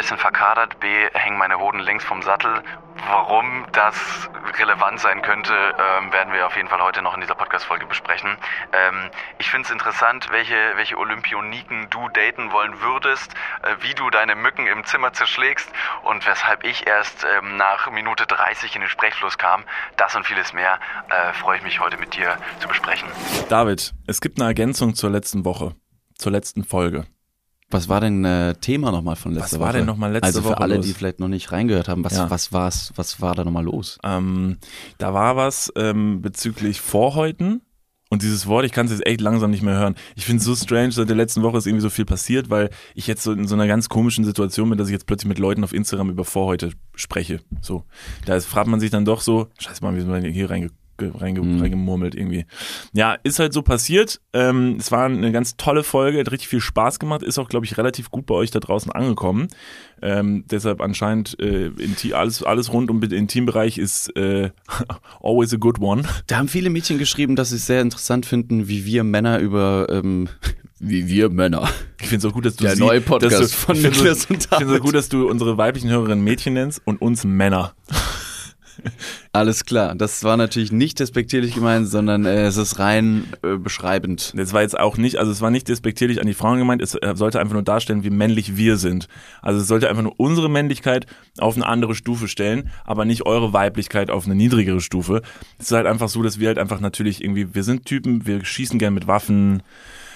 bisschen 0.00 0.16
verkadert, 0.16 0.80
B, 0.80 0.88
hängen 1.12 1.36
meine 1.36 1.58
Hoden 1.58 1.78
links 1.78 2.04
vom 2.04 2.22
Sattel. 2.22 2.62
Warum 3.06 3.66
das 3.72 4.30
relevant 4.58 4.98
sein 4.98 5.20
könnte, 5.20 5.52
ähm, 5.52 6.10
werden 6.10 6.32
wir 6.32 6.46
auf 6.46 6.56
jeden 6.56 6.68
Fall 6.68 6.80
heute 6.80 7.02
noch 7.02 7.12
in 7.14 7.20
dieser 7.20 7.34
Podcast-Folge 7.34 7.84
besprechen. 7.84 8.38
Ähm, 8.72 9.10
ich 9.38 9.50
finde 9.50 9.66
es 9.66 9.70
interessant, 9.70 10.28
welche, 10.30 10.54
welche 10.76 10.96
Olympioniken 10.96 11.90
du 11.90 12.08
daten 12.08 12.50
wollen 12.50 12.80
würdest, 12.80 13.34
äh, 13.62 13.76
wie 13.82 13.92
du 13.92 14.08
deine 14.08 14.36
Mücken 14.36 14.66
im 14.66 14.86
Zimmer 14.86 15.12
zerschlägst 15.12 15.68
und 16.04 16.26
weshalb 16.26 16.64
ich 16.64 16.86
erst 16.86 17.26
ähm, 17.36 17.58
nach 17.58 17.90
Minute 17.90 18.26
30 18.26 18.74
in 18.76 18.80
den 18.80 18.88
Sprechfluss 18.88 19.36
kam. 19.36 19.64
Das 19.98 20.16
und 20.16 20.24
vieles 20.24 20.54
mehr 20.54 20.80
äh, 21.10 21.34
freue 21.34 21.58
ich 21.58 21.62
mich 21.62 21.78
heute 21.78 21.98
mit 21.98 22.16
dir 22.16 22.38
zu 22.58 22.68
besprechen. 22.68 23.08
David, 23.50 23.92
es 24.06 24.22
gibt 24.22 24.40
eine 24.40 24.48
Ergänzung 24.48 24.94
zur 24.94 25.10
letzten 25.10 25.44
Woche, 25.44 25.74
zur 26.16 26.32
letzten 26.32 26.64
Folge. 26.64 27.04
Was 27.70 27.88
war 27.88 28.00
denn 28.00 28.24
äh, 28.24 28.54
Thema 28.56 28.90
nochmal 28.90 29.16
von 29.16 29.32
letzter 29.32 29.58
Woche? 29.58 29.60
Was 29.60 29.66
war 29.66 29.72
denn 29.74 29.86
nochmal 29.86 30.12
letzte 30.12 30.26
Woche? 30.28 30.36
Also 30.38 30.42
für 30.42 30.48
Woche 30.56 30.60
alle, 30.60 30.76
los? 30.76 30.86
die 30.86 30.92
vielleicht 30.92 31.20
noch 31.20 31.28
nicht 31.28 31.52
reingehört 31.52 31.88
haben, 31.88 32.04
was, 32.04 32.14
Ja. 32.14 32.30
was, 32.30 32.52
war's, 32.52 32.92
was 32.96 33.20
war 33.20 33.34
da 33.34 33.44
nochmal 33.44 33.64
los? 33.64 33.98
Ähm, 34.02 34.58
da 34.98 35.14
war 35.14 35.36
was 35.36 35.72
ähm, 35.76 36.20
bezüglich 36.20 36.80
Vorhäuten. 36.80 37.62
Und 38.12 38.22
dieses 38.22 38.48
Wort, 38.48 38.64
ich 38.64 38.72
kann 38.72 38.86
es 38.86 38.92
jetzt 38.92 39.06
echt 39.06 39.20
langsam 39.20 39.52
nicht 39.52 39.62
mehr 39.62 39.78
hören. 39.78 39.94
Ich 40.16 40.24
finde 40.26 40.40
es 40.40 40.44
so 40.44 40.56
strange, 40.56 40.90
seit 40.90 41.08
der 41.08 41.14
letzten 41.14 41.42
Woche 41.44 41.58
ist 41.58 41.66
irgendwie 41.68 41.82
so 41.82 41.90
viel 41.90 42.04
passiert, 42.04 42.50
weil 42.50 42.70
ich 42.96 43.06
jetzt 43.06 43.22
so 43.22 43.30
in 43.30 43.46
so 43.46 43.54
einer 43.54 43.68
ganz 43.68 43.88
komischen 43.88 44.24
Situation 44.24 44.68
bin, 44.68 44.78
dass 44.78 44.88
ich 44.88 44.92
jetzt 44.92 45.06
plötzlich 45.06 45.28
mit 45.28 45.38
Leuten 45.38 45.62
auf 45.62 45.72
Instagram 45.72 46.10
über 46.10 46.24
Vorhäute 46.24 46.72
spreche. 46.96 47.40
So, 47.62 47.84
da 48.26 48.40
fragt 48.40 48.66
man 48.66 48.80
sich 48.80 48.90
dann 48.90 49.04
doch 49.04 49.20
so, 49.20 49.46
scheiße 49.60 49.84
mal, 49.84 49.94
wie 49.94 50.00
sind 50.00 50.10
wir 50.10 50.20
denn 50.20 50.32
hier 50.32 50.50
reinge 50.50 50.70
reinge 51.08 51.40
Mhm. 51.42 51.60
reingemurmelt 51.60 52.14
irgendwie. 52.14 52.46
Ja, 52.92 53.16
ist 53.22 53.38
halt 53.38 53.52
so 53.52 53.62
passiert. 53.62 54.20
Ähm, 54.32 54.76
es 54.78 54.90
war 54.92 55.06
eine 55.06 55.32
ganz 55.32 55.56
tolle 55.56 55.82
Folge, 55.82 56.18
hat 56.20 56.30
richtig 56.32 56.48
viel 56.48 56.60
Spaß 56.60 56.98
gemacht, 56.98 57.22
ist 57.22 57.38
auch, 57.38 57.48
glaube 57.48 57.66
ich, 57.66 57.76
relativ 57.78 58.10
gut 58.10 58.26
bei 58.26 58.34
euch 58.34 58.50
da 58.50 58.60
draußen 58.60 58.92
angekommen. 58.92 59.48
Ähm, 60.02 60.44
deshalb 60.50 60.80
anscheinend 60.80 61.38
äh, 61.40 61.66
Inti 61.66 62.14
alles, 62.14 62.42
alles 62.42 62.72
rund 62.72 62.90
um 62.90 63.00
den 63.00 63.10
Intimbereich 63.12 63.76
ist 63.78 64.14
äh, 64.16 64.50
always 65.22 65.52
a 65.52 65.56
good 65.58 65.80
one. 65.80 66.02
Da 66.26 66.38
haben 66.38 66.48
viele 66.48 66.70
Mädchen 66.70 66.98
geschrieben, 66.98 67.36
dass 67.36 67.50
sie 67.50 67.56
es 67.56 67.66
sehr 67.66 67.82
interessant 67.82 68.26
finden, 68.26 68.68
wie 68.68 68.84
wir 68.86 69.04
Männer 69.04 69.38
über, 69.40 69.86
ähm, 69.90 70.28
wie 70.78 71.06
wir 71.08 71.28
Männer. 71.28 71.68
Ich 72.00 72.08
finde 72.08 72.26
es 72.26 72.30
auch 72.30 72.34
gut, 72.34 72.46
dass 72.46 72.56
du 72.56 72.64
Der 72.64 72.76
sie- 72.76 72.80
neue 72.82 73.02
Podcast 73.02 73.52
du, 73.52 73.56
von 73.58 73.76
Niklas 73.76 73.98
und 74.00 74.14
Ich 74.14 74.26
finde 74.26 74.38
es 74.40 74.48
David. 74.48 74.80
auch 74.80 74.84
gut, 74.84 74.94
dass 74.94 75.10
du 75.10 75.28
unsere 75.28 75.58
weiblichen 75.58 75.90
Hörerinnen 75.90 76.24
Mädchen 76.24 76.54
nennst 76.54 76.80
und 76.86 77.02
uns 77.02 77.24
Männer. 77.24 77.74
Alles 79.32 79.64
klar. 79.64 79.94
Das 79.94 80.24
war 80.24 80.36
natürlich 80.36 80.72
nicht 80.72 80.98
despektierlich 80.98 81.54
gemeint, 81.54 81.88
sondern 81.88 82.24
äh, 82.26 82.44
es 82.44 82.56
ist 82.56 82.78
rein 82.78 83.24
äh, 83.42 83.56
beschreibend. 83.56 84.32
Das 84.36 84.52
war 84.52 84.62
jetzt 84.62 84.78
auch 84.78 84.96
nicht, 84.96 85.16
also 85.16 85.30
es 85.30 85.40
war 85.40 85.50
nicht 85.50 85.68
despektierlich 85.68 86.20
an 86.20 86.26
die 86.26 86.34
Frauen 86.34 86.58
gemeint, 86.58 86.82
es 86.82 86.94
äh, 86.94 87.14
sollte 87.14 87.40
einfach 87.40 87.54
nur 87.54 87.62
darstellen, 87.62 88.04
wie 88.04 88.10
männlich 88.10 88.56
wir 88.56 88.76
sind. 88.76 89.08
Also 89.42 89.60
es 89.60 89.68
sollte 89.68 89.88
einfach 89.88 90.02
nur 90.02 90.18
unsere 90.18 90.48
Männlichkeit 90.48 91.06
auf 91.38 91.56
eine 91.56 91.66
andere 91.66 91.94
Stufe 91.94 92.28
stellen, 92.28 92.70
aber 92.84 93.04
nicht 93.04 93.26
eure 93.26 93.52
Weiblichkeit 93.52 94.10
auf 94.10 94.26
eine 94.26 94.34
niedrigere 94.34 94.80
Stufe. 94.80 95.22
Es 95.58 95.66
ist 95.66 95.72
halt 95.72 95.86
einfach 95.86 96.08
so, 96.08 96.22
dass 96.22 96.38
wir 96.38 96.48
halt 96.48 96.58
einfach 96.58 96.80
natürlich 96.80 97.22
irgendwie, 97.22 97.54
wir 97.54 97.64
sind 97.64 97.84
Typen, 97.84 98.26
wir 98.26 98.44
schießen 98.44 98.78
gern 98.78 98.94
mit 98.94 99.06
Waffen, 99.06 99.62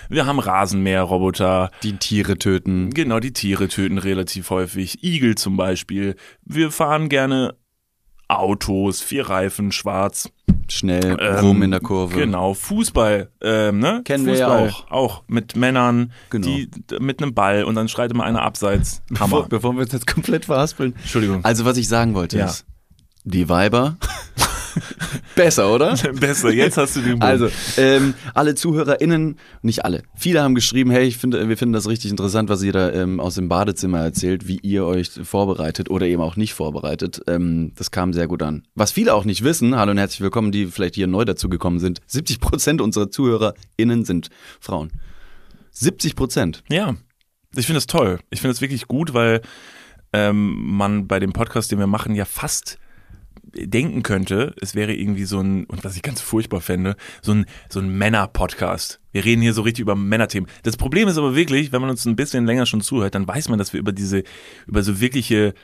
wir 0.09 0.27
haben 0.27 0.39
Rasenmäherroboter, 0.39 1.71
Die 1.83 1.97
Tiere 1.97 2.39
töten. 2.39 2.91
Genau, 2.91 3.21
die 3.21 3.33
Tiere 3.33 3.69
töten 3.69 3.99
relativ 3.99 4.51
häufig. 4.51 5.03
Igel 5.03 5.35
zum 5.35 5.57
Beispiel. 5.57 6.17
Wir 6.45 6.71
fahren 6.71 7.09
gerne 7.09 7.55
Autos, 8.29 9.01
vier 9.01 9.29
Reifen, 9.29 9.73
schwarz. 9.73 10.31
Schnell 10.69 11.17
Ähm, 11.21 11.37
rum 11.45 11.63
in 11.63 11.71
der 11.73 11.81
Kurve. 11.81 12.17
Genau, 12.19 12.55
Fußball, 12.55 13.31
ähm, 13.43 13.81
ne? 13.81 14.01
Kennen 14.05 14.25
wir 14.25 14.35
ja 14.37 14.49
Fußball, 14.59 14.71
auch. 14.89 14.91
Auch 14.91 15.23
mit 15.29 15.57
Männern, 15.57 16.13
Genau. 16.31 16.47
die 16.47 16.71
mit 17.01 17.23
einem 17.23 17.35
Ball 17.35 17.65
und 17.65 17.75
dann 17.75 17.89
schreit 17.89 18.11
immer 18.13 18.25
einer 18.25 18.41
abseits. 18.43 19.03
Bevor, 19.11 19.21
Hammer. 19.29 19.47
bevor 19.49 19.75
wir 19.75 19.83
uns 19.83 19.93
jetzt 19.93 20.07
komplett 20.07 20.47
verhaspeln. 20.47 20.95
Entschuldigung. 20.97 21.45
Also 21.45 21.65
was 21.67 21.77
ich 21.77 21.87
sagen 21.89 22.15
wollte 22.15 22.39
Ja. 22.39 22.47
ist, 22.47 22.65
die 23.25 23.49
Weiber. 23.49 23.97
Besser, 25.35 25.73
oder? 25.73 25.97
Besser, 26.13 26.51
jetzt 26.51 26.77
hast 26.77 26.97
du 26.97 27.01
den 27.01 27.19
Bogen. 27.19 27.23
Also, 27.23 27.49
ähm, 27.77 28.15
alle 28.35 28.55
ZuhörerInnen, 28.55 29.39
nicht 29.63 29.85
alle, 29.85 30.03
viele 30.15 30.43
haben 30.43 30.55
geschrieben, 30.55 30.91
hey, 30.91 31.05
ich 31.05 31.17
finde, 31.17 31.49
wir 31.49 31.57
finden 31.57 31.73
das 31.73 31.89
richtig 31.89 32.11
interessant, 32.11 32.49
was 32.49 32.63
ihr 32.63 32.73
da 32.73 32.93
ähm, 32.93 33.21
aus 33.21 33.35
dem 33.35 33.49
Badezimmer 33.49 34.01
erzählt, 34.01 34.49
wie 34.49 34.59
ihr 34.59 34.85
euch 34.85 35.11
vorbereitet 35.11 35.91
oder 35.91 36.07
eben 36.07 36.23
auch 36.23 36.37
nicht 36.37 36.55
vorbereitet. 36.55 37.23
Ähm, 37.27 37.73
das 37.77 37.91
kam 37.91 38.13
sehr 38.13 38.27
gut 38.27 38.43
an. 38.43 38.65
Was 38.75 38.93
viele 38.93 39.15
auch 39.15 39.25
nicht 39.25 39.45
wissen, 39.45 39.77
hallo 39.77 39.93
und 39.93 39.99
herzlich 39.99 40.21
willkommen, 40.21 40.53
die 40.53 40.67
vielleicht 40.67 40.95
hier 40.95 41.07
neu 41.07 41.25
dazugekommen 41.25 41.81
sind, 41.81 42.01
70 42.07 42.41
Prozent 42.41 42.81
unserer 42.81 43.11
ZuhörerInnen 43.11 44.05
sind 44.05 44.29
Frauen. 44.61 44.91
70 45.73 46.17
Prozent. 46.17 46.63
Ja, 46.71 46.95
ich 47.57 47.67
finde 47.67 47.79
das 47.79 47.87
toll. 47.87 48.21
Ich 48.31 48.41
finde 48.41 48.55
das 48.55 48.61
wirklich 48.61 48.89
gut, 48.89 49.15
weil 49.15 49.43
ähm, 50.13 50.77
man 50.77 51.07
bei 51.07 51.19
dem 51.19 51.33
Podcast, 51.33 51.73
den 51.73 51.79
wir 51.79 51.87
machen, 51.87 52.15
ja 52.15 52.25
fast 52.25 52.79
denken 53.57 54.03
könnte, 54.03 54.55
es 54.61 54.75
wäre 54.75 54.95
irgendwie 54.95 55.25
so 55.25 55.41
ein, 55.41 55.65
und 55.65 55.85
was 55.85 55.97
ich 55.97 56.03
ganz 56.03 56.21
furchtbar 56.21 56.61
fände, 56.61 56.97
so 57.23 57.33
ein, 57.33 57.47
so 57.69 57.81
ein 57.81 57.89
Männer-Podcast. 57.97 59.01
Wir 59.13 59.25
reden 59.25 59.43
hier 59.43 59.55
so 59.55 59.63
richtig 59.63 59.83
über 59.83 59.95
Männerthemen. 59.95 60.49
Das 60.63 60.77
Problem 60.77 61.09
ist 61.09 61.19
aber 61.19 61.37
wirklich, 61.37 61.73
wenn 61.73 61.81
man 61.81 61.91
uns 61.91 62.05
ein 62.05 62.17
bisschen 62.17 62.47
länger 62.47 62.67
schon 62.67 62.81
zuhört, 62.81 63.15
dann 63.15 63.27
weiß 63.27 63.49
man, 63.49 63.59
dass 63.59 63.73
wir 63.73 63.81
über 63.81 63.93
diese, 63.93 64.25
über 64.67 64.83
so 64.83 65.01
wirkliche 65.01 65.55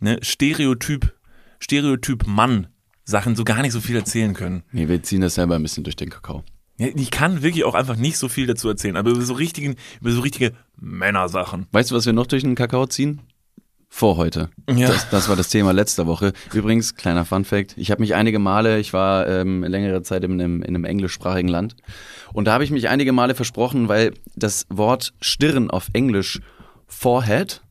ne, 0.00 0.18
Stereotyp, 0.22 1.14
Stereotyp 1.60 2.26
Mann 2.26 2.68
Sachen 3.06 3.36
so 3.36 3.44
gar 3.44 3.62
nicht 3.62 3.72
so 3.72 3.80
viel 3.80 3.96
erzählen 3.96 4.34
können. 4.34 4.64
Nee, 4.72 4.88
wir 4.88 5.02
ziehen 5.02 5.20
das 5.20 5.36
selber 5.36 5.54
ein 5.54 5.62
bisschen 5.62 5.84
durch 5.84 5.96
den 5.96 6.10
Kakao. 6.10 6.42
Ja, 6.76 6.88
Ich 6.94 7.10
kann 7.10 7.42
wirklich 7.42 7.64
auch 7.64 7.74
einfach 7.74 7.96
nicht 7.96 8.18
so 8.18 8.28
viel 8.28 8.46
dazu 8.46 8.68
erzählen, 8.68 8.96
aber 8.96 9.10
über 9.10 9.22
so 9.22 9.34
richtigen, 9.34 9.76
über 10.00 10.10
so 10.10 10.20
richtige 10.20 10.52
Männersachen. 10.76 11.66
Weißt 11.70 11.90
du, 11.90 11.94
was 11.94 12.04
wir 12.04 12.12
noch 12.12 12.26
durch 12.26 12.42
den 12.42 12.56
Kakao 12.56 12.86
ziehen? 12.86 13.22
Vor 13.96 14.18
heute. 14.18 14.50
Ja. 14.68 14.88
Das, 14.88 15.08
das 15.08 15.28
war 15.30 15.36
das 15.36 15.48
Thema 15.48 15.72
letzter 15.72 16.06
Woche. 16.06 16.34
Übrigens, 16.52 16.96
kleiner 16.96 17.24
Fun 17.24 17.46
Fact, 17.46 17.72
ich 17.78 17.90
habe 17.90 18.02
mich 18.02 18.14
einige 18.14 18.38
Male, 18.38 18.78
ich 18.78 18.92
war 18.92 19.26
ähm, 19.26 19.64
längere 19.64 20.02
Zeit 20.02 20.22
in 20.22 20.32
einem, 20.32 20.60
in 20.60 20.76
einem 20.76 20.84
englischsprachigen 20.84 21.48
Land 21.48 21.76
und 22.34 22.44
da 22.44 22.52
habe 22.52 22.62
ich 22.62 22.70
mich 22.70 22.90
einige 22.90 23.12
Male 23.12 23.34
versprochen, 23.34 23.88
weil 23.88 24.12
das 24.34 24.66
Wort 24.68 25.14
Stirn 25.22 25.70
auf 25.70 25.88
Englisch 25.94 26.42
Forehead 26.86 27.62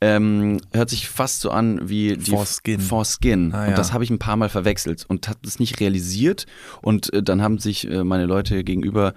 ähm, 0.00 0.58
hört 0.72 0.88
sich 0.88 1.08
fast 1.08 1.42
so 1.42 1.50
an 1.50 1.88
wie 1.88 2.16
die 2.16 2.30
Foreskin. 2.30 2.80
Foreskin. 2.80 3.52
Ah, 3.52 3.64
und 3.64 3.70
ja. 3.70 3.76
das 3.76 3.92
habe 3.92 4.02
ich 4.02 4.10
ein 4.10 4.18
paar 4.18 4.36
Mal 4.36 4.48
verwechselt 4.48 5.04
und 5.06 5.28
habe 5.28 5.38
das 5.44 5.60
nicht 5.60 5.78
realisiert. 5.78 6.46
Und 6.80 7.12
äh, 7.12 7.22
dann 7.22 7.40
haben 7.40 7.58
sich 7.58 7.88
äh, 7.88 8.02
meine 8.02 8.26
Leute 8.26 8.64
gegenüber 8.64 9.14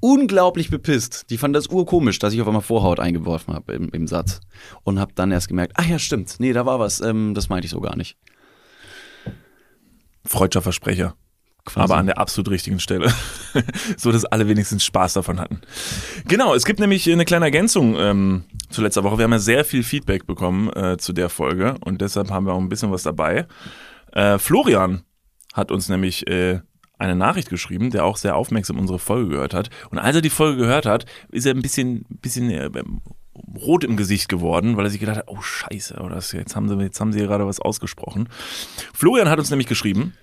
unglaublich 0.00 0.70
bepisst. 0.70 1.30
Die 1.30 1.38
fanden 1.38 1.54
das 1.54 1.68
urkomisch, 1.68 2.18
dass 2.18 2.32
ich 2.32 2.40
auf 2.40 2.46
einmal 2.46 2.62
Vorhaut 2.62 3.00
eingeworfen 3.00 3.54
habe 3.54 3.72
im, 3.72 3.88
im 3.90 4.06
Satz. 4.06 4.40
Und 4.82 4.98
habe 4.98 5.12
dann 5.14 5.32
erst 5.32 5.48
gemerkt, 5.48 5.74
ach 5.76 5.86
ja, 5.86 5.98
stimmt, 5.98 6.36
nee, 6.38 6.52
da 6.52 6.66
war 6.66 6.78
was. 6.78 7.00
Ähm, 7.00 7.34
das 7.34 7.48
meinte 7.48 7.66
ich 7.66 7.70
so 7.70 7.80
gar 7.80 7.96
nicht. 7.96 8.16
Freudscher 10.24 10.62
Versprecher. 10.62 11.14
Quasi. 11.64 11.84
Aber 11.84 11.96
an 11.98 12.06
der 12.06 12.16
absolut 12.16 12.50
richtigen 12.50 12.80
Stelle. 12.80 13.12
so, 13.98 14.10
dass 14.10 14.24
alle 14.24 14.48
wenigstens 14.48 14.84
Spaß 14.84 15.12
davon 15.12 15.38
hatten. 15.38 15.60
Genau, 16.26 16.54
es 16.54 16.64
gibt 16.64 16.80
nämlich 16.80 17.10
eine 17.10 17.26
kleine 17.26 17.44
Ergänzung 17.44 17.94
ähm, 17.98 18.44
zu 18.70 18.80
letzter 18.80 19.04
Woche. 19.04 19.18
Wir 19.18 19.24
haben 19.24 19.32
ja 19.32 19.38
sehr 19.38 19.66
viel 19.66 19.82
Feedback 19.82 20.26
bekommen 20.26 20.70
äh, 20.72 20.96
zu 20.96 21.12
der 21.12 21.28
Folge 21.28 21.74
und 21.84 22.00
deshalb 22.00 22.30
haben 22.30 22.46
wir 22.46 22.54
auch 22.54 22.60
ein 22.60 22.70
bisschen 22.70 22.90
was 22.90 23.02
dabei. 23.02 23.46
Äh, 24.12 24.38
Florian 24.38 25.02
hat 25.52 25.70
uns 25.70 25.90
nämlich 25.90 26.26
äh, 26.26 26.60
eine 26.98 27.16
Nachricht 27.16 27.48
geschrieben, 27.48 27.90
der 27.90 28.04
auch 28.04 28.16
sehr 28.16 28.36
aufmerksam 28.36 28.78
unsere 28.78 28.98
Folge 28.98 29.30
gehört 29.30 29.54
hat. 29.54 29.70
Und 29.90 29.98
als 29.98 30.16
er 30.16 30.22
die 30.22 30.30
Folge 30.30 30.58
gehört 30.58 30.86
hat, 30.86 31.06
ist 31.30 31.46
er 31.46 31.54
ein 31.54 31.62
bisschen, 31.62 32.04
bisschen 32.08 32.50
äh, 32.50 32.70
rot 33.56 33.84
im 33.84 33.96
Gesicht 33.96 34.28
geworden, 34.28 34.76
weil 34.76 34.86
er 34.86 34.90
sich 34.90 35.00
gedacht 35.00 35.18
hat, 35.18 35.28
oh 35.28 35.40
scheiße, 35.40 35.96
oh, 36.00 36.08
jetzt, 36.08 36.56
haben 36.56 36.68
sie, 36.68 36.76
jetzt 36.82 37.00
haben 37.00 37.12
sie 37.12 37.20
gerade 37.20 37.46
was 37.46 37.60
ausgesprochen. 37.60 38.28
Florian 38.92 39.28
hat 39.28 39.38
uns 39.38 39.50
nämlich 39.50 39.68
geschrieben, 39.68 40.14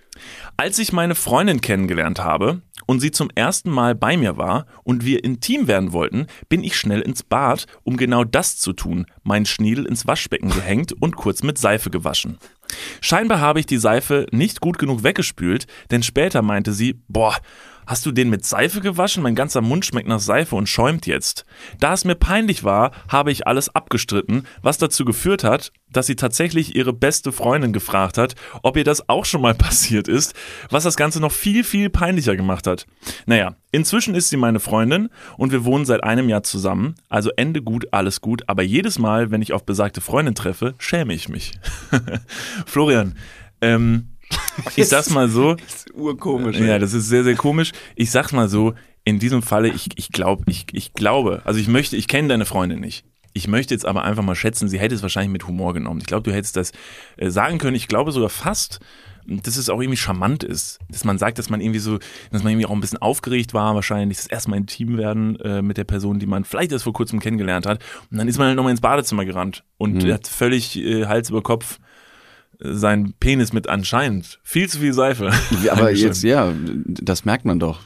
als 0.58 0.80
ich 0.80 0.94
meine 0.94 1.16
Freundin 1.16 1.62
kennengelernt 1.62 2.20
habe 2.20 2.62
und 2.86 3.00
sie 3.00 3.12
zum 3.12 3.30
ersten 3.34 3.70
Mal 3.70 3.96
bei 3.96 4.18
mir 4.18 4.38
war 4.38 4.66
und 4.84 5.06
wir 5.06 5.24
intim 5.24 5.68
werden 5.68 5.94
wollten, 5.94 6.28
bin 6.50 6.64
ich 6.64 6.78
schnell 6.78 7.02
ins 7.02 7.24
Bad, 7.24 7.66
um 7.84 7.98
genau 7.98 8.24
das 8.24 8.58
zu 8.58 8.74
tun, 8.74 9.06
meinen 9.24 9.46
Schniedel 9.46 9.86
ins 9.86 10.08
Waschbecken 10.08 10.50
gehängt 10.50 10.94
und 10.94 11.16
kurz 11.16 11.44
mit 11.44 11.58
Seife 11.58 11.90
gewaschen. 11.90 12.38
Scheinbar 13.02 13.40
habe 13.40 13.60
ich 13.60 13.66
die 13.66 13.78
Seife 13.78 14.26
nicht 14.32 14.62
gut 14.62 14.78
genug 14.78 15.04
weggespült, 15.04 15.68
denn 15.92 16.04
später 16.04 16.42
meinte 16.42 16.74
sie, 16.74 17.00
boah, 17.08 17.36
Hast 17.88 18.06
du 18.06 18.12
den 18.12 18.30
mit 18.30 18.46
Seife 18.46 18.82
gewaschen? 18.82 19.22
Mein 19.22 19.36
ganzer 19.36 19.62
Mund 19.62 19.86
schmeckt 19.86 20.08
nach 20.08 20.20
Seife 20.20 20.56
und 20.56 20.68
schäumt 20.68 21.06
jetzt. 21.06 21.46
Da 21.80 21.94
es 21.94 22.06
mir 22.06 22.16
peinlich 22.16 22.64
war, 22.64 22.92
habe 23.10 23.32
ich 23.32 23.46
alles 23.46 23.74
abgestritten, 23.74 24.48
was 24.62 24.78
dazu 24.78 25.06
geführt 25.06 25.44
hat, 25.44 25.72
dass 25.92 26.08
sie 26.08 26.16
tatsächlich 26.16 26.76
ihre 26.76 26.94
beste 26.94 27.32
Freundin 27.32 27.74
gefragt 27.74 28.18
hat, 28.18 28.36
ob 28.64 28.78
ihr 28.78 28.84
das 28.84 29.08
auch 29.08 29.26
schon 29.26 29.42
mal 29.42 29.54
passiert 29.56 30.08
ist, 30.08 30.34
was 30.70 30.84
das 30.84 30.96
Ganze 30.96 31.20
noch 31.20 31.32
viel, 31.32 31.64
viel 31.64 31.90
peinlicher 31.90 32.36
gemacht 32.36 32.68
hat. 32.68 32.86
Naja, 33.26 33.56
inzwischen 33.72 34.16
ist 34.16 34.30
sie 34.30 34.38
meine 34.38 34.60
Freundin 34.60 35.10
und 35.38 35.52
wir 35.52 35.64
wohnen 35.66 35.86
seit 35.86 36.04
einem 36.04 36.30
Jahr 36.30 36.44
zusammen, 36.44 36.96
also 37.10 37.30
Ende 37.36 37.62
gut, 37.62 37.88
alles 37.92 38.22
gut, 38.22 38.44
aber 38.48 38.64
jedes 38.64 39.00
Mal, 39.00 39.32
wenn 39.32 39.42
ich 39.42 39.54
auf 39.54 39.66
besagte 39.66 40.02
Freundin 40.02 40.36
treffe, 40.36 40.74
schäme 40.80 41.14
ich 41.14 41.30
mich. 41.30 41.54
Florian, 42.66 43.16
ähm, 43.62 44.10
ich 44.76 44.88
sag's 44.88 45.10
mal 45.10 45.30
so, 45.30 45.56
Das 45.56 45.74
ist 45.76 45.94
urkomisch. 45.94 46.58
ja, 46.60 46.80
das 46.80 46.94
ist 46.94 47.08
sehr, 47.08 47.24
sehr 47.24 47.36
komisch. 47.36 47.72
Ich 47.96 48.12
sag's 48.12 48.32
mal 48.32 48.48
so, 48.50 48.74
in 49.04 49.20
diesem 49.20 49.42
Falle, 49.42 49.68
ich, 49.70 49.90
ich 49.96 50.10
glaube, 50.10 50.44
ich, 50.48 50.66
ich 50.74 50.94
glaube, 50.94 51.42
also 51.46 51.60
ich 51.60 51.68
möchte, 51.68 51.96
ich 51.96 52.08
kenne 52.08 52.28
deine 52.30 52.46
Freundin 52.46 52.80
nicht. 52.80 53.06
Ich 53.34 53.48
möchte 53.48 53.74
jetzt 53.74 53.86
aber 53.86 54.04
einfach 54.06 54.24
mal 54.24 54.36
schätzen, 54.36 54.70
sie 54.70 54.80
hätte 54.80 54.96
es 54.96 55.02
wahrscheinlich 55.02 55.32
mit 55.32 55.46
Humor 55.48 55.74
genommen. 55.74 56.00
Ich 56.00 56.08
glaube, 56.08 56.24
du 56.24 56.34
hättest 56.34 56.56
das 56.56 56.72
äh, 57.18 57.30
sagen 57.30 57.58
können. 57.58 57.76
Ich 57.76 57.88
glaube 57.90 58.12
sogar 58.14 58.30
fast, 58.30 58.80
dass 59.28 59.58
es 59.58 59.70
auch 59.70 59.82
irgendwie 59.82 59.98
charmant 59.98 60.44
ist. 60.46 60.80
Dass 60.90 61.04
man 61.04 61.18
sagt, 61.18 61.38
dass 61.38 61.50
man 61.50 61.60
irgendwie 61.60 61.80
so, 61.80 62.00
dass 62.32 62.44
man 62.44 62.54
irgendwie 62.54 62.66
auch 62.68 62.72
ein 62.72 62.80
bisschen 62.80 63.00
aufgeregt 63.02 63.54
war, 63.54 63.76
wahrscheinlich 63.76 64.18
das 64.20 64.28
erste 64.28 64.50
Mal 64.52 64.58
intim 64.58 64.98
werden 64.98 65.38
äh, 65.42 65.62
mit 65.62 65.76
der 65.78 65.84
Person, 65.84 66.18
die 66.18 66.28
man 66.28 66.46
vielleicht 66.46 66.72
erst 66.72 66.86
vor 66.86 66.94
kurzem 66.94 67.20
kennengelernt 67.20 67.66
hat. 67.66 67.84
Und 68.10 68.18
dann 68.20 68.28
ist 68.30 68.38
man 68.38 68.48
halt 68.48 68.56
nochmal 68.56 68.72
ins 68.72 68.82
Badezimmer 68.82 69.26
gerannt 69.26 69.66
und 69.78 70.04
Mhm. 70.04 70.14
hat 70.14 70.28
völlig 70.28 70.78
äh, 70.78 71.06
Hals 71.08 71.30
über 71.30 71.42
Kopf 71.44 71.80
seinen 72.60 73.14
Penis 73.14 73.54
mit 73.54 73.68
anscheinend 73.68 74.40
viel 74.44 74.70
zu 74.70 74.80
viel 74.80 74.94
Seife. 74.94 75.32
Aber 75.70 75.92
jetzt, 75.92 76.24
ja, 76.24 76.52
das 76.86 77.26
merkt 77.26 77.46
man 77.46 77.60
doch. 77.60 77.82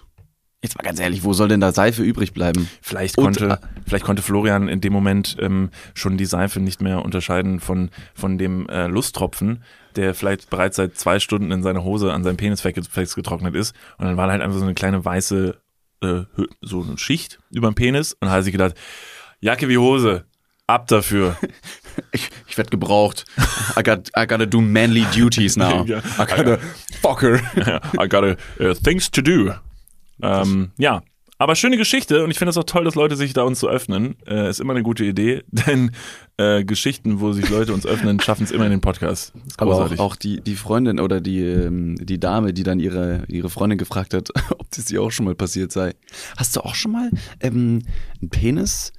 Jetzt 0.61 0.77
mal 0.77 0.83
ganz 0.83 0.99
ehrlich, 0.99 1.23
wo 1.23 1.31
soll 1.31 1.47
denn 1.47 1.61
da 1.61 1.71
Seife 1.71 2.03
übrig 2.03 2.33
bleiben? 2.33 2.69
Vielleicht 2.81 3.17
Und, 3.17 3.23
konnte, 3.23 3.59
vielleicht 3.87 4.03
konnte 4.03 4.21
Florian 4.21 4.67
in 4.67 4.81
dem 4.81 4.91
Moment 4.91 5.37
ähm, 5.39 5.69
schon 5.93 6.17
die 6.17 6.25
Seife 6.25 6.59
nicht 6.59 6.81
mehr 6.81 7.05
unterscheiden 7.05 7.61
von, 7.61 7.89
von 8.13 8.37
dem 8.37 8.67
äh, 8.67 8.87
Lusttropfen, 8.87 9.63
der 9.95 10.13
vielleicht 10.13 10.49
bereits 10.49 10.75
seit 10.75 10.97
zwei 10.97 11.19
Stunden 11.19 11.51
in 11.51 11.63
seiner 11.63 11.85
Hose 11.85 12.11
an 12.11 12.25
seinem 12.25 12.35
Penis 12.35 12.59
festgetrocknet 12.61 13.55
ist. 13.55 13.73
Und 13.97 14.07
dann 14.07 14.17
war 14.17 14.29
halt 14.29 14.41
einfach 14.41 14.57
so 14.57 14.65
eine 14.65 14.73
kleine 14.73 15.05
weiße 15.05 15.55
äh, 16.01 16.21
so 16.61 16.83
eine 16.83 16.97
Schicht 16.97 17.39
über 17.51 17.69
dem 17.69 17.75
Penis. 17.75 18.13
Und 18.13 18.23
dann 18.23 18.31
hat 18.31 18.43
sich 18.43 18.51
gedacht, 18.51 18.75
Jacke 19.39 19.69
wie 19.69 19.77
Hose, 19.77 20.25
ab 20.67 20.87
dafür. 20.87 21.37
Ich, 22.11 22.29
ich 22.47 22.57
werde 22.57 22.69
gebraucht. 22.69 23.25
I, 23.77 23.83
got, 23.83 24.09
I 24.17 24.25
gotta 24.25 24.45
do 24.45 24.61
manly 24.61 25.05
duties 25.15 25.55
now. 25.55 25.83
Ja. 25.87 25.99
I 26.17 26.25
gotta 26.25 26.57
fucker. 27.01 27.41
I 27.99 28.07
got 28.07 28.23
uh, 28.59 28.73
things 28.73 29.09
to 29.11 29.21
do. 29.21 29.53
Ähm, 30.21 30.71
ja, 30.77 31.01
aber 31.41 31.55
schöne 31.55 31.77
Geschichte 31.77 32.25
und 32.25 32.31
ich 32.31 32.37
finde 32.37 32.49
es 32.49 32.57
auch 32.57 32.65
toll, 32.65 32.83
dass 32.83 32.95
Leute 32.95 33.15
sich 33.15 33.31
da 33.31 33.43
uns 33.43 33.61
so 33.61 33.69
öffnen. 33.69 34.17
Äh, 34.27 34.49
ist 34.49 34.59
immer 34.59 34.73
eine 34.73 34.83
gute 34.83 35.05
Idee, 35.05 35.43
denn 35.51 35.91
äh, 36.35 36.65
Geschichten, 36.65 37.21
wo 37.21 37.31
sich 37.31 37.49
Leute 37.49 37.73
uns 37.73 37.85
öffnen, 37.85 38.19
schaffen 38.19 38.43
es 38.43 38.51
immer 38.51 38.65
in 38.65 38.71
den 38.71 38.81
Podcast. 38.81 39.31
Aber 39.55 39.85
auch, 39.85 39.99
auch 39.99 40.15
die, 40.17 40.41
die 40.41 40.55
Freundin 40.55 40.99
oder 40.99 41.21
die, 41.21 41.41
ähm, 41.41 41.95
die 41.95 42.19
Dame, 42.19 42.53
die 42.53 42.63
dann 42.63 42.81
ihre, 42.81 43.23
ihre 43.29 43.49
Freundin 43.49 43.77
gefragt 43.77 44.13
hat, 44.13 44.31
ob 44.57 44.69
das 44.71 44.91
ihr 44.91 45.01
auch 45.01 45.11
schon 45.11 45.25
mal 45.25 45.35
passiert 45.35 45.71
sei. 45.71 45.95
Hast 46.35 46.57
du 46.57 46.59
auch 46.59 46.75
schon 46.75 46.91
mal 46.91 47.09
ähm, 47.39 47.83
einen 48.19 48.29
Penis 48.29 48.91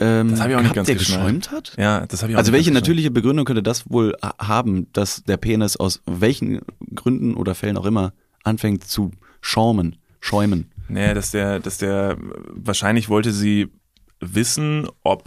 ähm, 0.00 0.30
Das 0.30 0.40
hab 0.40 0.48
ich 0.48 0.54
auch 0.56 0.60
nicht 0.62 0.74
gehabt, 0.74 0.74
ganz 0.74 0.86
der 0.86 0.96
geschäumt 0.96 1.50
hat? 1.50 1.72
ja, 1.78 2.06
das 2.06 2.22
habe 2.22 2.32
ich 2.32 2.36
auch 2.36 2.40
Also 2.40 2.52
welche 2.52 2.72
natürliche 2.72 3.10
Begründung 3.10 3.44
könnte 3.44 3.62
das 3.62 3.90
wohl 3.90 4.14
ha- 4.22 4.34
haben, 4.38 4.92
dass 4.92 5.22
der 5.24 5.36
Penis 5.36 5.76
aus 5.76 6.02
welchen 6.06 6.60
Gründen 6.94 7.34
oder 7.34 7.54
Fällen 7.54 7.76
auch 7.76 7.86
immer 7.86 8.12
anfängt 8.44 8.84
zu 8.84 9.10
schaumen, 9.40 9.96
schäumen? 10.20 10.70
Nee, 10.88 11.14
dass 11.14 11.30
der, 11.32 11.58
dass 11.60 11.78
der, 11.78 12.16
wahrscheinlich 12.50 13.08
wollte 13.08 13.32
sie 13.32 13.68
wissen, 14.20 14.86
ob 15.02 15.24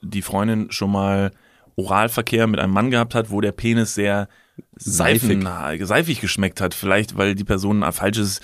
die 0.00 0.22
Freundin 0.22 0.72
schon 0.72 0.90
mal 0.90 1.32
Oralverkehr 1.76 2.46
mit 2.46 2.60
einem 2.60 2.72
Mann 2.72 2.90
gehabt 2.90 3.14
hat, 3.14 3.30
wo 3.30 3.40
der 3.40 3.52
Penis 3.52 3.94
sehr 3.94 4.28
seifig, 4.76 5.42
seifig 5.82 6.20
geschmeckt 6.20 6.60
hat. 6.60 6.74
Vielleicht, 6.74 7.16
weil 7.16 7.34
die 7.34 7.44
Person 7.44 7.82
ein 7.82 7.92
falsches, 7.92 8.40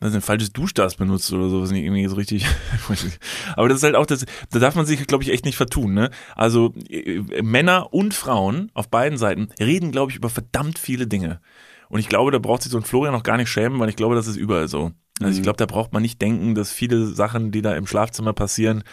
also 0.00 0.16
ein 0.16 0.22
falsches 0.22 0.52
Duschdas 0.52 0.96
benutzt 0.96 1.30
oder 1.32 1.48
so, 1.50 1.60
was 1.60 1.70
nicht 1.70 1.84
irgendwie 1.84 2.06
so 2.08 2.16
richtig. 2.16 2.46
Aber 3.56 3.68
das 3.68 3.78
ist 3.78 3.84
halt 3.84 3.96
auch 3.96 4.06
das, 4.06 4.24
da 4.50 4.58
darf 4.58 4.74
man 4.74 4.86
sich, 4.86 5.06
glaube 5.06 5.22
ich, 5.22 5.30
echt 5.30 5.44
nicht 5.44 5.56
vertun, 5.56 5.92
ne? 5.92 6.10
Also 6.34 6.72
äh, 6.88 7.20
Männer 7.42 7.92
und 7.92 8.14
Frauen 8.14 8.70
auf 8.72 8.88
beiden 8.88 9.18
Seiten 9.18 9.48
reden, 9.60 9.92
glaube 9.92 10.10
ich, 10.10 10.16
über 10.16 10.30
verdammt 10.30 10.78
viele 10.78 11.06
Dinge. 11.06 11.40
Und 11.90 12.00
ich 12.00 12.08
glaube, 12.08 12.30
da 12.30 12.38
braucht 12.38 12.62
sich 12.62 12.72
so 12.72 12.78
ein 12.78 12.84
Florian 12.84 13.12
noch 13.12 13.24
gar 13.24 13.36
nicht 13.36 13.50
schämen, 13.50 13.78
weil 13.78 13.88
ich 13.88 13.96
glaube, 13.96 14.14
das 14.14 14.26
ist 14.26 14.36
überall 14.36 14.68
so. 14.68 14.92
Also 15.20 15.36
ich 15.36 15.42
glaube, 15.42 15.58
da 15.58 15.66
braucht 15.66 15.92
man 15.92 16.02
nicht 16.02 16.22
denken, 16.22 16.54
dass 16.54 16.72
viele 16.72 17.06
Sachen, 17.06 17.50
die 17.50 17.60
da 17.60 17.74
im 17.74 17.86
Schlafzimmer 17.86 18.32
passieren, 18.32 18.84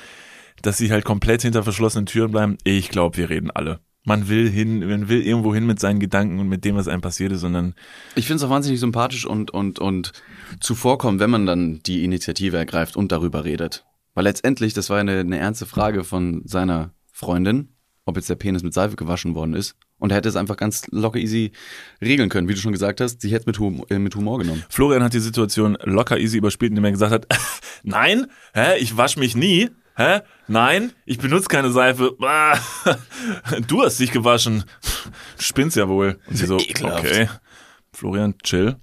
dass 0.62 0.78
sie 0.78 0.92
halt 0.92 1.06
komplett 1.06 1.42
hinter 1.42 1.64
verschlossenen 1.64 2.06
Türen 2.06 2.32
bleiben. 2.32 2.58
Ich 2.64 2.90
glaube, 2.90 3.18
wir 3.18 3.30
reden 3.30 3.52
alle. 3.52 3.80
Man 4.04 4.30
will 4.30 4.50
hin, 4.50 4.80
man 4.80 5.10
will 5.10 5.22
irgendwo 5.22 5.54
hin 5.54 5.66
mit 5.66 5.80
seinen 5.80 6.00
Gedanken 6.00 6.40
und 6.40 6.48
mit 6.48 6.66
dem, 6.66 6.76
was 6.76 6.88
einem 6.88 7.02
passiert 7.02 7.32
ist, 7.32 7.42
sondern 7.42 7.76
Ich 8.16 8.26
finde 8.26 8.38
es 8.38 8.44
auch 8.44 8.50
wahnsinnig 8.50 8.80
sympathisch 8.80 9.26
und, 9.26 9.52
und, 9.52 9.80
und 9.80 10.12
zuvorkommen, 10.60 11.20
wenn 11.20 11.30
man 11.30 11.46
dann 11.46 11.80
die 11.86 12.04
Initiative 12.04 12.58
ergreift 12.58 12.96
und 12.96 13.12
darüber 13.12 13.44
redet. 13.44 13.86
Weil 14.14 14.24
letztendlich, 14.26 14.74
das 14.74 14.90
war 14.90 14.98
eine, 15.00 15.20
eine 15.20 15.38
ernste 15.38 15.66
Frage 15.66 16.04
von 16.04 16.42
seiner 16.46 16.92
Freundin, 17.12 17.70
ob 18.06 18.16
jetzt 18.16 18.30
der 18.30 18.36
Penis 18.36 18.64
mit 18.64 18.74
Seife 18.74 18.96
gewaschen 18.96 19.36
worden 19.36 19.54
ist. 19.54 19.76
Und 20.00 20.12
er 20.12 20.18
hätte 20.18 20.30
es 20.30 20.36
einfach 20.36 20.58
ganz 20.58 20.88
locker 20.92 21.20
easy 21.20 21.52
regeln 22.02 22.30
können. 22.30 22.48
Wie 22.48 22.54
du 22.54 22.60
schon 22.60 22.72
gesagt 22.72 23.02
hast, 23.02 23.22
sie 23.22 23.30
hätte 23.30 23.42
es 23.42 23.46
mit, 23.48 23.60
Hum 23.60 23.84
äh, 23.90 24.00
mit 24.00 24.16
Humor 24.16 24.40
genommen. 24.40 24.64
Florian 24.70 25.04
hat 25.04 25.14
die 25.14 25.20
Situation 25.20 25.78
locker 25.84 26.18
easy 26.20 26.38
überspielt, 26.38 26.72
indem 26.72 26.86
er 26.86 26.92
gesagt 26.92 27.12
hat, 27.12 27.28
nein, 27.84 28.28
hä, 28.54 28.78
ich 28.80 28.96
wasche 28.96 29.20
mich 29.20 29.36
nie, 29.36 29.70
hä, 29.96 30.22
nein, 30.48 30.92
ich 31.06 31.18
benutze 31.18 31.48
keine 31.48 31.72
Seife, 31.72 32.16
Ah, 32.22 32.58
du 33.68 33.82
hast 33.84 34.00
dich 34.00 34.12
gewaschen, 34.12 34.64
du 35.38 35.44
spinnst 35.44 35.76
ja 35.76 35.88
wohl. 35.90 36.20
Und 36.28 36.38
sie 36.38 36.46
so, 36.46 36.60
Ekelhaft. 36.60 37.06
okay, 37.06 37.28
Florian, 37.98 38.36
chill. 38.44 38.76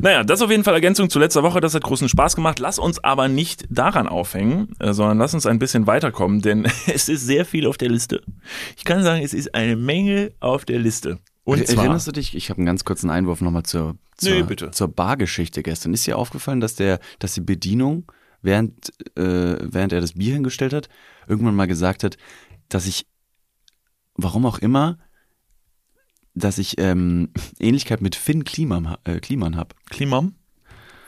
Naja, 0.00 0.24
das 0.24 0.40
auf 0.40 0.50
jeden 0.50 0.64
Fall 0.64 0.72
Ergänzung 0.72 1.10
zu 1.10 1.18
letzter 1.18 1.42
Woche, 1.42 1.60
das 1.60 1.74
hat 1.74 1.82
großen 1.84 2.08
Spaß 2.08 2.36
gemacht. 2.36 2.58
Lass 2.58 2.78
uns 2.78 3.02
aber 3.04 3.28
nicht 3.28 3.66
daran 3.68 4.06
aufhängen, 4.08 4.74
äh, 4.78 4.94
sondern 4.94 5.18
lass 5.18 5.34
uns 5.34 5.44
ein 5.44 5.58
bisschen 5.58 5.86
weiterkommen, 5.86 6.40
denn 6.40 6.64
es 6.86 7.10
ist 7.10 7.26
sehr 7.26 7.44
viel 7.44 7.66
auf 7.66 7.76
der 7.76 7.90
Liste. 7.90 8.22
Ich 8.78 8.84
kann 8.84 9.02
sagen, 9.02 9.22
es 9.22 9.34
ist 9.34 9.54
eine 9.54 9.76
Menge 9.76 10.32
auf 10.40 10.64
der 10.64 10.78
Liste. 10.78 11.18
Und 11.44 11.58
Er- 11.60 11.66
zwar, 11.66 11.84
Erinnerst 11.84 12.06
du 12.06 12.12
dich, 12.12 12.34
ich 12.34 12.48
habe 12.48 12.56
einen 12.58 12.66
ganz 12.66 12.84
kurzen 12.84 13.10
Einwurf 13.10 13.42
nochmal 13.42 13.64
zur, 13.64 13.96
zur, 14.16 14.32
Nee, 14.32 14.42
bitte. 14.42 14.70
zur 14.70 14.88
Bargeschichte 14.88 15.62
gestern. 15.62 15.92
Ist 15.92 16.06
dir 16.06 16.16
aufgefallen, 16.16 16.60
dass 16.60 16.74
der, 16.76 16.98
dass 17.18 17.34
die 17.34 17.42
Bedienung, 17.42 18.10
während, 18.40 18.88
äh, 19.18 19.56
während 19.60 19.92
er 19.92 20.00
das 20.00 20.14
Bier 20.14 20.32
hingestellt 20.32 20.72
hat, 20.72 20.88
irgendwann 21.28 21.54
mal 21.54 21.66
gesagt 21.66 22.04
hat, 22.04 22.16
dass 22.70 22.86
ich, 22.86 23.06
warum 24.14 24.46
auch 24.46 24.58
immer, 24.60 24.98
dass 26.36 26.58
ich 26.58 26.78
ähm, 26.78 27.30
Ähnlichkeit 27.58 28.00
mit 28.00 28.14
Finn 28.14 28.44
Kliman, 28.44 28.96
äh, 29.04 29.18
Kliman 29.18 29.56
habe. 29.56 29.74
Klimam? 29.90 30.34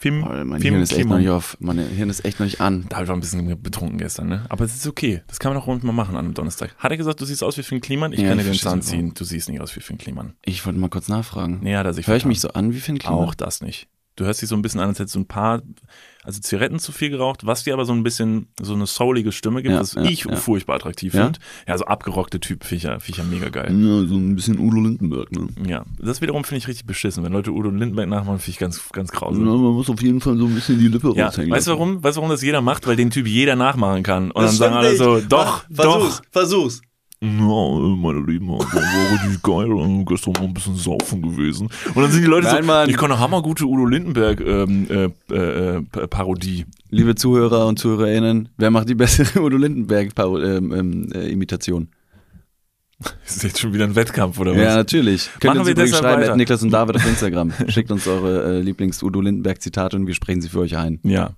Fim, 0.00 0.20
Mein 0.20 0.60
Fim 0.60 0.74
Hirn 0.74 0.82
ist 0.82 0.90
echt 0.92 1.00
Kliman. 1.00 1.16
noch 1.16 1.18
nicht 1.18 1.30
auf, 1.30 1.56
mein 1.58 1.78
Hirn 1.78 2.08
ist 2.08 2.24
echt 2.24 2.38
noch 2.38 2.46
nicht 2.46 2.60
an. 2.60 2.86
Da 2.88 3.08
war 3.08 3.16
ein 3.16 3.20
bisschen 3.20 3.60
betrunken 3.60 3.98
gestern, 3.98 4.28
ne? 4.28 4.46
Aber 4.48 4.64
es 4.64 4.76
ist 4.76 4.86
okay. 4.86 5.22
Das 5.26 5.40
kann 5.40 5.52
man 5.52 5.60
auch 5.60 5.66
mal 5.66 5.92
machen 5.92 6.14
an 6.16 6.24
einem 6.24 6.34
Donnerstag. 6.34 6.72
Hat 6.78 6.92
er 6.92 6.96
gesagt, 6.96 7.20
du 7.20 7.24
siehst 7.24 7.42
aus 7.42 7.58
wie 7.58 7.64
Finn 7.64 7.80
Kliman? 7.80 8.12
Ich 8.12 8.20
Ja, 8.20 8.28
kann 8.28 8.38
ich 8.38 8.44
dir 8.44 8.52
den 8.52 8.60
Zahn 8.60 8.80
ziehen. 8.80 9.12
Du 9.14 9.24
siehst 9.24 9.48
nicht 9.48 9.60
aus 9.60 9.74
wie 9.74 9.80
Finn 9.80 9.98
Kliman. 9.98 10.34
Ich 10.44 10.64
wollte 10.64 10.78
mal 10.78 10.88
kurz 10.88 11.08
nachfragen. 11.08 11.58
Nee, 11.62 11.74
hat 11.74 11.84
er 11.84 11.94
sich 11.94 12.06
Hör 12.06 12.14
ich 12.14 12.24
mich 12.26 12.40
so 12.40 12.50
an 12.50 12.72
wie 12.72 12.78
Finn 12.78 12.98
Kliman? 12.98 13.18
Auch 13.18 13.34
das 13.34 13.60
nicht. 13.60 13.88
Du 14.18 14.24
hörst 14.24 14.42
dich 14.42 14.48
so 14.48 14.56
ein 14.56 14.62
bisschen 14.62 14.80
an, 14.80 14.88
als 14.88 14.98
hättest 14.98 15.14
du 15.14 15.20
ein 15.20 15.26
paar, 15.28 15.62
also 16.24 16.40
Zigaretten 16.40 16.80
zu 16.80 16.90
viel 16.90 17.08
geraucht, 17.10 17.46
was 17.46 17.62
dir 17.62 17.72
aber 17.72 17.84
so 17.84 17.92
ein 17.92 18.02
bisschen 18.02 18.48
so 18.60 18.74
eine 18.74 18.84
soulige 18.86 19.30
Stimme 19.30 19.62
gibt, 19.62 19.74
Ja, 19.74 19.80
was 19.80 19.94
ja, 19.94 20.02
ich 20.02 20.24
ja. 20.24 20.34
furchtbar 20.34 20.74
attraktiv 20.74 21.14
Ja? 21.14 21.24
finde. 21.26 21.38
Ja, 21.68 21.78
so 21.78 21.84
abgerockte 21.84 22.40
Typ 22.40 22.64
ja, 22.72 22.98
ich 23.06 23.16
ja 23.16 23.22
mega 23.22 23.48
geil. 23.48 23.68
Ja, 23.70 24.06
so 24.08 24.16
ein 24.16 24.34
bisschen 24.34 24.58
Udo 24.58 24.80
Lindenberg, 24.80 25.30
ne? 25.30 25.46
Ja, 25.64 25.84
das 26.00 26.20
wiederum 26.20 26.42
finde 26.42 26.58
ich 26.58 26.66
richtig 26.66 26.84
beschissen. 26.84 27.22
Wenn 27.22 27.32
Leute 27.32 27.52
Udo 27.52 27.70
Lindenberg 27.70 28.08
nachmachen, 28.08 28.40
finde 28.40 28.50
ich 28.50 28.58
ganz, 28.58 28.88
ganz 28.90 29.12
grausam. 29.12 29.44
man 29.44 29.56
muss 29.60 29.88
auf 29.88 30.02
jeden 30.02 30.20
Fall 30.20 30.36
so 30.36 30.46
ein 30.46 30.54
bisschen 30.56 30.80
die 30.80 30.88
Lippe 30.88 31.12
Ja, 31.14 31.26
raushängen 31.26 31.52
weißt 31.52 31.68
du 31.68 31.70
warum? 31.70 32.02
Weißt 32.02 32.16
du, 32.16 32.20
warum 32.22 32.30
das 32.32 32.42
jeder 32.42 32.60
macht? 32.60 32.88
Weil 32.88 32.96
den 32.96 33.10
Typ 33.10 33.28
jeder 33.28 33.54
nachmachen 33.54 34.02
kann. 34.02 34.32
Und 34.32 34.42
Das 34.42 34.58
dann 34.58 34.72
sagen 34.72 34.74
alle 34.74 34.96
so, 34.96 35.20
doch, 35.20 35.64
Mach, 35.70 35.84
doch. 35.84 36.00
versuch's, 36.00 36.22
Versuch's. 36.32 36.80
Ja, 37.20 37.78
meine 37.96 38.20
Lieben, 38.26 38.48
also, 38.50 38.64
war 38.64 39.12
richtig 39.12 39.42
geil. 39.46 39.70
äh, 39.72 40.04
Gestern 40.04 40.34
mal 40.34 40.44
ein 40.44 40.54
bisschen 40.54 40.76
saufen 40.76 41.20
gewesen. 41.22 41.68
Und 41.94 42.02
dann 42.02 42.12
sind 42.12 42.22
die 42.22 42.28
Leute 42.28 42.46
Nein, 42.46 42.62
so, 42.62 42.66
Mann. 42.68 42.88
ich 42.88 42.96
kann 42.96 43.10
eine 43.10 43.18
hammergute 43.20 43.64
Udo 43.64 43.86
Lindenberg 43.86 44.40
ähm, 44.40 44.86
äh, 44.88 45.10
äh, 45.34 45.78
äh, 45.78 45.82
Parodie. 46.06 46.64
Liebe 46.90 47.16
Zuhörer 47.16 47.66
und 47.66 47.78
ZuhörerInnen, 47.80 48.50
wer 48.56 48.70
macht 48.70 48.88
die 48.88 48.94
bessere 48.94 49.40
Udo 49.42 49.56
Lindenberg-Imitation? 49.56 51.88
Das 53.00 53.14
ist 53.36 53.42
jetzt 53.42 53.58
schon 53.60 53.74
wieder 53.74 53.84
ein 53.84 53.96
Wettkampf, 53.96 54.38
oder 54.38 54.52
was? 54.52 54.58
ja, 54.60 54.76
natürlich. 54.76 55.28
Könnt 55.40 55.44
Machen 55.44 55.58
uns 55.60 55.66
wir 55.68 55.72
übrigens 55.72 55.98
schreiben, 55.98 56.22
weiter. 56.22 56.36
Niklas 56.36 56.62
und 56.62 56.70
David 56.70 56.96
auf 56.96 57.06
Instagram. 57.06 57.52
Schickt 57.68 57.90
uns 57.90 58.06
eure 58.06 58.58
äh, 58.58 58.60
Lieblings-Udo 58.60 59.20
Lindenberg-Zitate 59.20 59.96
und 59.96 60.06
wir 60.06 60.14
sprechen 60.14 60.40
sie 60.40 60.48
für 60.48 60.60
euch 60.60 60.76
ein. 60.76 61.00
Ja. 61.02 61.30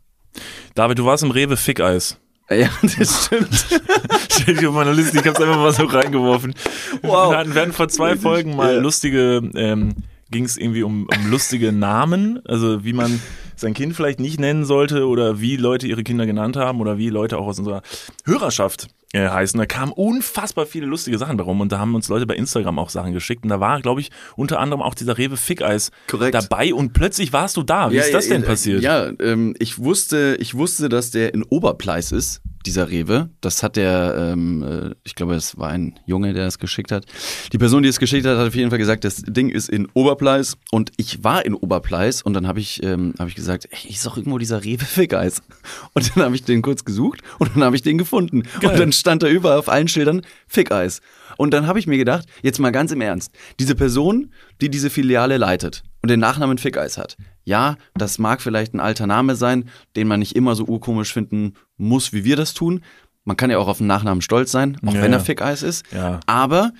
David, 0.74 0.98
du 0.98 1.06
warst 1.06 1.22
im 1.22 1.30
Rewe 1.30 1.56
Fickeis. 1.56 2.18
Ja, 2.50 2.68
das 2.98 3.26
stimmt. 3.26 3.54
Steht 4.30 4.58
hier 4.58 4.70
auf 4.70 4.74
meiner 4.74 4.92
Liste, 4.92 5.18
ich 5.20 5.26
hab's 5.26 5.40
einfach 5.40 5.56
mal 5.56 5.72
so 5.72 5.84
reingeworfen. 5.84 6.54
Wow. 7.02 7.30
Wir 7.32 7.38
hatten, 7.38 7.54
hatten 7.54 7.72
vor 7.72 7.88
zwei 7.88 8.16
Folgen 8.16 8.56
mal 8.56 8.74
Ja. 8.74 8.80
lustige, 8.80 9.40
ähm, 9.54 9.94
ging 10.30 10.44
es 10.44 10.56
irgendwie 10.56 10.82
um, 10.82 11.06
um 11.14 11.30
lustige 11.30 11.72
Namen, 11.72 12.40
also 12.46 12.84
wie 12.84 12.92
man 12.92 13.20
sein 13.56 13.74
Kind 13.74 13.94
vielleicht 13.94 14.20
nicht 14.20 14.40
nennen 14.40 14.64
sollte 14.64 15.06
oder 15.06 15.40
wie 15.40 15.56
Leute 15.56 15.86
ihre 15.86 16.02
Kinder 16.02 16.26
genannt 16.26 16.56
haben 16.56 16.80
oder 16.80 16.98
wie 16.98 17.10
Leute 17.10 17.38
auch 17.38 17.46
aus 17.46 17.58
unserer 17.58 17.82
Hörerschaft 18.24 18.88
äh, 19.12 19.28
heißen. 19.28 19.58
Da 19.58 19.66
kamen 19.66 19.92
unfassbar 19.92 20.66
viele 20.66 20.86
lustige 20.86 21.18
Sachen 21.18 21.36
bei 21.36 21.44
rum 21.44 21.60
und 21.60 21.72
da 21.72 21.78
haben 21.78 21.94
uns 21.94 22.08
Leute 22.08 22.26
bei 22.26 22.36
Instagram 22.36 22.78
auch 22.78 22.90
Sachen 22.90 23.12
geschickt 23.12 23.42
und 23.42 23.48
da 23.48 23.60
war, 23.60 23.80
glaube 23.80 24.00
ich, 24.00 24.10
unter 24.36 24.60
anderem 24.60 24.82
auch 24.82 24.94
dieser 24.94 25.18
Rewe 25.18 25.36
Fickeis 25.36 25.90
Korrekt. 26.06 26.34
dabei 26.34 26.74
und 26.74 26.92
plötzlich 26.92 27.32
warst 27.32 27.56
du 27.56 27.62
da. 27.62 27.90
Wie 27.90 27.96
ist 27.96 28.14
das 28.14 28.28
denn 28.28 28.42
äh, 28.42 28.46
passiert? 28.46 28.82
Ja, 28.82 29.10
ähm, 29.20 29.54
ich 29.58 29.78
wusste, 29.78 30.36
ich 30.40 30.54
wusste, 30.54 30.88
dass 30.88 31.10
der 31.10 31.34
in 31.34 31.42
Oberpleis 31.42 32.12
ist. 32.12 32.42
Dieser 32.66 32.90
Rewe. 32.90 33.30
Das 33.40 33.62
hat 33.62 33.76
der, 33.76 34.32
ähm, 34.32 34.62
äh, 34.62 34.94
ich 35.04 35.14
glaube, 35.14 35.34
es 35.34 35.56
war 35.58 35.70
ein 35.70 35.98
Junge, 36.06 36.32
der 36.32 36.44
das 36.44 36.58
geschickt 36.58 36.92
hat. 36.92 37.06
Die 37.52 37.58
Person, 37.58 37.82
die 37.82 37.88
es 37.88 37.98
geschickt 37.98 38.26
hat, 38.26 38.38
hat 38.38 38.48
auf 38.48 38.54
jeden 38.54 38.70
Fall 38.70 38.78
gesagt, 38.78 39.04
das 39.04 39.22
Ding 39.22 39.48
ist 39.48 39.68
in 39.68 39.88
Oberpleis 39.94 40.56
und 40.70 40.92
ich 40.96 41.24
war 41.24 41.44
in 41.44 41.54
Oberpleis 41.54 42.22
und 42.22 42.34
dann 42.34 42.46
habe 42.46 42.60
ich, 42.60 42.82
ähm, 42.82 43.14
hab 43.18 43.28
ich 43.28 43.34
gesagt, 43.34 43.68
ey, 43.70 43.90
ist 43.90 44.04
doch 44.04 44.16
irgendwo 44.16 44.38
dieser 44.38 44.64
Rewe 44.64 44.84
Fickeis. 44.84 45.42
Und 45.94 46.16
dann 46.16 46.24
habe 46.24 46.34
ich 46.34 46.44
den 46.44 46.62
kurz 46.62 46.84
gesucht 46.84 47.20
und 47.38 47.54
dann 47.54 47.64
habe 47.64 47.76
ich 47.76 47.82
den 47.82 47.98
gefunden. 47.98 48.42
Geil. 48.60 48.70
Und 48.70 48.78
dann 48.78 48.92
stand 48.92 49.22
da 49.22 49.28
überall 49.28 49.58
auf 49.58 49.68
allen 49.68 49.88
Schildern 49.88 50.22
Fickeis. 50.46 51.00
Und 51.36 51.52
dann 51.52 51.66
habe 51.66 51.78
ich 51.78 51.86
mir 51.86 51.98
gedacht, 51.98 52.26
jetzt 52.42 52.58
mal 52.58 52.70
ganz 52.70 52.92
im 52.92 53.00
Ernst, 53.00 53.32
diese 53.58 53.74
Person, 53.74 54.32
die 54.60 54.68
diese 54.68 54.90
Filiale 54.90 55.36
leitet 55.36 55.82
und 56.02 56.10
den 56.10 56.20
Nachnamen 56.20 56.58
Fickeis 56.58 56.98
hat, 56.98 57.16
ja, 57.44 57.76
das 57.94 58.18
mag 58.18 58.40
vielleicht 58.40 58.74
ein 58.74 58.80
alter 58.80 59.06
Name 59.06 59.36
sein, 59.36 59.68
den 59.96 60.08
man 60.08 60.20
nicht 60.20 60.36
immer 60.36 60.54
so 60.54 60.64
urkomisch 60.64 61.12
finden 61.12 61.54
muss, 61.76 62.12
wie 62.12 62.24
wir 62.24 62.36
das 62.36 62.54
tun. 62.54 62.82
Man 63.24 63.36
kann 63.36 63.50
ja 63.50 63.58
auch 63.58 63.68
auf 63.68 63.78
den 63.78 63.86
Nachnamen 63.86 64.22
stolz 64.22 64.50
sein, 64.50 64.78
auch 64.86 64.94
Ja, 64.94 65.02
wenn 65.02 65.12
er. 65.12 65.20
Fickeis 65.20 65.62
ist. 65.62 65.84
Ja. 65.92 66.20
Aber 66.26 66.72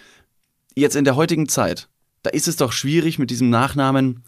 jetzt 0.74 0.96
in 0.96 1.04
der 1.04 1.16
heutigen 1.16 1.48
Zeit, 1.48 1.88
da 2.22 2.30
ist 2.30 2.48
es 2.48 2.56
doch 2.56 2.72
schwierig, 2.72 3.18
mit 3.18 3.30
diesem 3.30 3.50
Nachnamen 3.50 4.22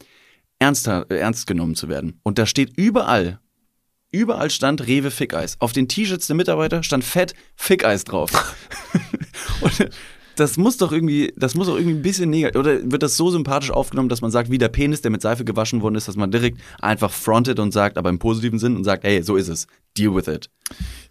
ernster, 0.58 1.06
äh, 1.10 1.16
ernst 1.16 1.46
genommen 1.46 1.74
zu 1.74 1.88
werden. 1.88 2.20
Und 2.22 2.38
da 2.38 2.46
steht 2.46 2.76
überall, 2.76 3.40
überall 4.10 4.50
stand 4.50 4.86
Rewe 4.86 5.10
Fickeis. 5.10 5.56
Auf 5.58 5.72
den 5.72 5.88
T-Shirts 5.88 6.26
der 6.26 6.36
Mitarbeiter 6.36 6.82
stand 6.82 7.04
fett 7.04 7.34
Fickeis 7.56 8.04
drauf. 8.04 8.30
Und 9.60 9.90
das 10.36 10.56
muss 10.56 10.76
doch 10.76 10.92
irgendwie, 10.92 11.32
das 11.36 11.54
muss 11.54 11.66
doch 11.66 11.76
irgendwie 11.76 11.96
ein 11.96 12.02
bisschen 12.02 12.30
negativ, 12.30 12.60
oder 12.60 12.90
wird 12.90 13.02
das 13.02 13.16
so 13.16 13.30
sympathisch 13.30 13.70
aufgenommen, 13.70 14.08
dass 14.08 14.20
man 14.20 14.30
sagt, 14.30 14.50
wie 14.50 14.58
der 14.58 14.68
Penis, 14.68 15.02
der 15.02 15.10
mit 15.10 15.22
Seife 15.22 15.44
gewaschen 15.44 15.82
worden 15.82 15.94
ist, 15.94 16.08
dass 16.08 16.16
man 16.16 16.30
direkt 16.30 16.58
einfach 16.80 17.10
frontet 17.10 17.58
und 17.58 17.72
sagt, 17.72 17.98
aber 17.98 18.10
im 18.10 18.18
positiven 18.18 18.58
Sinn 18.58 18.76
und 18.76 18.84
sagt, 18.84 19.04
hey, 19.04 19.22
so 19.22 19.36
ist 19.36 19.48
es. 19.48 19.66
Deal 19.96 20.14
with 20.14 20.26
it. 20.26 20.48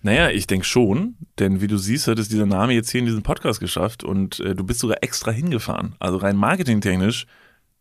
Naja, 0.01 0.29
ich 0.29 0.47
denke 0.47 0.65
schon, 0.65 1.15
denn 1.39 1.61
wie 1.61 1.67
du 1.67 1.77
siehst, 1.77 2.07
hat 2.07 2.17
es 2.19 2.29
dieser 2.29 2.45
Name 2.45 2.73
jetzt 2.73 2.89
hier 2.89 2.99
in 2.99 3.05
diesem 3.05 3.21
Podcast 3.23 3.59
geschafft 3.59 4.03
und 4.03 4.39
äh, 4.39 4.55
du 4.55 4.63
bist 4.63 4.79
sogar 4.79 4.97
extra 5.01 5.31
hingefahren. 5.31 5.95
Also 5.99 6.17
rein 6.17 6.35
marketingtechnisch 6.35 7.27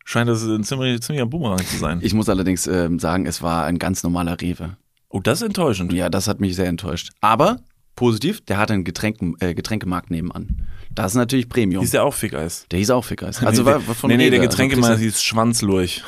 scheint 0.05 0.29
das 0.29 0.43
ein 0.45 0.65
ziemlich, 0.65 1.01
ziemlicher 1.01 1.27
Boomerang 1.27 1.65
zu 1.65 1.79
sein. 1.79 2.01
Ich 2.03 2.15
muss 2.15 2.29
allerdings 2.29 2.67
ähm, 2.67 2.99
sagen, 2.99 3.27
es 3.27 3.43
war 3.43 3.65
ein 3.65 3.79
ganz 3.79 4.03
normaler 4.03 4.41
Rewe. 4.41 4.77
oh, 5.09 5.21
das 5.21 5.41
ist 5.41 5.47
enttäuschend. 5.47 5.93
Ja, 5.93 6.09
das 6.11 6.29
hat 6.29 6.41
mich 6.41 6.57
sehr 6.57 6.67
enttäuscht. 6.67 7.11
Aber 7.21 7.59
positiv, 8.01 8.41
der 8.47 8.57
hat 8.57 8.71
einen 8.71 8.83
Getränken, 8.83 9.37
äh, 9.41 9.53
Getränkemarkt 9.53 10.11
nebenan. 10.11 10.67
Das 10.91 11.13
ist 11.13 11.17
natürlich 11.17 11.51
Premium. 11.51 11.85
Ist 11.85 11.93
ja 11.93 12.03
auch 12.03 12.15
Fickeis. 12.15 12.65
der 12.71 12.79
hieß 12.79 12.89
auch 12.93 13.05
Fickeis. 13.05 13.43
Also 13.43 13.61
nee, 13.61 13.67
war, 13.67 13.79
der- 13.79 13.89
war 13.89 13.95
von 13.95 14.09
nee, 14.09 14.17
nee, 14.17 14.23
Rewe. 14.25 14.31
der 14.31 14.41
Also 14.41 14.51
Getränkemarkt 14.53 14.99
kriegst 15.01 15.17
hieß 15.17 15.23
Schwanzlurch. 15.23 16.03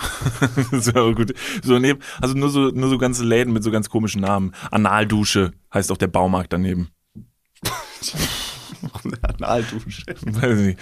so 0.73 1.13
gut. 1.15 1.35
So 1.63 1.79
neben, 1.79 2.01
also 2.23 2.35
nur 2.35 2.49
so, 2.49 2.71
nur 2.71 2.89
so 2.89 2.97
ganze 2.97 3.25
Läden 3.25 3.53
mit 3.53 3.63
so 3.63 3.71
ganz 3.71 3.91
komischen 3.91 4.23
Namen. 4.23 4.53
Analdusche 4.71 5.53
heißt 5.75 5.93
auch 5.93 5.99
der 5.99 6.07
Baumarkt 6.07 6.55
daneben. 6.55 6.89
Analdusche. 9.39 10.05
Weiß 10.23 10.59
ich 10.61 10.67
nicht. 10.69 10.79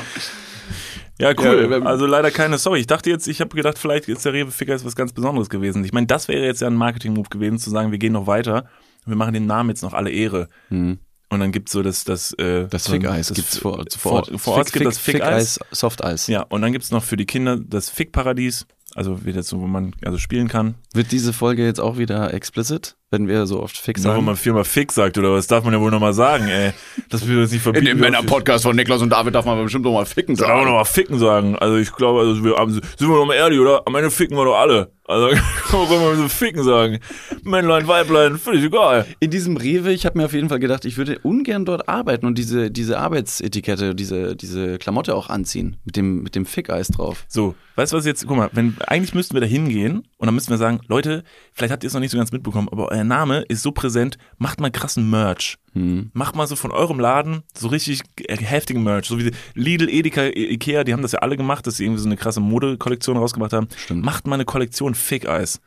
Ja, 1.19 1.33
cool. 1.37 1.69
Ja, 1.73 1.83
also 1.87 2.07
leider 2.07 2.31
keine 2.31 2.57
Story. 2.57 2.79
Ich 2.79 2.87
dachte 2.87 3.11
jetzt, 3.11 3.27
ich 3.27 3.41
habe 3.41 3.57
gedacht, 3.57 3.79
vielleicht 3.79 4.09
ist 4.09 4.25
der 4.25 4.33
Rewe 4.33 4.53
Ficker 4.53 4.75
jetzt 4.75 4.85
was 4.85 4.95
ganz 4.95 5.13
Besonderes 5.13 5.51
gewesen. 5.51 5.85
Ich 5.85 5.93
meine, 5.93 6.07
das 6.07 6.29
wäre 6.29 6.45
jetzt 6.45 6.61
ja 6.61 6.69
ein 6.69 6.77
Marketing-Move 6.77 7.31
gewesen, 7.31 7.59
zu 7.59 7.69
sagen, 7.69 7.91
wir 7.91 7.99
gehen 7.99 8.13
noch 8.13 8.29
weiter 8.29 8.69
wir 9.07 9.17
machen 9.17 9.35
den 9.35 9.47
Namen 9.47 9.71
jetzt 9.71 9.83
noch 9.83 9.95
alle 9.95 10.11
Ehre. 10.11 10.49
Hm. 10.69 10.99
Und 11.33 11.39
dann 11.41 11.53
gibt's 11.53 11.71
so 11.73 11.83
das, 11.83 12.03
das, 12.05 12.33
äh, 12.35 12.67
Das 12.69 12.89
Fickeis 12.89 13.29
das 13.29 13.37
gibt's 13.37 13.57
vor, 13.59 13.77
vor, 13.77 13.87
vor 13.99 14.13
Ort. 14.15 14.33
vor 14.41 14.55
Ort 14.55 14.67
Fick- 14.67 14.73
gibt 14.75 14.87
das 14.87 14.99
Fick- 14.99 15.15
Fickeis. 15.17 15.55
Fickeis, 15.59 15.79
Softeis. 15.79 16.27
Ja, 16.27 16.43
und 16.43 16.61
dann 16.63 16.73
gibt's 16.73 16.91
noch 16.91 17.05
für 17.05 17.17
die 17.17 17.27
Kinder 17.27 17.57
das 17.57 17.89
Fickparadies. 17.89 18.67
Also 18.97 19.25
wieder 19.25 19.45
so, 19.45 19.61
wo 19.61 19.69
man 19.69 19.95
also 20.05 20.19
spielen 20.19 20.49
kann. 20.49 20.75
Wird 20.93 21.13
diese 21.13 21.33
Folge 21.33 21.65
jetzt 21.65 21.79
auch 21.81 21.97
wieder 21.99 22.35
explicit, 22.35 22.97
wenn 23.11 23.27
wir 23.27 23.47
so 23.47 23.61
oft 23.61 23.77
Fick 23.77 23.97
Nur 23.99 24.05
wenn 24.07 24.13
sagen? 24.13 24.25
man 24.25 24.37
viermal 24.37 24.65
Fick 24.65 24.93
sagt, 24.93 25.19
oder 25.19 25.33
was 25.33 25.47
darf 25.49 25.65
man 25.65 25.73
ja 25.75 25.81
wohl 25.81 25.91
nochmal 25.91 26.13
sagen, 26.15 26.47
ey. 26.49 26.73
Das 27.09 27.27
will 27.27 27.41
das 27.41 27.51
nicht 27.51 27.63
verbieten. 27.63 27.87
In 27.87 27.97
dem 27.97 28.01
Männer-Podcast 28.01 28.63
von 28.65 28.77
Niklas 28.77 29.03
und 29.03 29.11
David 29.11 29.35
darf 29.35 29.45
man 29.45 29.61
bestimmt 29.63 29.85
noch 29.85 29.93
mal 29.93 30.07
ficken 30.07 30.37
Soll 30.37 30.51
auch 30.51 30.65
nochmal 30.65 30.85
Ficken 30.85 31.19
sagen. 31.19 31.57
Also 31.57 31.77
ich 31.77 31.93
glaube, 31.93 32.21
also 32.21 32.45
wir, 32.45 32.55
haben- 32.57 32.73
sind 32.73 32.85
wir 33.01 33.09
doch 33.09 33.27
mal 33.27 33.35
ehrlich, 33.35 33.59
oder? 33.59 33.83
Am 33.87 33.95
Ende 33.97 34.11
ficken 34.11 34.37
wir 34.37 34.45
doch 34.45 34.57
alle. 34.59 34.93
Also 35.07 35.29
kann 35.71 35.81
man 35.81 35.89
mal 35.89 36.17
so 36.17 36.29
Ficken 36.29 36.63
sagen. 36.63 37.01
Männlein, 37.43 37.89
Weiblein, 37.89 38.39
völlig 38.39 38.63
egal. 38.65 39.07
In 39.19 39.31
diesem 39.31 39.57
Rewe, 39.57 39.93
ich 39.93 40.07
habe 40.07 40.17
mir 40.17 40.27
auf 40.27 40.33
jeden 40.33 40.49
Fall 40.49 40.61
gedacht, 40.61 40.85
ich 40.85 40.97
würde 40.97 41.19
ungern 41.25 41.65
dort 41.65 41.89
arbeiten 41.89 42.27
und 42.27 42.39
diese, 42.39 42.71
diese 42.71 42.99
Arbeitsetikette, 43.01 43.97
diese, 43.97 44.37
diese 44.37 44.79
Klamotte 44.79 45.17
auch 45.17 45.29
anziehen. 45.31 45.79
Mit 45.85 45.97
dem, 45.97 46.23
mit 46.23 46.37
dem 46.37 46.47
Fickeis 46.47 46.89
drauf. 46.89 47.25
So, 47.27 47.57
weißt 47.75 47.93
du 47.93 47.97
was 47.97 48.07
jetzt? 48.07 48.25
Guck 48.29 48.37
mal, 48.37 48.51
wenn, 48.53 48.77
eigentlich 48.87 49.15
müssten 49.15 49.35
wir 49.35 49.41
da 49.41 49.49
hingehen 49.49 50.07
und 50.21 50.27
dann 50.27 50.35
müssten 50.35 50.51
wir 50.51 50.59
sagen, 50.59 50.81
Leute, 50.87 51.25
vielleicht 51.55 51.73
habt 51.73 51.83
ihr 51.83 51.87
es 51.87 51.95
noch 51.95 52.01
nicht 52.01 52.11
so 52.11 52.19
ganz 52.19 52.31
mitbekommen, 52.31 52.69
aber 52.71 52.89
euer 52.93 53.05
Name 53.05 53.41
ist 53.49 53.63
so 53.63 53.73
präsent, 53.73 54.19
macht 54.37 54.61
mal 54.61 54.71
krassen 54.71 55.09
Merch. 55.09 55.57
Hm. 55.73 56.11
Macht 56.13 56.37
mal 56.37 56.47
so 56.47 56.57
von 56.57 56.73
eurem 56.73 57.01
Laden 57.01 57.43
so 57.57 57.69
richtig 57.69 58.03
äh, 58.17 58.37
heftigen 58.37 58.83
Merch. 58.83 59.07
So 59.07 59.19
wie 59.19 59.31
Lidl, 59.55 59.89
Edeka, 59.89 60.27
Ikea, 60.27 60.85
die 60.85 60.93
haben 60.93 61.01
das 61.01 61.13
ja 61.13 61.21
alle 61.21 61.39
gemacht, 61.39 61.67
dass 61.67 61.79
sie 61.79 61.87
irgendwie 61.87 62.03
so 62.03 62.07
eine 62.07 62.19
krasse 62.19 62.41
Modekollektion 62.41 63.17
rausgebracht 63.17 63.55
haben. 63.55 63.69
Stimmt. 63.75 64.05
Macht 64.05 64.27
mal 64.27 64.35
eine 64.35 64.45
Kollektion 64.45 64.95
Fick-Eis. 64.95 65.63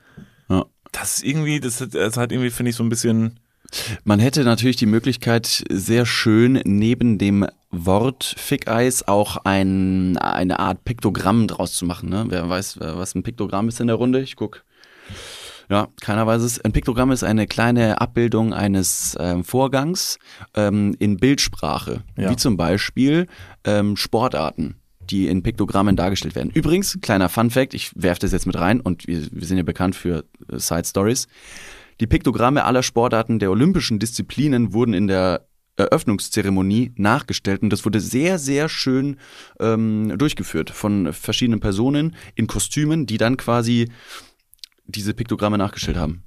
Ja. 0.49 0.65
Das 0.91 1.17
ist 1.17 1.25
irgendwie, 1.25 1.59
das 1.59 1.81
hat, 1.81 1.95
das 1.95 2.17
hat 2.17 2.31
irgendwie, 2.31 2.51
finde 2.51 2.69
ich, 2.69 2.75
so 2.75 2.83
ein 2.83 2.89
bisschen, 2.89 3.39
Man 4.03 4.19
hätte 4.19 4.43
natürlich 4.43 4.75
die 4.75 4.85
Möglichkeit, 4.85 5.63
sehr 5.69 6.05
schön 6.05 6.61
neben 6.65 7.17
dem 7.17 7.45
Wort 7.71 8.35
Fickeis 8.37 9.07
auch 9.07 9.37
ein, 9.45 10.17
eine 10.17 10.59
Art 10.59 10.83
Piktogramm 10.85 11.47
draus 11.47 11.73
zu 11.73 11.85
machen. 11.85 12.09
Ne? 12.09 12.25
Wer 12.29 12.47
weiß, 12.49 12.79
was 12.79 13.15
ein 13.15 13.23
Piktogramm 13.23 13.67
ist 13.67 13.79
in 13.79 13.87
der 13.87 13.95
Runde? 13.95 14.21
Ich 14.21 14.35
guck. 14.35 14.63
Ja, 15.69 15.87
keiner 16.01 16.27
weiß 16.27 16.41
es. 16.43 16.59
Ein 16.59 16.71
Piktogramm 16.73 17.11
ist 17.11 17.23
eine 17.23 17.47
kleine 17.47 17.99
Abbildung 18.01 18.53
eines 18.53 19.17
ähm, 19.19 19.43
Vorgangs 19.43 20.19
ähm, 20.55 20.95
in 20.99 21.17
Bildsprache, 21.17 22.03
Ja. 22.17 22.29
wie 22.29 22.35
zum 22.35 22.57
Beispiel 22.57 23.27
ähm, 23.63 23.95
Sportarten 23.97 24.75
die 25.09 25.27
in 25.27 25.43
Piktogrammen 25.43 25.97
dargestellt 25.97 26.33
werden. 26.33 26.49
Übrigens, 26.53 26.97
kleiner 27.01 27.27
Fun 27.27 27.49
Fact, 27.49 27.73
ich 27.73 27.91
werfe 27.93 28.21
das 28.21 28.31
jetzt 28.31 28.45
mit 28.47 28.57
rein 28.57 28.79
und 28.79 29.05
wir, 29.05 29.27
wir 29.33 29.45
sind 29.45 29.57
ja 29.57 29.63
bekannt 29.63 29.97
für 29.97 30.23
äh, 30.49 30.59
Side 30.59 30.85
Stories. 30.85 31.27
Die 31.99 32.07
Piktogramme 32.07 32.65
aller 32.65 32.83
Sportarten 32.83 33.39
der 33.39 33.51
olympischen 33.51 33.99
Disziplinen 33.99 34.73
wurden 34.73 34.93
in 34.93 35.07
der 35.07 35.47
Eröffnungszeremonie 35.75 36.91
nachgestellt 36.97 37.63
und 37.63 37.71
das 37.71 37.83
wurde 37.83 37.99
sehr, 37.99 38.37
sehr 38.37 38.69
schön 38.69 39.17
ähm, 39.59 40.17
durchgeführt 40.17 40.69
von 40.69 41.11
verschiedenen 41.13 41.59
Personen 41.59 42.15
in 42.35 42.47
Kostümen, 42.47 43.05
die 43.07 43.17
dann 43.17 43.37
quasi 43.37 43.89
diese 44.85 45.13
Piktogramme 45.13 45.57
nachgestellt 45.57 45.97
haben. 45.97 46.23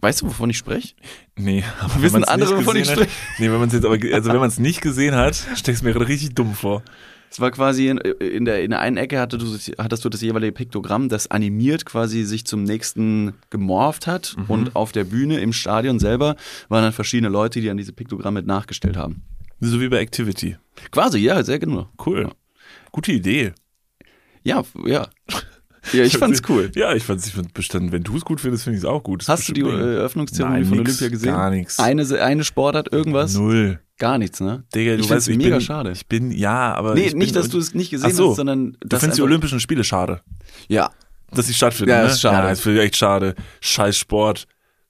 Weißt 0.00 0.22
du, 0.22 0.26
wovon 0.26 0.50
ich 0.50 0.58
spreche? 0.58 0.94
nee, 1.36 1.64
aber 1.80 2.02
Wissen 2.02 2.24
andere, 2.24 2.58
wovon 2.58 2.76
ich 2.76 2.88
hat, 2.90 3.08
Nee, 3.38 3.50
wenn 3.50 3.58
man 3.58 3.68
es 3.68 3.74
jetzt 3.74 3.84
aber, 3.84 3.98
also 4.12 4.30
wenn 4.30 4.38
man 4.38 4.48
es 4.48 4.58
nicht 4.58 4.82
gesehen 4.82 5.14
hat, 5.14 5.34
stellst 5.34 5.82
du 5.82 5.86
mir 5.86 5.92
gerade 5.92 6.08
richtig 6.08 6.34
dumm 6.34 6.54
vor. 6.54 6.82
Es 7.30 7.40
war 7.40 7.50
quasi 7.50 7.88
in, 7.88 7.98
in, 7.98 8.44
der, 8.44 8.62
in 8.62 8.70
der 8.70 8.80
einen 8.80 8.96
Ecke 8.96 9.18
hattest 9.18 9.68
du, 9.68 9.72
hattest 9.78 10.04
du 10.04 10.08
das 10.08 10.20
jeweilige 10.22 10.52
Piktogramm, 10.52 11.08
das 11.08 11.30
animiert 11.30 11.84
quasi 11.84 12.24
sich 12.24 12.46
zum 12.46 12.62
nächsten 12.62 13.34
gemorpht 13.50 14.06
hat. 14.06 14.36
Und 14.48 14.76
auf 14.76 14.92
der 14.92 15.04
Bühne 15.04 15.40
im 15.40 15.52
Stadion 15.52 15.98
selber 15.98 16.36
waren 16.68 16.82
dann 16.82 16.92
verschiedene 16.92 17.28
Leute, 17.28 17.60
die 17.60 17.70
an 17.70 17.76
diese 17.76 17.92
Piktogramme 17.92 18.42
nachgestellt 18.42 18.96
haben. 18.96 19.22
So 19.60 19.80
wie 19.80 19.88
bei 19.88 19.98
Activity. 19.98 20.56
Quasi, 20.90 21.18
ja, 21.18 21.42
sehr 21.42 21.58
genau. 21.58 21.88
Cool. 22.04 22.30
Gute 22.92 23.12
Idee. 23.12 23.52
Ja, 24.42 24.62
ja. 24.84 25.08
Ja, 25.92 26.04
ich 26.04 26.18
fand's 26.18 26.42
cool. 26.48 26.70
Ja, 26.74 26.94
ich 26.94 27.04
fand's, 27.04 27.26
ich 27.26 27.34
fand 27.34 27.54
bestanden. 27.54 27.92
Wenn 27.92 28.02
du 28.02 28.16
es 28.16 28.24
gut 28.24 28.40
findest, 28.40 28.64
finde 28.64 28.78
ich 28.78 28.84
es 28.84 28.88
auch 28.88 29.02
gut. 29.02 29.22
Das 29.22 29.28
Hast 29.28 29.48
du 29.48 29.52
die 29.52 29.62
bestimmt. 29.62 29.82
Eröffnungszeremonie 29.82 30.64
von 30.64 30.78
nix, 30.78 30.90
Olympia 30.90 31.08
gesehen? 31.08 31.32
Gar 31.32 31.50
nichts. 31.50 31.78
Eine, 31.78 32.20
eine 32.20 32.44
Sportart, 32.44 32.92
irgendwas? 32.92 33.34
Null. 33.34 33.80
Gar 33.98 34.18
nichts, 34.18 34.40
ne? 34.40 34.64
Digga, 34.74 34.96
du 34.96 35.02
ich 35.02 35.08
weißt, 35.10 35.28
ich 35.28 35.38
mega 35.38 35.56
bin, 35.56 35.60
schade. 35.60 35.92
Ich 35.92 36.06
bin, 36.06 36.30
ja, 36.30 36.74
aber. 36.74 36.94
Nee, 36.94 37.06
ich 37.06 37.14
nicht, 37.14 37.32
bin, 37.32 37.42
dass 37.42 37.48
du 37.48 37.58
es 37.58 37.74
nicht 37.74 37.90
gesehen 37.90 38.12
so, 38.12 38.30
hast, 38.30 38.36
sondern 38.36 38.76
Du 38.80 38.98
findest 38.98 39.18
die 39.18 39.22
Olympischen 39.22 39.58
Spiele 39.58 39.84
schade. 39.84 40.20
Ja, 40.68 40.90
Dass 41.32 41.46
sie 41.46 41.54
stattfinden, 41.54 41.90
Ja, 41.90 42.02
ne? 42.02 42.10
ist 42.10 42.20
schade. 42.20 42.36
Ja, 42.44 42.50
das 42.50 42.60
finde 42.60 42.78
ich 42.80 42.84
echt 42.86 42.96
schade. 42.96 43.34
Scheiß 43.60 43.96
Sport. 43.96 44.46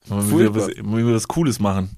Will 0.09 0.49
Furchtbar. 0.51 0.67
was, 0.83 1.13
was 1.15 1.27
Cooles 1.27 1.59
machen. 1.59 1.89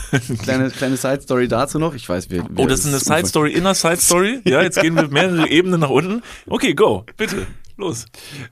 kleine, 0.42 0.70
kleine 0.70 0.96
Side-Story 0.96 1.48
dazu 1.48 1.78
noch. 1.78 1.94
Ich 1.94 2.08
weiß, 2.08 2.30
wir, 2.30 2.46
Oh, 2.56 2.66
das 2.66 2.80
ist 2.80 2.86
eine 2.86 2.98
Side 2.98 3.28
Story 3.28 3.52
in 3.52 3.60
einer 3.60 3.74
Side 3.74 3.98
Story. 3.98 4.40
Ja, 4.44 4.62
jetzt 4.62 4.80
gehen 4.80 4.94
wir 4.94 5.08
mehrere 5.08 5.48
Ebenen 5.48 5.80
nach 5.80 5.90
unten. 5.90 6.22
Okay, 6.46 6.72
go, 6.74 7.04
bitte, 7.18 7.46
los. 7.76 8.06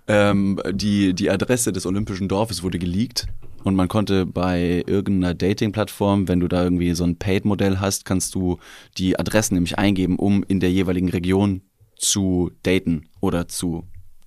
Ähm, 0.07 0.61
die, 0.73 1.15
die 1.15 1.31
Adresse 1.31 1.73
des 1.73 1.87
Olympischen 1.87 2.29
Dorfes 2.29 2.63
wurde 2.63 2.79
geleakt 2.79 3.27
und 3.67 3.75
man 3.75 3.89
konnte 3.89 4.27
bei 4.27 4.85
irgendeiner 4.87 5.35
Dating-Plattform, 5.35 6.29
wenn 6.29 6.39
du 6.39 6.47
da 6.47 6.63
irgendwie 6.63 6.95
so 6.95 7.03
ein 7.03 7.19
Paid-Modell 7.19 7.81
hast, 7.81 8.05
kannst 8.05 8.37
du 8.37 8.61
die 8.97 9.19
Adressen 9.19 9.55
nämlich 9.55 9.77
eingeben, 9.77 10.21
um 10.21 10.45
in 10.45 10.61
der 10.61 10.71
jeweiligen 10.71 11.09
Region 11.09 11.63
zu 11.97 12.53
daten 12.63 13.09
oder 13.21 13.49
zu 13.49 13.83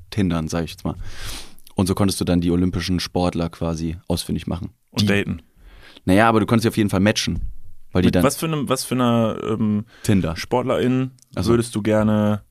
tindern, 0.09 0.49
sag 0.49 0.65
ich 0.65 0.71
jetzt 0.71 0.83
mal. 0.83 0.95
Und 1.75 1.87
so 1.87 1.95
konntest 1.95 2.19
du 2.19 2.25
dann 2.25 2.41
die 2.41 2.51
olympischen 2.51 2.99
Sportler 2.99 3.47
quasi 3.47 3.95
ausfindig 4.09 4.45
machen. 4.45 4.71
Und 4.89 5.03
die, 5.03 5.07
daten. 5.07 5.41
Naja, 6.03 6.27
aber 6.27 6.41
du 6.41 6.45
konntest 6.45 6.63
sie 6.63 6.69
auf 6.69 6.77
jeden 6.77 6.89
Fall 6.89 6.99
matchen. 6.99 7.39
Weil 7.93 8.01
die 8.01 8.07
Mit 8.07 8.15
dann 8.15 8.23
was 8.25 8.35
für 8.35 8.47
einem, 8.47 8.67
was 8.67 8.83
für 8.83 8.95
einer 8.95 9.37
ähm, 9.41 9.85
Tinder. 10.03 10.35
Sportlerin 10.35 11.11
Ach 11.35 11.45
so. 11.45 11.51
würdest 11.51 11.73
du 11.75 11.81
gerne 11.81 12.43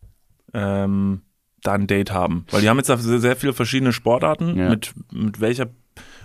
ähm, 0.54 1.20
da 1.62 1.74
ein 1.74 1.86
Date 1.86 2.12
haben? 2.12 2.46
Weil 2.50 2.62
die 2.62 2.70
haben 2.70 2.78
jetzt 2.78 2.86
sehr, 2.86 3.20
sehr 3.20 3.36
viele 3.36 3.52
verschiedene 3.52 3.92
Sportarten. 3.92 4.56
Ja. 4.56 4.70
Mit, 4.70 4.94
mit 5.12 5.38
welcher, 5.40 5.68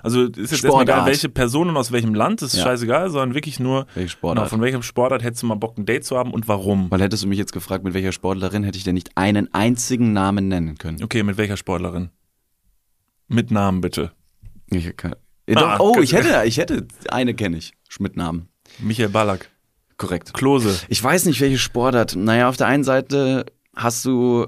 Also 0.04 0.24
ist 0.26 0.38
jetzt 0.38 0.52
erstmal 0.52 0.72
Sportart. 0.72 0.90
egal, 0.98 1.06
welche 1.08 1.30
Person 1.30 1.70
und 1.70 1.78
aus 1.78 1.92
welchem 1.92 2.14
Land, 2.14 2.42
das 2.42 2.54
ist 2.54 2.60
Ja. 2.60 2.66
scheißegal, 2.66 3.10
sondern 3.10 3.34
wirklich 3.34 3.60
nur, 3.60 3.88
Welche 3.96 4.00
genau, 4.00 4.08
Sportart? 4.10 4.50
von 4.50 4.62
welchem 4.62 4.84
Sportart 4.84 5.24
hättest 5.24 5.42
du 5.44 5.48
mal 5.48 5.56
Bock, 5.56 5.78
ein 5.78 5.86
Date 5.86 6.04
zu 6.06 6.18
haben 6.18 6.32
und 6.32 6.48
warum? 6.48 6.92
Weil 6.92 7.02
hättest 7.02 7.24
du 7.24 7.28
mich 7.28 7.40
jetzt 7.40 7.54
gefragt, 7.54 7.84
mit 7.84 7.94
welcher 7.94 8.12
Sportlerin, 8.12 8.64
hätte 8.64 8.78
ich 8.78 8.84
dir 8.84 8.94
nicht 8.94 9.12
einen 9.18 9.52
einzigen 9.54 10.14
Namen 10.14 10.48
nennen 10.50 10.78
können. 10.78 11.02
Okay, 11.04 11.24
mit 11.24 11.38
welcher 11.38 11.58
Sportlerin? 11.58 12.10
Mit 13.28 13.50
Namen 13.52 13.82
bitte. 13.82 14.12
Ich 14.68 14.96
kann, 14.98 15.14
äh, 15.46 15.56
Ah, 15.56 15.78
doch, 15.78 15.96
oh, 15.98 16.02
ich 16.02 16.14
hätte, 16.14 16.44
ich 16.46 16.58
hätte, 16.58 16.88
eine 17.10 17.34
kenne 17.34 17.58
ich, 17.58 17.74
mit 18.00 18.16
Namen. 18.18 18.50
Michael 18.80 19.10
Ballack. 19.10 19.50
Korrekt. 19.98 20.34
Klose. 20.34 20.76
Ich 20.90 21.02
weiß 21.02 21.26
nicht, 21.26 21.40
welche 21.40 21.58
Sportart. 21.60 22.16
Naja, 22.16 22.50
auf 22.50 22.58
der 22.58 22.68
einen 22.68 22.84
Seite 22.84 23.46
hast 23.76 24.04
du. 24.06 24.48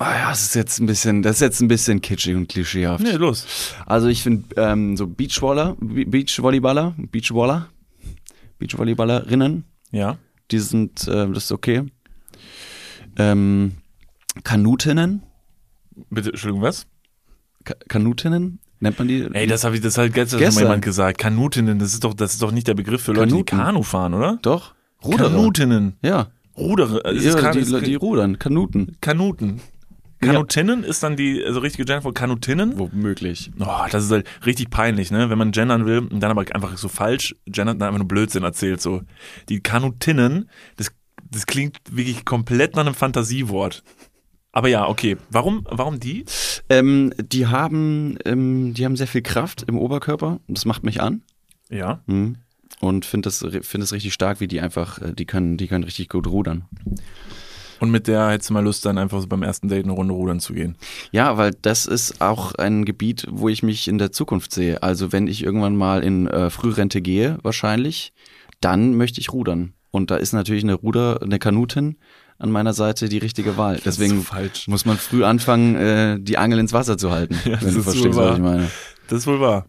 Ah 0.00 0.12
ja, 0.16 0.28
das 0.30 0.42
ist 0.44 0.54
jetzt 0.54 0.78
ein 0.78 0.86
bisschen, 0.86 1.22
das 1.22 1.36
ist 1.36 1.40
jetzt 1.40 1.60
ein 1.60 1.66
bisschen 1.68 2.00
kitschig 2.00 2.36
und 2.36 2.48
klischeehaft. 2.48 3.02
Nee, 3.02 3.12
los. 3.12 3.74
Also 3.84 4.06
ich 4.06 4.22
finde 4.22 4.44
ähm, 4.56 4.96
so 4.96 5.08
Beachvoller, 5.08 5.76
Be- 5.80 6.06
Beachvolleyballer, 6.06 6.94
Beachvoller, 7.10 7.68
Beachvolleyballerinnen, 8.60 9.64
Ja. 9.90 10.18
die 10.52 10.60
sind, 10.60 11.08
äh, 11.08 11.26
das 11.28 11.44
ist 11.44 11.52
okay. 11.52 11.82
Ähm, 13.16 13.72
Kanutinnen, 14.44 15.22
Bitte, 16.10 16.28
Entschuldigung, 16.30 16.62
was? 16.62 16.86
Ka 17.64 17.74
Kanutinnen, 17.88 18.60
nennt 18.78 18.96
man 19.00 19.08
die? 19.08 19.28
Ey, 19.32 19.48
das 19.48 19.64
habe 19.64 19.74
ich, 19.74 19.80
das 19.80 19.98
hat 19.98 20.14
gestern, 20.14 20.38
schon 20.38 20.38
Gestern. 20.38 20.62
mal 20.62 20.68
jemand 20.68 20.84
gesagt. 20.84 21.18
Kanutinnen, 21.18 21.80
das 21.80 21.92
ist 21.92 22.04
doch, 22.04 22.14
das 22.14 22.34
ist 22.34 22.42
doch 22.42 22.52
nicht 22.52 22.68
der 22.68 22.74
Begriff 22.74 23.02
für 23.02 23.12
Leute, 23.14 23.34
die. 23.34 23.42
Kanu 23.42 23.82
fahren, 23.82 24.14
oder? 24.14 24.38
Doch, 24.42 24.74
Ruderer. 25.04 25.30
Kanutinnen. 25.30 25.96
Ja, 26.02 26.28
Rudere. 26.56 27.00
Ist 27.12 27.24
ja 27.24 27.50
die, 27.50 27.64
die 27.82 27.94
rudern, 27.96 28.38
Kanuten. 28.38 28.96
Kanuten. 29.00 29.60
Kanutinnen 30.20 30.84
ist 30.84 31.02
dann 31.02 31.16
die 31.16 31.44
also 31.44 31.60
richtige 31.60 31.84
Gender 31.84 32.02
von 32.02 32.14
Kanutinnen. 32.14 32.78
Womöglich. 32.78 33.50
Oh, 33.58 33.86
das 33.90 34.04
ist 34.04 34.10
halt 34.10 34.26
richtig 34.44 34.70
peinlich, 34.70 35.10
ne? 35.10 35.30
Wenn 35.30 35.38
man 35.38 35.52
gendern 35.52 35.86
will 35.86 35.98
und 35.98 36.20
dann 36.20 36.30
aber 36.30 36.44
einfach 36.54 36.76
so 36.76 36.88
falsch 36.88 37.34
gendert, 37.46 37.80
dann 37.80 37.88
einfach 37.88 37.98
nur 37.98 38.08
Blödsinn 38.08 38.42
erzählt. 38.42 38.80
So. 38.80 39.02
Die 39.48 39.60
Kanutinnen, 39.60 40.50
das, 40.76 40.92
das 41.30 41.46
klingt 41.46 41.78
wirklich 41.90 42.24
komplett 42.24 42.74
nach 42.74 42.84
einem 42.84 42.94
Fantasiewort. 42.94 43.82
Aber 44.52 44.68
ja, 44.68 44.88
okay. 44.88 45.16
Warum, 45.30 45.66
warum 45.70 46.00
die? 46.00 46.24
Ähm, 46.68 47.12
die 47.18 47.46
haben, 47.46 48.18
ähm, 48.24 48.74
die 48.74 48.84
haben 48.84 48.96
sehr 48.96 49.06
viel 49.06 49.22
Kraft 49.22 49.62
im 49.68 49.78
Oberkörper. 49.78 50.40
Das 50.48 50.64
macht 50.64 50.82
mich 50.82 51.00
an. 51.00 51.22
Ja. 51.70 52.02
Mhm. 52.06 52.38
Und 52.80 53.04
finde 53.04 53.26
das, 53.26 53.38
find 53.38 53.82
das 53.82 53.92
richtig 53.92 54.14
stark, 54.14 54.40
wie 54.40 54.48
die 54.48 54.60
einfach, 54.60 55.00
äh, 55.00 55.12
die 55.12 55.26
können, 55.26 55.56
die 55.56 55.68
können 55.68 55.84
richtig 55.84 56.08
gut 56.08 56.26
rudern. 56.26 56.64
Und 57.80 57.90
mit 57.90 58.08
der 58.08 58.30
hättest 58.30 58.50
du 58.50 58.54
mal 58.54 58.64
Lust, 58.64 58.84
dann 58.84 58.98
einfach 58.98 59.20
so 59.20 59.26
beim 59.26 59.42
ersten 59.42 59.68
Date 59.68 59.84
eine 59.84 59.92
Runde 59.92 60.12
rudern 60.14 60.40
zu 60.40 60.52
gehen. 60.52 60.76
Ja, 61.12 61.36
weil 61.36 61.52
das 61.62 61.86
ist 61.86 62.20
auch 62.20 62.54
ein 62.54 62.84
Gebiet, 62.84 63.26
wo 63.30 63.48
ich 63.48 63.62
mich 63.62 63.86
in 63.88 63.98
der 63.98 64.10
Zukunft 64.12 64.52
sehe. 64.52 64.82
Also 64.82 65.12
wenn 65.12 65.26
ich 65.28 65.42
irgendwann 65.44 65.76
mal 65.76 66.02
in 66.02 66.26
äh, 66.26 66.50
Frührente 66.50 67.00
gehe, 67.00 67.38
wahrscheinlich, 67.42 68.12
dann 68.60 68.94
möchte 68.96 69.20
ich 69.20 69.32
rudern. 69.32 69.74
Und 69.90 70.10
da 70.10 70.16
ist 70.16 70.32
natürlich 70.32 70.64
eine 70.64 70.74
Ruder, 70.74 71.20
eine 71.22 71.38
Kanutin 71.38 71.96
an 72.38 72.50
meiner 72.50 72.72
Seite 72.72 73.08
die 73.08 73.18
richtige 73.18 73.56
Wahl. 73.56 73.80
Deswegen 73.84 74.16
so 74.18 74.22
falsch. 74.22 74.68
muss 74.68 74.84
man 74.84 74.96
früh 74.96 75.24
anfangen, 75.24 75.74
äh, 75.76 76.18
die 76.20 76.36
Angel 76.38 76.58
ins 76.58 76.72
Wasser 76.72 76.98
zu 76.98 77.10
halten, 77.10 77.34
Ja, 77.44 77.52
das 77.52 77.64
wenn 77.64 77.72
du 77.74 77.78
ist 77.80 77.84
verstehst, 77.84 78.14
wohl 78.16 78.24
was 78.24 78.36
ich 78.38 78.42
wahr. 78.44 78.50
meine. 78.52 78.70
Das 79.08 79.18
ist 79.20 79.26
wohl 79.26 79.40
wahr. 79.40 79.66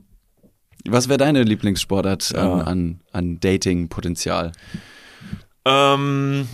Was 0.87 1.09
wäre 1.09 1.17
deine 1.17 1.43
Lieblingssportart 1.43 2.31
Ja. 2.31 2.53
an, 2.53 2.61
an, 2.61 3.01
an 3.11 3.39
Dating-Potenzial? 3.39 4.51
Ähm, 5.65 6.47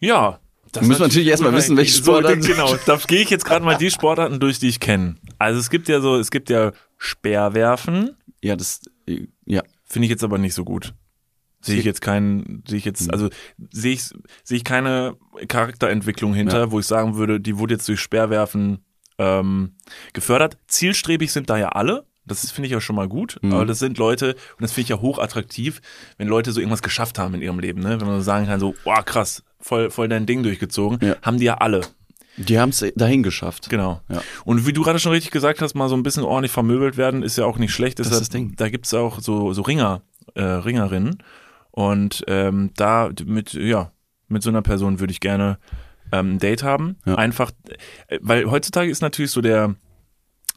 ja. 0.00 0.38
Das 0.72 0.86
Müssen 0.86 1.00
wir 1.00 1.06
natürlich 1.08 1.28
erstmal 1.28 1.52
wissen, 1.52 1.76
welche 1.76 1.92
so, 1.92 2.02
Sportarten- 2.04 2.42
Genau, 2.42 2.74
da 2.86 2.96
gehe 2.96 3.22
ich 3.22 3.30
jetzt 3.30 3.44
gerade 3.44 3.64
mal 3.64 3.76
die 3.76 3.90
Sportarten 3.90 4.38
durch, 4.40 4.58
die 4.60 4.68
ich 4.68 4.78
kenne. 4.80 5.16
Also 5.38 5.58
es 5.58 5.68
gibt 5.70 5.88
ja 5.88 6.00
so, 6.00 6.16
es 6.16 6.30
gibt 6.30 6.48
ja 6.50 6.72
Speerwerfen, 6.98 8.16
Ja, 8.42 8.56
das, 8.56 8.80
äh, 9.06 9.26
ja. 9.46 9.62
finde 9.84 10.06
ich 10.06 10.10
jetzt 10.10 10.24
aber 10.24 10.38
nicht 10.38 10.54
so 10.54 10.64
gut. 10.64 10.94
Sehe 11.62 11.78
ich 11.78 11.84
jetzt 11.84 12.00
keinen, 12.00 12.62
sehe 12.66 12.78
ich 12.78 12.84
jetzt, 12.86 13.12
also 13.12 13.28
sehe 13.70 13.92
ich, 13.92 14.04
sehe 14.44 14.56
ich 14.56 14.64
keine 14.64 15.16
Charakterentwicklung 15.48 16.32
hinter, 16.32 16.58
Ja. 16.60 16.70
wo 16.70 16.80
ich 16.80 16.86
sagen 16.86 17.16
würde, 17.16 17.38
die 17.40 17.58
wurde 17.58 17.74
jetzt 17.74 17.86
durch 17.86 18.00
Speerwerfen 18.00 18.78
ähm, 19.18 19.74
gefördert. 20.14 20.56
Zielstrebig 20.68 21.30
sind 21.32 21.50
da 21.50 21.58
ja 21.58 21.68
alle. 21.70 22.06
Das 22.24 22.50
finde 22.50 22.66
ich 22.68 22.72
ja 22.72 22.80
schon 22.80 22.96
mal 22.96 23.08
gut. 23.08 23.38
Mhm. 23.42 23.52
Aber 23.52 23.66
das 23.66 23.78
sind 23.78 23.98
Leute, 23.98 24.34
und 24.34 24.62
das 24.62 24.72
finde 24.72 24.84
ich 24.84 24.88
ja 24.88 25.00
hochattraktiv, 25.00 25.82
wenn 26.16 26.28
Leute 26.28 26.52
so 26.52 26.60
irgendwas 26.60 26.80
geschafft 26.82 27.18
haben 27.18 27.34
in 27.34 27.42
ihrem 27.42 27.58
Leben, 27.58 27.80
ne? 27.82 28.00
Wenn 28.00 28.06
man 28.06 28.16
so 28.16 28.22
sagen 28.22 28.46
kann, 28.46 28.60
so, 28.60 28.74
wow, 28.84 29.04
krass, 29.04 29.42
voll, 29.60 29.90
voll 29.90 30.08
dein 30.08 30.26
Ding 30.26 30.42
durchgezogen. 30.42 30.98
Ja. 31.06 31.16
Haben 31.22 31.38
die 31.38 31.44
ja 31.44 31.54
alle. 31.54 31.82
Die 32.36 32.58
haben 32.58 32.70
es 32.70 32.84
dahin 32.96 33.22
geschafft. 33.22 33.68
Genau. 33.68 34.00
Ja. 34.08 34.22
Und 34.44 34.66
wie 34.66 34.72
du 34.72 34.82
gerade 34.82 34.98
schon 34.98 35.12
richtig 35.12 35.30
gesagt 35.30 35.60
hast, 35.60 35.74
mal 35.74 35.88
so 35.88 35.96
ein 35.96 36.02
bisschen 36.02 36.24
ordentlich 36.24 36.52
vermöbelt 36.52 36.96
werden, 36.96 37.22
ist 37.22 37.36
ja 37.36 37.44
auch 37.44 37.58
nicht 37.58 37.72
schlecht. 37.72 38.00
ist 38.00 38.06
Deshalb- 38.06 38.20
das 38.20 38.28
Ding. 38.30 38.54
Da 38.56 38.68
gibt's 38.70 38.94
auch 38.94 39.20
so, 39.20 39.52
so 39.52 39.62
Ringer, 39.62 40.02
äh, 40.34 40.42
Ringerinnen. 40.42 41.18
Und 41.70 42.24
ähm, 42.28 42.70
da 42.76 43.10
mit, 43.26 43.52
ja, 43.54 43.92
mit 44.28 44.42
so 44.42 44.48
einer 44.50 44.62
Person 44.62 45.00
würde 45.00 45.12
ich 45.12 45.20
gerne 45.20 45.58
ähm, 46.12 46.34
ein 46.34 46.38
Date 46.38 46.62
haben. 46.62 46.96
Ja. 47.04 47.16
Einfach, 47.16 47.50
äh, 48.08 48.18
weil 48.22 48.50
heutzutage 48.50 48.90
ist 48.90 49.02
natürlich 49.02 49.30
so 49.32 49.40
der, 49.40 49.74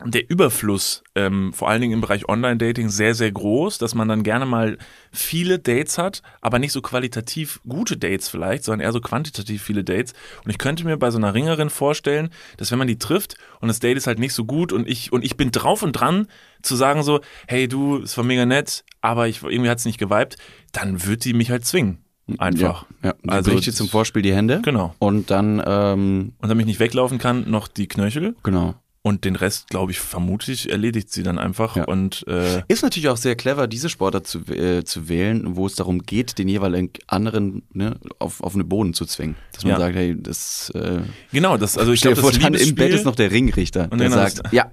der 0.06 0.30
Überfluss, 0.30 1.04
ähm, 1.16 1.54
vor 1.54 1.70
allen 1.70 1.82
Dingen 1.82 1.94
im 1.94 2.02
Bereich 2.02 2.28
Online-Dating, 2.28 2.89
sehr, 2.89 3.16
sehr 3.16 3.32
groß, 3.32 3.78
dass 3.78 3.96
man 3.96 4.08
dann 4.08 4.24
gerne 4.24 4.46
mal 4.46 4.78
viele 5.12 5.60
Dates 5.60 5.98
hat, 5.98 6.22
aber 6.42 6.60
nicht 6.60 6.72
so 6.72 6.82
qualitativ 6.82 7.60
gute 7.68 7.98
Dates 7.98 8.30
vielleicht, 8.30 8.63
sondern 8.63 8.82
eher 8.82 8.92
so 8.92 9.02
quantitativ 9.02 9.62
viele 9.62 9.84
Dates. 9.84 10.13
Und 10.44 10.52
ich 10.52 10.58
könnte 10.58 10.86
mir 10.86 10.98
bei 10.98 11.12
so 11.12 11.18
einer 11.18 11.34
Ringerin 11.34 11.70
vorstellen, 11.70 12.30
dass 12.58 12.72
wenn 12.72 12.80
man 12.80 12.88
die 12.88 13.00
trifft 13.00 13.36
und 13.60 13.68
das 13.68 13.80
Date 13.80 13.98
ist 13.98 14.08
halt 14.08 14.20
nicht 14.20 14.34
so 14.34 14.46
gut 14.46 14.74
und 14.74 14.88
ich, 14.88 15.12
und 15.12 15.24
ich 15.24 15.38
bin 15.38 15.52
drauf 15.52 15.84
und 15.84 15.94
dran 15.94 16.28
zu 16.62 16.76
sagen 16.76 17.04
so, 17.04 17.22
hey 17.48 17.68
du, 17.68 18.00
es 18.00 18.18
war 18.18 18.24
mega 18.24 18.46
nett, 18.46 18.84
aber 19.02 19.28
ich, 19.28 19.44
irgendwie 19.44 19.70
hat's 19.70 19.86
nicht 19.86 20.00
geweibt, 20.00 20.38
dann 20.72 21.06
wird 21.06 21.26
die 21.26 21.34
mich 21.34 21.52
halt 21.52 21.66
zwingen. 21.66 22.00
Einfach. 22.38 22.86
Ja, 23.02 23.10
ja. 23.10 23.16
Also, 23.28 23.52
bricht 23.52 23.66
dir 23.66 23.74
zum 23.74 23.89
Vorspiel 23.89 24.22
die 24.22 24.34
Hände. 24.34 24.62
Genau. 24.63 24.96
Und 24.98 25.30
dann, 25.30 25.62
ähm, 25.66 26.34
Und 26.38 26.50
damit 26.50 26.62
ich 26.62 26.68
nicht 26.68 26.80
weglaufen 26.80 27.18
kann, 27.18 27.50
noch 27.50 27.68
die 27.68 27.88
Knöchel. 27.88 28.36
genau. 28.44 28.76
Und 29.06 29.26
den 29.26 29.36
Rest, 29.36 29.68
glaube 29.68 29.92
ich, 29.92 30.00
vermutlich 30.00 30.72
erledigt 30.72 31.12
sie 31.12 31.24
dann 31.24 31.38
einfach. 31.38 31.76
Ja. 31.76 31.84
Und 31.84 32.26
äh, 32.26 32.63
Ist 32.70 32.84
natürlich 32.84 33.10
auch 33.10 33.18
sehr 33.18 33.36
clever, 33.36 33.68
diese 33.68 33.89
Sportart 33.89 34.26
zu, 34.26 34.39
äh, 34.48 34.86
zu 34.86 35.10
wählen, 35.10 35.58
wo 35.58 35.66
es 35.68 35.76
darum 35.76 36.04
geht, 36.04 36.38
den 36.38 36.48
jeweiligen 36.48 36.89
anderen 37.08 37.63
ne, 37.74 37.98
auf, 38.20 38.42
auf 38.42 38.54
einen 38.56 38.68
Boden 38.70 38.94
zu 38.94 39.06
zwingen. 39.06 39.36
Dass 39.52 39.66
man 39.66 39.74
Ja. 39.74 39.80
sagt, 39.80 39.96
hey, 39.98 40.16
das 40.18 40.72
äh, 40.74 41.02
genau, 41.34 41.58
das, 41.58 41.78
also 41.78 41.92
ich 41.92 42.00
glaube, 42.00 42.22
das 42.22 42.39
dann 42.39 42.54
im 42.54 42.76
Bett 42.76 42.94
ist 42.94 43.04
noch 43.04 43.16
der 43.18 43.30
Ringrichter, 43.30 43.89
Und 43.92 44.00
der 44.00 44.08
genau, 44.08 44.22
sagt, 44.26 44.54
ja, 44.54 44.72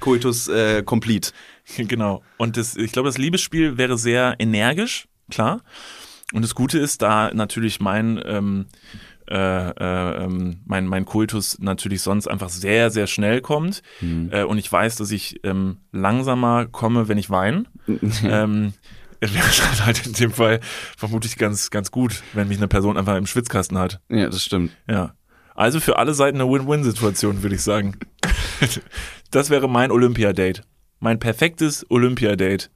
Coitus 0.00 0.48
äh, 0.48 0.82
complete. 0.82 1.30
Genau. 1.76 2.22
Und 2.36 2.56
das, 2.56 2.76
ich 2.76 2.90
glaube, 2.90 3.08
das 3.08 3.18
Liebesspiel 3.18 3.76
wäre 3.78 3.96
sehr 3.96 4.34
energisch, 4.40 5.06
klar. 5.30 5.60
Und 6.32 6.42
das 6.42 6.54
Gute 6.54 6.78
ist, 6.78 7.00
da 7.02 7.30
natürlich 7.32 7.78
mein, 7.78 8.20
ähm, 8.26 8.66
äh, 9.30 9.70
äh, 9.70 10.24
ähm, 10.24 10.60
mein, 10.64 10.86
mein 10.86 11.04
Kultus 11.04 11.58
natürlich 11.60 12.02
sonst 12.02 12.26
einfach 12.28 12.48
sehr, 12.48 12.90
sehr 12.90 13.06
schnell 13.06 13.40
kommt. 13.40 13.82
Äh, 14.30 14.44
und 14.44 14.58
ich 14.58 14.70
weiß, 14.70 14.96
dass 14.96 15.10
ich 15.10 15.40
ähm, 15.44 15.78
langsamer 15.92 16.66
komme, 16.66 17.08
wenn 17.08 17.18
ich 17.18 17.30
weine. 17.30 17.64
ähm, 18.24 18.72
es 19.20 19.34
wäre 19.34 19.86
halt 19.86 20.06
in 20.06 20.12
dem 20.12 20.32
Fall 20.32 20.60
vermutlich 20.96 21.36
ganz, 21.36 21.70
ganz 21.70 21.90
gut, 21.90 22.22
wenn 22.34 22.48
mich 22.48 22.58
eine 22.58 22.68
Person 22.68 22.96
einfach 22.96 23.16
im 23.16 23.26
Schwitzkasten 23.26 23.78
hat. 23.78 24.00
Ja, 24.08 24.28
das 24.28 24.44
stimmt. 24.44 24.72
Ja. 24.88 25.14
Also 25.54 25.80
für 25.80 25.98
alle 25.98 26.14
Seiten 26.14 26.40
eine 26.40 26.50
Win-Win-Situation, 26.50 27.42
würde 27.42 27.56
ich 27.56 27.62
sagen. 27.62 27.96
das 29.30 29.50
wäre 29.50 29.68
mein 29.68 29.90
Olympiadate. 29.90 30.62
Mein 31.00 31.18
perfektes 31.18 31.84
Olympiadate. 31.90 32.70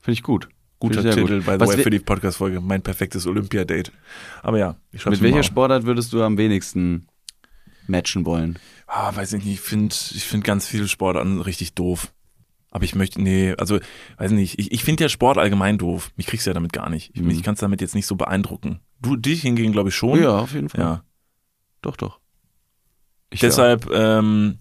Finde 0.00 0.12
ich 0.12 0.22
gut. 0.22 0.48
Guter 0.88 1.02
sehr 1.02 1.14
Titel, 1.14 1.36
gut. 1.38 1.46
by 1.46 1.52
the 1.52 1.60
Was 1.60 1.68
way, 1.76 1.82
für 1.82 1.90
die 1.90 1.98
Podcast-Folge. 1.98 2.60
Mein 2.60 2.82
perfektes 2.82 3.26
Olympiadate. 3.26 3.90
Aber 4.42 4.58
ja, 4.58 4.76
ich 4.92 5.02
schreib's 5.02 5.20
Mit 5.20 5.22
welcher. 5.32 5.42
Sportart 5.42 5.84
würdest 5.84 6.12
du 6.12 6.22
am 6.22 6.38
wenigsten 6.38 7.06
matchen 7.86 8.24
wollen? 8.24 8.58
Ah, 8.86 9.14
weiß 9.14 9.32
ich 9.34 9.44
nicht, 9.44 9.54
ich 9.54 9.60
finde 9.60 9.94
ich 9.94 10.24
find 10.24 10.44
ganz 10.44 10.66
viele 10.66 10.88
Sportarten 10.88 11.40
richtig 11.40 11.74
doof. 11.74 12.12
Aber 12.70 12.84
ich 12.84 12.94
möchte, 12.96 13.22
nee, 13.22 13.54
also, 13.56 13.78
weiß 14.18 14.32
nicht, 14.32 14.58
ich, 14.58 14.72
ich 14.72 14.82
finde 14.82 15.04
ja 15.04 15.08
Sport 15.08 15.38
allgemein 15.38 15.78
doof. 15.78 16.10
Mich 16.16 16.26
kriegst 16.26 16.44
du 16.46 16.50
ja 16.50 16.54
damit 16.54 16.72
gar 16.72 16.90
nicht. 16.90 17.12
Ich, 17.14 17.22
Mhm. 17.22 17.30
ich 17.30 17.42
kann 17.44 17.54
es 17.54 17.60
damit 17.60 17.80
jetzt 17.80 17.94
nicht 17.94 18.06
so 18.06 18.16
beeindrucken. 18.16 18.80
Du, 19.00 19.14
dich 19.14 19.42
hingegen, 19.42 19.70
glaube 19.72 19.90
ich, 19.90 19.94
schon. 19.94 20.20
Ja, 20.20 20.38
auf 20.38 20.54
jeden 20.54 20.68
Fall. 20.68 20.80
Ja. 20.80 21.04
Doch, 21.82 21.96
doch. 21.96 22.18
Ich 23.30 23.38
Deshalb, 23.40 23.88
ähm, 23.92 24.58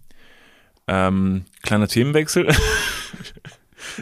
ähm, 0.87 1.45
kleiner 1.63 1.87
Themenwechsel. 1.87 2.47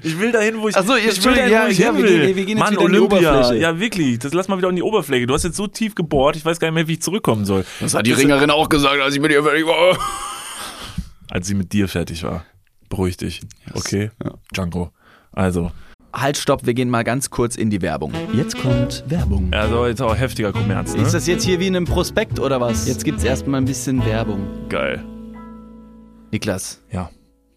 ich 0.03 0.19
will 0.19 0.31
dahin, 0.31 0.59
wo 0.61 0.67
ich, 0.69 0.75
Ach 0.75 0.83
so, 0.85 0.95
ich 0.95 1.23
will 1.23 1.35
dahin, 1.35 1.51
ja, 1.51 1.63
wo 1.65 1.67
ich 1.69 1.77
ja, 1.77 1.87
hin 1.93 1.97
wir 1.97 2.03
will. 2.03 2.25
gehen- 2.27 2.35
wir 2.35 2.45
gehen 2.45 2.57
jetzt 2.57 2.59
Mann, 2.59 2.71
wieder 2.73 2.81
in 2.85 2.91
die 2.93 2.99
Olympia. 2.99 3.31
Oberfläche. 3.35 3.61
Ja, 3.61 3.79
wirklich. 3.79 4.19
Das 4.19 4.33
lass 4.33 4.47
mal 4.47 4.57
wieder 4.57 4.67
an 4.69 4.75
die 4.75 4.83
Oberfläche. 4.83 5.27
Du 5.27 5.33
hast 5.33 5.43
jetzt 5.43 5.57
so 5.57 5.67
tief 5.67 5.95
gebohrt, 5.95 6.35
ich 6.35 6.45
weiß 6.45 6.59
gar 6.59 6.67
nicht 6.69 6.75
mehr, 6.75 6.87
wie 6.87 6.93
ich 6.93 7.01
zurückkommen 7.01 7.45
soll. 7.45 7.65
Das 7.79 7.93
hat 7.93 8.05
die 8.05 8.11
Ringerin 8.13 8.49
auch 8.51 8.69
gesagt, 8.69 8.99
als 9.01 9.13
ich 9.15 9.21
mit 9.21 9.31
ihr 9.31 9.43
fertig 9.43 9.65
war. 9.65 9.97
Als 11.29 11.47
sie 11.47 11.53
mit 11.55 11.71
dir 11.73 11.87
fertig 11.87 12.23
war. 12.23 12.45
Beruhig 12.89 13.15
dich. 13.17 13.41
Okay? 13.73 14.11
Ja. 14.23 14.33
Django. 14.53 14.91
Also, 15.31 15.71
Halt, 16.13 16.35
stopp, 16.37 16.65
wir 16.65 16.73
gehen 16.73 16.89
mal 16.89 17.05
ganz 17.05 17.29
kurz 17.29 17.55
in 17.55 17.69
die 17.69 17.81
Werbung. 17.81 18.11
Jetzt 18.33 18.57
kommt 18.61 19.05
Werbung. 19.07 19.47
also 19.53 19.85
jetzt 19.87 20.01
auch 20.01 20.13
heftiger 20.13 20.51
Kommerz, 20.51 20.93
ne? 20.93 21.03
Ist 21.03 21.13
das 21.13 21.25
jetzt 21.25 21.45
hier 21.45 21.61
wie 21.61 21.67
in 21.67 21.75
einem 21.77 21.85
Prospekt 21.85 22.37
oder 22.37 22.59
was? 22.59 22.85
Jetzt 22.85 23.05
gibt's 23.05 23.23
erstmal 23.23 23.61
ein 23.61 23.65
bisschen 23.65 24.03
Werbung. 24.05 24.45
Geil. 24.67 25.01
Niklas, 26.31 26.81
Ja. 26.91 27.09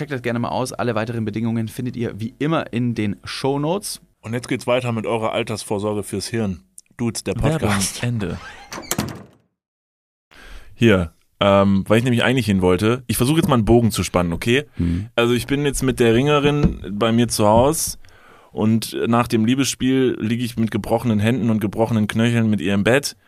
Checkt 0.00 0.12
das 0.12 0.22
gerne 0.22 0.38
mal 0.38 0.48
aus. 0.48 0.72
Alle 0.72 0.94
weiteren 0.94 1.26
Bedingungen 1.26 1.68
findet 1.68 1.94
ihr 1.94 2.18
wie 2.18 2.32
immer 2.38 2.72
in 2.72 2.94
den 2.94 3.16
Show 3.22 3.58
Notes. 3.58 4.00
Und 4.22 4.32
jetzt 4.32 4.48
geht's 4.48 4.66
weiter 4.66 4.92
mit 4.92 5.04
eurer 5.04 5.32
Altersvorsorge 5.32 6.04
fürs 6.04 6.26
Hirn. 6.26 6.62
Dudes, 6.96 7.22
der 7.22 7.34
Podcast. 7.34 8.02
Ende. 8.02 8.38
Hier, 10.74 11.12
ähm, 11.38 11.84
weil 11.86 11.98
ich 11.98 12.04
nämlich 12.04 12.24
eigentlich 12.24 12.46
hin 12.46 12.62
wollte. 12.62 13.04
Ich 13.08 13.18
versuche 13.18 13.40
jetzt 13.40 13.48
mal 13.48 13.56
einen 13.56 13.66
Bogen 13.66 13.90
zu 13.90 14.02
spannen, 14.02 14.32
okay? 14.32 14.64
Also 15.16 15.34
ich 15.34 15.46
bin 15.46 15.66
jetzt 15.66 15.82
mit 15.82 16.00
der 16.00 16.14
Ringerin 16.14 16.96
bei 16.98 17.12
mir 17.12 17.28
zu 17.28 17.46
Hause 17.46 17.98
und 18.52 18.96
nach 19.06 19.28
dem 19.28 19.44
Liebesspiel 19.44 20.16
liege 20.18 20.42
ich 20.42 20.56
mit 20.56 20.70
gebrochenen 20.70 21.18
Händen 21.18 21.50
und 21.50 21.60
gebrochenen 21.60 22.06
Knöcheln 22.08 22.48
mit 22.48 22.62
ihr 22.62 22.72
im 22.72 22.84
Bett 22.84 23.18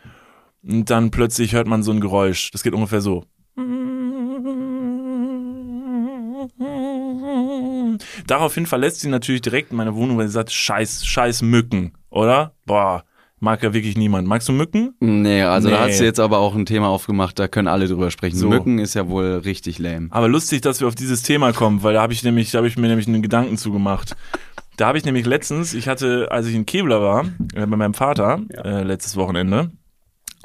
und 0.63 0.89
dann 0.89 1.11
plötzlich 1.11 1.53
hört 1.53 1.67
man 1.67 1.83
so 1.83 1.91
ein 1.91 2.01
Geräusch. 2.01 2.49
Das 2.49 2.63
geht 2.63 2.73
ungefähr 2.73 3.01
so. 3.01 3.25
Daraufhin 8.27 8.65
verlässt 8.65 8.99
sie 9.01 9.09
natürlich 9.09 9.41
direkt 9.41 9.73
meine 9.73 9.95
Wohnung, 9.95 10.17
weil 10.17 10.27
sie 10.27 10.33
sagt, 10.33 10.51
scheiß, 10.51 11.05
scheiß 11.05 11.41
Mücken, 11.41 11.93
oder? 12.09 12.53
Boah, 12.65 13.03
mag 13.39 13.61
ja 13.63 13.73
wirklich 13.73 13.97
niemand. 13.97 14.27
Magst 14.27 14.47
du 14.47 14.53
Mücken? 14.53 14.93
Nee, 14.99 15.41
also 15.43 15.69
da 15.69 15.81
Nee. 15.85 15.89
hast 15.91 15.99
du 15.99 16.05
jetzt 16.05 16.19
aber 16.19 16.37
auch 16.39 16.55
ein 16.55 16.65
Thema 16.65 16.87
aufgemacht, 16.87 17.37
da 17.39 17.47
können 17.47 17.67
alle 17.67 17.87
drüber 17.87 18.09
sprechen. 18.11 18.37
So. 18.37 18.47
Mücken 18.49 18.79
ist 18.79 18.93
ja 18.93 19.07
wohl 19.09 19.41
richtig 19.43 19.79
lame. 19.79 20.07
Aber 20.11 20.27
lustig, 20.27 20.61
dass 20.61 20.79
wir 20.79 20.87
auf 20.87 20.95
dieses 20.95 21.23
Thema 21.23 21.51
kommen, 21.53 21.83
weil 21.83 21.93
da 21.93 22.01
habe 22.01 22.13
ich 22.13 22.23
nämlich, 22.23 22.51
da 22.51 22.59
habe 22.59 22.67
ich 22.67 22.77
mir 22.77 22.87
nämlich 22.87 23.07
einen 23.07 23.21
Gedanken 23.21 23.57
zugemacht. 23.57 24.15
Da 24.77 24.87
habe 24.87 24.97
ich 24.97 25.05
nämlich 25.05 25.25
letztens, 25.27 25.73
ich 25.75 25.87
hatte, 25.87 26.29
als 26.31 26.47
ich 26.47 26.55
in 26.55 26.65
Kebler 26.65 26.99
war, 27.01 27.25
äh, 27.53 27.65
bei 27.67 27.77
meinem 27.77 27.93
Vater, 27.93 28.41
äh, 28.63 28.81
letztes 28.81 29.15
Wochenende, 29.17 29.71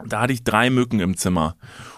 da 0.04 0.20
hatte 0.20 0.32
ich 0.32 0.44
drei 0.44 0.70
Mücken 0.70 1.00
im 1.00 1.16
Zimmer. 1.16 1.56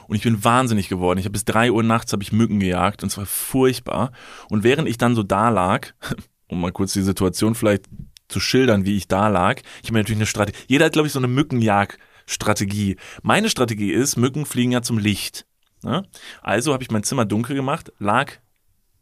Und 0.09 0.17
ich 0.17 0.23
bin 0.23 0.43
wahnsinnig 0.43 0.89
geworden. 0.89 1.19
Ich 1.19 1.25
habe 1.25 1.33
bis 1.33 1.45
drei 1.45 1.71
Uhr 1.71 1.83
nachts 1.83 2.13
habe 2.13 2.23
ich 2.23 2.33
Mücken 2.33 2.61
gejagt 2.61 3.03
und 3.03 3.11
es 3.11 3.19
war 3.19 3.27
furchtbar. 3.27 4.13
Und 4.49 4.65
während 4.65 4.89
ich 4.89 4.99
dann 4.99 5.15
so 5.15 5.23
da 5.23 5.49
lag, 5.49 5.89
um 6.49 6.61
mal 6.61 6.73
kurz 6.73 6.93
die 6.93 7.03
Situation 7.03 7.55
vielleicht 7.55 7.85
zu 8.29 8.41
schildern, 8.41 8.85
wie 8.85 8.97
ich 8.97 9.09
da 9.09 9.29
lag, 9.29 9.61
ich 9.83 9.89
habe 9.89 9.95
mir 9.95 9.99
natürlich 10.01 10.19
eine 10.19 10.27
Strategie. 10.27 10.59
Jeder 10.69 10.87
hat, 10.87 10.93
glaube 10.93 11.07
ich, 11.07 11.13
so 11.13 11.21
eine 11.21 11.29
Mückenjagdstrategie. 11.29 12.97
Meine 13.23 13.51
Strategie 13.51 13.93
ist, 13.93 14.17
Mücken 14.17 14.47
fliegen 14.47 14.73
ja 14.73 14.83
zum 14.83 14.99
Licht. 14.99 15.47
Ne? 15.83 16.07
Also 16.43 16.73
habe 16.73 16.83
ich 16.83 16.91
mein 16.91 17.03
Zimmer 17.03 17.25
dunkel 17.25 17.57
gemacht, 17.57 17.93
lag 17.99 18.33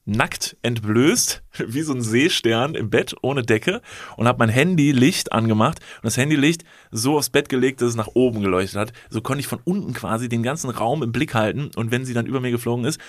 nackt 0.09 0.57
entblößt, 0.63 1.43
wie 1.67 1.83
so 1.83 1.93
ein 1.93 2.01
Seestern 2.01 2.75
im 2.75 2.91
Bett 2.91 3.15
ohne 3.23 3.43
Decke 3.43 3.83
und 4.17 4.27
habe 4.27 4.39
mein 4.39 4.49
Handy-Licht 4.49 5.33
angemacht 5.33 5.81
und 5.97 6.07
das 6.07 6.17
Handylicht 6.17 6.65
so 6.91 7.17
aufs 7.17 7.31
Bett 7.31 7.49
gelegt, 7.49 7.81
dass 7.81 7.91
es 7.91 7.97
nach 7.97 8.09
oben 8.15 8.41
geleuchtet 8.41 8.79
hat. 8.79 8.93
So 9.11 9.21
konnte 9.21 9.41
ich 9.41 9.47
von 9.47 9.61
unten 9.65 9.93
quasi 9.93 10.29
den 10.29 10.43
ganzen 10.43 10.71
Raum 10.71 11.03
im 11.03 11.13
Blick 11.13 11.35
halten 11.35 11.71
und 11.77 11.91
wenn 11.91 12.05
sie 12.05 12.15
dann 12.15 12.27
über 12.27 12.41
mir 12.41 12.51
geflogen 12.51 12.85
ist, 12.85 13.01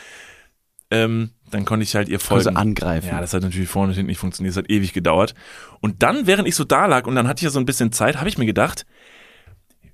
ähm, 0.92 1.32
dann 1.52 1.66
konnte 1.66 1.84
ich 1.84 1.96
halt 1.96 2.10
ihr 2.10 2.20
folgen. 2.20 2.48
Also 2.48 2.60
angreifen. 2.60 3.08
Ja, 3.08 3.22
das 3.22 3.34
hat 3.34 3.44
natürlich 3.44 3.70
vorne 3.70 3.90
und 3.90 3.96
hinten 3.96 4.10
nicht 4.10 4.18
funktioniert, 4.18 4.56
das 4.56 4.64
hat 4.64 4.70
ewig 4.70 4.92
gedauert. 4.92 5.36
Und 5.82 6.04
dann, 6.04 6.28
während 6.28 6.48
ich 6.48 6.56
so 6.56 6.64
da 6.64 6.86
lag 6.86 7.08
und 7.08 7.16
dann 7.16 7.28
hatte 7.28 7.40
ich 7.40 7.44
ja 7.44 7.50
so 7.50 7.60
ein 7.60 7.66
bisschen 7.66 7.92
Zeit, 7.92 8.18
habe 8.18 8.28
ich 8.28 8.38
mir 8.38 8.46
gedacht, 8.46 8.86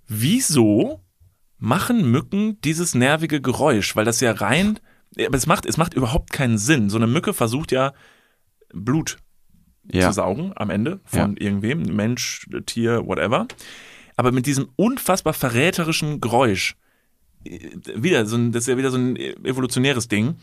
wieso 0.07 1.01
machen 1.57 2.09
Mücken 2.09 2.59
dieses 2.61 2.95
nervige 2.95 3.41
Geräusch? 3.41 3.95
Weil 3.95 4.05
das 4.05 4.21
ja 4.21 4.31
rein, 4.31 4.79
aber 5.19 5.37
es 5.37 5.47
macht, 5.47 5.65
es 5.65 5.77
macht 5.77 5.93
überhaupt 5.93 6.31
keinen 6.31 6.57
Sinn. 6.57 6.89
So 6.89 6.97
eine 6.97 7.07
Mücke 7.07 7.33
versucht 7.33 7.71
ja 7.71 7.93
Blut 8.73 9.17
Ja. 9.91 10.07
zu 10.09 10.13
saugen 10.13 10.51
am 10.55 10.69
Ende 10.69 10.99
von 11.05 11.35
Ja. 11.37 11.45
irgendwem, 11.47 11.83
Mensch, 11.95 12.47
Tier, 12.65 13.05
whatever. 13.05 13.47
Aber 14.17 14.31
mit 14.31 14.45
diesem 14.45 14.69
unfassbar 14.75 15.33
verräterischen 15.33 16.21
Geräusch, 16.21 16.75
äh, 17.45 17.59
wieder 17.95 18.25
so 18.25 18.35
ein, 18.37 18.51
das 18.51 18.63
ist 18.63 18.67
ja 18.67 18.77
wieder 18.77 18.91
so 18.91 18.97
ein 18.97 19.15
evolutionäres 19.15 20.07
Ding, 20.07 20.35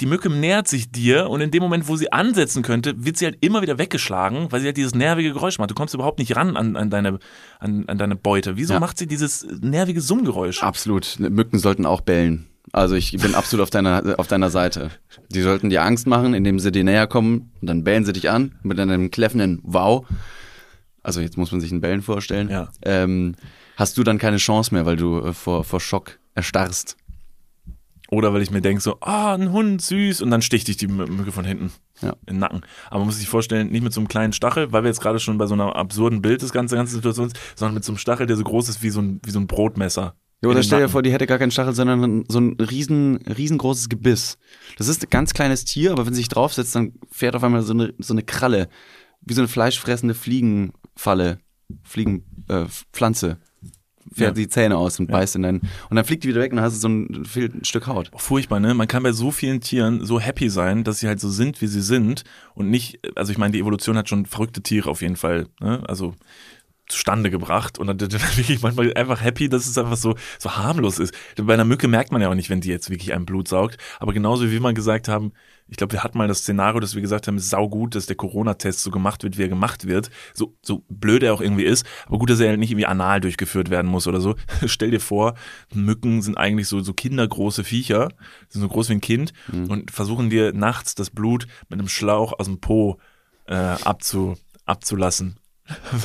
die 0.00 0.06
Mücke 0.06 0.30
nähert 0.30 0.66
sich 0.66 0.90
dir 0.90 1.28
und 1.30 1.42
in 1.42 1.50
dem 1.52 1.62
Moment, 1.62 1.86
wo 1.86 1.94
sie 1.96 2.10
ansetzen 2.10 2.62
könnte, 2.62 3.04
wird 3.04 3.18
sie 3.18 3.26
halt 3.26 3.36
immer 3.40 3.62
wieder 3.62 3.78
weggeschlagen, 3.78 4.50
weil 4.50 4.60
sie 4.60 4.66
halt 4.66 4.76
dieses 4.78 4.94
nervige 4.96 5.32
Geräusch 5.32 5.58
macht. 5.58 5.70
Du 5.70 5.74
kommst 5.74 5.94
überhaupt 5.94 6.18
nicht 6.18 6.34
ran 6.34 6.56
an, 6.56 6.74
an, 6.74 6.90
deine, 6.90 7.18
an, 7.60 7.84
an 7.86 7.98
deine 7.98 8.16
Beute. 8.16 8.56
Wieso 8.56 8.72
Ja. 8.72 8.80
macht 8.80 8.98
sie 8.98 9.06
dieses 9.06 9.46
nervige 9.60 10.00
Summgeräusch? 10.00 10.62
Absolut. 10.62 11.20
Mücken 11.20 11.58
sollten 11.58 11.86
auch 11.86 12.00
bellen. 12.00 12.48
Also 12.72 12.94
ich 12.94 13.12
bin 13.18 13.34
absolut 13.34 13.62
auf 13.62 13.70
deiner, 13.70 14.14
auf 14.18 14.28
deiner 14.28 14.48
Seite. 14.50 14.90
Die 15.28 15.42
sollten 15.42 15.68
dir 15.68 15.82
Angst 15.82 16.06
machen, 16.06 16.32
indem 16.32 16.58
sie 16.58 16.72
dir 16.72 16.84
näher 16.84 17.06
kommen 17.06 17.52
und 17.60 17.66
dann 17.68 17.84
bellen 17.84 18.04
sie 18.06 18.14
dich 18.14 18.30
an 18.30 18.54
mit 18.62 18.80
einem 18.80 19.10
kläffenden 19.10 19.60
Wow. 19.62 20.06
Also 21.02 21.20
jetzt 21.20 21.36
muss 21.36 21.52
man 21.52 21.60
sich 21.60 21.70
ein 21.70 21.80
Bellen 21.82 22.00
vorstellen. 22.00 22.48
Ja. 22.48 22.70
Ähm, 22.82 23.34
hast 23.76 23.98
du 23.98 24.04
dann 24.04 24.18
keine 24.18 24.38
Chance 24.38 24.72
mehr, 24.74 24.86
weil 24.86 24.96
du 24.96 25.18
äh, 25.20 25.32
vor, 25.34 25.64
vor 25.64 25.80
Schock 25.80 26.18
erstarrst. 26.34 26.96
Oder 28.08 28.32
weil 28.34 28.42
ich 28.42 28.50
mir 28.50 28.60
denke 28.60 28.82
so, 28.82 28.98
ah, 29.00 29.34
ein 29.34 29.52
Hund, 29.52 29.80
süß, 29.80 30.20
und 30.20 30.30
dann 30.30 30.42
sticht 30.42 30.68
dich 30.68 30.76
die 30.76 30.86
Mü- 30.86 31.10
Mücke 31.10 31.32
von 31.32 31.46
hinten 31.46 31.72
Ja. 32.02 32.10
in 32.26 32.34
den 32.34 32.38
Nacken. 32.40 32.60
Aber 32.88 32.98
man 32.98 33.06
muss 33.06 33.18
sich 33.18 33.28
vorstellen, 33.28 33.70
nicht 33.70 33.82
mit 33.82 33.92
so 33.94 34.00
einem 34.00 34.08
kleinen 34.08 34.34
Stachel, 34.34 34.70
weil 34.70 34.82
wir 34.84 34.88
jetzt 34.88 35.00
gerade 35.00 35.18
schon 35.18 35.38
bei 35.38 35.46
so 35.46 35.54
einer 35.54 35.76
absurden 35.76 36.20
Bild 36.20 36.42
des 36.42 36.52
ganzen, 36.52 36.74
ganzen 36.76 36.94
Situation 36.94 37.30
sind, 37.30 37.40
sondern 37.54 37.74
mit 37.74 37.84
so 37.84 37.92
einem 37.92 37.98
Stachel, 37.98 38.26
der 38.26 38.36
so 38.36 38.44
groß 38.44 38.68
ist 38.68 38.82
wie 38.82 38.90
so 38.90 39.00
ein, 39.00 39.20
wie 39.24 39.30
so 39.30 39.40
ein 39.40 39.46
Brotmesser. 39.46 40.14
Ja, 40.42 40.48
oder 40.48 40.62
stell 40.62 40.80
dir 40.80 40.88
vor, 40.88 41.02
die 41.02 41.12
hätte 41.12 41.26
gar 41.26 41.38
keinen 41.38 41.52
Stachel, 41.52 41.72
sondern 41.74 42.24
so 42.28 42.40
ein 42.40 42.54
riesen, 42.60 43.18
riesengroßes 43.26 43.88
Gebiss. 43.88 44.38
Das 44.76 44.88
ist 44.88 45.04
ein 45.04 45.10
ganz 45.10 45.34
kleines 45.34 45.64
Tier, 45.64 45.92
aber 45.92 46.04
wenn 46.04 46.14
sie 46.14 46.18
sich 46.20 46.28
draufsetzt, 46.28 46.74
dann 46.74 46.94
fährt 47.10 47.36
auf 47.36 47.44
einmal 47.44 47.62
so 47.62 47.72
eine, 47.72 47.94
so 47.98 48.12
eine 48.12 48.22
Kralle, 48.24 48.68
wie 49.20 49.34
so 49.34 49.40
eine 49.40 49.48
fleischfressende 49.48 50.14
Fliegenfalle, 50.14 51.38
Fliegenpflanze. 51.84 52.66
Äh, 52.66 52.66
Pflanze. 52.92 53.38
Fährt 54.12 54.36
Ja. 54.36 54.42
die 54.42 54.48
Zähne 54.48 54.76
aus 54.76 54.98
und 54.98 55.06
beißt 55.06 55.36
in 55.36 55.42
deinen. 55.42 55.60
Und 55.88 55.94
dann 55.96 56.04
fliegt 56.04 56.24
die 56.24 56.28
wieder 56.28 56.40
weg 56.40 56.50
und 56.50 56.56
dann 56.56 56.64
hast 56.64 56.74
du 56.74 56.80
so 56.80 56.88
ein, 56.88 57.24
ein 57.36 57.64
Stück 57.64 57.86
Haut. 57.86 58.10
Furchtbar, 58.16 58.58
ne? 58.58 58.74
Man 58.74 58.88
kann 58.88 59.04
bei 59.04 59.12
so 59.12 59.30
vielen 59.30 59.60
Tieren 59.60 60.04
so 60.04 60.18
happy 60.18 60.50
sein, 60.50 60.82
dass 60.82 60.98
sie 60.98 61.06
halt 61.06 61.20
so 61.20 61.30
sind, 61.30 61.62
wie 61.62 61.68
sie 61.68 61.80
sind 61.80 62.24
und 62.54 62.68
nicht, 62.68 62.98
also 63.16 63.30
ich 63.30 63.38
meine, 63.38 63.52
die 63.52 63.60
Evolution 63.60 63.96
hat 63.96 64.08
schon 64.08 64.26
verrückte 64.26 64.60
Tiere 64.60 64.90
auf 64.90 65.02
jeden 65.02 65.16
Fall, 65.16 65.46
ne? 65.60 65.82
Also 65.88 66.14
zustande 66.88 67.30
gebracht 67.30 67.78
und 67.78 67.86
dann, 67.86 67.98
dann 67.98 68.08
bin 68.08 68.44
ich 68.48 68.62
manchmal 68.62 68.92
einfach 68.94 69.22
happy, 69.22 69.48
dass 69.48 69.66
es 69.66 69.78
einfach 69.78 69.96
so, 69.96 70.14
so 70.38 70.56
harmlos 70.56 70.98
ist. 70.98 71.14
Bei 71.36 71.54
einer 71.54 71.64
Mücke 71.64 71.88
merkt 71.88 72.12
man 72.12 72.20
ja 72.20 72.28
auch 72.28 72.34
nicht, 72.34 72.50
wenn 72.50 72.60
die 72.60 72.68
jetzt 72.68 72.90
wirklich 72.90 73.14
ein 73.14 73.24
Blut 73.24 73.48
saugt. 73.48 73.78
Aber 73.98 74.12
genauso 74.12 74.46
wie 74.46 74.52
wir 74.52 74.60
mal 74.60 74.74
gesagt 74.74 75.08
haben, 75.08 75.32
ich 75.68 75.76
glaube, 75.78 75.94
wir 75.94 76.04
hatten 76.04 76.18
mal 76.18 76.28
das 76.28 76.40
Szenario, 76.40 76.80
dass 76.80 76.94
wir 76.94 77.00
gesagt 77.00 77.26
haben, 77.26 77.36
es 77.36 77.44
ist 77.44 77.50
saugut, 77.50 77.94
dass 77.94 78.06
der 78.06 78.16
Corona-Test 78.16 78.82
so 78.82 78.90
gemacht 78.90 79.22
wird, 79.22 79.38
wie 79.38 79.42
er 79.42 79.48
gemacht 79.48 79.86
wird. 79.86 80.10
So, 80.34 80.54
so 80.60 80.84
blöd 80.88 81.22
er 81.22 81.32
auch 81.32 81.40
irgendwie 81.40 81.64
ist. 81.64 81.86
Aber 82.06 82.18
gut, 82.18 82.28
dass 82.28 82.40
er 82.40 82.50
halt 82.50 82.58
nicht 82.58 82.72
irgendwie 82.72 82.86
anal 82.86 83.20
durchgeführt 83.20 83.70
werden 83.70 83.90
muss 83.90 84.06
oder 84.06 84.20
so. 84.20 84.34
Stell 84.66 84.90
dir 84.90 85.00
vor, 85.00 85.34
Mücken 85.72 86.20
sind 86.20 86.36
eigentlich 86.36 86.68
so, 86.68 86.80
so 86.80 86.92
kindergroße 86.92 87.64
Viecher, 87.64 88.10
sind 88.48 88.60
so 88.60 88.68
groß 88.68 88.90
wie 88.90 88.94
ein 88.94 89.00
Kind 89.00 89.32
und 89.68 89.90
versuchen 89.90 90.28
dir 90.28 90.52
nachts 90.52 90.94
das 90.94 91.10
Blut 91.10 91.46
mit 91.68 91.78
einem 91.78 91.88
Schlauch 91.88 92.38
aus 92.38 92.46
dem 92.46 92.60
Po 92.60 92.98
äh, 93.46 93.54
abzu, 93.54 94.36
abzulassen. 94.66 95.36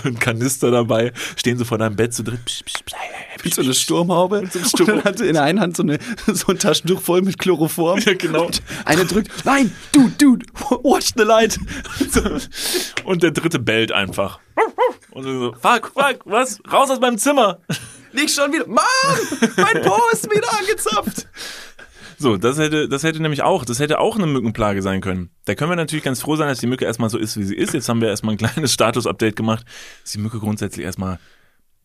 Ein 0.04 0.20
Kanister 0.20 0.72
dabei, 0.72 1.12
stehen 1.36 1.58
so 1.58 1.66
vor 1.66 1.78
deinem 1.78 1.96
Bett 1.96 2.14
so 2.14 2.24
drin. 2.24 2.40
Psch, 2.46 2.64
psch, 2.64 2.84
psch, 2.86 3.44
Mit 3.44 3.54
so 3.56 3.62
einer 3.64 3.74
Sturmhaube. 3.74 4.42
Mit 4.42 4.54
so 4.54 4.60
einem 4.60 4.66
Und 4.66 4.70
Sturm- 4.70 4.88
dann 4.88 5.04
hatte 5.04 5.26
in 5.26 5.34
der 5.34 5.44
einen 5.44 5.60
Hand 5.60 5.76
so, 5.78 5.84
eine, 5.84 5.98
so 6.34 6.48
ein 6.48 6.60
Taschentuch 6.60 7.02
voll 7.02 7.22
mit 7.22 7.38
Chloroform. 7.40 8.00
Ja, 8.00 8.14
genau. 8.14 8.46
Und 8.46 8.62
eine 8.86 9.06
drückt, 9.06 9.46
nein, 9.46 9.74
dude, 9.92 10.12
dude, 10.20 10.46
watch 10.84 11.12
the 11.18 11.24
light. 11.24 11.58
Und 13.04 13.24
der 13.24 13.32
dritte 13.32 13.60
bellt 13.60 13.92
einfach. 13.92 14.40
Und 15.12 15.24
so, 15.24 15.54
fuck, 15.60 15.92
fuck, 15.94 16.20
was? 16.26 16.60
Raus 16.72 16.90
aus 16.92 17.00
meinem 17.00 17.18
Zimmer. 17.18 17.60
Nicht 18.14 18.34
schon 18.36 18.52
wieder. 18.54 18.68
Mann, 18.68 18.86
mein 19.58 19.82
Po 19.84 20.00
ist 20.12 20.30
wieder 20.30 20.48
angezapft. 20.58 21.28
So, 22.18 22.38
das 22.38 22.58
hätte, 22.58 22.90
das 22.90 23.04
hätte 23.04 23.22
nämlich 23.22 23.44
auch, 23.44 23.64
das 23.66 23.80
hätte 23.80 24.00
auch 24.00 24.16
eine 24.16 24.26
Mückenplage 24.26 24.82
sein 24.82 25.02
können. 25.02 25.30
Da 25.46 25.56
können 25.56 25.72
wir 25.72 25.76
natürlich 25.76 26.04
ganz 26.04 26.22
froh 26.22 26.36
sein, 26.36 26.48
dass 26.48 26.60
die 26.60 26.68
Mücke 26.68 26.86
erstmal 26.86 27.10
so 27.10 27.18
ist, 27.18 27.38
wie 27.38 27.44
sie 27.44 27.56
ist. 27.56 27.74
Jetzt 27.74 27.90
haben 27.90 28.02
wir 28.02 28.10
erstmal 28.10 28.36
ein 28.36 28.38
kleines 28.38 28.74
Status-Update 28.78 29.36
gemacht, 29.36 29.66
dass 30.02 30.14
die 30.14 30.20
Mücke 30.20 30.40
grundsätzlich 30.40 30.86
erstmal 30.86 31.20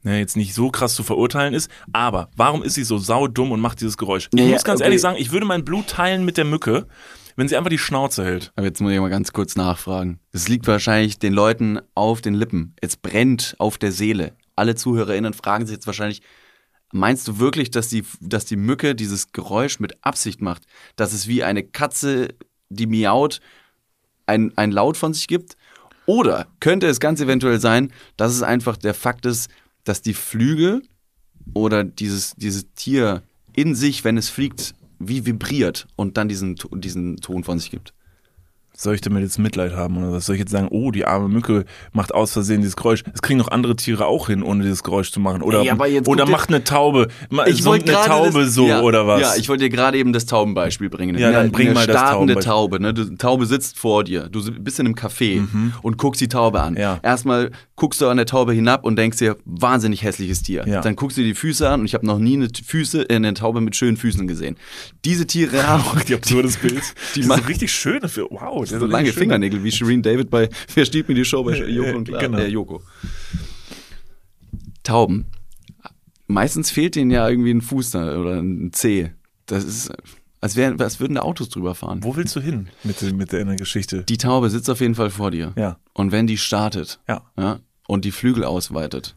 ne, 0.02 0.18
jetzt 0.18 0.36
nicht 0.36 0.54
so 0.54 0.70
krass 0.70 0.94
zu 0.94 1.02
verurteilen 1.02 1.54
ist. 1.54 1.70
Aber 1.92 2.30
warum 2.36 2.62
ist 2.62 2.74
sie 2.74 2.84
so 2.84 2.98
saudumm 2.98 3.52
und 3.52 3.60
macht 3.60 3.80
dieses 3.80 3.98
Geräusch? 3.98 4.28
Ich 4.32 4.40
Ja, 4.40 4.46
muss 4.46 4.64
ganz 4.64 4.80
okay. 4.80 4.86
ehrlich 4.86 5.00
sagen, 5.00 5.16
ich 5.18 5.32
würde 5.32 5.46
mein 5.46 5.64
Blut 5.64 5.88
teilen 5.88 6.24
mit 6.24 6.36
der 6.38 6.44
Mücke, 6.44 6.86
wenn 7.36 7.48
sie 7.48 7.56
einfach 7.56 7.70
die 7.70 7.78
Schnauze 7.78 8.24
hält. 8.24 8.52
Aber 8.56 8.66
jetzt 8.66 8.80
muss 8.80 8.92
ich 8.92 9.00
mal 9.00 9.10
ganz 9.10 9.32
kurz 9.32 9.56
nachfragen. 9.56 10.18
Es 10.32 10.48
liegt 10.48 10.66
wahrscheinlich 10.66 11.18
den 11.18 11.32
Leuten 11.32 11.80
auf 11.94 12.20
den 12.20 12.34
Lippen. 12.34 12.74
Es 12.80 12.96
brennt 12.96 13.54
auf 13.58 13.78
der 13.78 13.92
Seele. 13.92 14.36
Alle 14.56 14.74
ZuhörerInnen 14.74 15.32
fragen 15.32 15.66
sich 15.66 15.74
jetzt 15.74 15.86
wahrscheinlich, 15.86 16.22
meinst 16.92 17.26
du 17.26 17.38
wirklich, 17.38 17.70
dass 17.70 17.88
die, 17.88 18.04
dass 18.20 18.44
die 18.44 18.56
Mücke 18.56 18.94
dieses 18.94 19.32
Geräusch 19.32 19.80
mit 19.80 20.04
Absicht 20.04 20.40
macht? 20.40 20.66
Dass 20.96 21.12
es 21.12 21.26
wie 21.26 21.42
eine 21.42 21.62
Katze, 21.62 22.28
die 22.68 22.86
miaut, 22.86 23.40
ein, 24.26 24.56
ein 24.56 24.70
Laut 24.70 24.96
von 24.96 25.12
sich 25.12 25.26
gibt? 25.26 25.56
Oder 26.06 26.46
könnte 26.60 26.86
es 26.86 27.00
ganz 27.00 27.20
eventuell 27.20 27.60
sein, 27.60 27.92
dass 28.16 28.32
es 28.32 28.42
einfach 28.42 28.76
der 28.76 28.94
Fakt 28.94 29.26
ist, 29.26 29.50
dass 29.84 30.02
die 30.02 30.14
Flügel 30.14 30.82
oder 31.54 31.84
dieses, 31.84 32.34
dieses 32.36 32.72
Tier 32.74 33.22
in 33.54 33.74
sich, 33.74 34.04
wenn 34.04 34.16
es 34.16 34.28
fliegt, 34.28 34.74
wie 34.98 35.26
vibriert 35.26 35.86
und 35.96 36.16
dann 36.16 36.28
diesen, 36.28 36.56
diesen 36.74 37.16
Ton 37.16 37.44
von 37.44 37.58
sich 37.58 37.70
gibt? 37.70 37.92
Soll 38.82 38.96
ich 38.96 39.00
damit 39.00 39.22
jetzt 39.22 39.38
Mitleid 39.38 39.76
haben 39.76 39.96
oder 39.96 40.12
was? 40.12 40.26
Soll 40.26 40.34
ich 40.34 40.40
jetzt 40.40 40.50
sagen, 40.50 40.66
oh, 40.70 40.90
die 40.90 41.04
arme 41.04 41.28
Mücke 41.28 41.66
macht 41.92 42.12
aus 42.12 42.32
Versehen 42.32 42.62
dieses 42.62 42.74
Geräusch? 42.74 43.04
Das 43.04 43.22
kriegen 43.22 43.38
doch 43.38 43.48
andere 43.48 43.76
Tiere 43.76 44.06
auch 44.06 44.26
hin, 44.26 44.42
ohne 44.42 44.64
dieses 44.64 44.82
Geräusch 44.82 45.12
zu 45.12 45.20
machen. 45.20 45.42
Oder, 45.42 45.60
Ey, 45.60 46.00
oder 46.04 46.26
macht 46.26 46.48
eine 46.48 46.64
Taube. 46.64 47.06
Ich 47.46 47.64
wollte 47.64 47.96
eine 47.96 48.06
Taube 48.06 48.40
das, 48.40 48.54
so 48.54 48.66
ja, 48.66 48.82
oder 48.82 49.06
was? 49.06 49.20
Ja, 49.20 49.34
ich 49.36 49.48
wollte 49.48 49.62
dir 49.62 49.70
gerade 49.70 49.98
eben 49.98 50.12
das 50.12 50.26
Taubenbeispiel 50.26 50.90
bringen. 50.90 51.16
Ja, 51.16 51.30
dann 51.30 51.52
bring 51.52 51.68
eine 51.68 51.74
mal 51.74 51.86
das 51.86 52.10
Taubenbeispiel. 52.10 52.42
Taube. 52.42 52.80
Ne? 52.80 52.92
Die 52.92 53.16
Taube 53.16 53.46
sitzt 53.46 53.78
vor 53.78 54.02
dir. 54.02 54.28
Du 54.28 54.42
bist 54.50 54.80
in 54.80 54.86
einem 54.86 54.96
Café 54.96 55.46
und 55.82 55.96
guckst 55.96 56.20
die 56.20 56.28
Taube 56.28 56.60
an. 56.60 56.74
Mhm. 56.74 56.80
Ja. 56.80 56.98
Erstmal 57.04 57.52
guckst 57.76 58.00
du 58.00 58.08
an 58.08 58.16
der 58.16 58.26
Taube 58.26 58.52
hinab 58.52 58.84
und 58.84 58.96
denkst 58.96 59.18
dir, 59.18 59.36
wahnsinnig 59.44 60.02
hässliches 60.02 60.42
Tier. 60.42 60.66
Ja. 60.66 60.80
Dann 60.80 60.96
guckst 60.96 61.16
du 61.16 61.22
dir 61.22 61.28
die 61.28 61.34
Füße 61.34 61.68
an 61.68 61.80
und 61.80 61.86
ich 61.86 61.94
habe 61.94 62.06
noch 62.06 62.18
nie 62.18 62.34
eine 62.34 62.48
Füße, 62.64 63.08
äh, 63.08 63.14
eine 63.14 63.34
Taube 63.34 63.60
mit 63.60 63.76
schönen 63.76 63.96
Füßen 63.96 64.26
gesehen. 64.26 64.56
Diese 65.04 65.26
Tiere 65.26 65.66
haben 65.66 65.84
die 66.08 66.14
absurdes 66.14 66.56
Bild. 66.56 66.82
Die 67.14 67.20
Die 67.20 67.26
so 67.26 67.34
richtig 67.34 67.72
schön 67.72 68.00
dafür. 68.00 68.26
Wow, 68.30 68.68
der 68.68 68.71
so 68.80 68.86
lange 68.86 69.12
Fingernägel 69.12 69.62
wie 69.64 69.70
Shireen 69.72 70.02
David 70.02 70.30
bei 70.30 70.48
Wer 70.74 70.84
steht 70.84 71.08
mir 71.08 71.14
die 71.14 71.24
Show 71.24 71.42
bei 71.44 71.56
Joko 71.66 71.96
und 71.96 72.04
Clara? 72.08 72.22
genau. 72.26 72.38
Äh, 72.38 72.48
Joko. 72.48 72.82
Tauben. 74.82 75.26
Meistens 76.26 76.70
fehlt 76.70 76.94
denen 76.96 77.10
ja 77.10 77.28
irgendwie 77.28 77.50
ein 77.52 77.60
Fuß 77.60 77.90
da 77.90 78.18
oder 78.18 78.40
ein 78.40 78.70
Zeh. 78.72 79.10
Das 79.46 79.64
ist, 79.64 79.90
als, 80.40 80.56
wären, 80.56 80.80
als 80.80 80.98
würden 80.98 81.14
da 81.14 81.22
Autos 81.22 81.48
drüber 81.50 81.74
fahren. 81.74 82.02
Wo 82.02 82.16
willst 82.16 82.34
du 82.36 82.40
hin 82.40 82.68
mit, 82.84 83.00
der- 83.00 83.12
mit 83.14 83.32
der 83.32 83.44
Geschichte? 83.56 84.02
Die 84.04 84.16
Taube 84.18 84.48
sitzt 84.50 84.70
auf 84.70 84.80
jeden 84.80 84.94
Fall 84.94 85.10
vor 85.10 85.30
dir. 85.30 85.52
Ja. 85.56 85.78
Und 85.92 86.10
wenn 86.12 86.26
die 86.26 86.38
startet 86.38 87.00
Ja. 87.08 87.22
ja, 87.38 87.60
und 87.86 88.04
die 88.04 88.12
Flügel 88.12 88.44
ausweitet 88.44 89.14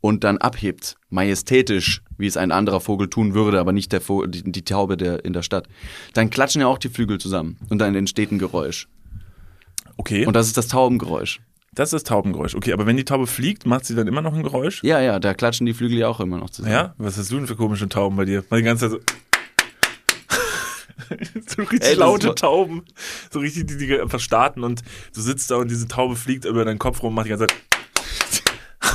und 0.00 0.24
dann 0.24 0.38
abhebt, 0.38 0.96
majestätisch, 1.10 2.02
wie 2.16 2.26
es 2.26 2.36
ein 2.36 2.52
anderer 2.52 2.80
Vogel 2.80 3.08
tun 3.08 3.34
würde, 3.34 3.60
aber 3.60 3.72
nicht 3.72 3.92
der 3.92 4.00
Vogel, 4.00 4.28
die, 4.28 4.50
die 4.50 4.64
Taube 4.64 4.96
der, 4.96 5.24
in 5.24 5.32
der 5.32 5.42
Stadt, 5.42 5.68
dann 6.14 6.30
klatschen 6.30 6.60
ja 6.60 6.66
auch 6.66 6.78
die 6.78 6.88
Flügel 6.88 7.18
zusammen 7.18 7.56
und 7.68 7.78
dann 7.78 7.94
entsteht 7.94 8.32
ein 8.32 8.38
Geräusch. 8.38 8.88
Okay, 9.96 10.26
Und 10.26 10.34
das 10.34 10.46
ist 10.46 10.56
das 10.56 10.68
Taubengeräusch. 10.68 11.40
das 11.74 11.88
ist 11.88 11.92
das 11.94 12.04
Taubengeräusch. 12.04 12.54
Okay, 12.54 12.72
aber 12.72 12.86
wenn 12.86 12.96
die 12.96 13.04
Taube 13.04 13.26
fliegt, 13.26 13.66
macht 13.66 13.84
sie 13.84 13.96
dann 13.96 14.06
immer 14.06 14.22
noch 14.22 14.32
ein 14.32 14.44
Geräusch? 14.44 14.82
Ja, 14.84 15.00
ja, 15.00 15.18
da 15.18 15.34
klatschen 15.34 15.66
die 15.66 15.74
Flügel 15.74 15.98
ja 15.98 16.08
auch 16.08 16.20
immer 16.20 16.38
noch 16.38 16.50
zusammen. 16.50 16.72
Ja? 16.72 16.94
Was 16.98 17.18
hast 17.18 17.32
du 17.32 17.36
denn 17.36 17.48
für 17.48 17.56
komische 17.56 17.88
Tauben 17.88 18.16
bei 18.16 18.24
dir? 18.24 18.44
Mal 18.50 18.58
die 18.58 18.62
ganze 18.62 18.90
Zeit 18.90 19.00
so. 19.00 19.04
so 21.46 21.62
richtig 21.62 21.90
Ey, 21.90 21.94
laute 21.94 22.34
Tauben. 22.34 22.84
So 23.32 23.40
richtig, 23.40 23.66
die, 23.66 23.76
die 23.76 24.00
einfach 24.00 24.20
starten 24.20 24.62
und 24.62 24.82
du 25.14 25.20
sitzt 25.20 25.50
da 25.50 25.56
und 25.56 25.70
diese 25.70 25.88
Taube 25.88 26.16
fliegt 26.16 26.44
über 26.44 26.64
deinen 26.64 26.78
Kopf 26.78 27.02
rum 27.02 27.08
und 27.08 27.14
macht 27.14 27.26
die 27.26 27.30
ganze 27.30 27.46
Zeit. 27.46 27.56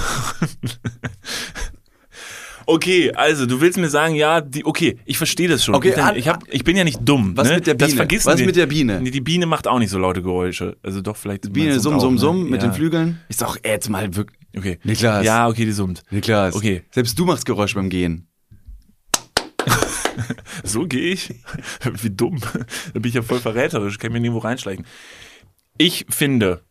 Okay, 2.66 3.12
also 3.14 3.46
du 3.46 3.60
willst 3.60 3.78
mir 3.78 3.90
sagen, 3.90 4.16
ja, 4.16 4.42
die, 4.42 4.66
okay, 4.66 4.98
ich 5.06 5.18
verstehe 5.18 5.48
das 5.48 5.64
schon. 5.64 5.76
Okay, 5.76 5.90
ich, 5.90 5.98
an- 5.98 6.16
ich, 6.16 6.28
hab, 6.28 6.44
ich 6.50 6.64
bin 6.64 6.78
ja 6.78 6.84
nicht 6.84 7.00
dumm. 7.02 7.36
Was 7.36 7.50
ne? 7.50 7.56
mit 7.56 7.68
der 7.68 7.76
Das 7.76 7.90
Biene? 7.90 7.98
vergessen 7.98 8.28
Was 8.32 8.40
wir. 8.40 8.46
mit 8.46 8.56
der 8.56 8.68
Biene? 8.68 9.02
Nee, 9.02 9.12
die 9.12 9.22
Biene 9.22 9.46
macht 9.46 9.68
auch 9.68 9.80
nicht 9.80 9.90
so 9.90 10.00
laute 10.00 10.22
Geräusche. 10.22 10.78
Also 10.82 11.02
doch 11.02 11.18
vielleicht. 11.18 11.52
Biene 11.52 11.80
summ, 11.80 11.96
auch, 11.96 12.00
summ, 12.00 12.14
ne? 12.14 12.20
summ 12.20 12.50
mit 12.50 12.62
ja. 12.62 12.70
den 12.70 12.74
Flügeln. 12.74 13.20
Ich 13.28 13.38
sag 13.38 13.58
jetzt 13.66 13.90
mal 13.90 14.16
wirklich. 14.16 14.40
Okay. 14.56 14.80
Niklas. 14.84 15.26
Ja, 15.26 15.48
okay, 15.48 15.66
die 15.66 15.72
summt. 15.72 16.04
Niklas. 16.10 16.56
Okay. 16.56 16.84
Selbst 16.92 17.18
du 17.20 17.26
machst 17.26 17.46
Geräusch 17.46 17.74
beim 17.74 17.90
Gehen. 17.90 18.28
So 20.64 20.86
gehe 20.86 21.12
ich? 21.12 21.34
Wie 22.02 22.10
dumm. 22.10 22.40
Da 22.94 23.00
bin 23.00 23.10
ich 23.10 23.16
ja 23.16 23.24
voll 23.24 23.40
verräterisch, 23.40 23.98
kann 23.98 24.14
mir 24.14 24.20
nirgendwo 24.20 24.46
reinschleichen. 24.48 24.86
Ich 25.78 26.06
finde, 26.10 26.62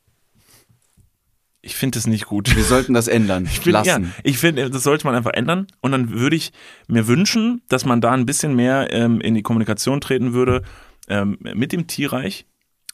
ich 1.63 1.77
finde 1.77 1.99
es 1.99 2.09
nicht 2.09 2.27
gut. 2.27 2.55
Wir 2.55 2.65
sollten 2.65 2.93
das 2.93 3.09
ändern. 3.09 3.47
Ich 3.53 3.63
bin, 3.63 3.73
lassen. 3.73 4.05
Ja, 4.05 4.11
ich 4.25 4.39
finde, 4.39 4.69
das 4.69 4.83
sollte 4.83 5.07
man 5.07 5.15
einfach 5.15 5.33
ändern. 5.33 5.69
Und 5.81 5.93
dann 5.93 6.11
würde 6.11 6.37
ich 6.37 6.53
mir 6.89 7.07
wünschen, 7.07 7.63
dass 7.69 7.85
man 7.85 8.01
da 8.01 8.11
ein 8.11 8.27
bisschen 8.27 8.55
mehr 8.57 8.89
ähm, 8.93 9.21
in 9.21 9.35
die 9.35 9.43
Kommunikation 9.43 10.01
treten 10.01 10.33
würde 10.33 10.63
ähm, 11.09 11.39
mit 11.41 11.73
dem 11.73 11.87
Tierreich 11.87 12.47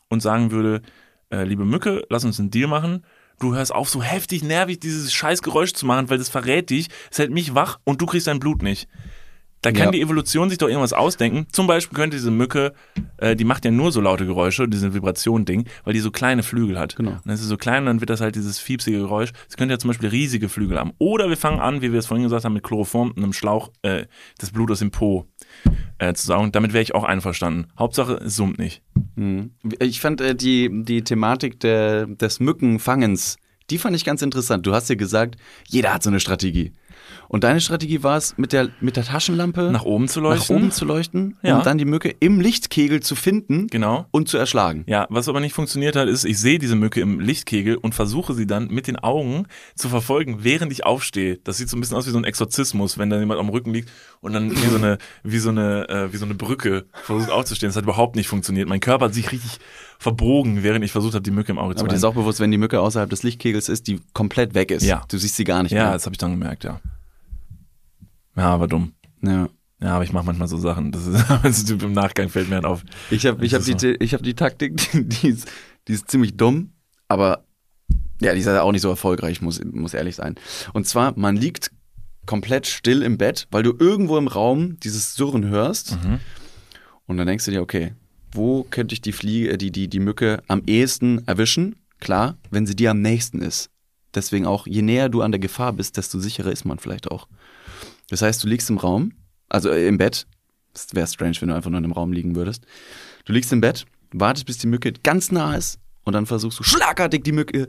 und 0.08 0.20
sagen 0.20 0.50
würde, 0.50 0.82
äh, 1.30 1.44
liebe 1.44 1.64
Mücke, 1.64 2.04
lass 2.10 2.24
uns 2.24 2.38
einen 2.38 2.50
Deal 2.50 2.68
machen. 2.68 3.04
Du 3.40 3.54
hörst 3.54 3.72
auf, 3.72 3.88
so 3.88 4.02
heftig 4.02 4.42
nervig 4.42 4.80
dieses 4.80 5.12
scheiß 5.12 5.42
Geräusch 5.42 5.72
zu 5.72 5.86
machen, 5.86 6.10
weil 6.10 6.18
das 6.18 6.28
verrät 6.28 6.70
dich, 6.70 6.88
es 7.10 7.18
hält 7.18 7.30
mich 7.30 7.54
wach 7.54 7.78
und 7.84 8.00
du 8.02 8.06
kriegst 8.06 8.26
dein 8.26 8.40
Blut 8.40 8.62
nicht. 8.62 8.88
Da 9.62 9.72
kann 9.72 9.86
Ja. 9.86 9.90
die 9.90 10.00
Evolution 10.00 10.48
sich 10.50 10.58
doch 10.58 10.68
irgendwas 10.68 10.92
ausdenken. 10.92 11.46
Zum 11.52 11.66
Beispiel 11.66 11.96
könnte 11.96 12.16
diese 12.16 12.30
Mücke, 12.30 12.72
äh, 13.16 13.34
die 13.34 13.44
macht 13.44 13.64
ja 13.64 13.70
nur 13.72 13.90
so 13.90 14.00
laute 14.00 14.24
Geräusche, 14.24 14.68
diese 14.68 14.94
Vibration-Ding, 14.94 15.66
weil 15.84 15.94
die 15.94 16.00
so 16.00 16.10
kleine 16.12 16.42
Flügel 16.44 16.78
hat. 16.78 16.94
Genau. 16.96 17.10
Und 17.10 17.20
dann 17.24 17.34
ist 17.34 17.40
sie 17.40 17.46
so 17.46 17.56
klein 17.56 17.80
und 17.82 17.86
dann 17.86 18.00
wird 18.00 18.10
das 18.10 18.20
halt 18.20 18.36
dieses 18.36 18.58
fiepsige 18.60 18.98
Geräusch. 18.98 19.30
Sie 19.48 19.56
könnte 19.56 19.74
ja 19.74 19.78
zum 19.78 19.88
Beispiel 19.88 20.08
riesige 20.10 20.48
Flügel 20.48 20.78
haben. 20.78 20.92
Oder 20.98 21.28
wir 21.28 21.36
fangen 21.36 21.58
an, 21.60 21.82
wie 21.82 21.92
wir 21.92 21.98
es 21.98 22.06
vorhin 22.06 22.22
gesagt 22.24 22.44
haben, 22.44 22.52
mit 22.52 22.62
Chloroform 22.62 23.10
und 23.10 23.18
einem 23.22 23.32
Schlauch 23.32 23.70
äh, 23.82 24.06
das 24.38 24.50
Blut 24.52 24.70
aus 24.70 24.78
dem 24.78 24.90
Po 24.92 25.26
äh, 25.98 26.14
zu 26.14 26.26
saugen. 26.26 26.52
Damit 26.52 26.72
wäre 26.72 26.82
ich 26.82 26.94
auch 26.94 27.04
einverstanden. 27.04 27.66
Hauptsache, 27.78 28.14
es 28.24 28.36
summt 28.36 28.58
nicht. 28.58 28.82
Mhm. 29.16 29.50
Ich 29.80 30.00
fand 30.00 30.20
äh, 30.20 30.34
die, 30.36 30.70
die 30.84 31.02
Thematik 31.02 31.58
der, 31.60 32.06
des 32.06 32.38
Mückenfangens, 32.38 33.38
die 33.70 33.78
fand 33.78 33.96
ich 33.96 34.04
ganz 34.04 34.22
interessant. 34.22 34.66
Du 34.66 34.72
hast 34.72 34.88
ja 34.88 34.94
gesagt, 34.94 35.36
jeder 35.66 35.92
hat 35.92 36.02
so 36.02 36.10
eine 36.10 36.20
Strategie. 36.20 36.72
Und 37.28 37.44
deine 37.44 37.60
Strategie 37.60 38.02
war 38.02 38.16
es, 38.16 38.36
mit 38.38 38.52
der, 38.52 38.70
mit 38.80 38.96
der 38.96 39.04
Taschenlampe 39.04 39.70
Nach 39.70 39.84
oben 39.84 40.08
zu 40.08 40.20
leuchten. 40.20 40.56
nach 40.56 40.62
oben 40.62 40.70
zu 40.72 40.84
leuchten 40.84 41.36
Ja. 41.42 41.58
und 41.58 41.66
dann 41.66 41.76
die 41.78 41.84
Mücke 41.84 42.14
im 42.20 42.40
Lichtkegel 42.40 43.00
zu 43.00 43.14
finden 43.16 43.66
Genau. 43.66 44.06
und 44.10 44.28
zu 44.28 44.38
erschlagen. 44.38 44.84
Ja, 44.86 45.06
was 45.10 45.28
aber 45.28 45.40
nicht 45.40 45.52
funktioniert 45.52 45.94
hat, 45.96 46.08
ist, 46.08 46.24
ich 46.24 46.38
sehe 46.38 46.58
diese 46.58 46.74
Mücke 46.76 47.00
im 47.00 47.20
Lichtkegel 47.20 47.76
und 47.76 47.94
versuche 47.94 48.32
sie 48.34 48.46
dann 48.46 48.68
mit 48.68 48.86
den 48.86 48.96
Augen 48.96 49.46
zu 49.76 49.88
verfolgen, 49.88 50.38
während 50.42 50.72
ich 50.72 50.86
aufstehe. 50.86 51.38
Das 51.44 51.58
sieht 51.58 51.68
so 51.68 51.76
ein 51.76 51.80
bisschen 51.80 51.96
aus 51.96 52.06
wie 52.06 52.10
so 52.12 52.18
ein 52.18 52.24
Exorzismus, 52.24 52.96
wenn 52.98 53.10
da 53.10 53.18
jemand 53.18 53.40
am 53.40 53.48
Rücken 53.50 53.74
liegt 53.74 53.90
und 54.20 54.32
dann 54.32 54.50
wie 54.50 54.66
so 54.68 54.76
eine, 54.76 54.98
wie 55.22 55.38
so 55.38 55.50
eine, 55.50 55.88
äh, 55.88 56.12
wie 56.12 56.16
so 56.16 56.24
eine 56.24 56.34
Brücke 56.34 56.86
versucht 57.04 57.30
aufzustehen. 57.30 57.68
Das 57.68 57.76
hat 57.76 57.84
überhaupt 57.84 58.16
nicht 58.16 58.28
funktioniert. 58.28 58.68
Mein 58.68 58.80
Körper 58.80 59.06
hat 59.06 59.14
sich 59.14 59.30
richtig 59.32 59.58
verbogen, 59.98 60.62
während 60.62 60.84
ich 60.84 60.92
versucht 60.92 61.14
habe, 61.14 61.22
die 61.22 61.30
Mücke 61.30 61.52
im 61.52 61.58
Auge 61.58 61.74
zu 61.74 61.80
Aber 61.80 61.88
dir 61.88 61.96
ist 61.96 62.04
auch 62.04 62.14
bewusst, 62.14 62.40
wenn 62.40 62.50
die 62.50 62.58
Mücke 62.58 62.80
außerhalb 62.80 63.10
des 63.10 63.22
Lichtkegels 63.22 63.68
ist, 63.68 63.86
die 63.86 64.00
komplett 64.14 64.54
weg 64.54 64.70
ist. 64.70 64.84
Ja. 64.84 65.02
Du 65.10 65.18
siehst 65.18 65.36
sie 65.36 65.44
gar 65.44 65.62
nicht 65.62 65.72
Ja, 65.72 65.84
mehr. 65.84 65.92
das 65.92 66.06
habe 66.06 66.14
ich 66.14 66.18
dann 66.18 66.30
gemerkt, 66.30 66.64
ja. 66.64 66.80
Ja, 68.38 68.60
war 68.60 68.68
dumm. 68.68 68.92
Ja. 69.22 69.48
Ja, 69.80 69.94
aber 69.94 70.04
ich 70.04 70.12
mache 70.12 70.26
manchmal 70.26 70.48
so 70.48 70.58
Sachen. 70.58 70.90
Das 70.90 71.06
ist, 71.06 71.24
das 71.42 71.58
ist 71.58 71.70
im 71.70 71.92
Nachgang 71.92 72.28
fällt 72.28 72.48
mir 72.48 72.56
halt 72.56 72.64
auf. 72.64 72.82
Ich 73.10 73.26
habe 73.26 73.44
ich 73.44 73.54
hab 73.54 73.62
die, 73.62 73.96
ich 74.00 74.14
hab 74.14 74.22
die 74.22 74.34
Taktik, 74.34 74.88
die, 74.92 75.28
ist, 75.28 75.48
die 75.86 75.92
ist 75.92 76.10
ziemlich 76.10 76.36
dumm, 76.36 76.72
aber 77.06 77.44
ja, 78.20 78.32
die 78.34 78.40
ist 78.40 78.46
ja 78.46 78.62
auch 78.62 78.72
nicht 78.72 78.82
so 78.82 78.88
erfolgreich, 78.88 79.40
muss, 79.40 79.62
muss 79.64 79.94
ehrlich 79.94 80.16
sein. 80.16 80.34
Und 80.72 80.86
zwar, 80.86 81.16
man 81.16 81.36
liegt 81.36 81.70
komplett 82.26 82.66
still 82.66 83.02
im 83.02 83.16
Bett, 83.16 83.46
weil 83.50 83.62
du 83.62 83.74
irgendwo 83.78 84.18
im 84.18 84.26
Raum 84.26 84.78
dieses 84.80 85.14
Surren 85.14 85.46
hörst. 85.46 85.96
Und 87.06 87.16
dann 87.16 87.26
denkst 87.26 87.44
du 87.44 87.52
dir, 87.52 87.62
okay, 87.62 87.94
wo 88.32 88.64
könnte 88.64 88.92
ich 88.92 89.00
die 89.00 89.12
Fliege, 89.12 89.56
die, 89.56 89.70
die, 89.70 89.88
die 89.88 90.00
Mücke 90.00 90.42
am 90.48 90.62
ehesten 90.66 91.26
erwischen? 91.26 91.76
Klar, 92.00 92.36
wenn 92.50 92.66
sie 92.66 92.76
dir 92.76 92.90
am 92.90 93.00
nächsten 93.00 93.40
ist. 93.40 93.70
Deswegen 94.14 94.46
auch, 94.46 94.66
je 94.66 94.82
näher 94.82 95.08
du 95.08 95.22
an 95.22 95.32
der 95.32 95.38
Gefahr 95.38 95.72
bist, 95.72 95.96
desto 95.96 96.18
sicherer 96.18 96.50
ist 96.50 96.64
man 96.64 96.78
vielleicht 96.78 97.10
auch. 97.10 97.28
Das 98.10 98.22
heißt, 98.22 98.42
du 98.42 98.48
liegst 98.48 98.70
im 98.70 98.78
Raum, 98.78 99.12
also 99.48 99.70
äh, 99.70 99.86
im 99.86 99.98
Bett. 99.98 100.26
Das 100.72 100.88
wäre 100.92 101.06
strange, 101.06 101.36
wenn 101.40 101.48
du 101.48 101.54
einfach 101.54 101.70
nur 101.70 101.78
in 101.78 101.84
einem 101.84 101.92
Raum 101.92 102.12
liegen 102.12 102.36
würdest. 102.36 102.66
Du 103.24 103.32
liegst 103.32 103.52
im 103.52 103.60
Bett, 103.60 103.84
wartest, 104.12 104.46
bis 104.46 104.58
die 104.58 104.66
Mücke 104.66 104.92
ganz 105.02 105.32
nah 105.32 105.54
ist 105.56 105.78
und 106.04 106.12
dann 106.12 106.26
versuchst 106.26 106.58
du 106.58 106.64
schlagartig 106.64 107.24
die 107.24 107.32
Mücke 107.32 107.68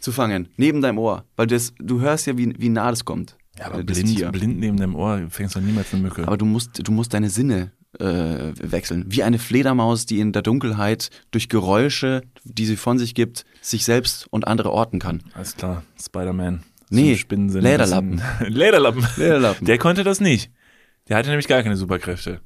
zu 0.00 0.12
fangen, 0.12 0.48
neben 0.56 0.80
deinem 0.80 0.98
Ohr. 0.98 1.24
Weil 1.36 1.48
das, 1.48 1.74
du 1.78 2.00
hörst 2.00 2.26
ja, 2.26 2.38
wie, 2.38 2.54
wie 2.58 2.68
nah 2.68 2.90
das 2.90 3.04
kommt. 3.04 3.36
Ja, 3.58 3.66
aber 3.66 3.80
äh, 3.80 3.84
blind, 3.84 4.16
Tier. 4.16 4.30
blind 4.30 4.58
neben 4.58 4.76
dem 4.76 4.94
Ohr 4.94 5.26
fängst 5.30 5.56
du 5.56 5.60
niemals 5.60 5.92
eine 5.92 6.02
Mücke. 6.02 6.26
Aber 6.26 6.36
du 6.36 6.44
musst, 6.44 6.86
du 6.86 6.92
musst 6.92 7.12
deine 7.12 7.28
Sinne 7.28 7.72
äh, 7.98 8.04
wechseln. 8.04 9.04
Wie 9.08 9.22
eine 9.22 9.38
Fledermaus, 9.38 10.06
die 10.06 10.20
in 10.20 10.32
der 10.32 10.42
Dunkelheit 10.42 11.10
durch 11.30 11.48
Geräusche, 11.48 12.22
die 12.44 12.66
sie 12.66 12.76
von 12.76 12.98
sich 12.98 13.14
gibt, 13.14 13.44
sich 13.60 13.84
selbst 13.84 14.26
und 14.30 14.46
andere 14.46 14.70
orten 14.70 14.98
kann. 14.98 15.22
Alles 15.34 15.56
klar, 15.56 15.82
Spider-Man. 16.00 16.62
Nee, 16.90 17.12
So 17.14 17.18
Spinnensinn. 17.20 17.62
Lederlappen. 17.62 18.22
Lederlappen. 18.46 19.06
Lederlappen. 19.16 19.66
Der 19.66 19.78
konnte 19.78 20.04
das 20.04 20.20
nicht. 20.20 20.50
Der 21.08 21.16
hatte 21.16 21.28
nämlich 21.30 21.48
gar 21.48 21.62
keine 21.62 21.76
Superkräfte. 21.76 22.40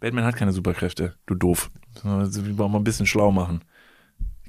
Batman 0.00 0.24
hat 0.24 0.36
keine 0.36 0.52
Superkräfte. 0.52 1.14
Du 1.26 1.34
doof. 1.34 1.70
Also, 2.04 2.46
Wir 2.46 2.54
brauchen 2.54 2.72
mal 2.72 2.78
ein 2.78 2.84
bisschen 2.84 3.06
schlau 3.06 3.32
machen. 3.32 3.62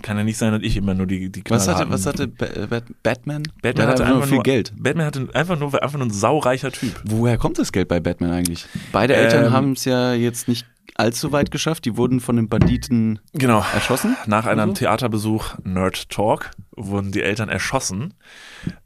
Kann 0.01 0.15
ja 0.17 0.23
nicht 0.23 0.37
sein, 0.37 0.53
dass 0.53 0.61
ich 0.61 0.77
immer 0.77 0.93
nur 0.93 1.07
die, 1.07 1.29
die 1.29 1.43
Was 1.49 1.67
hatte, 1.67 1.89
was 1.89 2.05
hatte 2.05 2.27
ba 2.29 2.45
Bat 2.69 2.85
Batman? 3.03 3.43
Batman 3.61 3.87
hatte 3.87 4.03
einfach 4.05 4.15
nur 4.19 4.23
viel 4.27 4.35
nur, 4.35 4.43
Geld. 4.43 4.71
Batman 4.77 5.05
hatte 5.05 5.27
einfach 5.33 5.59
nur, 5.59 5.83
einfach 5.83 5.97
nur 5.97 6.07
ein 6.07 6.11
saureicher 6.11 6.71
Typ. 6.71 7.01
Woher 7.03 7.37
kommt 7.37 7.57
das 7.57 7.73
Geld 7.73 7.89
bei 7.89 7.99
Batman 7.99 8.31
eigentlich? 8.31 8.65
Beide 8.93 9.15
Eltern 9.17 9.45
Ähm, 9.47 9.51
haben 9.51 9.71
es 9.73 9.83
ja 9.83 10.13
jetzt 10.13 10.47
nicht 10.47 10.65
allzu 10.95 11.33
weit 11.33 11.51
geschafft. 11.51 11.83
Die 11.83 11.97
wurden 11.97 12.21
von 12.21 12.37
den 12.37 12.47
Banditen 12.47 13.19
Genau. 13.33 13.65
erschossen. 13.73 14.15
Nach 14.25 14.45
einem 14.45 14.59
Also? 14.69 14.73
Theaterbesuch 14.73 15.57
Nerd 15.63 16.09
Talk 16.09 16.51
wurden 16.79 17.11
die 17.11 17.21
Eltern 17.21 17.49
erschossen. 17.49 18.13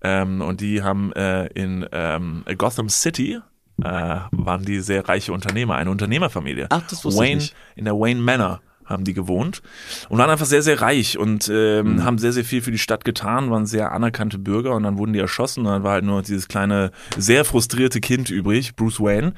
Ähm, 0.02 0.42
und 0.42 0.60
die 0.62 0.82
haben 0.84 1.14
äh, 1.14 1.46
in 1.48 1.86
ähm, 1.92 2.44
Gotham 2.58 2.90
City 2.90 3.40
äh, 3.82 4.20
waren 4.32 4.66
die 4.66 4.80
sehr 4.82 5.08
reiche 5.08 5.32
Unternehmer, 5.34 5.76
eine 5.76 5.90
Unternehmerfamilie. 5.92 6.68
Ach, 6.70 6.82
das 6.90 7.06
wusste 7.06 7.24
ich 7.24 7.30
Wayne, 7.30 7.42
nicht. 7.42 7.56
In 7.76 7.86
der 7.86 7.94
Wayne 7.96 8.20
Manor 8.22 8.62
haben 8.86 9.06
die 9.06 9.14
gewohnt 9.14 9.62
und 10.10 10.18
waren 10.18 10.30
einfach 10.30 10.46
sehr, 10.46 10.62
sehr 10.62 10.82
reich 10.82 11.18
und 11.18 11.50
ähm, 11.50 11.96
Mhm. 11.96 12.04
haben 12.04 12.18
sehr, 12.18 12.34
sehr 12.34 12.44
viel 12.44 12.62
für 12.62 12.72
die 12.72 12.78
Stadt 12.78 13.06
getan, 13.06 13.50
waren 13.50 13.66
sehr 13.66 13.94
anerkannte 13.94 14.38
Bürger 14.38 14.76
und 14.76 14.84
dann 14.84 14.98
wurden 14.98 15.14
die 15.14 15.20
erschossen 15.20 15.62
und 15.62 15.72
dann 15.72 15.84
war 15.84 15.94
halt 15.94 16.04
nur 16.04 16.22
dieses 16.22 16.48
kleine, 16.50 16.92
sehr 17.18 17.46
frustrierte 17.46 18.02
Kind 18.02 18.30
übrig, 18.30 18.76
Bruce 18.76 19.00
Wayne. 19.00 19.34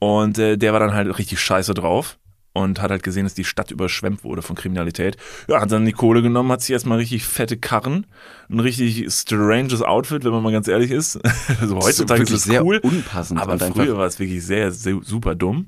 Und 0.00 0.38
äh, 0.38 0.58
der 0.58 0.72
war 0.74 0.80
dann 0.80 0.92
halt 0.92 1.16
richtig 1.18 1.40
scheiße 1.40 1.72
drauf 1.72 2.18
und 2.54 2.80
hat 2.80 2.90
halt 2.90 3.02
gesehen, 3.02 3.24
dass 3.24 3.34
die 3.34 3.44
Stadt 3.44 3.70
überschwemmt 3.70 4.24
wurde 4.24 4.40
von 4.40 4.56
Kriminalität. 4.56 5.16
Ja, 5.48 5.60
hat 5.60 5.70
dann 5.72 5.84
die 5.84 5.92
Kohle 5.92 6.22
genommen, 6.22 6.50
hat 6.50 6.62
sich 6.62 6.70
erstmal 6.70 6.98
richtig 6.98 7.24
fette 7.24 7.58
Karren, 7.58 8.06
ein 8.48 8.60
richtig 8.60 9.12
stranges 9.12 9.82
Outfit, 9.82 10.24
wenn 10.24 10.30
man 10.32 10.42
mal 10.42 10.52
ganz 10.52 10.68
ehrlich 10.68 10.90
ist. 10.90 11.20
Also 11.60 11.76
heutzutage 11.76 12.22
ist 12.22 12.30
es 12.30 12.44
sehr 12.44 12.64
cool, 12.64 12.78
unpassend 12.78 13.40
aber 13.40 13.58
früher 13.58 13.96
war 13.98 14.06
es 14.06 14.18
wirklich 14.18 14.44
sehr, 14.44 14.70
sehr 14.72 14.98
super 15.02 15.34
dumm. 15.34 15.66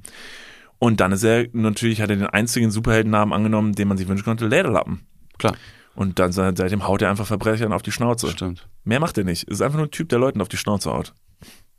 Und 0.79 1.01
dann 1.01 1.11
ist 1.12 1.22
er 1.25 1.46
natürlich 1.53 2.01
hat 2.01 2.11
er 2.11 2.16
den 2.16 2.27
einzigen 2.27 2.70
Superheldennamen 2.70 3.33
angenommen, 3.35 3.72
den 3.75 3.88
man 3.88 3.96
sich 3.99 4.09
wünschen 4.09 4.25
konnte, 4.25 4.46
Lederlappen. 4.46 5.01
Klar, 5.38 5.55
Und 5.94 6.18
dann 6.18 6.33
seit- 6.33 6.57
seitdem 6.59 6.87
haut 6.87 7.03
er 7.03 7.11
einfach 7.11 7.27
Verbrechern 7.27 7.72
auf 7.72 7.83
die 7.83 7.92
Schnauze. 7.92 8.31
stimmt. 8.31 8.68
Mehr 8.85 9.01
macht 9.01 9.16
er 9.18 9.25
nicht. 9.25 9.44
Ist 9.44 9.62
einfach 9.62 9.79
nur 9.79 9.87
ein 9.87 9.90
Typ, 9.90 10.09
der 10.11 10.18
Leuten 10.18 10.40
auf 10.40 10.49
die 10.49 10.57
Schnauze 10.59 10.92
haut. 10.92 11.14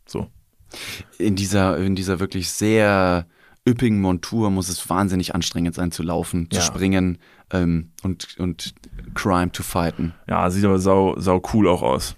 So. 0.08 0.28
In 1.18 1.36
dieser, 1.36 1.78
in 1.78 1.96
dieser 1.96 2.20
wirklich 2.20 2.50
sehr 2.50 3.28
üppigen 3.68 4.00
Montur 4.02 4.50
muss 4.50 4.70
es 4.70 4.90
wahnsinnig 4.90 5.36
anstrengend 5.36 5.76
sein 5.76 5.92
zu 5.92 6.02
laufen, 6.04 6.50
zu 6.50 6.58
Ja. 6.60 6.64
springen 6.64 7.18
ähm, 7.52 7.92
und, 8.04 8.38
und 8.40 8.74
Crime 9.14 9.52
zu 9.52 9.64
fighten. 9.64 10.14
Ja, 10.28 10.50
sieht 10.50 10.66
aber 10.66 10.80
sau, 10.80 11.16
sau 11.20 11.42
cool 11.54 11.68
auch 11.68 11.82
aus. 11.82 12.16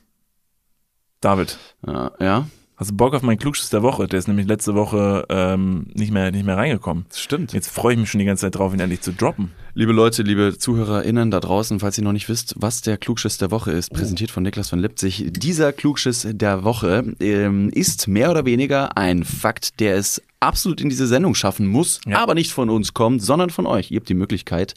David, 1.22 1.58
Ja, 1.86 2.12
ja, 2.20 2.48
hast 2.80 2.92
du 2.92 2.96
Bock 2.96 3.14
auf 3.14 3.22
meinen 3.22 3.38
Klugschiss 3.38 3.70
der 3.70 3.84
Woche? 3.84 4.08
Der 4.08 4.18
ist 4.20 4.28
nämlich 4.28 4.48
letzte 4.48 4.74
Woche 4.74 5.26
ähm, 5.30 5.88
nicht, 5.94 6.12
mehr, 6.12 6.32
nicht 6.32 6.46
mehr 6.46 6.56
reingekommen. 6.58 7.06
das 7.10 7.20
stimmt. 7.20 7.52
Jetzt 7.54 7.70
freue 7.70 7.94
ich 7.94 8.00
mich 8.00 8.10
schon 8.10 8.20
die 8.20 8.26
ganze 8.26 8.46
Zeit 8.46 8.56
drauf, 8.56 8.74
ihn 8.74 8.80
endlich 8.80 9.02
zu 9.02 9.12
droppen. 9.12 9.52
Liebe 9.74 9.92
Leute, 9.92 10.24
liebe 10.24 10.58
ZuhörerInnen 10.58 11.30
da 11.30 11.40
draußen, 11.40 11.80
falls 11.80 11.98
ihr 11.98 12.04
noch 12.06 12.14
nicht 12.14 12.30
wisst, 12.30 12.56
was 12.58 12.82
der 12.82 12.98
Klugschiss 12.98 13.38
der 13.38 13.52
Woche 13.52 13.72
ist, 13.72 13.92
präsentiert 13.92 14.32
von 14.32 14.44
Niklas 14.44 14.70
von 14.70 14.80
Lipzig. 14.80 15.26
Dieser 15.32 15.74
Klugschiss 15.74 16.26
der 16.32 16.64
Woche 16.64 17.04
ähm, 17.20 17.70
ist 17.70 18.08
mehr 18.08 18.32
oder 18.32 18.46
weniger 18.46 18.98
ein 18.98 19.24
Fakt, 19.26 19.80
der 19.80 19.98
es 19.98 20.22
absolut 20.40 20.80
in 20.80 20.90
diese 20.90 21.06
Sendung 21.06 21.36
schaffen 21.36 21.68
muss, 21.68 22.00
Ja. 22.08 22.24
aber 22.24 22.34
nicht 22.34 22.52
von 22.54 22.70
uns 22.70 22.94
kommt, 22.94 23.22
sondern 23.22 23.50
von 23.50 23.68
euch. 23.68 23.92
Ihr 23.92 24.00
habt 24.00 24.10
die 24.10 24.14
Möglichkeit, 24.14 24.74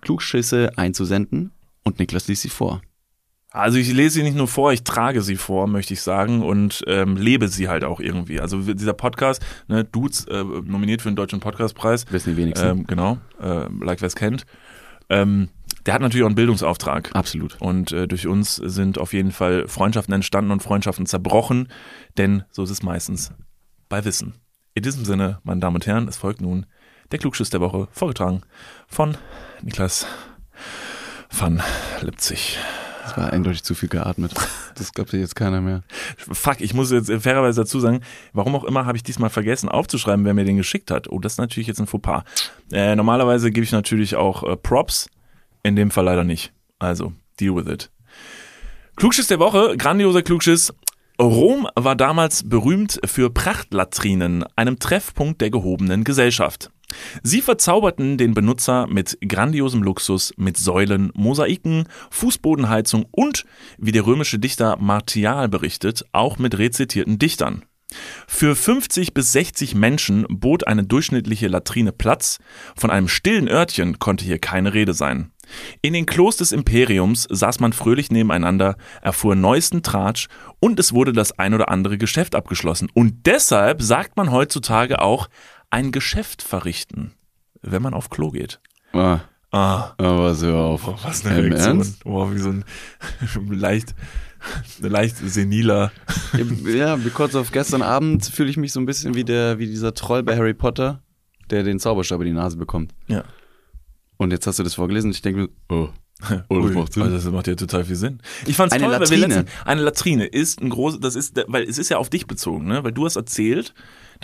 Klugschisse 0.00 0.72
einzusenden 0.76 1.52
und 1.84 1.98
Niklas 1.98 2.26
liest 2.26 2.42
sie 2.42 2.48
vor. 2.48 2.80
Also 3.54 3.78
ich 3.78 3.92
lese 3.92 4.14
sie 4.14 4.24
nicht 4.24 4.36
nur 4.36 4.48
vor, 4.48 4.72
ich 4.72 4.82
trage 4.82 5.22
sie 5.22 5.36
vor, 5.36 5.68
möchte 5.68 5.94
ich 5.94 6.02
sagen, 6.02 6.42
und 6.42 6.82
ähm, 6.88 7.16
lebe 7.16 7.46
sie 7.46 7.68
halt 7.68 7.84
auch 7.84 8.00
irgendwie. 8.00 8.40
Also 8.40 8.60
dieser 8.60 8.94
Podcast, 8.94 9.46
ne, 9.68 9.84
Dudes, 9.84 10.24
äh, 10.26 10.42
nominiert 10.42 11.02
für 11.02 11.08
den 11.08 11.14
Deutschen 11.14 11.38
Podcastpreis, 11.38 12.04
Wissen 12.10 12.34
die 12.34 12.36
wenigsten. 12.36 12.66
ähm, 12.66 12.86
genau, 12.88 13.18
äh, 13.40 13.68
like 13.80 14.00
wer 14.00 14.08
es 14.08 14.16
kennt, 14.16 14.44
ähm, 15.08 15.50
der 15.86 15.94
hat 15.94 16.02
natürlich 16.02 16.24
auch 16.24 16.28
einen 16.28 16.34
Bildungsauftrag. 16.34 17.14
Absolut. 17.14 17.56
Und 17.60 17.92
äh, 17.92 18.08
durch 18.08 18.26
uns 18.26 18.56
sind 18.56 18.98
auf 18.98 19.12
jeden 19.12 19.30
Fall 19.30 19.68
Freundschaften 19.68 20.12
entstanden 20.12 20.50
und 20.50 20.60
Freundschaften 20.60 21.06
zerbrochen, 21.06 21.68
denn 22.18 22.42
so 22.50 22.64
ist 22.64 22.70
es 22.70 22.82
meistens 22.82 23.30
bei 23.88 24.04
Wissen. 24.04 24.34
In 24.74 24.82
diesem 24.82 25.04
Sinne, 25.04 25.38
meine 25.44 25.60
Damen 25.60 25.76
und 25.76 25.86
Herren, 25.86 26.08
es 26.08 26.16
folgt 26.16 26.40
nun 26.40 26.66
der 27.12 27.20
Klugschiss 27.20 27.50
der 27.50 27.60
Woche, 27.60 27.86
vorgetragen 27.92 28.42
von 28.88 29.16
Niklas 29.62 30.08
van 31.30 31.62
Lipzig. 32.00 32.58
War 33.16 33.32
eindeutig 33.32 33.62
zu 33.62 33.74
viel 33.74 33.88
geatmet. 33.88 34.32
Das 34.76 34.92
glaubt 34.92 35.12
jetzt 35.12 35.36
keiner 35.36 35.60
mehr. 35.60 35.82
Fuck, 36.16 36.60
ich 36.60 36.74
muss 36.74 36.90
jetzt 36.90 37.06
fairerweise 37.06 37.60
dazu 37.60 37.78
sagen, 37.78 38.00
warum 38.32 38.56
auch 38.56 38.64
immer 38.64 38.86
habe 38.86 38.96
ich 38.96 39.04
diesmal 39.04 39.30
vergessen 39.30 39.68
aufzuschreiben, 39.68 40.24
wer 40.24 40.34
mir 40.34 40.44
den 40.44 40.56
geschickt 40.56 40.90
hat. 40.90 41.08
Oh, 41.08 41.20
das 41.20 41.34
ist 41.34 41.38
natürlich 41.38 41.68
jetzt 41.68 41.78
ein 41.78 41.86
Fauxpas. 41.86 42.24
Äh, 42.72 42.96
normalerweise 42.96 43.52
gebe 43.52 43.62
ich 43.62 43.70
natürlich 43.70 44.16
auch 44.16 44.42
äh, 44.42 44.56
Props, 44.56 45.08
in 45.62 45.76
dem 45.76 45.92
Fall 45.92 46.06
leider 46.06 46.24
nicht. 46.24 46.52
Also, 46.80 47.12
deal 47.38 47.54
with 47.54 47.72
it. 47.72 47.90
Klugschiss 48.96 49.28
der 49.28 49.38
Woche, 49.38 49.76
grandioser 49.76 50.22
Klugschiss. 50.22 50.72
Rom 51.20 51.68
war 51.76 51.94
damals 51.94 52.48
berühmt 52.48 53.00
für 53.04 53.30
Prachtlatrinen, 53.30 54.44
einem 54.56 54.80
Treffpunkt 54.80 55.40
der 55.40 55.50
gehobenen 55.50 56.02
Gesellschaft. 56.02 56.70
Sie 57.22 57.40
verzauberten 57.40 58.18
den 58.18 58.34
Benutzer 58.34 58.86
mit 58.86 59.18
grandiosem 59.26 59.82
Luxus, 59.82 60.32
mit 60.36 60.56
Säulen, 60.56 61.10
Mosaiken, 61.14 61.88
Fußbodenheizung 62.10 63.06
und, 63.10 63.44
wie 63.78 63.92
der 63.92 64.06
römische 64.06 64.38
Dichter 64.38 64.76
Martial 64.78 65.48
berichtet, 65.48 66.04
auch 66.12 66.38
mit 66.38 66.58
rezitierten 66.58 67.18
Dichtern. 67.18 67.64
Für 68.26 68.56
50 68.56 69.14
bis 69.14 69.32
60 69.32 69.74
Menschen 69.74 70.26
bot 70.28 70.66
eine 70.66 70.84
durchschnittliche 70.84 71.48
Latrine 71.48 71.92
Platz, 71.92 72.38
von 72.76 72.90
einem 72.90 73.08
stillen 73.08 73.48
Örtchen 73.48 73.98
konnte 73.98 74.24
hier 74.24 74.38
keine 74.38 74.74
Rede 74.74 74.94
sein. 74.94 75.30
In 75.82 75.92
den 75.92 76.06
Klos 76.06 76.36
des 76.36 76.52
Imperiums 76.52 77.26
saß 77.30 77.60
man 77.60 77.72
fröhlich 77.72 78.10
nebeneinander, 78.10 78.76
erfuhr 79.02 79.34
neuesten 79.34 79.82
Tratsch 79.82 80.28
und 80.58 80.80
es 80.80 80.92
wurde 80.92 81.12
das 81.12 81.38
ein 81.38 81.54
oder 81.54 81.68
andere 81.68 81.98
Geschäft 81.98 82.34
abgeschlossen. 82.34 82.88
Und 82.94 83.26
deshalb 83.26 83.82
sagt 83.82 84.16
man 84.16 84.30
heutzutage 84.30 85.00
auch 85.02 85.28
ein 85.74 85.90
Geschäft 85.92 86.40
verrichten, 86.42 87.12
wenn 87.60 87.82
man 87.82 87.94
auf 87.94 88.08
Klo 88.08 88.30
geht. 88.30 88.60
Ah, 88.92 89.20
Ah, 89.50 89.92
aber 89.98 90.34
so 90.34 90.52
auf. 90.56 90.88
oh, 90.88 90.96
was 91.04 91.24
eine 91.24 91.38
Im 91.38 91.52
Reaktion. 91.52 91.76
Ernst? 91.78 92.04
Oh, 92.04 92.28
wie 92.32 92.38
so 92.38 92.48
ein 92.50 92.64
leicht, 93.50 93.94
leicht 94.80 95.16
seniler. 95.18 95.92
Ja, 96.66 97.04
wie 97.04 97.10
kurz 97.10 97.36
auf 97.36 97.52
gestern 97.52 97.82
Abend 97.82 98.24
fühle 98.26 98.50
ich 98.50 98.56
mich 98.56 98.72
so 98.72 98.80
ein 98.80 98.86
bisschen 98.86 99.14
wie 99.14 99.22
der, 99.22 99.60
wie 99.60 99.66
dieser 99.66 99.94
Troll 99.94 100.24
bei 100.24 100.36
Harry 100.36 100.54
Potter, 100.54 101.02
der 101.50 101.62
den 101.62 101.78
Zauberstab 101.78 102.20
in 102.22 102.26
die 102.26 102.32
Nase 102.32 102.56
bekommt. 102.56 102.94
Ja. 103.06 103.22
Und 104.16 104.32
jetzt 104.32 104.46
hast 104.48 104.58
du 104.58 104.64
das 104.64 104.74
vorgelesen 104.74 105.10
und 105.10 105.14
ich 105.16 105.22
denke 105.22 105.42
mir, 105.42 105.48
oh, 105.68 105.88
oh 106.48 106.60
das 106.60 106.72
macht 106.74 106.92
Sinn. 106.92 107.02
Also 107.04 107.14
das 107.16 107.24
macht 107.26 107.46
ja 107.46 107.54
total 107.54 107.84
viel 107.84 107.96
Sinn. 107.96 108.20
Ich 108.46 108.56
fand's 108.56 108.74
Eine 108.74 108.84
toll, 108.86 108.92
weil 108.92 109.08
wir 109.10 109.16
Latrine. 109.18 109.34
letztens, 109.42 109.66
eine 109.66 109.82
Latrine 109.82 110.26
ist 110.26 110.60
ein 110.62 110.70
großes, 110.70 110.98
das 110.98 111.14
ist, 111.14 111.40
weil 111.46 111.62
es 111.62 111.78
ist 111.78 111.90
ja 111.90 111.98
auf 111.98 112.10
dich 112.10 112.26
bezogen, 112.26 112.66
ne? 112.66 112.82
Weil 112.82 112.92
du 112.92 113.04
hast 113.04 113.14
erzählt, 113.14 113.72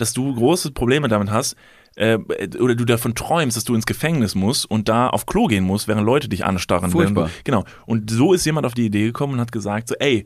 dass 0.01 0.13
du 0.13 0.33
große 0.33 0.71
Probleme 0.71 1.07
damit 1.07 1.31
hast, 1.31 1.55
äh, 1.95 2.17
oder 2.59 2.75
du 2.75 2.85
davon 2.85 3.15
träumst, 3.15 3.57
dass 3.57 3.63
du 3.63 3.75
ins 3.75 3.85
Gefängnis 3.85 4.35
musst 4.35 4.69
und 4.69 4.89
da 4.89 5.09
auf 5.09 5.25
Klo 5.25 5.47
gehen 5.47 5.63
musst, 5.63 5.87
während 5.87 6.05
Leute 6.05 6.29
dich 6.29 6.45
anstarren. 6.45 6.91
Furchtbar. 6.91 7.27
Du, 7.27 7.31
genau. 7.43 7.65
Und 7.85 8.09
so 8.09 8.33
ist 8.33 8.45
jemand 8.45 8.65
auf 8.65 8.73
die 8.73 8.85
Idee 8.85 9.05
gekommen 9.05 9.33
und 9.33 9.39
hat 9.39 9.51
gesagt, 9.51 9.89
so, 9.89 9.95
ey, 9.99 10.25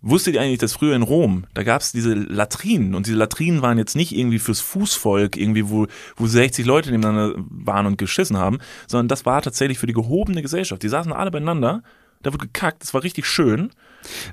Wusstet 0.00 0.34
ihr 0.34 0.40
eigentlich, 0.40 0.60
dass 0.60 0.74
früher 0.74 0.94
in 0.94 1.02
Rom, 1.02 1.46
da 1.54 1.64
gab 1.64 1.80
es 1.80 1.90
diese 1.90 2.14
Latrinen 2.14 2.94
und 2.94 3.06
diese 3.06 3.16
Latrinen 3.16 3.62
waren 3.62 3.78
jetzt 3.78 3.96
nicht 3.96 4.16
irgendwie 4.16 4.38
fürs 4.38 4.60
Fußvolk, 4.60 5.36
irgendwie, 5.36 5.68
wo, 5.70 5.88
wo 6.14 6.26
60 6.28 6.64
Leute 6.64 6.92
nebeneinander 6.92 7.34
waren 7.50 7.84
und 7.86 7.98
geschissen 7.98 8.36
haben, 8.36 8.58
sondern 8.86 9.08
das 9.08 9.26
war 9.26 9.42
tatsächlich 9.42 9.76
für 9.76 9.88
die 9.88 9.94
gehobene 9.94 10.40
Gesellschaft. 10.40 10.84
Die 10.84 10.88
saßen 10.88 11.12
alle 11.12 11.32
beieinander, 11.32 11.82
da 12.22 12.32
wurde 12.32 12.46
gekackt, 12.46 12.82
das 12.82 12.94
war 12.94 13.02
richtig 13.02 13.26
schön. 13.26 13.70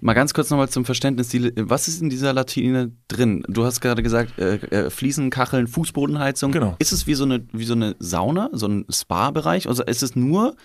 Mal 0.02 0.14
ganz 0.14 0.34
kurz 0.34 0.50
nochmal 0.50 0.70
zum 0.70 0.86
Verständnis, 0.86 1.30
die, 1.30 1.52
was 1.56 1.88
ist 1.88 2.02
in 2.02 2.10
dieser 2.10 2.34
Latrine 2.34 2.92
drin? 3.08 3.44
Du 3.48 3.66
hast 3.66 3.82
gerade 3.82 4.04
gesagt, 4.04 4.38
äh, 4.40 4.56
äh, 4.56 4.90
Fliesen, 4.90 5.30
Kacheln, 5.30 5.68
Fußbodenheizung. 5.68 6.52
Genau. 6.52 6.76
Ist 6.80 6.92
es 6.92 7.08
wie 7.08 7.16
so 7.16 7.26
eine, 7.26 7.46
wie 7.52 7.66
so 7.66 7.74
eine 7.74 7.96
Sauna, 8.00 8.50
so 8.54 8.68
ein 8.68 8.86
Spa-Bereich? 8.90 9.68
Also 9.68 9.84
ist 9.84 10.04
es 10.04 10.16
nur 10.16 10.56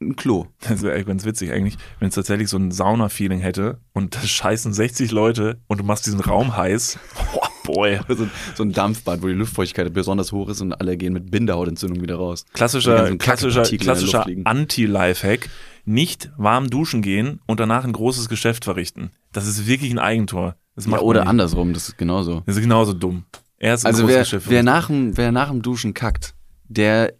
ein 0.00 0.16
Klo? 0.16 0.46
Das 0.60 0.82
wäre 0.82 1.02
ganz 1.04 1.24
witzig 1.24 1.52
eigentlich, 1.52 1.76
wenn 2.00 2.08
es 2.08 2.14
tatsächlich 2.14 2.48
so 2.48 2.58
ein 2.58 2.70
Sauna-Feeling 2.70 3.38
hätte 3.40 3.80
und 3.92 4.14
da 4.14 4.20
scheißen 4.20 4.72
60 4.72 5.10
Leute 5.10 5.58
und 5.68 5.80
du 5.80 5.84
machst 5.84 6.06
diesen 6.06 6.20
Raum 6.20 6.56
heiß. 6.56 6.98
Boah, 7.32 7.50
boy. 7.64 8.00
So, 8.08 8.22
ein- 8.24 8.30
so 8.54 8.62
ein 8.62 8.72
Dampfbad, 8.72 9.22
wo 9.22 9.26
die 9.26 9.32
Luftfeuchtigkeit 9.32 9.92
besonders 9.92 10.32
hoch 10.32 10.48
ist 10.50 10.60
und 10.60 10.72
alle 10.74 10.96
gehen 10.96 11.12
mit 11.12 11.30
Bindehautentzündung 11.30 12.00
wieder 12.02 12.16
raus. 12.16 12.44
Klassischer, 12.52 12.96
ganzen 12.96 13.18
klassischer, 13.18 13.62
klassischer. 13.64 14.26
Anti-Lifehack. 14.44 15.48
Nicht 15.88 16.30
warm 16.36 16.68
duschen 16.68 17.00
gehen 17.00 17.40
und 17.46 17.60
danach 17.60 17.84
ein 17.84 17.92
großes 17.92 18.28
Geschäft 18.28 18.64
verrichten. 18.64 19.10
Das 19.32 19.46
ist 19.46 19.66
wirklich 19.66 19.92
ein 19.92 19.98
Eigentor. 20.00 20.56
Ja, 20.78 20.98
oder 20.98 21.26
andersrum, 21.26 21.72
das 21.72 21.88
ist 21.88 21.96
genauso. 21.98 22.42
Das 22.44 22.56
ist 22.56 22.62
genauso 22.62 22.92
dumm. 22.92 23.24
Also 23.62 24.06
wer, 24.08 24.26
wer, 24.46 24.62
nach 24.62 24.88
dem, 24.88 25.16
wer 25.16 25.32
nach 25.32 25.48
dem 25.50 25.62
Duschen 25.62 25.94
kackt, 25.94 26.34
der, 26.68 27.14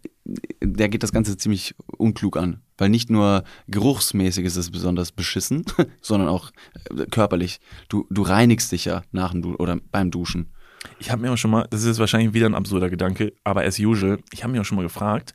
der 0.61 0.89
geht 0.89 1.01
das 1.01 1.11
Ganze 1.11 1.37
ziemlich 1.37 1.73
unklug 1.97 2.37
an. 2.37 2.61
Weil 2.77 2.89
nicht 2.89 3.09
nur 3.09 3.43
geruchsmäßig 3.67 4.45
ist 4.45 4.55
es 4.55 4.71
besonders 4.71 5.11
beschissen, 5.11 5.65
sondern 6.01 6.29
auch 6.29 6.51
äh, 6.95 7.05
körperlich. 7.05 7.59
Du, 7.89 8.05
du 8.09 8.21
reinigst 8.21 8.71
dich 8.71 8.85
ja 8.85 9.03
nach 9.11 9.31
dem 9.31 9.41
du 9.41 9.55
oder 9.55 9.77
beim 9.91 10.11
Duschen. 10.11 10.53
Ich 10.99 11.11
habe 11.11 11.21
mir 11.21 11.31
auch 11.31 11.37
schon 11.37 11.51
mal, 11.51 11.67
das 11.69 11.81
ist 11.81 11.87
jetzt 11.87 11.99
wahrscheinlich 11.99 12.33
wieder 12.33 12.45
ein 12.45 12.55
absurder 12.55 12.89
Gedanke, 12.89 13.33
aber 13.43 13.63
as 13.63 13.79
usual, 13.79 14.19
ich 14.31 14.43
habe 14.43 14.53
mir 14.53 14.61
auch 14.61 14.65
schon 14.65 14.77
mal 14.77 14.83
gefragt, 14.83 15.33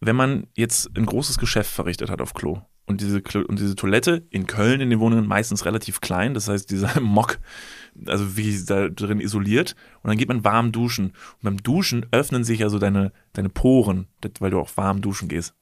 wenn 0.00 0.16
man 0.16 0.46
jetzt 0.54 0.90
ein 0.96 1.06
großes 1.06 1.38
Geschäft 1.38 1.70
verrichtet 1.70 2.10
hat 2.10 2.20
auf 2.20 2.34
Klo 2.34 2.60
und 2.86 3.00
diese, 3.00 3.22
und 3.46 3.58
diese 3.58 3.74
Toilette 3.74 4.26
in 4.30 4.46
Köln 4.46 4.80
in 4.80 4.90
den 4.90 5.00
Wohnungen 5.00 5.26
meistens 5.26 5.64
relativ 5.64 6.00
klein, 6.00 6.34
das 6.34 6.48
heißt 6.48 6.70
dieser 6.70 7.00
Mock, 7.00 7.38
also 8.06 8.36
wie 8.36 8.64
da 8.64 8.88
drin 8.88 9.20
isoliert 9.20 9.74
und 10.02 10.08
dann 10.08 10.18
geht 10.18 10.28
man 10.28 10.44
warm 10.44 10.72
duschen 10.72 11.06
und 11.06 11.42
beim 11.42 11.62
Duschen 11.62 12.06
öffnen 12.10 12.44
sich 12.44 12.60
ja 12.60 12.68
so 12.68 12.78
deine, 12.78 13.12
deine 13.32 13.48
Poren, 13.48 14.08
weil 14.40 14.50
du 14.50 14.60
auch 14.60 14.76
warm 14.76 15.00
duschen 15.00 15.28
gehst. 15.28 15.54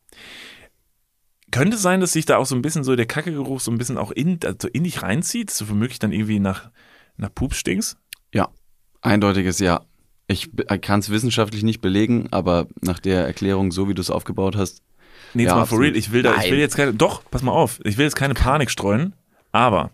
Könnte 1.55 1.77
sein, 1.77 2.01
dass 2.01 2.13
sich 2.13 2.27
da 2.27 2.39
auch 2.39 2.47
so 2.47 2.57
ein 2.57 2.63
bisschen 2.63 2.83
so 2.83 2.97
der 2.97 3.07
Kackegeruch 3.07 3.61
so 3.61 3.71
ein 3.71 3.79
bisschen 3.79 3.97
auch 3.97 4.11
in, 4.11 4.41
also 4.45 4.67
in 4.73 4.85
dich 4.85 5.03
reinzieht, 5.03 5.51
dass 5.51 5.59
du 5.59 5.69
womöglich 5.69 6.01
dann 6.01 6.13
irgendwie 6.13 6.41
nach, 6.41 6.71
nach 7.17 7.33
Pups 7.33 7.59
stinkst? 7.59 7.97
Ja, 8.33 8.49
eindeutiges 9.03 9.61
Ja. 9.61 9.83
Ich 10.27 10.51
kann 10.81 11.01
es 11.01 11.11
wissenschaftlich 11.11 11.63
nicht 11.63 11.81
belegen, 11.81 12.29
aber 12.31 12.67
nach 12.81 12.99
der 12.99 13.27
Erklärung, 13.27 13.73
so 13.73 13.89
wie 13.89 13.95
du 13.95 14.01
es 14.01 14.11
aufgebaut 14.11 14.57
hast, 14.57 14.83
Nee, 15.35 15.43
jetzt 15.45 15.51
Ja, 15.51 15.57
mal 15.57 15.67
for 15.67 15.81
real. 15.81 15.97
Ich 15.97 16.13
will, 16.13 16.23
da, 16.23 16.33
ich 16.33 16.39
Nein. 16.39 16.53
will 16.53 16.59
jetzt 16.59 16.77
keine. 16.77 16.95
Doch, 16.95 17.23
pass 17.31 17.43
mal 17.43 17.53
auf. 17.53 17.81
Ich 17.85 17.99
will 17.99 18.05
jetzt 18.05 18.17
keine 18.17 18.35
Panik 18.35 18.71
streuen. 18.71 19.15
Aber 19.53 19.91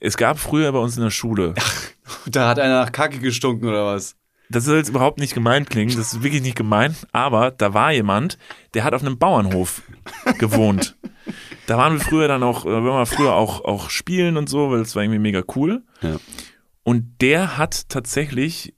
es 0.00 0.16
gab 0.16 0.38
früher 0.38 0.70
bei 0.72 0.78
uns 0.78 0.96
in 0.96 1.02
der 1.02 1.10
Schule. 1.10 1.54
da 2.26 2.48
hat 2.48 2.58
einer 2.58 2.80
nach 2.80 2.92
Kacke 2.92 3.18
gestunken 3.18 3.68
oder 3.68 3.86
was? 3.86 4.16
Das 4.52 4.64
soll 4.64 4.76
jetzt 4.76 4.88
überhaupt 4.90 5.18
nicht 5.18 5.34
gemeint 5.34 5.68
klingen. 5.70 5.96
Das 5.96 6.12
ist 6.12 6.22
wirklich 6.22 6.42
nicht 6.42 6.56
gemeint. 6.56 7.06
Aber 7.12 7.50
da 7.50 7.74
war 7.74 7.92
jemand, 7.92 8.38
der 8.74 8.84
hat 8.84 8.94
auf 8.94 9.02
einem 9.02 9.18
Bauernhof 9.18 9.82
gewohnt. 10.38 10.96
Da 11.66 11.78
waren 11.78 11.94
wir 11.94 12.00
früher 12.00 12.28
dann 12.28 12.42
auch, 12.42 12.64
äh, 12.64 12.68
wir 12.68 12.84
waren 12.90 13.06
früher 13.06 13.34
auch, 13.34 13.64
auch 13.64 13.90
spielen 13.90 14.36
und 14.36 14.48
so, 14.48 14.70
weil 14.70 14.80
es 14.80 14.94
war 14.94 15.02
irgendwie 15.02 15.18
mega 15.20 15.42
cool. 15.56 15.82
Ja. 16.00 16.16
Und 16.84 17.20
der 17.20 17.56
hat 17.58 17.88
tatsächlich 17.88 18.74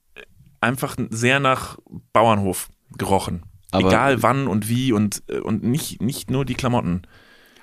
einfach 0.60 0.96
sehr 1.10 1.40
nach 1.40 1.78
Bauernhof 2.12 2.68
gerochen. 2.96 3.42
Aber- 3.70 3.88
Egal 3.88 4.22
wann 4.22 4.46
und 4.46 4.68
wie 4.68 4.92
und, 4.92 5.22
äh, 5.28 5.38
und 5.38 5.62
nicht, 5.64 6.00
nicht 6.00 6.30
nur 6.30 6.44
die 6.44 6.54
Klamotten. 6.54 7.02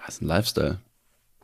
Das 0.05 0.15
ist 0.15 0.21
ein 0.21 0.27
Lifestyle. 0.27 0.79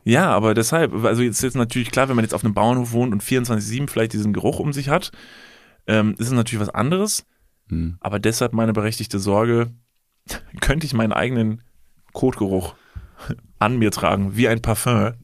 Ja, 0.04 0.30
aber 0.30 0.54
deshalb, 0.54 0.92
also 1.04 1.22
jetzt 1.22 1.36
ist 1.36 1.42
jetzt 1.42 1.56
natürlich 1.56 1.90
klar, 1.90 2.08
wenn 2.08 2.16
man 2.16 2.24
jetzt 2.24 2.34
auf 2.34 2.44
einem 2.44 2.54
Bauernhof 2.54 2.92
wohnt 2.92 3.12
und 3.12 3.22
24-7 3.22 3.88
vielleicht 3.88 4.12
diesen 4.12 4.32
Geruch 4.32 4.58
um 4.58 4.72
sich 4.72 4.88
hat, 4.88 5.10
ähm, 5.88 6.14
ist 6.18 6.28
es 6.28 6.32
natürlich 6.32 6.60
was 6.60 6.74
anderes. 6.74 7.24
Hm. 7.68 7.96
Aber 8.00 8.18
deshalb 8.20 8.52
meine 8.52 8.72
berechtigte 8.72 9.18
Sorge, 9.18 9.72
könnte 10.60 10.86
ich 10.86 10.94
meinen 10.94 11.12
eigenen 11.12 11.62
Kotgeruch 12.12 12.74
an 13.58 13.78
mir 13.78 13.90
tragen, 13.90 14.36
wie 14.36 14.46
ein 14.48 14.62
Parfum. 14.62 15.14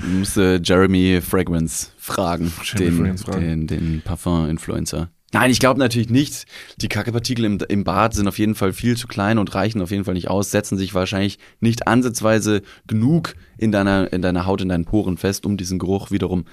Du 0.00 0.06
musst 0.08 0.36
äh, 0.36 0.60
Jeremy 0.62 1.20
Fragrance 1.22 1.90
fragen, 1.96 2.52
Jeremy 2.62 2.90
den, 2.90 2.96
Fragrance 2.96 3.24
fragen. 3.24 3.40
den, 3.40 3.66
den 3.66 4.02
Parfum-Influencer. 4.02 5.10
Nein, 5.32 5.50
ich 5.50 5.58
glaube 5.58 5.80
natürlich 5.80 6.10
nicht. 6.10 6.46
Die 6.76 6.88
Kackepartikel 6.88 7.44
im, 7.44 7.58
im 7.68 7.82
Bad 7.82 8.14
sind 8.14 8.28
auf 8.28 8.38
jeden 8.38 8.54
Fall 8.54 8.72
viel 8.72 8.96
zu 8.96 9.08
klein 9.08 9.38
und 9.38 9.52
reichen 9.56 9.82
auf 9.82 9.90
jeden 9.90 10.04
Fall 10.04 10.14
nicht 10.14 10.28
aus, 10.28 10.52
setzen 10.52 10.78
sich 10.78 10.94
wahrscheinlich 10.94 11.40
nicht 11.58 11.88
ansatzweise 11.88 12.62
genug 12.86 13.34
in 13.58 13.72
deiner, 13.72 14.12
in 14.12 14.22
deiner 14.22 14.46
Haut, 14.46 14.60
in 14.60 14.68
deinen 14.68 14.84
Poren 14.84 15.16
fest, 15.16 15.44
um 15.44 15.56
diesen 15.56 15.80
Geruch 15.80 16.12
wiederum 16.12 16.44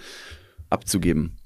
abzugeben. 0.71 1.37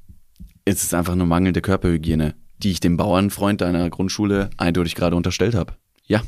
Es 0.68 0.82
ist 0.82 0.95
einfach 0.95 1.13
eine 1.13 1.26
mangelnde 1.26 1.61
Körperhygiene, 1.61 2.34
die 2.57 2.72
ich 2.72 2.80
dem 2.80 2.97
Bauernfreund 2.97 3.61
deiner 3.61 3.88
Grundschule 3.91 4.49
eindeutig 4.57 4.95
gerade 4.95 5.16
unterstellt 5.16 5.53
habe. 5.53 5.74
Ja, 6.07 6.24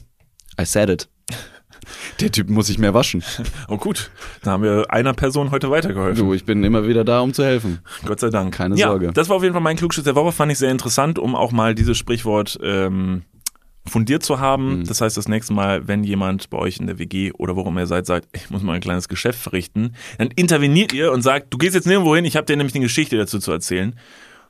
I 0.62 0.66
said 0.66 0.90
it. 0.90 1.10
Der 2.20 2.32
Typ 2.32 2.48
muss 2.48 2.68
sich 2.68 2.78
mehr 2.78 2.94
waschen. 2.94 3.24
Oh 3.68 3.78
gut, 3.78 4.12
da 4.44 4.52
haben 4.52 4.64
wir 4.64 4.92
einer 4.92 5.14
Person 5.14 5.50
heute 5.50 5.72
weitergeholfen. 5.72 6.24
Du, 6.24 6.34
ich 6.34 6.46
bin 6.46 6.64
immer 6.64 6.88
wieder 6.88 7.04
da, 7.04 7.22
um 7.22 7.34
zu 7.34 7.44
helfen. 7.44 7.80
Gott 8.06 8.20
sei 8.20 8.30
Dank. 8.30 8.54
Keine 8.54 8.76
ja, 8.76 8.90
Sorge. 8.90 9.12
Das 9.12 9.28
war 9.28 9.38
auf 9.38 9.44
jeden 9.44 9.54
Fall 9.54 9.62
mein 9.62 9.76
Klugschiss 9.76 10.04
der 10.04 10.16
Woche, 10.16 10.32
fand 10.32 10.52
ich 10.52 10.60
sehr 10.60 10.72
interessant, 10.72 11.18
um 11.18 11.36
auch 11.36 11.52
mal 11.52 11.74
dieses 11.74 11.98
Sprichwort 11.98 12.60
ähm, 12.62 13.24
fundiert 13.88 14.24
zu 14.24 14.40
haben. 14.40 14.80
Mhm. 14.80 14.86
Das 14.86 15.02
heißt, 15.02 15.18
das 15.18 15.28
nächste 15.28 15.54
Mal, 15.54 15.88
wenn 15.88 16.04
jemand 16.04 16.50
bei 16.50 16.58
euch 16.58 16.78
in 16.78 16.88
der 16.88 17.00
WG 17.00 17.32
oder 17.34 17.56
wo 17.56 17.62
auch 17.62 17.68
immer 17.68 17.82
ihr 17.82 17.88
seid, 17.88 18.06
sagt, 18.06 18.28
ich 18.34 18.50
muss 18.50 18.62
mal 18.62 18.74
ein 18.74 18.82
kleines 18.82 19.10
Geschäft 19.10 19.40
verrichten, 19.40 19.96
dann 20.18 20.30
interveniert 20.36 20.94
ihr 20.94 21.12
und 21.12 21.24
sagt, 21.24 21.54
du 21.54 21.58
gehst 21.58 21.74
jetzt 21.74 21.88
nirgendwo 21.88 22.16
hin, 22.16 22.26
ich 22.26 22.36
habe 22.36 22.46
dir 22.46 22.56
nämlich 22.56 22.76
eine 22.76 22.84
Geschichte 22.86 23.18
dazu 23.18 23.40
zu 23.40 23.52
erzählen. 23.52 23.96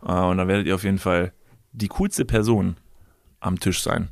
Äh, 0.02 0.12
und 0.12 0.38
dann 0.38 0.48
werdet 0.48 0.68
ihr 0.68 0.76
auf 0.76 0.84
jeden 0.84 1.00
Fall 1.00 1.34
die 1.72 1.88
coolste 1.88 2.26
Person 2.26 2.78
am 3.40 3.60
Tisch 3.60 3.82
sein. 3.82 4.10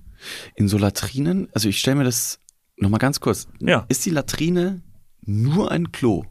In 0.56 0.68
so 0.68 0.78
Latrinen, 0.78 1.50
also 1.54 1.70
ich 1.70 1.80
stelle 1.80 1.98
mir 1.98 2.04
das 2.04 2.40
nochmal 2.78 3.00
ganz 3.00 3.20
kurz. 3.20 3.48
Ja. 3.60 3.86
Ist 3.90 4.06
die 4.06 4.12
Latrine 4.12 4.82
nur 5.22 5.72
ein 5.72 5.92
Klo? 5.92 6.26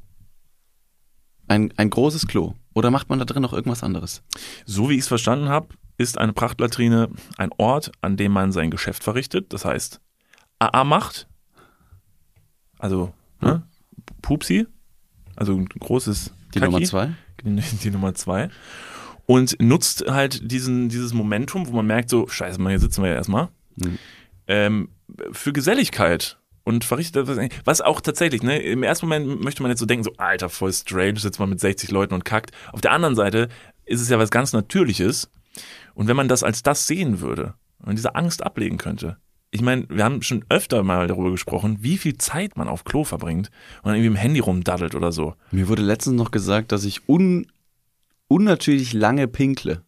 Ein, 1.48 1.72
ein 1.76 1.90
großes 1.90 2.26
Klo? 2.26 2.54
Oder 2.74 2.90
macht 2.90 3.08
man 3.08 3.18
da 3.18 3.24
drin 3.24 3.42
noch 3.42 3.52
irgendwas 3.52 3.82
anderes? 3.82 4.22
So 4.64 4.88
wie 4.88 4.94
ich 4.94 5.00
es 5.00 5.08
verstanden 5.08 5.48
habe, 5.48 5.68
ist 5.96 6.18
eine 6.18 6.32
Prachtlatrine 6.32 7.10
ein 7.36 7.50
Ort, 7.58 7.92
an 8.00 8.16
dem 8.16 8.32
man 8.32 8.52
sein 8.52 8.70
Geschäft 8.70 9.04
verrichtet. 9.04 9.52
Das 9.52 9.64
heißt, 9.64 10.00
AA 10.58 10.84
macht, 10.84 11.28
also 12.78 13.12
ne, 13.40 13.62
Pupsi, 14.22 14.66
also 15.36 15.54
ein 15.54 15.66
großes 15.66 16.32
Die 16.54 16.60
Kaki, 16.60 16.72
Nummer 16.72 16.84
zwei? 16.84 17.12
Die, 17.44 17.60
die 17.60 17.90
Nummer 17.90 18.14
zwei. 18.14 18.50
Und 19.26 19.56
nutzt 19.60 20.04
halt 20.08 20.50
diesen, 20.50 20.88
dieses 20.88 21.12
Momentum, 21.14 21.66
wo 21.66 21.72
man 21.72 21.86
merkt, 21.86 22.10
so, 22.10 22.26
scheiße, 22.28 22.60
Mann, 22.60 22.70
hier 22.70 22.80
sitzen 22.80 23.02
wir 23.02 23.10
ja 23.10 23.16
erstmal, 23.16 23.48
Mhm. 23.76 23.98
ähm, 24.46 24.88
für 25.32 25.52
Geselligkeit. 25.52 26.38
Und 26.66 26.82
verrichtet 26.84 27.26
was, 27.26 27.38
was 27.66 27.80
auch 27.82 28.00
tatsächlich, 28.00 28.42
ne, 28.42 28.58
im 28.58 28.82
ersten 28.82 29.04
Moment 29.06 29.42
möchte 29.44 29.62
man 29.62 29.70
jetzt 29.70 29.80
so 29.80 29.86
denken, 29.86 30.02
so, 30.04 30.12
Alter, 30.16 30.48
voll 30.48 30.72
strange, 30.72 31.18
sitzt 31.18 31.38
man 31.38 31.50
mit 31.50 31.60
60 31.60 31.90
Leuten 31.90 32.14
und 32.14 32.24
kackt. 32.24 32.52
Auf 32.72 32.80
der 32.80 32.92
anderen 32.92 33.14
Seite 33.14 33.48
ist 33.84 34.00
es 34.00 34.08
ja 34.08 34.18
was 34.18 34.30
ganz 34.30 34.54
Natürliches. 34.54 35.30
Und 35.94 36.08
wenn 36.08 36.16
man 36.16 36.26
das 36.26 36.42
als 36.42 36.62
das 36.62 36.86
sehen 36.86 37.20
würde 37.20 37.52
und 37.84 37.96
diese 37.98 38.14
Angst 38.14 38.42
ablegen 38.42 38.78
könnte, 38.78 39.18
ich 39.50 39.60
meine, 39.60 39.86
wir 39.90 40.02
haben 40.04 40.22
schon 40.22 40.44
öfter 40.48 40.82
mal 40.82 41.06
darüber 41.06 41.30
gesprochen, 41.30 41.76
wie 41.80 41.98
viel 41.98 42.16
Zeit 42.16 42.56
man 42.56 42.66
auf 42.66 42.82
Klo 42.84 43.04
verbringt 43.04 43.50
und 43.82 43.88
dann 43.90 43.94
irgendwie 43.96 44.08
im 44.08 44.16
Handy 44.16 44.40
rumdaddelt 44.40 44.94
oder 44.94 45.12
so. 45.12 45.34
Mir 45.52 45.68
wurde 45.68 45.82
letztens 45.82 46.16
noch 46.16 46.30
gesagt, 46.30 46.72
dass 46.72 46.84
ich 46.84 47.08
un 47.08 47.46
unnatürlich 48.28 48.92
lange 48.92 49.28
pinkle. 49.28 49.82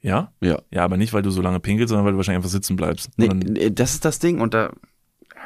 Ja? 0.00 0.32
Ja. 0.40 0.60
Ja, 0.70 0.84
aber 0.84 0.96
nicht, 0.96 1.12
weil 1.12 1.22
du 1.22 1.30
so 1.30 1.42
lange 1.42 1.60
pinkelst, 1.60 1.90
sondern 1.90 2.04
weil 2.04 2.12
du 2.12 2.18
wahrscheinlich 2.18 2.38
einfach 2.38 2.50
sitzen 2.50 2.76
bleibst. 2.76 3.10
Nee, 3.16 3.28
nee, 3.28 3.70
das 3.70 3.94
ist 3.94 4.04
das 4.04 4.18
Ding 4.18 4.40
und 4.40 4.54
da, 4.54 4.72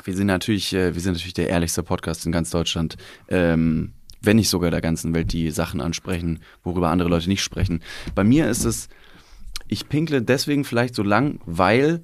wir 0.05 0.17
sind 0.17 0.27
natürlich, 0.27 0.73
äh, 0.73 0.95
wir 0.95 1.01
sind 1.01 1.13
natürlich 1.13 1.35
der 1.35 1.49
ehrlichste 1.49 1.83
Podcast 1.83 2.27
in 2.27 2.33
ganz 2.33 2.51
Deutschland, 2.51 2.97
ähm, 3.29 3.93
wenn 4.23 4.37
nicht 4.37 4.49
sogar 4.49 4.71
der 4.71 4.81
ganzen 4.81 5.15
Welt, 5.15 5.33
die 5.33 5.51
Sachen 5.51 5.81
ansprechen, 5.81 6.41
worüber 6.65 6.89
andere 6.89 7.09
Leute 7.09 7.29
nicht 7.29 7.43
sprechen. 7.43 7.83
Bei 8.15 8.25
mir 8.25 8.49
ist 8.49 8.65
es, 8.65 8.89
ich 9.69 9.89
pinkle 9.89 10.23
deswegen 10.23 10.65
vielleicht 10.65 10.95
so 10.95 11.03
lang, 11.03 11.41
weil 11.45 12.03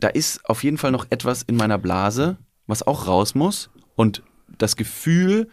da 0.00 0.08
ist 0.08 0.44
auf 0.48 0.64
jeden 0.64 0.78
Fall 0.78 0.90
noch 0.90 1.06
etwas 1.10 1.42
in 1.42 1.56
meiner 1.56 1.78
Blase, 1.78 2.38
was 2.66 2.86
auch 2.86 3.06
raus 3.06 3.34
muss 3.34 3.70
und 3.96 4.22
das 4.58 4.76
Gefühl, 4.76 5.48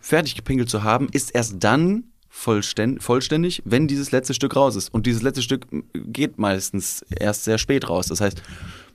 fertig 0.00 0.34
gepinkelt 0.34 0.70
zu 0.70 0.82
haben, 0.82 1.08
ist 1.12 1.34
erst 1.34 1.56
dann 1.62 2.04
vollständig, 2.38 3.62
wenn 3.64 3.88
dieses 3.88 4.12
letzte 4.12 4.32
Stück 4.32 4.54
raus 4.54 4.76
ist. 4.76 4.94
Und 4.94 5.06
dieses 5.06 5.22
letzte 5.22 5.42
Stück 5.42 5.66
geht 5.92 6.38
meistens 6.38 7.02
erst 7.10 7.44
sehr 7.44 7.58
spät 7.58 7.88
raus. 7.88 8.06
Das 8.06 8.20
heißt, 8.20 8.42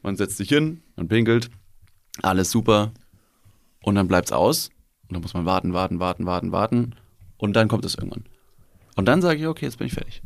man 0.02 0.16
setzt 0.16 0.38
sich 0.38 0.50
hin, 0.50 0.82
man 0.96 1.08
pinkelt, 1.08 1.50
alles 2.22 2.52
super 2.52 2.92
und 3.82 3.96
dann 3.96 4.08
bleibt's 4.08 4.32
aus. 4.32 4.70
Und 5.10 5.16
dann 5.16 5.22
muss 5.22 5.34
man 5.34 5.46
warten, 5.46 5.74
warten, 5.74 6.00
warten, 6.00 6.26
warten, 6.26 6.52
warten 6.52 6.96
und 7.38 7.54
dann 7.54 7.68
kommt 7.68 7.86
es 7.86 7.96
irgendwann. 7.96 8.24
Und 8.96 9.06
dann 9.06 9.22
sage 9.22 9.40
ich, 9.40 9.48
okay, 9.48 9.66
jetzt 9.66 9.78
bin 9.78 9.88
ich 9.88 9.94
fertig. 9.94 10.22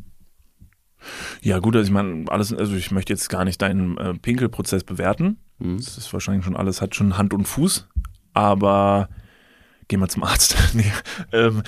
Ja, 1.42 1.60
gut, 1.60 1.76
also 1.76 1.88
ich 1.88 1.94
meine, 1.94 2.26
alles, 2.30 2.54
also 2.54 2.76
ich 2.76 2.92
möchte 2.92 3.14
jetzt 3.14 3.30
gar 3.30 3.46
nicht 3.46 3.62
deinen 3.62 3.98
äh, 3.98 4.14
Pinkelprozess 4.14 4.84
bewerten. 4.84 5.38
Mhm. 5.58 5.78
Das 5.78 5.98
ist 5.98 6.12
wahrscheinlich 6.14 6.46
schon 6.46 6.56
alles, 6.56 6.82
hat 6.82 6.96
schon 6.96 7.18
Hand 7.18 7.34
und 7.34 7.46
Fuß, 7.46 7.88
aber 8.34 9.10
geh 9.88 9.98
mal 9.98 10.10
zum 10.10 10.24
Arzt. 10.24 10.56
nee, 10.74 10.92
ähm, 11.32 11.64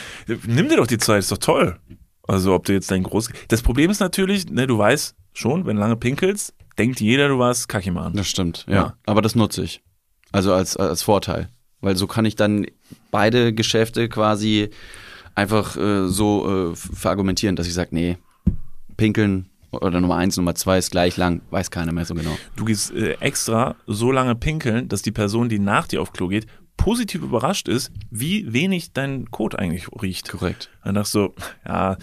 nimm 0.46 0.70
dir 0.70 0.78
doch 0.78 0.88
die 0.88 0.98
Zeit, 0.98 1.20
ist 1.20 1.32
doch 1.32 1.38
toll. 1.38 1.80
Also 2.28 2.54
ob 2.54 2.66
du 2.66 2.74
jetzt 2.74 2.92
dein 2.92 3.04
groß. 3.04 3.30
Das 3.48 3.62
Problem 3.62 3.90
ist 3.90 4.00
natürlich, 4.00 4.50
ne, 4.50 4.68
du 4.68 4.78
weißt 4.78 5.16
schon, 5.34 5.66
wenn 5.66 5.78
du 5.78 5.82
lange 5.82 5.96
pinkelst, 5.96 6.54
denkt 6.78 7.02
jeder, 7.02 7.28
du 7.28 7.40
warst 7.40 7.70
Kackiman. 7.70 8.14
Das 8.14 8.28
stimmt, 8.28 8.66
ja. 8.68 8.76
Ja. 8.76 8.98
Aber 9.06 9.22
das 9.22 9.36
nutze 9.36 9.64
ich. 9.64 9.82
Also 10.32 10.54
als, 10.54 10.78
als 10.78 11.02
Vorteil. 11.02 11.50
Weil 11.82 11.96
so 11.96 12.08
kann 12.08 12.26
ich 12.26 12.36
dann 12.36 12.68
beide 13.10 13.54
Geschäfte 13.54 14.10
quasi 14.10 14.70
einfach 15.34 15.78
äh, 15.78 16.08
so 16.08 16.72
äh, 16.72 16.76
verargumentieren, 16.76 17.56
dass 17.56 17.68
ich 17.68 17.74
sage, 17.74 17.90
nee, 17.94 18.18
pinkeln 18.98 19.50
oder 19.72 20.02
Nummer 20.02 20.18
eins, 20.18 20.36
Nummer 20.36 20.56
zwei 20.56 20.78
ist 20.78 20.92
gleich 20.92 21.16
lang, 21.16 21.42
weiß 21.52 21.72
keiner 21.72 21.94
mehr 21.94 22.06
so 22.06 22.16
genau. 22.16 22.38
Du 22.56 22.66
gehst 22.66 22.92
äh, 22.92 23.14
extra 23.20 23.76
so 23.88 24.12
lange 24.12 24.36
pinkeln, 24.36 24.90
dass 24.90 25.02
die 25.02 25.12
Person, 25.12 25.48
die 25.48 25.60
nach 25.60 25.88
dir 25.88 26.02
auf 26.02 26.12
Klo 26.12 26.28
geht, 26.28 26.48
positiv 26.80 27.22
überrascht 27.22 27.68
ist, 27.68 27.92
wie 28.10 28.52
wenig 28.54 28.94
dein 28.94 29.30
Kot 29.32 29.54
eigentlich 29.60 29.88
riecht. 30.02 30.30
Korrekt. 30.30 30.70
Dann 30.84 30.96
dachte 30.96 31.08
ich 31.08 31.12
so, 31.12 31.36
ja, 31.68 31.98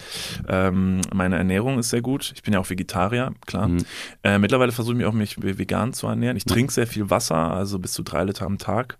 ähm, 0.47 1.01
meine 1.13 1.35
Ernährung 1.35 1.79
ist 1.79 1.89
sehr 1.89 2.01
gut. 2.01 2.31
Ich 2.35 2.43
bin 2.43 2.53
ja 2.53 2.59
auch 2.59 2.69
Vegetarier, 2.69 3.33
klar. 3.47 3.67
Mhm. 3.69 3.83
Äh, 4.23 4.37
mittlerweile 4.37 4.71
versuche 4.71 4.93
ich 4.93 4.97
mich 4.99 5.07
auch 5.07 5.13
mich 5.13 5.41
vegan 5.41 5.93
zu 5.93 6.05
ernähren. 6.07 6.37
Ich 6.37 6.45
trinke 6.45 6.71
sehr 6.71 6.85
viel 6.87 7.09
Wasser, 7.09 7.35
also 7.35 7.79
bis 7.79 7.91
zu 7.93 8.03
drei 8.03 8.23
Liter 8.23 8.45
am 8.45 8.59
Tag. 8.59 8.97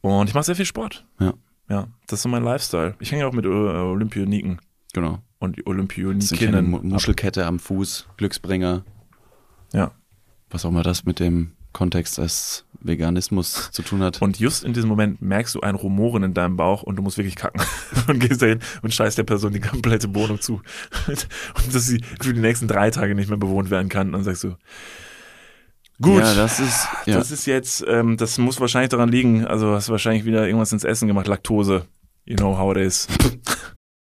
Und 0.00 0.28
ich 0.28 0.34
mache 0.34 0.44
sehr 0.44 0.56
viel 0.56 0.64
Sport. 0.64 1.04
Ja. 1.20 1.34
Ja, 1.68 1.88
das 2.06 2.20
ist 2.20 2.22
so 2.22 2.30
mein 2.30 2.42
Lifestyle. 2.44 2.94
Ich 2.98 3.12
hänge 3.12 3.26
auch 3.26 3.32
mit 3.34 3.44
äh, 3.44 3.48
Olympioniken 3.48 4.58
Genau. 4.94 5.18
und 5.38 5.56
die 5.58 5.66
Olympionikinnen. 5.66 6.70
Mu- 6.70 6.80
Muschelkette 6.82 7.44
am 7.44 7.58
Fuß, 7.58 8.06
Glücksbringer, 8.16 8.84
Ja. 9.74 9.90
was 10.48 10.64
auch 10.64 10.70
immer 10.70 10.82
das 10.82 11.04
mit 11.04 11.20
dem 11.20 11.52
Kontext 11.78 12.18
des 12.18 12.64
Veganismus 12.80 13.70
zu 13.70 13.82
tun 13.82 14.02
hat. 14.02 14.20
Und 14.20 14.40
just 14.40 14.64
in 14.64 14.72
diesem 14.72 14.88
Moment 14.88 15.22
merkst 15.22 15.54
du 15.54 15.60
ein 15.60 15.76
Rumoren 15.76 16.24
in 16.24 16.34
deinem 16.34 16.56
Bauch 16.56 16.82
und 16.82 16.96
du 16.96 17.02
musst 17.02 17.18
wirklich 17.18 17.36
kacken. 17.36 17.62
Und 18.08 18.18
gehst 18.18 18.42
dahin 18.42 18.60
und 18.82 18.92
scheißt 18.92 19.18
der 19.18 19.22
Person 19.22 19.52
die 19.52 19.60
komplette 19.60 20.12
Wohnung 20.14 20.40
zu. 20.40 20.62
Und 21.06 21.74
dass 21.74 21.86
sie 21.86 22.02
für 22.20 22.32
die 22.32 22.40
nächsten 22.40 22.66
drei 22.66 22.90
Tage 22.90 23.14
nicht 23.14 23.28
mehr 23.28 23.38
bewohnt 23.38 23.70
werden 23.70 23.88
kann. 23.88 24.08
Und 24.08 24.12
dann 24.14 24.24
sagst 24.24 24.44
du, 24.44 24.56
gut, 26.00 26.20
Ja, 26.20 26.34
das 26.34 26.58
ist, 26.58 26.88
ja. 27.06 27.16
das 27.16 27.30
ist 27.30 27.46
jetzt, 27.46 27.84
ähm, 27.86 28.16
das 28.16 28.38
muss 28.38 28.60
wahrscheinlich 28.60 28.88
daran 28.88 29.10
liegen. 29.10 29.46
Also 29.46 29.74
hast 29.74 29.88
du 29.88 29.92
wahrscheinlich 29.92 30.24
wieder 30.24 30.46
irgendwas 30.46 30.72
ins 30.72 30.84
Essen 30.84 31.06
gemacht, 31.06 31.28
Laktose. 31.28 31.86
You 32.24 32.36
know 32.36 32.58
how 32.58 32.74
it 32.74 32.82
is. 32.82 33.06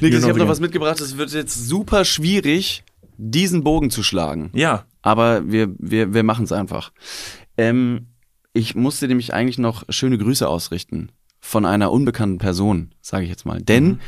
Niklas, 0.00 0.22
ich 0.22 0.28
habe 0.28 0.38
noch 0.38 0.48
was 0.48 0.60
mitgebracht. 0.60 1.00
Es 1.00 1.16
wird 1.16 1.30
jetzt 1.32 1.68
super 1.68 2.04
schwierig, 2.04 2.84
diesen 3.16 3.64
Bogen 3.64 3.90
zu 3.90 4.02
schlagen. 4.02 4.50
Ja, 4.54 4.84
Aber 5.02 5.50
wir, 5.50 5.74
wir, 5.78 6.14
wir 6.14 6.22
machen 6.22 6.44
es 6.44 6.52
einfach. 6.52 6.92
Ähm, 7.56 8.06
ich 8.52 8.74
musste 8.74 9.08
nämlich 9.08 9.34
eigentlich 9.34 9.58
noch 9.58 9.84
schöne 9.88 10.18
Grüße 10.18 10.48
ausrichten 10.48 11.10
von 11.40 11.64
einer 11.64 11.90
unbekannten 11.92 12.38
Person, 12.38 12.92
sage 13.00 13.24
ich 13.24 13.30
jetzt 13.30 13.46
mal. 13.46 13.60
Denn 13.60 14.00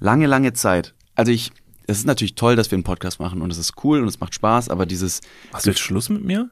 lange, 0.00 0.26
lange 0.26 0.52
Zeit, 0.52 0.94
also 1.14 1.32
ich, 1.32 1.52
es 1.86 1.98
ist 1.98 2.06
natürlich 2.06 2.34
toll, 2.34 2.56
dass 2.56 2.70
wir 2.70 2.76
einen 2.76 2.84
Podcast 2.84 3.20
machen 3.20 3.40
und 3.42 3.50
es 3.50 3.58
ist 3.58 3.74
cool 3.84 4.00
und 4.00 4.08
es 4.08 4.20
macht 4.20 4.34
Spaß, 4.34 4.68
aber 4.68 4.86
dieses, 4.86 5.20
Hast 5.52 5.66
du 5.66 5.70
jetzt 5.70 5.80
Schluss 5.80 6.08
mit 6.08 6.24
mir? 6.24 6.50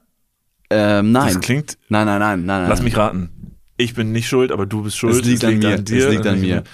ähm, 0.71 1.13
nein. 1.13 1.35
Das 1.35 1.41
klingt, 1.43 1.79
nein, 1.89 2.07
nein, 2.07 2.19
nein, 2.21 2.45
nein, 2.45 2.61
nein. 2.63 2.69
lass 2.71 2.83
mich 2.83 2.97
raten. 2.97 3.57
Ich 3.77 3.95
bin 3.95 4.13
nicht 4.13 4.27
schuld, 4.29 4.53
aber 4.53 4.65
du 4.67 4.83
bist 4.83 4.97
schuld. 4.97 5.15
Es 5.15 5.23
liegt 5.23 5.45
an 5.45 5.59
mir. 5.59 5.75
Es 5.75 5.89
liegt 5.89 6.27
an 6.27 6.41
mir. 6.41 6.65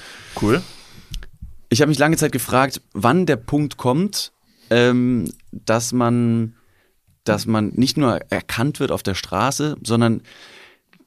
Cool. 0.41 0.63
Ich 1.73 1.81
habe 1.81 1.89
mich 1.89 1.99
lange 1.99 2.19
Zeit 2.19 2.33
gefragt, 2.33 2.83
wann 2.93 3.25
der 3.25 3.37
Punkt 3.37 3.79
kommt, 3.79 4.33
ähm, 4.69 5.33
dass 5.53 5.95
man, 5.95 6.55
dass 7.25 7.47
man 7.47 7.69
nicht 7.69 7.97
nur 7.97 8.21
erkannt 8.31 8.79
wird 8.79 8.93
auf 8.93 9.03
der 9.03 9.15
Straße, 9.15 9.79
sondern 9.83 10.21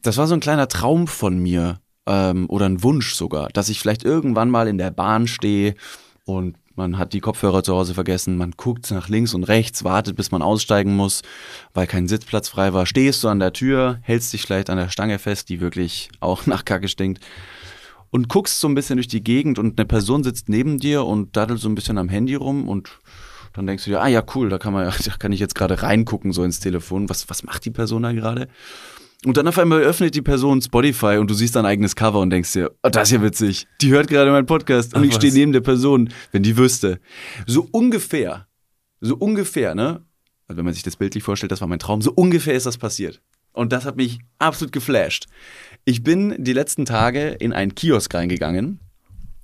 das 0.01 0.17
war 0.17 0.25
so 0.25 0.33
ein 0.33 0.39
kleiner 0.39 0.67
Traum 0.67 1.05
von 1.05 1.37
mir 1.37 1.81
ähm, 2.07 2.49
oder 2.49 2.65
ein 2.65 2.81
Wunsch 2.81 3.13
sogar, 3.13 3.49
dass 3.49 3.69
ich 3.69 3.79
vielleicht 3.79 4.03
irgendwann 4.03 4.49
mal 4.49 4.67
in 4.67 4.79
der 4.79 4.89
Bahn 4.89 5.27
stehe 5.27 5.75
und 6.25 6.57
man 6.73 6.97
hat 6.97 7.13
die 7.13 7.21
Kopfhörer 7.21 7.61
zu 7.61 7.75
Hause 7.75 7.93
vergessen, 7.93 8.35
man 8.35 8.53
guckt 8.57 8.89
nach 8.89 9.07
links 9.07 9.35
und 9.35 9.43
rechts, 9.43 9.83
wartet, 9.83 10.15
bis 10.15 10.31
man 10.31 10.41
aussteigen 10.41 10.95
muss, 10.95 11.21
weil 11.75 11.85
kein 11.85 12.07
Sitzplatz 12.07 12.49
frei 12.49 12.73
war. 12.73 12.87
Stehst 12.87 13.23
du 13.23 13.27
an 13.27 13.39
der 13.39 13.53
Tür, 13.53 13.99
hältst 14.01 14.33
dich 14.33 14.41
vielleicht 14.41 14.71
an 14.71 14.79
der 14.79 14.89
Stange 14.89 15.19
fest, 15.19 15.49
die 15.49 15.61
wirklich 15.61 16.09
auch 16.21 16.45
nach 16.47 16.65
Kacke 16.65 16.87
stinkt 16.87 17.23
und 18.15 18.29
guckst 18.29 18.61
so 18.61 18.69
ein 18.69 18.75
bisschen 18.75 18.95
durch 18.95 19.09
die 19.09 19.21
Gegend 19.21 19.59
und 19.59 19.77
eine 19.77 19.85
Person 19.85 20.23
sitzt 20.23 20.47
neben 20.47 20.79
dir 20.79 21.03
und 21.03 21.35
daddelt 21.35 21.59
so 21.59 21.67
ein 21.67 21.75
bisschen 21.75 21.97
am 21.97 22.07
Handy 22.07 22.35
rum 22.35 22.69
und 22.69 23.01
dann 23.51 23.67
denkst 23.67 23.83
du 23.83 23.89
dir, 23.89 24.01
ah 24.01 24.07
ja, 24.07 24.23
cool, 24.33 24.47
da 24.47 24.57
kann 24.57 24.71
man, 24.71 24.85
da 25.05 25.11
kann 25.19 25.33
ich 25.33 25.41
jetzt 25.41 25.53
gerade 25.53 25.83
reingucken 25.83 26.31
so 26.31 26.45
ins 26.45 26.61
Telefon. 26.61 27.09
Was, 27.09 27.29
was 27.29 27.43
macht 27.43 27.65
die 27.65 27.71
Person 27.71 28.03
da 28.03 28.13
gerade? 28.13 28.47
Und 29.25 29.35
dann 29.35 29.49
auf 29.49 29.59
einmal 29.59 29.81
öffnet 29.81 30.15
die 30.15 30.21
Person 30.21 30.61
Spotify 30.61 31.17
und 31.17 31.29
du 31.29 31.33
siehst 31.33 31.57
dein 31.57 31.65
eigenes 31.65 31.97
Cover 31.97 32.21
und 32.21 32.29
denkst 32.29 32.53
dir, 32.53 32.71
oh, 32.83 32.89
das 32.89 33.09
ist 33.09 33.15
ja 33.15 33.21
witzig. 33.21 33.67
Die 33.81 33.89
hört 33.89 34.07
gerade 34.07 34.31
meinen 34.31 34.45
Podcast 34.45 34.93
und 34.93 35.01
Ach, 35.01 35.05
ich 35.05 35.15
stehe 35.15 35.33
neben 35.33 35.51
der 35.51 35.59
Person, 35.59 36.09
wenn 36.31 36.41
die 36.41 36.55
wüsste. 36.55 37.01
So 37.45 37.67
ungefähr, 37.69 38.47
so 39.01 39.17
ungefähr, 39.17 39.75
ne? 39.75 40.05
Also 40.47 40.57
wenn 40.57 40.63
man 40.63 40.73
sich 40.73 40.83
das 40.83 40.95
bildlich 40.95 41.23
vorstellt, 41.23 41.51
das 41.51 41.59
war 41.59 41.67
mein 41.67 41.79
Traum, 41.79 42.01
so 42.01 42.13
ungefähr 42.13 42.53
ist 42.53 42.65
das 42.65 42.77
passiert. 42.77 43.21
Und 43.51 43.73
das 43.73 43.85
hat 43.85 43.97
mich 43.97 44.19
absolut 44.37 44.71
geflasht. 44.71 45.27
Ich 45.87 46.01
bin 46.01 46.35
die 46.39 46.53
letzten 46.53 46.85
Tage 46.85 47.27
in 47.29 47.53
einen 47.53 47.75
Kiosk 47.75 48.11
reingegangen, 48.15 48.79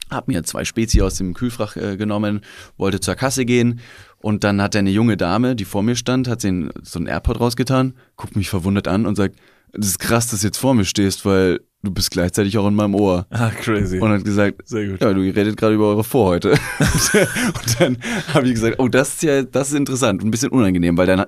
habe 0.09 0.31
mir 0.31 0.43
zwei 0.43 0.65
Spezi 0.65 1.03
aus 1.03 1.15
dem 1.15 1.35
Kühlfach 1.35 1.77
äh, 1.77 1.97
genommen, 1.97 2.41
wollte 2.77 2.99
zur 2.99 3.13
Kasse 3.13 3.45
gehen 3.45 3.79
und 4.17 4.43
dann 4.43 4.59
hat 4.59 4.75
eine 4.75 4.89
junge 4.89 5.17
Dame, 5.17 5.55
die 5.55 5.65
vor 5.65 5.83
mir 5.83 5.95
stand, 5.95 6.27
hat 6.27 6.43
den, 6.43 6.71
so 6.81 6.97
einen 6.97 7.05
AirPod 7.05 7.39
rausgetan, 7.39 7.93
guckt 8.15 8.35
mich 8.35 8.49
verwundert 8.49 8.87
an 8.87 9.05
und 9.05 9.15
sagt, 9.15 9.35
das 9.71 9.85
ist 9.85 9.99
krass, 9.99 10.31
dass 10.31 10.41
du 10.41 10.47
jetzt 10.47 10.57
vor 10.57 10.73
mir 10.73 10.83
stehst, 10.83 11.25
weil 11.25 11.59
du 11.83 11.91
bist 11.91 12.11
gleichzeitig 12.11 12.57
auch 12.57 12.67
in 12.67 12.75
meinem 12.75 12.95
Ohr. 12.95 13.25
Ah, 13.29 13.49
crazy. 13.49 13.99
Und 13.99 14.09
hat 14.09 14.23
gesagt, 14.23 14.67
Sehr 14.67 14.87
gut. 14.87 15.01
ja, 15.01 15.13
du 15.13 15.21
redet 15.21 15.57
gerade 15.57 15.75
über 15.75 15.87
eure 15.87 16.03
Vorhäute. 16.03 16.51
und 16.79 17.79
dann 17.79 17.97
habe 18.33 18.47
ich 18.47 18.53
gesagt, 18.53 18.79
oh, 18.79 18.87
das 18.87 19.15
ist 19.15 19.23
ja, 19.23 19.43
das 19.43 19.69
ist 19.69 19.75
interessant 19.75 20.21
und 20.21 20.27
ein 20.27 20.31
bisschen 20.31 20.49
unangenehm, 20.49 20.97
weil 20.97 21.07
dann 21.07 21.25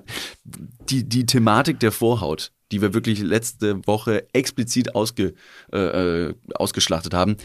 die, 0.88 1.08
die 1.08 1.26
Thematik 1.26 1.80
der 1.80 1.92
Vorhaut, 1.92 2.52
die 2.72 2.82
wir 2.82 2.94
wirklich 2.94 3.20
letzte 3.20 3.86
Woche 3.86 4.26
explizit 4.32 4.94
ausge, 4.94 5.34
äh, 5.72 5.78
äh, 5.78 6.34
ausgeschlachtet 6.54 7.14
haben, 7.14 7.36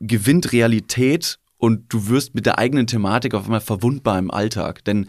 gewinnt 0.00 0.52
Realität 0.52 1.38
und 1.58 1.92
du 1.92 2.08
wirst 2.08 2.34
mit 2.34 2.46
der 2.46 2.58
eigenen 2.58 2.86
Thematik 2.86 3.34
auf 3.34 3.44
einmal 3.44 3.60
verwundbar 3.60 4.18
im 4.18 4.30
Alltag. 4.30 4.84
Denn 4.84 5.06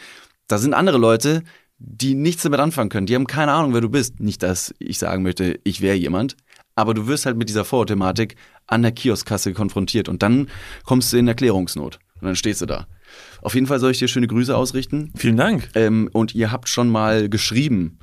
da 0.47 0.57
sind 0.57 0.73
andere 0.73 0.97
Leute, 0.97 1.43
die 1.77 2.13
nichts 2.13 2.43
damit 2.43 2.59
anfangen 2.59 2.89
können. 2.89 3.07
Die 3.07 3.15
haben 3.15 3.25
keine 3.25 3.53
Ahnung, 3.53 3.73
wer 3.73 3.81
du 3.81 3.89
bist. 3.89 4.19
Nicht, 4.19 4.43
dass 4.43 4.73
ich 4.77 4.99
sagen 4.99 5.23
möchte, 5.23 5.59
ich 5.63 5.81
wäre 5.81 5.95
jemand. 5.95 6.35
Aber 6.75 6.93
du 6.93 7.07
wirst 7.07 7.25
halt 7.25 7.37
mit 7.37 7.49
dieser 7.49 7.65
Vorthematik 7.65 8.35
an 8.67 8.81
der 8.81 8.91
Kioskkasse 8.91 9.53
konfrontiert 9.53 10.09
und 10.09 10.23
dann 10.23 10.47
kommst 10.85 11.11
du 11.11 11.17
in 11.17 11.27
Erklärungsnot. 11.27 11.99
Und 12.21 12.27
dann 12.27 12.35
stehst 12.35 12.61
du 12.61 12.65
da. 12.65 12.87
Auf 13.41 13.55
jeden 13.55 13.67
Fall 13.67 13.79
soll 13.79 13.91
ich 13.91 13.99
dir 13.99 14.07
schöne 14.07 14.27
Grüße 14.27 14.55
ausrichten. 14.55 15.11
Vielen 15.15 15.37
Dank. 15.37 15.69
Ähm, 15.73 16.09
und 16.13 16.35
ihr 16.35 16.51
habt 16.51 16.69
schon 16.69 16.89
mal 16.89 17.29
geschrieben, 17.29 17.99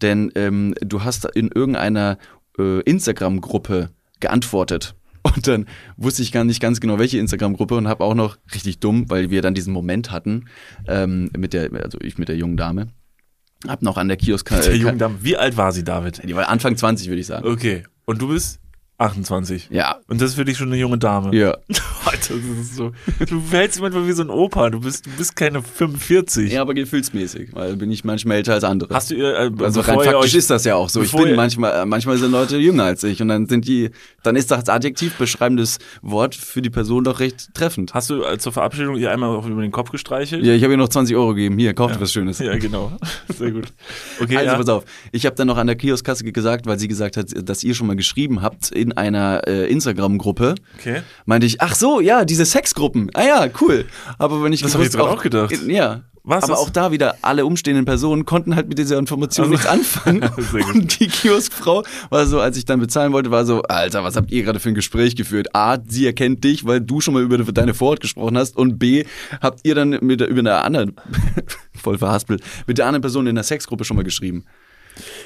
denn 0.00 0.32
ähm, 0.34 0.74
du 0.80 1.04
hast 1.04 1.26
in 1.36 1.50
irgendeiner 1.54 2.18
äh, 2.58 2.80
Instagram-Gruppe 2.80 3.90
geantwortet. 4.18 4.94
Und 5.22 5.46
dann 5.46 5.66
wusste 5.98 6.22
ich 6.22 6.32
gar 6.32 6.44
nicht 6.44 6.60
ganz 6.60 6.80
genau, 6.80 6.98
welche 6.98 7.18
Instagram-Gruppe 7.18 7.76
und 7.76 7.86
habe 7.86 8.02
auch 8.04 8.14
noch 8.14 8.38
richtig 8.54 8.80
dumm, 8.80 9.10
weil 9.10 9.28
wir 9.30 9.42
dann 9.42 9.54
diesen 9.54 9.72
Moment 9.72 10.10
hatten 10.10 10.46
ähm, 10.88 11.30
mit 11.36 11.52
der, 11.52 11.70
also 11.84 11.98
ich 12.00 12.16
mit 12.16 12.28
der 12.28 12.36
jungen 12.36 12.56
Dame, 12.56 12.88
hab 13.68 13.82
noch 13.82 13.98
an 13.98 14.08
der 14.08 14.16
Kiosk, 14.16 14.48
Der 14.48 14.74
junge 14.74 14.96
Dame. 14.96 15.18
Wie 15.20 15.36
alt 15.36 15.58
war 15.58 15.72
sie, 15.72 15.84
David? 15.84 16.22
die 16.24 16.34
war 16.34 16.48
Anfang 16.48 16.76
20, 16.76 17.08
würde 17.08 17.20
ich 17.20 17.26
sagen. 17.26 17.46
Okay. 17.46 17.82
Und 18.10 18.20
du 18.20 18.26
bist 18.26 18.59
28. 19.00 19.68
Ja, 19.70 19.96
Und 20.08 20.20
das 20.20 20.30
ist 20.30 20.34
für 20.36 20.44
dich 20.44 20.58
schon 20.58 20.68
eine 20.68 20.76
junge 20.76 20.98
Dame. 20.98 21.34
ja. 21.36 21.56
Alter, 22.02 22.34
das 22.34 22.58
ist 22.66 22.76
so. 22.76 22.92
Du 23.28 23.40
verhältst 23.40 23.76
dich 23.76 23.82
manchmal 23.82 24.08
wie 24.08 24.12
so 24.12 24.22
ein 24.22 24.30
Opa. 24.30 24.70
Du 24.70 24.80
bist, 24.80 25.04
du 25.04 25.10
bist 25.18 25.36
keine 25.36 25.62
45. 25.62 26.50
Ja, 26.50 26.62
aber 26.62 26.72
gefühlsmäßig, 26.72 27.50
weil 27.52 27.76
bin 27.76 27.90
ich 27.90 28.04
manchmal 28.04 28.38
älter 28.38 28.54
als 28.54 28.64
andere. 28.64 28.94
Hast 28.94 29.10
du 29.10 29.16
ihr, 29.16 29.34
äh, 29.34 29.50
also 29.62 29.80
rein 29.82 29.96
faktisch 29.96 30.14
euch, 30.14 30.34
ist 30.34 30.48
das 30.48 30.64
ja 30.64 30.76
auch 30.76 30.88
so. 30.88 31.02
Ich 31.02 31.12
bin 31.12 31.36
manchmal, 31.36 31.82
äh, 31.82 31.84
manchmal 31.86 32.16
sind 32.16 32.32
Leute 32.32 32.56
jünger 32.56 32.84
als 32.84 33.04
ich 33.04 33.20
und 33.20 33.28
dann 33.28 33.46
sind 33.46 33.68
die, 33.68 33.90
dann 34.22 34.34
ist 34.34 34.50
das 34.50 34.68
Adjektiv 34.70 35.16
beschreibendes 35.18 35.78
Wort 36.00 36.34
für 36.34 36.62
die 36.62 36.70
Person 36.70 37.04
doch 37.04 37.20
recht 37.20 37.52
treffend. 37.52 37.92
Hast 37.92 38.08
du 38.08 38.22
äh, 38.24 38.38
zur 38.38 38.52
Verabschiedung 38.52 38.96
ihr 38.96 39.10
einmal 39.12 39.36
auch 39.36 39.46
über 39.46 39.60
den 39.60 39.70
Kopf 39.70 39.90
gestreichelt? 39.90 40.42
Ja, 40.42 40.54
ich 40.54 40.62
habe 40.62 40.72
ihr 40.72 40.78
noch 40.78 40.88
20 40.88 41.14
Euro 41.16 41.34
gegeben. 41.34 41.58
Hier, 41.58 41.74
kauft 41.74 42.00
was 42.00 42.12
Schönes. 42.12 42.38
Ja, 42.38 42.56
genau. 42.56 42.92
Sehr 43.28 43.50
gut. 43.50 43.66
Okay, 44.20 44.38
Also 44.38 44.48
ja. 44.52 44.56
pass 44.56 44.68
auf, 44.70 44.84
ich 45.12 45.26
habe 45.26 45.36
dann 45.36 45.48
noch 45.48 45.58
an 45.58 45.66
der 45.66 45.76
Kioskkasse 45.76 46.24
gesagt, 46.24 46.64
weil 46.66 46.78
sie 46.78 46.88
gesagt 46.88 47.18
hat, 47.18 47.26
dass 47.46 47.62
ihr 47.62 47.74
schon 47.74 47.86
mal 47.88 47.96
geschrieben 47.96 48.40
habt 48.40 48.70
in 48.70 48.89
einer 48.92 49.42
äh, 49.46 49.70
Instagram-Gruppe. 49.70 50.54
Okay. 50.78 51.02
Meinte 51.26 51.46
ich, 51.46 51.60
ach 51.60 51.74
so, 51.74 52.00
ja, 52.00 52.24
diese 52.24 52.44
Sexgruppen. 52.44 53.10
Ah 53.14 53.22
ja, 53.24 53.46
cool. 53.60 53.84
Aber 54.18 54.42
wenn 54.42 54.52
ich 54.52 54.62
Das 54.62 54.74
hab 54.74 54.80
ich 54.80 54.86
jetzt 54.86 54.96
gerade 54.96 55.10
auch 55.10 55.22
gedacht. 55.22 55.52
Ja. 55.66 56.02
Was 56.22 56.44
aber 56.44 56.52
ist- 56.52 56.58
auch 56.58 56.70
da 56.70 56.92
wieder, 56.92 57.16
alle 57.22 57.46
umstehenden 57.46 57.86
Personen 57.86 58.26
konnten 58.26 58.54
halt 58.54 58.68
mit 58.68 58.78
dieser 58.78 58.98
Information 58.98 59.44
Also- 59.46 59.52
nichts 59.52 59.66
anfangen. 59.66 60.22
Und 60.74 61.00
die 61.00 61.08
Kioskfrau 61.08 61.82
war 62.10 62.26
so, 62.26 62.40
als 62.40 62.58
ich 62.58 62.66
dann 62.66 62.78
bezahlen 62.78 63.12
wollte, 63.14 63.30
war 63.30 63.46
so, 63.46 63.62
Alter, 63.62 64.04
was 64.04 64.16
habt 64.16 64.30
ihr 64.30 64.42
gerade 64.42 64.60
für 64.60 64.68
ein 64.68 64.74
Gespräch 64.74 65.16
geführt? 65.16 65.54
A, 65.56 65.78
sie 65.88 66.04
erkennt 66.04 66.44
dich, 66.44 66.66
weil 66.66 66.82
du 66.82 67.00
schon 67.00 67.14
mal 67.14 67.22
über 67.22 67.38
deine 67.38 67.72
Vorort 67.72 68.00
gesprochen 68.00 68.36
hast. 68.36 68.54
Und 68.56 68.78
B, 68.78 69.04
habt 69.40 69.60
ihr 69.62 69.74
dann 69.74 69.98
mit 70.02 70.20
der, 70.20 70.28
über 70.28 70.40
eine 70.40 70.56
andere, 70.56 70.88
voll 71.74 71.96
verhaspelt, 71.96 72.42
mit 72.66 72.76
der 72.76 72.86
anderen 72.86 73.00
Person 73.02 73.26
in 73.26 73.34
der 73.34 73.44
Sexgruppe 73.44 73.84
schon 73.84 73.96
mal 73.96 74.04
geschrieben. 74.04 74.44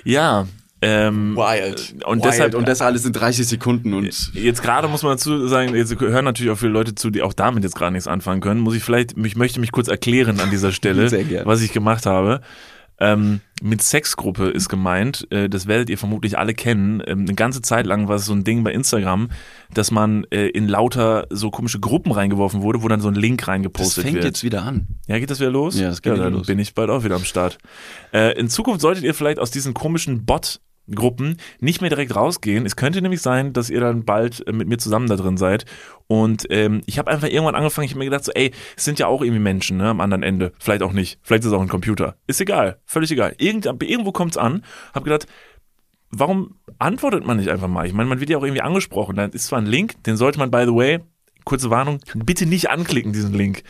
Ja. 0.04 0.46
Ähm, 0.86 1.34
Wild. 1.34 1.94
Und 2.04 2.22
Wild. 2.22 2.24
deshalb, 2.24 2.54
und 2.54 2.68
das 2.68 2.82
alles 2.82 3.06
in 3.06 3.12
30 3.12 3.46
Sekunden 3.46 3.94
und 3.94 4.04
Jetzt 4.34 4.62
gerade 4.62 4.86
muss 4.86 5.02
man 5.02 5.12
dazu 5.12 5.48
sagen, 5.48 5.74
jetzt 5.74 5.98
hören 5.98 6.24
natürlich 6.26 6.52
auch 6.52 6.58
viele 6.58 6.72
Leute 6.72 6.94
zu, 6.94 7.10
die 7.10 7.22
auch 7.22 7.32
damit 7.32 7.64
jetzt 7.64 7.74
gerade 7.74 7.92
nichts 7.92 8.06
anfangen 8.06 8.42
können. 8.42 8.60
Muss 8.60 8.74
ich 8.74 8.82
vielleicht, 8.82 9.16
ich 9.16 9.36
möchte 9.36 9.60
mich 9.60 9.72
kurz 9.72 9.88
erklären 9.88 10.40
an 10.40 10.50
dieser 10.50 10.72
Stelle, 10.72 11.10
was 11.44 11.62
ich 11.62 11.72
gemacht 11.72 12.04
habe. 12.04 12.42
Ähm, 13.00 13.40
mit 13.60 13.82
Sexgruppe 13.82 14.50
ist 14.50 14.68
gemeint, 14.68 15.26
äh, 15.32 15.48
das 15.48 15.66
werdet 15.66 15.90
ihr 15.90 15.98
vermutlich 15.98 16.38
alle 16.38 16.54
kennen. 16.54 17.02
Ähm, 17.06 17.20
eine 17.20 17.34
ganze 17.34 17.60
Zeit 17.60 17.86
lang 17.86 18.06
war 18.06 18.16
es 18.16 18.26
so 18.26 18.32
ein 18.32 18.44
Ding 18.44 18.62
bei 18.62 18.72
Instagram, 18.72 19.30
dass 19.72 19.90
man 19.90 20.24
äh, 20.30 20.46
in 20.48 20.68
lauter 20.68 21.26
so 21.30 21.50
komische 21.50 21.80
Gruppen 21.80 22.12
reingeworfen 22.12 22.62
wurde, 22.62 22.82
wo 22.82 22.88
dann 22.88 23.00
so 23.00 23.08
ein 23.08 23.14
Link 23.14 23.40
das 23.40 23.48
reingepostet 23.48 24.04
fängt 24.04 24.16
wird. 24.16 24.24
jetzt 24.24 24.44
wieder 24.44 24.62
an. 24.62 24.86
Ja, 25.08 25.18
geht 25.18 25.30
das 25.30 25.40
wieder 25.40 25.50
los? 25.50 25.78
Ja, 25.78 25.88
das 25.88 26.02
geht 26.02 26.12
ja, 26.12 26.14
wieder 26.14 26.24
dann 26.24 26.34
los. 26.34 26.46
bin 26.46 26.58
ich 26.60 26.74
bald 26.74 26.90
auch 26.90 27.02
wieder 27.02 27.16
am 27.16 27.24
Start. 27.24 27.58
Äh, 28.12 28.38
in 28.38 28.48
Zukunft 28.48 28.80
solltet 28.80 29.02
ihr 29.02 29.14
vielleicht 29.14 29.40
aus 29.40 29.50
diesen 29.50 29.74
komischen 29.74 30.24
Bot-Gruppen 30.86 31.36
nicht 31.60 31.80
mehr 31.80 31.90
direkt 31.90 32.14
rausgehen. 32.14 32.66
Es 32.66 32.76
könnte 32.76 33.02
nämlich 33.02 33.22
sein, 33.22 33.52
dass 33.52 33.70
ihr 33.70 33.80
dann 33.80 34.04
bald 34.04 34.46
äh, 34.46 34.52
mit 34.52 34.68
mir 34.68 34.78
zusammen 34.78 35.08
da 35.08 35.16
drin 35.16 35.36
seid. 35.36 35.64
Und 36.06 36.46
ähm, 36.50 36.82
ich 36.86 36.98
habe 36.98 37.10
einfach 37.10 37.28
irgendwann 37.28 37.54
angefangen, 37.54 37.86
ich 37.86 37.92
habe 37.92 38.00
mir 38.00 38.04
gedacht, 38.06 38.24
so, 38.24 38.32
ey, 38.32 38.52
es 38.76 38.84
sind 38.84 38.98
ja 38.98 39.06
auch 39.06 39.22
irgendwie 39.22 39.40
Menschen 39.40 39.78
ne, 39.78 39.88
am 39.88 40.00
anderen 40.00 40.22
Ende. 40.22 40.52
Vielleicht 40.58 40.82
auch 40.82 40.92
nicht. 40.92 41.18
Vielleicht 41.22 41.44
ist 41.44 41.48
es 41.48 41.52
auch 41.52 41.62
ein 41.62 41.68
Computer. 41.68 42.16
Ist 42.26 42.40
egal. 42.40 42.78
Völlig 42.84 43.10
egal. 43.10 43.34
Irgend, 43.38 43.66
irgendwo 43.66 44.12
kommt's 44.12 44.36
an. 44.36 44.64
Hab 44.92 45.04
gedacht, 45.04 45.26
warum 46.10 46.56
antwortet 46.78 47.26
man 47.26 47.38
nicht 47.38 47.48
einfach 47.48 47.68
mal? 47.68 47.86
Ich 47.86 47.94
meine, 47.94 48.08
man 48.08 48.20
wird 48.20 48.30
ja 48.30 48.38
auch 48.38 48.44
irgendwie 48.44 48.62
angesprochen. 48.62 49.16
Da 49.16 49.24
ist 49.24 49.46
zwar 49.46 49.60
ein 49.60 49.66
Link, 49.66 50.02
den 50.04 50.16
sollte 50.16 50.38
man, 50.38 50.50
by 50.50 50.64
the 50.66 50.74
way, 50.74 51.00
kurze 51.44 51.70
Warnung, 51.70 52.00
bitte 52.14 52.46
nicht 52.46 52.70
anklicken, 52.70 53.12
diesen 53.12 53.34
Link. 53.34 53.62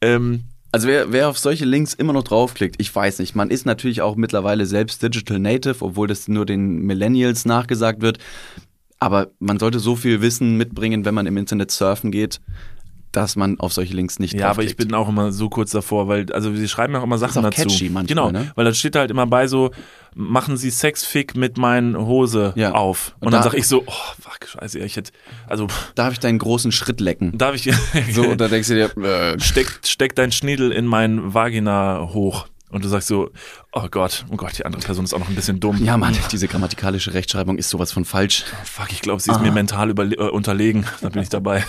Ähm, 0.00 0.44
Also 0.74 0.88
wer, 0.88 1.12
wer 1.12 1.28
auf 1.28 1.38
solche 1.38 1.66
Links 1.66 1.92
immer 1.92 2.14
noch 2.14 2.24
draufklickt, 2.24 2.76
ich 2.78 2.94
weiß 2.94 3.18
nicht. 3.18 3.34
Man 3.34 3.50
ist 3.50 3.66
natürlich 3.66 4.00
auch 4.00 4.16
mittlerweile 4.16 4.64
selbst 4.64 5.02
Digital 5.02 5.38
Native, 5.38 5.84
obwohl 5.84 6.08
das 6.08 6.28
nur 6.28 6.46
den 6.46 6.78
Millennials 6.78 7.44
nachgesagt 7.44 8.00
wird. 8.00 8.18
Aber 8.98 9.32
man 9.38 9.58
sollte 9.58 9.80
so 9.80 9.96
viel 9.96 10.22
Wissen 10.22 10.56
mitbringen, 10.56 11.04
wenn 11.04 11.14
man 11.14 11.26
im 11.26 11.36
Internet 11.36 11.70
surfen 11.70 12.10
geht, 12.10 12.40
dass 13.12 13.36
man 13.36 13.60
auf 13.60 13.72
solche 13.72 13.94
Links 13.94 14.18
nicht 14.18 14.34
Ja, 14.34 14.50
aber 14.50 14.62
ich 14.64 14.76
bin 14.76 14.92
auch 14.94 15.08
immer 15.08 15.32
so 15.32 15.48
kurz 15.48 15.70
davor, 15.70 16.08
weil, 16.08 16.32
also 16.32 16.54
sie 16.54 16.68
schreiben 16.68 16.94
ja 16.94 17.00
auch 17.00 17.04
immer 17.04 17.18
Sachen 17.18 17.44
auch 17.44 17.50
dazu. 17.50 17.62
catchy 17.68 17.90
manchmal, 17.90 18.04
genau, 18.06 18.30
ne? 18.30 18.50
weil 18.54 18.64
da 18.64 18.72
steht 18.74 18.96
halt 18.96 19.10
immer 19.10 19.26
bei 19.26 19.46
so, 19.46 19.70
machen 20.14 20.56
Sie 20.56 20.70
Sexfick 20.70 21.36
mit 21.36 21.56
meinen 21.58 21.96
Hose 21.96 22.52
Ja. 22.56 22.72
auf. 22.72 23.14
Und, 23.20 23.26
Und 23.28 23.32
dann 23.32 23.42
da- 23.42 23.50
sag 23.50 23.58
ich 23.58 23.66
so, 23.66 23.82
oh, 23.86 23.92
fuck, 24.20 24.46
scheiße, 24.48 24.78
ich 24.80 24.96
hätte, 24.96 25.12
also, 25.46 25.66
Darf 25.94 26.12
ich 26.12 26.20
deinen 26.20 26.38
großen 26.38 26.72
Schritt 26.72 27.00
lecken? 27.00 27.36
darf 27.38 27.54
ich, 27.54 27.70
So, 28.12 28.22
und 28.30 28.40
da 28.40 28.48
denkst 28.48 28.68
du 28.68 28.74
dir, 28.74 28.96
äh, 29.04 29.38
steck, 29.40 29.80
steck 29.84 30.14
dein 30.16 30.32
Schniedel 30.32 30.72
in 30.72 30.86
mein 30.86 31.32
Vagina 31.34 32.08
hoch. 32.12 32.46
und 32.70 32.82
du 32.84 32.88
sagst 32.88 33.08
so, 33.08 33.30
oh 33.72 33.86
Gott, 33.90 34.24
oh 34.30 34.36
Gott, 34.36 34.56
die 34.58 34.64
andere 34.64 34.80
Person 34.82 35.04
ist 35.04 35.12
auch 35.12 35.18
noch 35.18 35.28
ein 35.28 35.34
bisschen 35.34 35.60
dumm. 35.60 35.84
Ja, 35.84 35.98
Mann, 35.98 36.16
diese 36.30 36.48
grammatikalische 36.48 37.12
Rechtschreibung 37.12 37.58
ist 37.58 37.68
sowas 37.68 37.92
von 37.92 38.06
falsch. 38.06 38.44
Oh, 38.50 38.64
fuck, 38.64 38.92
ich 38.92 39.02
glaube, 39.02 39.20
sie 39.20 39.30
ist 39.30 39.40
mir 39.42 39.52
mental 39.52 39.90
äh, 39.90 40.14
unterlegen. 40.30 40.86
Da 41.02 41.10
bin 41.10 41.20
ich 41.22 41.28
dabei. 41.28 41.64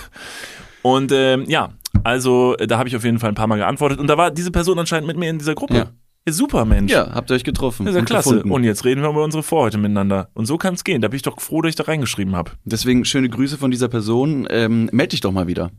Und 0.84 1.12
ähm, 1.12 1.46
ja, 1.48 1.70
also 2.04 2.56
da 2.56 2.78
habe 2.78 2.88
ich 2.90 2.96
auf 2.96 3.04
jeden 3.04 3.18
Fall 3.20 3.30
ein 3.30 3.36
paar 3.36 3.48
Mal 3.48 3.58
geantwortet 3.58 4.00
und 4.00 4.08
da 4.08 4.18
war 4.18 4.30
diese 4.32 4.52
Person 4.52 4.78
anscheinend 4.78 5.08
mit 5.08 5.18
mir 5.18 5.30
in 5.30 5.40
dieser 5.40 5.56
Gruppe. 5.56 5.76
Ja. 5.76 5.92
Ja, 6.26 6.32
super, 6.32 6.64
Mensch. 6.64 6.90
Ja, 6.90 7.12
habt 7.14 7.30
ihr 7.32 7.36
euch 7.36 7.44
getroffen. 7.44 7.86
Das 7.86 7.96
ist 7.96 8.00
ja 8.00 8.06
klasse. 8.06 8.30
gefunden. 8.30 8.52
Und 8.52 8.64
jetzt 8.64 8.86
reden 8.86 9.02
wir 9.02 9.10
über 9.10 9.26
unsere 9.26 9.44
Vorhäute 9.44 9.78
miteinander. 9.78 10.30
Und 10.34 10.46
so 10.46 10.58
kann 10.58 10.74
es 10.74 10.86
gehen. 10.86 11.02
Da 11.02 11.10
bin 11.10 11.18
ich 11.18 11.22
doch 11.22 11.42
froh, 11.42 11.62
dass 11.62 11.72
ich 11.72 11.76
da 11.76 11.84
reingeschrieben 11.84 12.34
habe. 12.34 12.52
Deswegen 12.64 13.04
schöne 13.04 13.28
Grüße 13.28 13.58
von 13.58 13.72
dieser 13.72 13.90
Person. 13.90 14.48
Ähm, 14.50 14.88
meld 14.94 15.12
dich 15.12 15.20
doch 15.20 15.34
mal 15.34 15.48
wieder. 15.48 15.72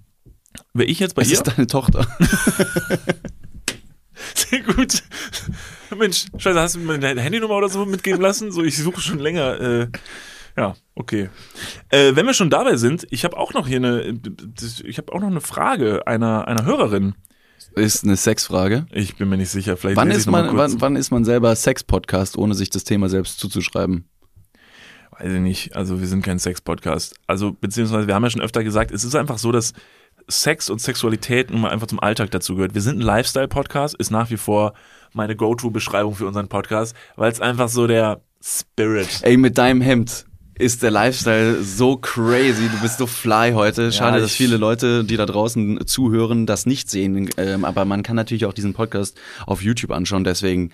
Wäre 0.75 0.87
ich 0.89 1.01
jetzt 1.01 1.15
bei 1.15 1.23
Es 1.23 1.29
ihr? 1.31 1.35
ist 1.39 1.45
deine 1.45 1.67
Tochter. 1.67 2.07
Sehr 4.35 4.61
gut. 4.61 5.03
Mensch, 5.99 6.27
scheiße, 6.37 6.61
hast 6.61 6.75
du 6.77 6.81
mir 6.81 6.99
deine 6.99 7.21
Handynummer 7.23 7.55
oder 7.55 7.69
so 7.71 7.87
mitgeben 7.87 8.21
lassen? 8.21 8.53
So, 8.53 8.63
ich 8.63 8.77
suche 8.77 9.01
schon 9.01 9.19
länger. 9.21 9.61
Äh, 9.61 9.89
ja, 10.57 10.75
okay. 10.95 11.31
Äh, 11.89 12.15
wenn 12.15 12.27
wir 12.27 12.35
schon 12.35 12.51
dabei 12.51 12.77
sind, 12.77 13.07
ich 13.11 13.25
habe 13.25 13.37
auch 13.37 13.55
noch 13.55 13.67
hier 13.67 13.79
eine, 13.79 14.21
ich 14.85 14.99
habe 14.99 15.13
auch 15.13 15.21
noch 15.21 15.29
eine 15.29 15.41
Frage 15.41 16.07
einer, 16.07 16.47
einer 16.47 16.65
Hörerin. 16.65 17.15
ist 17.75 18.05
eine 18.05 18.17
Sexfrage. 18.17 18.87
Ich 18.93 19.17
bin 19.17 19.29
mir 19.29 19.37
nicht 19.37 19.51
sicher. 19.51 19.77
Vielleicht 19.77 19.97
Wann 19.97 20.11
ist, 20.11 20.27
man, 20.27 20.57
wann, 20.57 20.81
wann 20.81 20.97
ist 20.97 21.11
man 21.11 21.25
selber 21.25 21.55
Sex-Podcast, 21.57 22.39
ohne 22.39 22.55
sich 22.55 22.71
das 22.71 22.85
Thema 22.85 23.09
selbst 23.09 23.41
zuzuschreiben? 23.41 24.09
Weiß 25.11 25.33
ich 25.33 25.41
nicht. 25.41 25.77
Also 25.77 26.01
wir 26.01 26.07
sind 26.07 26.25
kein 26.25 26.39
Sex-Podcast. 26.39 27.17
Also 27.27 27.53
beziehungsweise 27.53 28.07
wir 28.07 28.15
haben 28.15 28.25
ja 28.25 28.31
schon 28.31 28.43
öfter 28.43 28.63
gesagt, 28.63 28.91
es 28.93 29.05
ist 29.05 29.15
einfach 29.17 29.39
so, 29.39 29.51
dass 29.51 29.73
Sex 30.29 30.71
und 30.71 30.81
Sexualität 30.81 31.51
nun 31.51 31.61
mal 31.61 31.71
einfach 31.71 31.87
zum 31.87 32.01
Alltag 32.01 32.31
dazu 32.31 32.55
gehört. 32.55 32.75
Wir 32.75 32.81
sind 32.81 32.99
ein 32.99 33.03
Lifestyle-Podcast, 33.03 33.95
ist 33.97 34.11
nach 34.11 34.31
wie 34.31 34.37
vor 34.37 34.75
meine 35.13 35.37
Go-To-Beschreibung 35.37 36.15
für 36.15 36.27
unseren 36.27 36.49
Podcast, 36.49 36.97
weil 37.17 37.31
es 37.31 37.41
einfach 37.41 37.69
so 37.69 37.87
der 37.87 38.23
Spirit. 38.43 39.21
Ey, 39.23 39.37
mit 39.37 39.59
deinem 39.59 39.81
Hemd 39.81 40.27
ist 40.59 40.83
der 40.83 40.91
Lifestyle 40.91 41.63
so 41.63 41.97
crazy. 41.97 42.69
Du 42.69 42.81
bist 42.81 42.99
so 42.99 43.07
fly 43.07 43.53
heute. 43.55 43.91
Schade, 43.93 44.17
Ja, 44.19 44.23
dass 44.23 44.33
viele 44.33 44.57
Leute, 44.57 45.05
die 45.05 45.17
da 45.17 45.27
draußen 45.27 45.87
zuhören, 45.87 46.47
das 46.47 46.67
nicht 46.67 46.89
sehen. 46.91 47.29
Ähm, 47.37 47.65
aber 47.65 47.85
man 47.85 48.03
kann 48.03 48.17
natürlich 48.17 48.47
auch 48.47 48.53
diesen 48.53 48.73
Podcast 48.75 49.19
auf 49.47 49.63
YouTube 49.63 49.91
anschauen. 49.91 50.25
Deswegen 50.25 50.71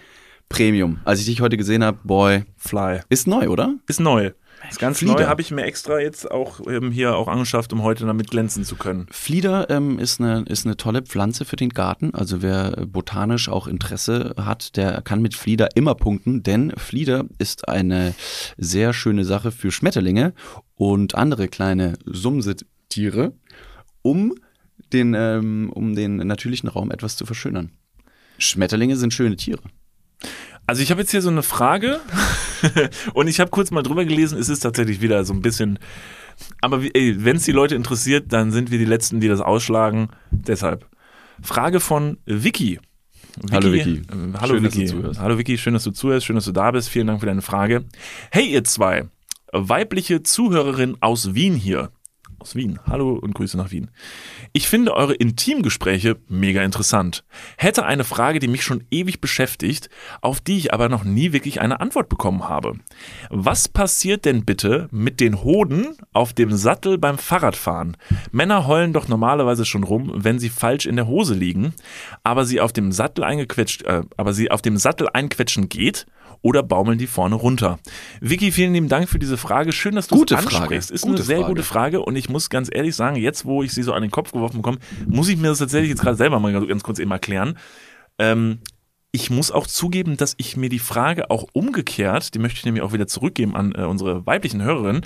Premium. 0.48 0.98
Als 1.04 1.20
ich 1.20 1.26
dich 1.26 1.40
heute 1.40 1.56
gesehen 1.56 1.82
habe, 1.84 1.98
boy, 2.04 2.44
Fly. 2.56 3.00
ist 3.08 3.26
neu, 3.26 3.48
oder? 3.48 3.74
Ist 3.86 4.00
neu. 4.00 4.32
Ist 4.68 4.78
ganz 4.78 4.98
Flieder. 4.98 5.14
neu, 5.14 5.26
habe 5.26 5.40
ich 5.40 5.50
mir 5.50 5.64
extra 5.64 6.00
jetzt 6.00 6.30
auch 6.30 6.60
ähm, 6.68 6.90
hier 6.90 7.16
auch 7.16 7.28
angeschafft, 7.28 7.72
um 7.72 7.82
heute 7.82 8.04
damit 8.04 8.30
glänzen 8.30 8.64
zu 8.64 8.76
können. 8.76 9.06
Flieder 9.10 9.70
ähm, 9.70 9.98
ist, 9.98 10.20
eine, 10.20 10.42
ist 10.42 10.66
eine 10.66 10.76
tolle 10.76 11.02
Pflanze 11.02 11.44
für 11.44 11.56
den 11.56 11.70
Garten. 11.70 12.14
Also 12.14 12.42
wer 12.42 12.76
äh, 12.78 12.86
botanisch 12.86 13.48
auch 13.48 13.66
Interesse 13.66 14.34
hat, 14.36 14.76
der 14.76 15.02
kann 15.02 15.22
mit 15.22 15.34
Flieder 15.34 15.68
immer 15.76 15.94
punkten, 15.94 16.42
denn 16.42 16.72
Flieder 16.76 17.24
ist 17.38 17.68
eine 17.68 18.14
sehr 18.58 18.92
schöne 18.92 19.24
Sache 19.24 19.50
für 19.50 19.72
Schmetterlinge 19.72 20.34
und 20.74 21.14
andere 21.14 21.48
kleine 21.48 21.94
Sumsetiere, 22.04 23.32
um 24.02 24.34
den, 24.92 25.14
ähm, 25.14 25.70
um 25.72 25.94
den 25.94 26.16
natürlichen 26.16 26.68
Raum 26.68 26.90
etwas 26.90 27.16
zu 27.16 27.26
verschönern. 27.26 27.72
Schmetterlinge 28.38 28.96
sind 28.96 29.12
schöne 29.12 29.36
Tiere. 29.36 29.62
Also 30.70 30.84
ich 30.84 30.92
habe 30.92 31.00
jetzt 31.00 31.10
hier 31.10 31.20
so 31.20 31.30
eine 31.30 31.42
Frage 31.42 31.98
und 33.14 33.26
ich 33.26 33.40
habe 33.40 33.50
kurz 33.50 33.72
mal 33.72 33.82
drüber 33.82 34.04
gelesen, 34.04 34.38
es 34.38 34.48
ist 34.48 34.60
tatsächlich 34.60 35.00
wieder 35.00 35.24
so 35.24 35.32
ein 35.32 35.42
bisschen, 35.42 35.80
aber 36.60 36.80
wenn 36.80 37.36
es 37.36 37.42
die 37.42 37.50
Leute 37.50 37.74
interessiert, 37.74 38.32
dann 38.32 38.52
sind 38.52 38.70
wir 38.70 38.78
die 38.78 38.84
Letzten, 38.84 39.18
die 39.18 39.26
das 39.26 39.40
ausschlagen. 39.40 40.10
Deshalb. 40.30 40.86
Frage 41.42 41.80
von 41.80 42.18
Vicky. 42.24 42.78
Hallo, 43.50 43.72
Vicky. 43.72 43.94
äh, 43.94 44.02
hallo 44.40 44.54
Schön, 44.54 44.62
dass 44.62 44.76
Vicky. 44.76 44.84
du 44.84 44.92
zuhörst. 44.92 45.18
Hallo 45.18 45.38
Vicky, 45.38 45.58
schön, 45.58 45.74
dass 45.74 45.82
du 45.82 45.90
zuhörst, 45.90 46.26
schön, 46.26 46.36
dass 46.36 46.44
du 46.44 46.52
da 46.52 46.70
bist. 46.70 46.88
Vielen 46.88 47.08
Dank 47.08 47.18
für 47.18 47.26
deine 47.26 47.42
Frage. 47.42 47.86
Hey 48.30 48.46
ihr 48.46 48.62
zwei, 48.62 49.08
weibliche 49.52 50.22
Zuhörerin 50.22 50.96
aus 51.00 51.34
Wien 51.34 51.56
hier. 51.56 51.90
Aus 52.40 52.54
Wien. 52.54 52.78
Hallo 52.86 53.12
und 53.12 53.34
Grüße 53.34 53.58
nach 53.58 53.70
Wien. 53.70 53.90
Ich 54.54 54.66
finde 54.66 54.94
eure 54.94 55.12
Intimgespräche 55.12 56.16
mega 56.26 56.62
interessant. 56.62 57.22
Hätte 57.58 57.84
eine 57.84 58.02
Frage, 58.02 58.38
die 58.38 58.48
mich 58.48 58.64
schon 58.64 58.82
ewig 58.90 59.20
beschäftigt, 59.20 59.90
auf 60.22 60.40
die 60.40 60.56
ich 60.56 60.72
aber 60.72 60.88
noch 60.88 61.04
nie 61.04 61.34
wirklich 61.34 61.60
eine 61.60 61.80
Antwort 61.80 62.08
bekommen 62.08 62.48
habe. 62.48 62.78
Was 63.28 63.68
passiert 63.68 64.24
denn 64.24 64.46
bitte 64.46 64.88
mit 64.90 65.20
den 65.20 65.44
Hoden 65.44 65.98
auf 66.14 66.32
dem 66.32 66.52
Sattel 66.52 66.96
beim 66.96 67.18
Fahrradfahren? 67.18 67.98
Männer 68.32 68.66
heulen 68.66 68.94
doch 68.94 69.06
normalerweise 69.06 69.66
schon 69.66 69.84
rum, 69.84 70.10
wenn 70.14 70.38
sie 70.38 70.48
falsch 70.48 70.86
in 70.86 70.96
der 70.96 71.08
Hose 71.08 71.34
liegen, 71.34 71.74
aber 72.24 72.46
sie 72.46 72.62
auf 72.62 72.72
dem 72.72 72.90
Sattel 72.90 73.22
eingequetscht, 73.22 73.82
äh, 73.82 74.02
aber 74.16 74.32
sie 74.32 74.50
auf 74.50 74.62
dem 74.62 74.78
Sattel 74.78 75.10
einquetschen 75.12 75.68
geht 75.68 76.06
oder 76.42 76.62
baumeln 76.62 76.98
die 76.98 77.06
vorne 77.06 77.34
runter? 77.34 77.78
Vicky, 78.20 78.52
vielen 78.52 78.72
lieben 78.74 78.88
Dank 78.88 79.08
für 79.08 79.18
diese 79.18 79.36
Frage. 79.36 79.72
Schön, 79.72 79.94
dass 79.94 80.06
du 80.08 80.16
Gute 80.16 80.34
es 80.34 80.40
Frage. 80.44 80.56
ansprichst. 80.56 80.90
Ist 80.90 81.02
Gute 81.02 81.16
eine 81.16 81.24
sehr 81.24 81.38
Frage. 81.38 81.48
gute 81.48 81.62
Frage 81.62 82.00
und 82.02 82.16
ich 82.16 82.28
muss 82.28 82.50
ganz 82.50 82.68
ehrlich 82.72 82.94
sagen, 82.96 83.16
jetzt 83.16 83.44
wo 83.44 83.62
ich 83.62 83.72
sie 83.72 83.82
so 83.82 83.92
an 83.92 84.02
den 84.02 84.10
Kopf 84.10 84.32
geworfen 84.32 84.56
bekomme, 84.58 84.78
muss 85.06 85.28
ich 85.28 85.36
mir 85.36 85.48
das 85.48 85.58
tatsächlich 85.58 85.90
jetzt 85.90 86.02
gerade 86.02 86.16
selber 86.16 86.40
mal 86.40 86.52
ganz 86.66 86.82
kurz 86.82 86.98
eben 86.98 87.10
erklären. 87.10 87.58
Ähm, 88.18 88.58
ich 89.12 89.28
muss 89.28 89.50
auch 89.50 89.66
zugeben, 89.66 90.16
dass 90.16 90.34
ich 90.36 90.56
mir 90.56 90.68
die 90.68 90.78
Frage 90.78 91.30
auch 91.30 91.46
umgekehrt, 91.52 92.32
die 92.34 92.38
möchte 92.38 92.58
ich 92.58 92.64
nämlich 92.64 92.82
auch 92.82 92.92
wieder 92.92 93.08
zurückgeben 93.08 93.56
an 93.56 93.72
äh, 93.74 93.82
unsere 93.82 94.24
weiblichen 94.24 94.62
Hörerinnen. 94.62 95.02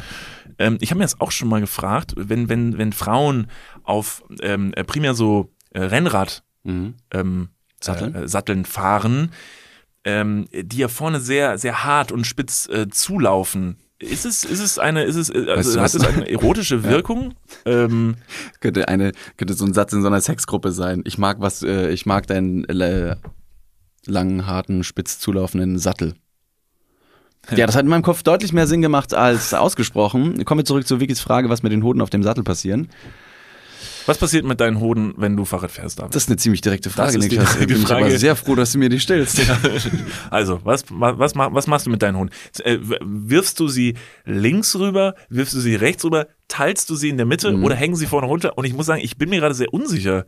Ähm, 0.59 0.77
ich 0.81 0.91
habe 0.91 0.99
mir 0.99 1.05
das 1.05 1.21
auch 1.23 1.31
schon 1.31 1.49
mal 1.49 1.61
gefragt, 1.61 2.13
wenn, 2.17 2.51
wenn, 2.51 2.77
wenn 2.77 2.93
Frauen 2.93 3.47
auf 3.83 4.23
ähm, 4.43 4.73
äh, 4.75 4.85
primär 4.85 5.15
so 5.15 5.51
äh, 5.71 5.81
Rennrad 5.81 6.43
Mhm. 6.67 6.95
ähm, 7.13 7.49
Satteln? 7.81 8.15
Äh, 8.15 8.27
Satteln 8.29 8.65
fahren, 8.65 9.31
ähm, 10.05 10.47
die 10.53 10.79
ja 10.79 10.89
vorne 10.89 11.21
sehr, 11.21 11.59
sehr 11.59 11.85
hart 11.85 12.13
und 12.13 12.27
spitz 12.27 12.69
äh, 12.69 12.89
zulaufen. 12.89 13.77
Ist 13.99 14.27
es, 14.27 14.45
ist 14.45 14.61
es 14.61 14.79
eine, 14.79 15.05
ist 15.05 15.17
es, 15.17 15.31
äh, 15.31 15.47
Weißt 15.47 15.57
also 15.57 15.75
du 15.75 15.81
hat 15.81 15.95
es 15.95 16.05
eine 16.05 16.29
erotische 16.31 16.85
Wirkung? 16.85 17.35
ähm, 17.65 18.17
Könnte 18.61 18.89
eine, 18.89 19.13
könnte 19.37 19.55
so 19.55 19.65
ein 19.65 19.73
Satz 19.73 19.93
in 19.93 20.03
so 20.03 20.09
einer 20.09 20.21
Sexgruppe 20.21 20.73
sein. 20.73 21.03
Ich 21.07 21.17
mag 21.17 21.39
was, 21.41 21.63
äh, 21.63 21.91
ich 21.91 22.05
mag 22.05 22.27
deinen 22.27 22.65
äh, 22.65 23.17
langen, 24.07 24.47
harten, 24.47 24.85
spitz 24.85 25.19
zulaufenden 25.21 25.79
Sattel. 25.79 26.15
Ja, 27.55 27.67
das 27.67 27.77
hat 27.77 27.83
in 27.83 27.89
meinem 27.89 28.03
Kopf 28.03 28.23
deutlich 28.23 28.53
mehr 28.53 28.67
Sinn 28.67 28.81
gemacht 28.83 29.13
als 29.13 29.53
ausgesprochen. 29.53 30.45
Kommen 30.45 30.61
wir 30.61 30.65
zurück 30.65 30.87
zu 30.87 30.99
Vickys 30.99 31.21
Frage, 31.21 31.51
was 31.51 31.63
mit 31.63 31.73
den 31.73 31.83
Hoden 31.83 32.01
auf 32.01 32.11
dem 32.11 32.23
Sattel 32.23 32.43
passieren. 32.43 32.89
Was 34.07 34.19
passiert 34.19 34.45
mit 34.45 34.61
deinen 34.61 34.81
Hoden, 34.81 35.15
wenn 35.17 35.37
du 35.37 35.45
Fahrrad 35.45 35.71
fährst? 35.71 35.99
David? 35.99 36.15
Das 36.15 36.25
ist 36.25 36.29
eine 36.29 36.37
ziemlich 36.37 36.61
direkte 36.61 36.91
Frage, 36.91 37.17
ist 37.19 37.25
die 37.31 37.37
Niklas. 37.39 37.57
Bin 37.57 37.71
ich 37.71 37.87
Frage. 37.87 38.05
aber 38.07 38.19
sehr 38.19 38.37
froh, 38.37 38.55
dass 38.55 38.73
du 38.73 38.79
mir 38.79 38.89
die 38.89 39.01
stellst. 39.01 39.41
Also, 40.31 40.61
was, 40.65 40.85
was, 40.91 41.35
was 41.35 41.67
machst 41.67 41.87
du 41.87 41.91
mit 41.91 42.03
deinen 42.03 42.17
Hunden? 42.17 42.33
Äh, 42.65 42.79
Wirfst 42.81 43.61
du 43.61 43.69
sie 43.69 43.95
links 44.25 44.75
rüber, 44.77 45.15
wirfst 45.29 45.55
du 45.55 45.61
sie 45.61 45.75
rechts 45.75 46.05
rüber, 46.05 46.27
teilst 46.49 46.91
du 46.91 46.95
sie 46.97 47.09
in 47.09 47.17
der 47.17 47.27
Mitte 47.27 47.53
Mhm. 47.53 47.65
oder 47.65 47.75
hängen 47.77 47.97
sie 47.97 48.07
vorne 48.07 48.27
runter? 48.27 48.57
Und 48.59 48.65
ich 48.65 48.75
muss 48.75 48.87
sagen, 48.87 49.01
ich 49.03 49.17
bin 49.17 49.31
mir 49.31 49.41
gerade 49.41 49.55
sehr 49.55 49.73
unsicher. 49.73 50.27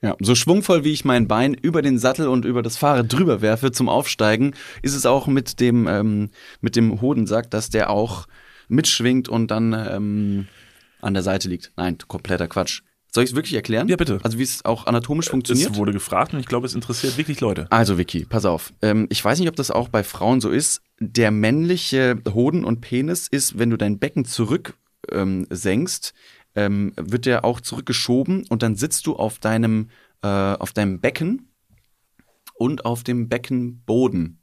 Ja, 0.00 0.14
so 0.20 0.34
schwungvoll 0.36 0.84
wie 0.84 0.92
ich 0.92 1.04
mein 1.04 1.26
Bein 1.26 1.54
über 1.54 1.82
den 1.82 1.98
Sattel 1.98 2.28
und 2.28 2.44
über 2.44 2.62
das 2.62 2.76
Fahrrad 2.76 3.12
drüber 3.12 3.40
werfe 3.42 3.72
zum 3.72 3.88
Aufsteigen, 3.88 4.54
ist 4.80 4.94
es 4.94 5.06
auch 5.06 5.26
mit 5.26 5.58
dem, 5.58 5.88
ähm, 5.88 6.30
mit 6.60 6.76
dem 6.76 7.00
Hodensack, 7.00 7.50
dass 7.50 7.68
der 7.68 7.90
auch 7.90 8.26
mitschwingt 8.68 9.28
und 9.28 9.50
dann 9.50 9.72
ähm, 9.72 10.46
an 11.00 11.14
der 11.14 11.22
Seite 11.24 11.48
liegt. 11.48 11.72
Nein, 11.76 11.98
kompletter 12.06 12.46
Quatsch. 12.46 12.82
Soll 13.10 13.24
ich 13.24 13.30
es 13.30 13.36
wirklich 13.36 13.54
erklären? 13.54 13.88
Ja, 13.88 13.96
bitte. 13.96 14.20
Also 14.22 14.38
wie 14.38 14.42
es 14.42 14.64
auch 14.64 14.86
anatomisch 14.86 15.30
funktioniert? 15.30 15.70
Es 15.70 15.76
wurde 15.76 15.92
gefragt 15.92 16.34
und 16.34 16.40
ich 16.40 16.46
glaube, 16.46 16.66
es 16.66 16.74
interessiert 16.74 17.16
wirklich 17.16 17.40
Leute. 17.40 17.66
Also 17.70 17.96
Vicky, 17.96 18.26
pass 18.26 18.44
auf. 18.44 18.72
Ähm, 18.82 19.06
ich 19.10 19.24
weiß 19.24 19.38
nicht, 19.38 19.48
ob 19.48 19.56
das 19.56 19.70
auch 19.70 19.88
bei 19.88 20.04
Frauen 20.04 20.40
so 20.40 20.50
ist. 20.50 20.82
Der 21.00 21.30
männliche 21.30 22.20
Hoden 22.32 22.64
und 22.64 22.80
Penis 22.80 23.26
ist, 23.28 23.58
wenn 23.58 23.70
du 23.70 23.78
dein 23.78 23.98
Becken 23.98 24.26
zurück 24.26 24.74
ähm, 25.10 25.46
senkst, 25.48 26.12
ähm, 26.54 26.92
wird 26.96 27.24
der 27.24 27.44
auch 27.44 27.60
zurückgeschoben 27.60 28.44
und 28.48 28.62
dann 28.62 28.76
sitzt 28.76 29.06
du 29.06 29.16
auf 29.16 29.38
deinem, 29.38 29.88
äh, 30.22 30.28
auf 30.28 30.72
deinem 30.72 31.00
Becken 31.00 31.50
und 32.54 32.84
auf 32.84 33.04
dem 33.04 33.28
Beckenboden, 33.28 34.40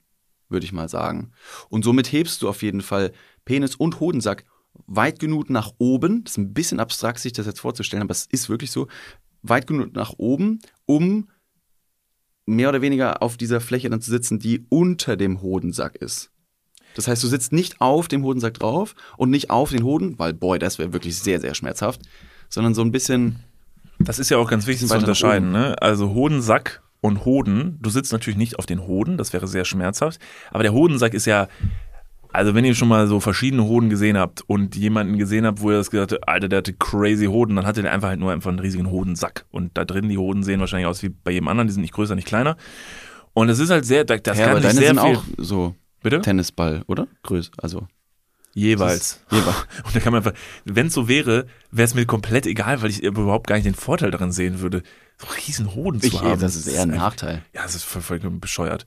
würde 0.50 0.66
ich 0.66 0.74
mal 0.74 0.90
sagen. 0.90 1.34
Und 1.70 1.84
somit 1.84 2.12
hebst 2.12 2.42
du 2.42 2.50
auf 2.50 2.64
jeden 2.64 2.82
Fall 2.82 3.12
Penis 3.44 3.76
und 3.76 4.00
Hodensack 4.00 4.46
weit 4.88 5.20
genug 5.20 5.50
nach 5.50 5.72
oben. 5.78 6.24
Das 6.24 6.34
ist 6.34 6.38
ein 6.38 6.54
bisschen 6.54 6.80
abstrakt, 6.80 7.20
sich 7.20 7.34
das 7.34 7.46
jetzt 7.46 7.60
vorzustellen, 7.60 8.04
aber 8.04 8.12
es 8.12 8.26
ist 8.26 8.50
wirklich 8.50 8.72
so. 8.72 8.88
Weit 9.48 9.68
genug 9.68 9.94
nach 9.94 10.14
oben, 10.18 10.60
um 10.88 11.30
mehr 12.48 12.70
oder 12.70 12.82
weniger 12.82 13.22
auf 13.22 13.38
dieser 13.38 13.62
Fläche 13.62 13.90
dann 13.90 14.02
zu 14.02 14.10
sitzen, 14.10 14.40
die 14.40 14.66
unter 14.70 15.18
dem 15.18 15.42
Hodensack 15.42 15.96
ist. 15.98 16.32
Das 16.96 17.08
heißt, 17.08 17.22
du 17.24 17.28
sitzt 17.28 17.52
nicht 17.52 17.80
auf 17.80 18.08
dem 18.08 18.24
Hodensack 18.24 18.56
drauf 18.56 18.96
und 19.18 19.30
nicht 19.30 19.52
auf 19.52 19.70
den 19.70 19.84
Hoden, 19.84 20.18
weil, 20.18 20.34
boy, 20.34 20.58
das 20.58 20.80
wäre 20.80 20.94
wirklich 20.94 21.18
sehr, 21.18 21.40
sehr 21.40 21.54
schmerzhaft, 21.54 22.02
sondern 22.50 22.74
so 22.74 22.82
ein 22.82 22.92
bisschen, 22.92 23.44
Das 24.00 24.20
ist 24.20 24.30
ja 24.30 24.38
auch 24.38 24.50
ganz 24.50 24.68
wichtig 24.68 24.88
zu 24.88 24.98
unterscheiden. 24.98 25.52
Ne? 25.52 25.76
Also 25.82 26.14
Hodensack 26.14 26.82
und 27.02 27.26
Hoden. 27.26 27.78
Du 27.82 27.90
sitzt 27.90 28.12
natürlich 28.12 28.38
nicht 28.38 28.60
auf 28.60 28.66
den 28.66 28.86
Hoden, 28.86 29.18
das 29.18 29.32
wäre 29.34 29.48
sehr 29.48 29.66
schmerzhaft. 29.66 30.20
Aber 30.52 30.64
der 30.64 30.74
Hodensack 30.74 31.14
ist 31.14 31.26
ja, 31.26 31.48
also 32.36 32.54
wenn 32.56 32.64
ihr 32.66 32.76
schon 32.76 32.88
mal 32.88 33.08
so 33.08 33.20
verschiedene 33.20 33.64
Hoden 33.64 33.90
gesehen 33.90 34.18
habt 34.18 34.42
und 34.48 34.76
jemanden 34.76 35.18
gesehen 35.18 35.46
habt, 35.46 35.62
wo 35.62 35.72
ihr 35.72 35.78
das 35.78 35.90
gesagt 35.92 36.12
habt, 36.12 36.28
Alter, 36.28 36.48
der 36.50 36.58
hatte 36.58 36.74
crazy 36.74 37.26
Hoden, 37.26 37.56
dann 37.56 37.66
hatte 37.66 37.82
der 37.82 37.92
einfach 37.92 38.10
halt 38.10 38.20
nur 38.20 38.32
einfach 38.32 38.50
einen 38.50 38.60
riesigen 38.60 38.90
Hodensack. 38.92 39.46
Und 39.52 39.78
da 39.78 39.86
drin, 39.86 40.10
die 40.10 40.18
Hoden 40.18 40.44
sehen 40.44 40.60
wahrscheinlich 40.60 40.88
aus 40.88 41.02
wie 41.04 41.10
bei 41.10 41.32
jedem 41.32 41.48
anderen, 41.48 41.68
die 41.68 41.74
sind 41.74 41.82
nicht 41.82 41.94
größer, 41.94 42.16
nicht 42.16 42.28
kleiner. 42.28 42.58
Und 43.34 43.50
es 43.50 43.60
ist 43.60 43.70
halt 43.70 43.86
sehr, 43.86 44.06
das 44.06 44.22
Ja, 44.26 44.34
kann 44.34 44.44
aber 44.52 44.60
nicht 44.60 44.66
deine 44.70 44.80
sehr 44.80 44.88
sind 44.94 45.00
viel. 45.02 45.16
auch 45.18 45.24
so 45.38 45.76
Bitte? 46.04 46.22
Tennisball, 46.22 46.84
oder? 46.88 47.08
Größe, 47.24 47.52
also 47.58 47.88
Jeweils. 48.54 49.20
jeweils. 49.32 49.66
Und 49.86 49.96
da 49.96 50.00
kann 50.00 50.14
man 50.14 50.24
einfach, 50.24 50.40
wenn 50.64 50.88
es 50.88 50.94
so 50.94 51.10
wäre, 51.10 51.46
wäre 51.72 51.86
es 51.86 51.94
mir 51.94 52.06
komplett 52.06 52.46
egal, 52.46 52.82
weil 52.82 52.90
ich 52.90 53.04
überhaupt 53.04 53.48
gar 53.48 53.56
nicht 53.56 53.66
den 53.66 53.76
Vorteil 53.76 54.12
daran 54.12 54.32
sehen 54.32 54.62
würde, 54.62 54.82
so 55.18 55.28
riesen 55.46 55.76
Hoden 55.76 56.00
zu 56.00 56.08
Ich, 56.08 56.22
haben. 56.22 56.40
das 56.40 56.56
ist 56.56 56.68
eher 56.68 56.84
ein 56.84 56.90
Nachteil. 56.92 57.44
Ja, 57.54 57.64
das 57.64 57.76
ist 57.76 57.84
voll, 57.84 58.02
vollkommen 58.02 58.40
bescheuert. 58.40 58.86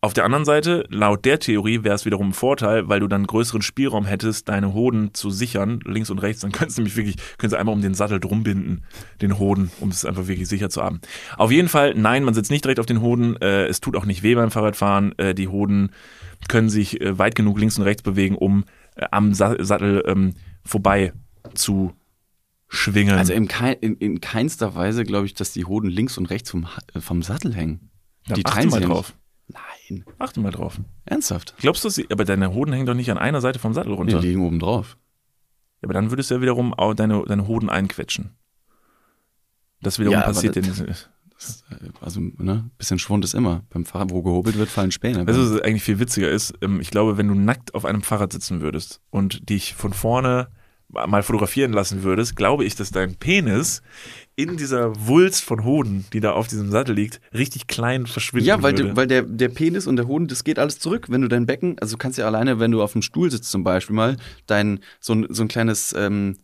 Auf 0.00 0.14
der 0.14 0.24
anderen 0.24 0.44
Seite, 0.44 0.84
laut 0.90 1.24
der 1.24 1.40
Theorie 1.40 1.82
wäre 1.82 1.96
es 1.96 2.04
wiederum 2.04 2.28
ein 2.28 2.32
Vorteil, 2.32 2.88
weil 2.88 3.00
du 3.00 3.08
dann 3.08 3.26
größeren 3.26 3.62
Spielraum 3.62 4.04
hättest, 4.04 4.48
deine 4.48 4.72
Hoden 4.72 5.12
zu 5.12 5.28
sichern, 5.28 5.80
links 5.84 6.08
und 6.08 6.20
rechts. 6.20 6.42
Dann 6.42 6.52
könntest 6.52 6.78
du 6.78 6.82
nämlich 6.82 6.96
wirklich, 6.96 7.16
könntest 7.36 7.54
du 7.54 7.58
einmal 7.58 7.74
um 7.74 7.82
den 7.82 7.94
Sattel 7.94 8.20
drum 8.20 8.44
binden, 8.44 8.84
den 9.20 9.40
Hoden, 9.40 9.72
um 9.80 9.88
es 9.88 10.04
einfach 10.04 10.28
wirklich 10.28 10.48
sicher 10.48 10.70
zu 10.70 10.84
haben. 10.84 11.00
Auf 11.36 11.50
jeden 11.50 11.68
Fall, 11.68 11.94
nein, 11.96 12.22
man 12.22 12.32
sitzt 12.32 12.52
nicht 12.52 12.64
direkt 12.64 12.78
auf 12.78 12.86
den 12.86 13.00
Hoden. 13.00 13.36
Äh, 13.42 13.66
es 13.66 13.80
tut 13.80 13.96
auch 13.96 14.04
nicht 14.04 14.22
weh 14.22 14.36
beim 14.36 14.52
Fahrradfahren. 14.52 15.18
Äh, 15.18 15.34
die 15.34 15.48
Hoden 15.48 15.90
können 16.46 16.68
sich 16.68 17.00
äh, 17.00 17.18
weit 17.18 17.34
genug 17.34 17.58
links 17.58 17.76
und 17.76 17.82
rechts 17.82 18.02
bewegen, 18.02 18.36
um 18.36 18.66
äh, 18.94 19.06
am 19.10 19.34
Sa 19.34 19.56
Sattel 19.58 20.04
ähm, 20.06 20.34
vorbei 20.64 21.12
zu 21.54 21.92
schwingen. 22.68 23.16
Also 23.16 23.32
in, 23.32 23.48
kein, 23.48 23.74
in, 23.80 23.96
in 23.96 24.20
keinster 24.20 24.76
Weise 24.76 25.02
glaube 25.02 25.26
ich, 25.26 25.34
dass 25.34 25.52
die 25.52 25.64
Hoden 25.64 25.90
links 25.90 26.18
und 26.18 26.26
rechts 26.26 26.52
vom, 26.52 26.68
äh, 26.94 27.00
vom 27.00 27.24
Sattel 27.24 27.52
hängen. 27.52 27.90
Dann 28.28 28.36
die 28.36 28.46
achte 28.46 28.68
mal 28.68 28.80
drauf. 28.80 29.17
Nein, 29.48 30.04
Achte 30.18 30.40
mal 30.40 30.50
drauf. 30.52 30.78
ernsthaft. 31.06 31.54
Glaubst 31.58 31.84
du, 31.84 31.88
sie, 31.88 32.06
aber 32.10 32.24
deine 32.24 32.52
Hoden 32.52 32.72
hängen 32.72 32.86
doch 32.86 32.94
nicht 32.94 33.10
an 33.10 33.18
einer 33.18 33.40
Seite 33.40 33.58
vom 33.58 33.72
Sattel 33.74 33.92
runter. 33.94 34.20
die 34.20 34.26
liegen 34.28 34.42
oben 34.46 34.58
drauf. 34.58 34.96
Ja, 35.80 35.86
aber 35.86 35.94
dann 35.94 36.10
würdest 36.10 36.30
du 36.30 36.34
ja 36.34 36.40
wiederum 36.42 36.74
auch 36.74 36.94
deine, 36.94 37.22
deine 37.24 37.46
Hoden 37.46 37.70
einquetschen. 37.70 38.36
Das 39.80 39.98
wiederum 39.98 40.14
Ja, 40.18 40.22
passiert 40.22 40.56
ja 40.56 40.62
das- 40.62 40.80
nicht. 40.80 41.10
Also, 42.00 42.20
ne, 42.20 42.68
bisschen 42.78 42.98
Schwund 42.98 43.24
ist 43.24 43.32
immer. 43.34 43.62
Beim 43.70 43.84
Fahrrad, 43.84 44.10
wo 44.10 44.22
gehobelt 44.22 44.58
wird, 44.58 44.68
fallen 44.68 44.90
Späne. 44.90 45.24
Weißt 45.24 45.38
du, 45.38 45.54
was 45.54 45.62
eigentlich 45.62 45.84
viel 45.84 46.00
witziger 46.00 46.28
ist? 46.28 46.52
Ähm, 46.62 46.80
Ich 46.80 46.90
glaube, 46.90 47.16
wenn 47.16 47.28
du 47.28 47.34
nackt 47.34 47.74
auf 47.76 47.84
einem 47.84 48.02
Fahrrad 48.02 48.32
sitzen 48.32 48.60
würdest 48.60 49.00
und 49.10 49.48
dich 49.48 49.74
von 49.74 49.92
vorne 49.92 50.48
mal 50.88 51.22
fotografieren 51.22 51.72
lassen 51.72 52.02
würdest, 52.02 52.34
glaube 52.36 52.64
ich, 52.64 52.74
dass 52.74 52.90
dein 52.90 53.16
Penis 53.16 53.82
in 54.36 54.56
dieser 54.56 55.06
Wulst 55.06 55.44
von 55.44 55.64
Hoden, 55.64 56.06
die 56.12 56.20
da 56.20 56.32
auf 56.32 56.48
diesem 56.48 56.70
Sattel 56.70 56.94
liegt, 56.94 57.20
richtig 57.34 57.66
klein 57.66 58.06
verschwinden 58.06 58.46
ja, 58.46 58.62
weil, 58.62 58.72
würde. 58.72 58.90
du, 58.90 58.96
weil 58.96 59.06
der, 59.06 59.22
der 59.22 59.48
Penis 59.48 59.86
und 59.86 59.96
der 59.96 60.06
Hoden, 60.06 60.28
das 60.28 60.44
geht 60.44 60.58
alles 60.58 60.78
zurück. 60.78 61.06
Wenn 61.10 61.22
du 61.22 61.28
dein 61.28 61.44
Becken, 61.44 61.76
also 61.80 61.96
du 61.96 61.98
kannst 61.98 62.18
ja 62.18 62.26
alleine, 62.26 62.58
wenn 62.58 62.70
du 62.70 62.82
auf 62.82 62.92
dem 62.92 63.02
Stuhl 63.02 63.30
sitzt 63.30 63.50
zum 63.50 63.64
Beispiel 63.64 63.96
mal, 63.96 64.16
dein, 64.46 64.80
so 65.00 65.14
ein, 65.14 65.26
so 65.28 65.42
ein 65.42 65.48
kleines, 65.48 65.92
ähm, 65.92 66.36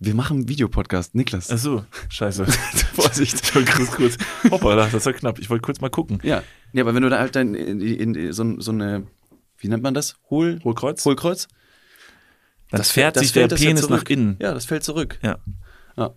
wir 0.00 0.14
machen 0.14 0.38
einen 0.38 0.48
Videopodcast, 0.48 1.14
Niklas. 1.14 1.50
Ach 1.50 1.58
so, 1.58 1.84
scheiße. 2.08 2.46
Vorsicht. 2.94 3.42
Ich 3.56 3.90
kurz, 3.90 4.16
hoppala, 4.50 4.88
das 4.88 5.06
war 5.06 5.12
knapp. 5.12 5.38
Ich 5.38 5.48
wollte 5.50 5.62
kurz 5.62 5.80
mal 5.80 5.90
gucken. 5.90 6.18
Ja. 6.22 6.42
ja, 6.72 6.82
aber 6.82 6.94
wenn 6.94 7.02
du 7.02 7.08
da 7.08 7.18
halt 7.18 7.36
dein, 7.36 7.54
in, 7.54 7.80
in, 7.80 8.14
in, 8.14 8.32
so, 8.32 8.60
so 8.60 8.72
eine, 8.72 9.06
wie 9.58 9.68
nennt 9.68 9.82
man 9.82 9.94
das? 9.94 10.16
Hohl, 10.30 10.60
Hohlkreuz? 10.64 11.04
Hohlkreuz? 11.04 11.48
Dann 12.76 12.82
Das 12.82 12.90
fährt 12.90 13.18
sich 13.18 13.32
der 13.32 13.48
Penis 13.48 13.88
nach 13.88 14.04
innen. 14.04 14.36
Ja, 14.38 14.52
das 14.52 14.66
fällt 14.66 14.84
zurück. 14.84 15.18
Ja. 15.22 15.38
Ja. 15.96 16.14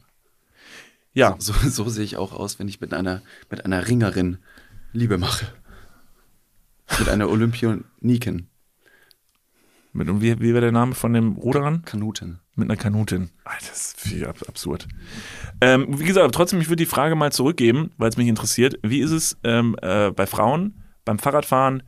Ja. 1.14 1.36
So, 1.40 1.54
so 1.54 1.88
sehe 1.90 2.04
ich 2.04 2.18
auch 2.18 2.34
aus, 2.34 2.60
wenn 2.60 2.68
ich 2.68 2.82
mit 2.82 2.94
einer, 2.94 3.22
mit 3.50 3.66
einer 3.66 3.88
Ringerin 3.88 4.38
Liebe 4.92 5.18
mache. 5.18 5.46
Mit 6.98 7.08
einer 7.08 7.30
Olympioniken. 7.30 8.50
Mit, 9.94 10.10
und 10.10 10.22
wie, 10.22 10.40
wie 10.40 10.54
war 10.54 10.62
der 10.62 10.72
Name 10.72 10.96
von 10.96 11.14
dem 11.14 11.34
Ruderern? 11.34 11.84
Kanuten. 11.84 12.40
Mit 12.56 12.70
einer 12.70 12.78
Kanutin. 12.78 13.30
Alter, 13.46 13.68
das 13.70 13.86
ist 13.88 14.00
viel 14.02 14.26
ab 14.26 14.38
absurd. 14.48 14.88
Ähm, 15.62 16.00
wie 16.00 16.04
gesagt, 16.04 16.36
trotzdem, 16.36 16.60
ich 16.60 16.68
würde 16.68 16.84
die 16.84 16.86
Frage 16.86 17.16
mal 17.16 17.32
zurückgeben, 17.32 17.92
weil 17.98 18.10
es 18.10 18.18
mich 18.18 18.28
interessiert. 18.28 18.78
Wie 18.84 19.00
ist 19.00 19.12
es 19.12 19.38
ähm, 19.44 19.76
äh, 19.82 20.12
bei 20.12 20.28
Frauen 20.28 20.84
beim 21.06 21.20
Fahrradfahren? 21.20 21.84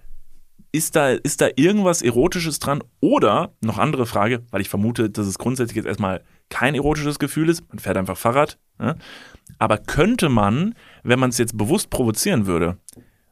Ist 0.73 0.95
da, 0.95 1.09
ist 1.09 1.41
da 1.41 1.49
irgendwas 1.55 2.01
Erotisches 2.01 2.59
dran? 2.59 2.81
Oder, 3.01 3.51
noch 3.61 3.77
andere 3.77 4.05
Frage, 4.05 4.43
weil 4.51 4.61
ich 4.61 4.69
vermute, 4.69 5.09
dass 5.09 5.27
es 5.27 5.37
grundsätzlich 5.37 5.75
jetzt 5.75 5.85
erstmal 5.85 6.23
kein 6.49 6.75
erotisches 6.75 7.19
Gefühl 7.19 7.49
ist. 7.49 7.67
Man 7.69 7.79
fährt 7.79 7.97
einfach 7.97 8.17
Fahrrad. 8.17 8.57
Ne? 8.79 8.95
Aber 9.59 9.77
könnte 9.77 10.29
man, 10.29 10.75
wenn 11.03 11.19
man 11.19 11.29
es 11.29 11.37
jetzt 11.37 11.57
bewusst 11.57 11.89
provozieren 11.89 12.45
würde, 12.45 12.77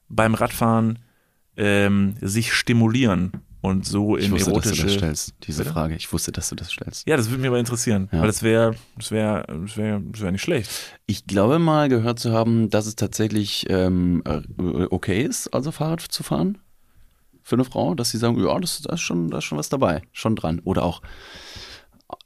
beim 0.09 0.33
Radfahren 0.33 0.99
ähm, 1.55 2.15
sich 2.21 2.53
stimulieren 2.53 3.31
und 3.61 3.85
so 3.85 4.17
Ich 4.17 4.25
in 4.25 4.31
wusste, 4.31 4.45
dass 4.45 4.45
du 4.45 4.51
erotische 4.69 4.83
das 4.85 4.93
stellst, 4.93 5.33
diese 5.43 5.63
Bitte? 5.63 5.73
Frage. 5.73 5.95
Ich 5.95 6.11
wusste, 6.11 6.31
dass 6.31 6.49
du 6.49 6.55
das 6.55 6.71
stellst. 6.71 7.07
ja, 7.07 7.15
das 7.17 7.29
würde 7.29 7.39
mich 7.41 7.47
aber 7.49 7.59
interessieren, 7.59 8.09
Ja. 8.11 8.19
weil 8.21 8.27
das 8.27 8.43
wäre, 8.43 8.75
das 8.97 9.11
wäre, 9.11 9.45
das 9.65 9.77
wäre, 9.77 10.01
das 10.11 10.21
wäre 10.21 10.31
nicht 10.31 10.41
schlecht. 10.41 10.69
Ich 11.07 11.25
glaube 11.25 11.59
mal 11.59 11.87
gehört 11.89 12.19
zu 12.19 12.31
haben, 12.31 12.69
dass 12.69 12.85
es 12.85 12.95
tatsächlich 12.95 13.65
ähm, 13.69 14.23
äh, 14.25 14.41
okay 14.89 15.23
ist, 15.23 15.53
also 15.53 15.71
Fahrrad 15.71 16.01
zu 16.01 16.23
fahren. 16.23 16.57
Für 17.49 17.55
eine 17.55 17.65
Frau, 17.65 17.95
dass 17.95 18.11
sie 18.11 18.19
sagen, 18.19 18.39
ja, 18.39 18.59
das, 18.59 18.83
da, 18.83 18.93
ist 18.93 19.01
schon, 19.01 19.31
da 19.31 19.39
ist 19.39 19.45
schon 19.45 19.57
was 19.57 19.69
dabei, 19.69 20.03
schon 20.11 20.35
dran. 20.35 20.59
Oder 20.65 20.83
auch, 20.83 21.01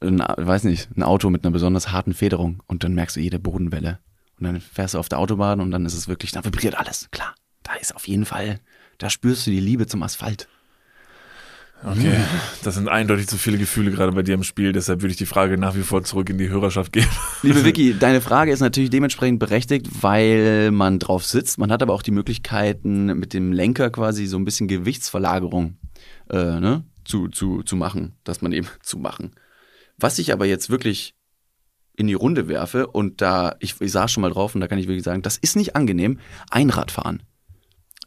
ein, 0.02 0.18
weiß 0.18 0.64
nicht, 0.64 0.94
ein 0.94 1.02
Auto 1.02 1.30
mit 1.30 1.44
einer 1.44 1.52
besonders 1.52 1.92
harten 1.92 2.12
Federung 2.12 2.62
und 2.66 2.84
dann 2.84 2.92
merkst 2.92 3.16
du 3.16 3.20
jede 3.20 3.38
Bodenwelle. 3.38 4.00
Und 4.38 4.44
dann 4.44 4.60
fährst 4.60 4.92
du 4.92 4.98
auf 4.98 5.08
der 5.08 5.18
Autobahn 5.18 5.62
und 5.62 5.70
dann 5.70 5.86
ist 5.86 5.94
es 5.94 6.08
wirklich, 6.08 6.32
da 6.32 6.44
vibriert 6.44 6.74
alles, 6.74 7.08
klar. 7.10 7.34
Da 7.62 7.72
ist 7.76 7.96
auf 7.96 8.06
jeden 8.06 8.26
Fall, 8.26 8.60
da 8.98 9.08
spürst 9.08 9.46
du 9.46 9.50
die 9.50 9.60
Liebe 9.60 9.86
zum 9.86 10.02
Asphalt. 10.02 10.46
Okay, 11.86 12.16
das 12.62 12.76
sind 12.76 12.88
eindeutig 12.88 13.26
zu 13.28 13.36
viele 13.36 13.58
Gefühle 13.58 13.90
gerade 13.90 14.12
bei 14.12 14.22
dir 14.22 14.34
im 14.34 14.42
Spiel, 14.42 14.72
deshalb 14.72 15.02
würde 15.02 15.10
ich 15.10 15.18
die 15.18 15.26
Frage 15.26 15.58
nach 15.58 15.76
wie 15.76 15.82
vor 15.82 16.02
zurück 16.02 16.30
in 16.30 16.38
die 16.38 16.48
Hörerschaft 16.48 16.92
geben. 16.92 17.10
Liebe 17.42 17.62
Vicky, 17.64 17.94
deine 17.98 18.22
Frage 18.22 18.52
ist 18.52 18.60
natürlich 18.60 18.88
dementsprechend 18.88 19.38
berechtigt, 19.38 19.86
weil 20.00 20.70
man 20.70 20.98
drauf 20.98 21.26
sitzt. 21.26 21.58
Man 21.58 21.70
hat 21.70 21.82
aber 21.82 21.92
auch 21.92 22.02
die 22.02 22.10
Möglichkeiten, 22.10 23.06
mit 23.18 23.34
dem 23.34 23.52
Lenker 23.52 23.90
quasi 23.90 24.24
so 24.26 24.38
ein 24.38 24.46
bisschen 24.46 24.66
Gewichtsverlagerung 24.66 25.76
äh, 26.30 26.58
ne, 26.58 26.84
zu, 27.04 27.28
zu, 27.28 27.62
zu 27.62 27.76
machen, 27.76 28.14
dass 28.24 28.40
man 28.40 28.52
eben 28.52 28.68
zu 28.82 28.98
machen. 28.98 29.32
Was 29.98 30.18
ich 30.18 30.32
aber 30.32 30.46
jetzt 30.46 30.70
wirklich 30.70 31.14
in 31.96 32.06
die 32.06 32.14
Runde 32.14 32.48
werfe 32.48 32.86
und 32.86 33.20
da, 33.20 33.56
ich, 33.60 33.78
ich 33.80 33.92
saß 33.92 34.10
schon 34.10 34.22
mal 34.22 34.30
drauf 34.30 34.54
und 34.54 34.62
da 34.62 34.68
kann 34.68 34.78
ich 34.78 34.88
wirklich 34.88 35.04
sagen, 35.04 35.20
das 35.20 35.36
ist 35.36 35.54
nicht 35.54 35.76
angenehm, 35.76 36.18
Einradfahren. 36.50 37.22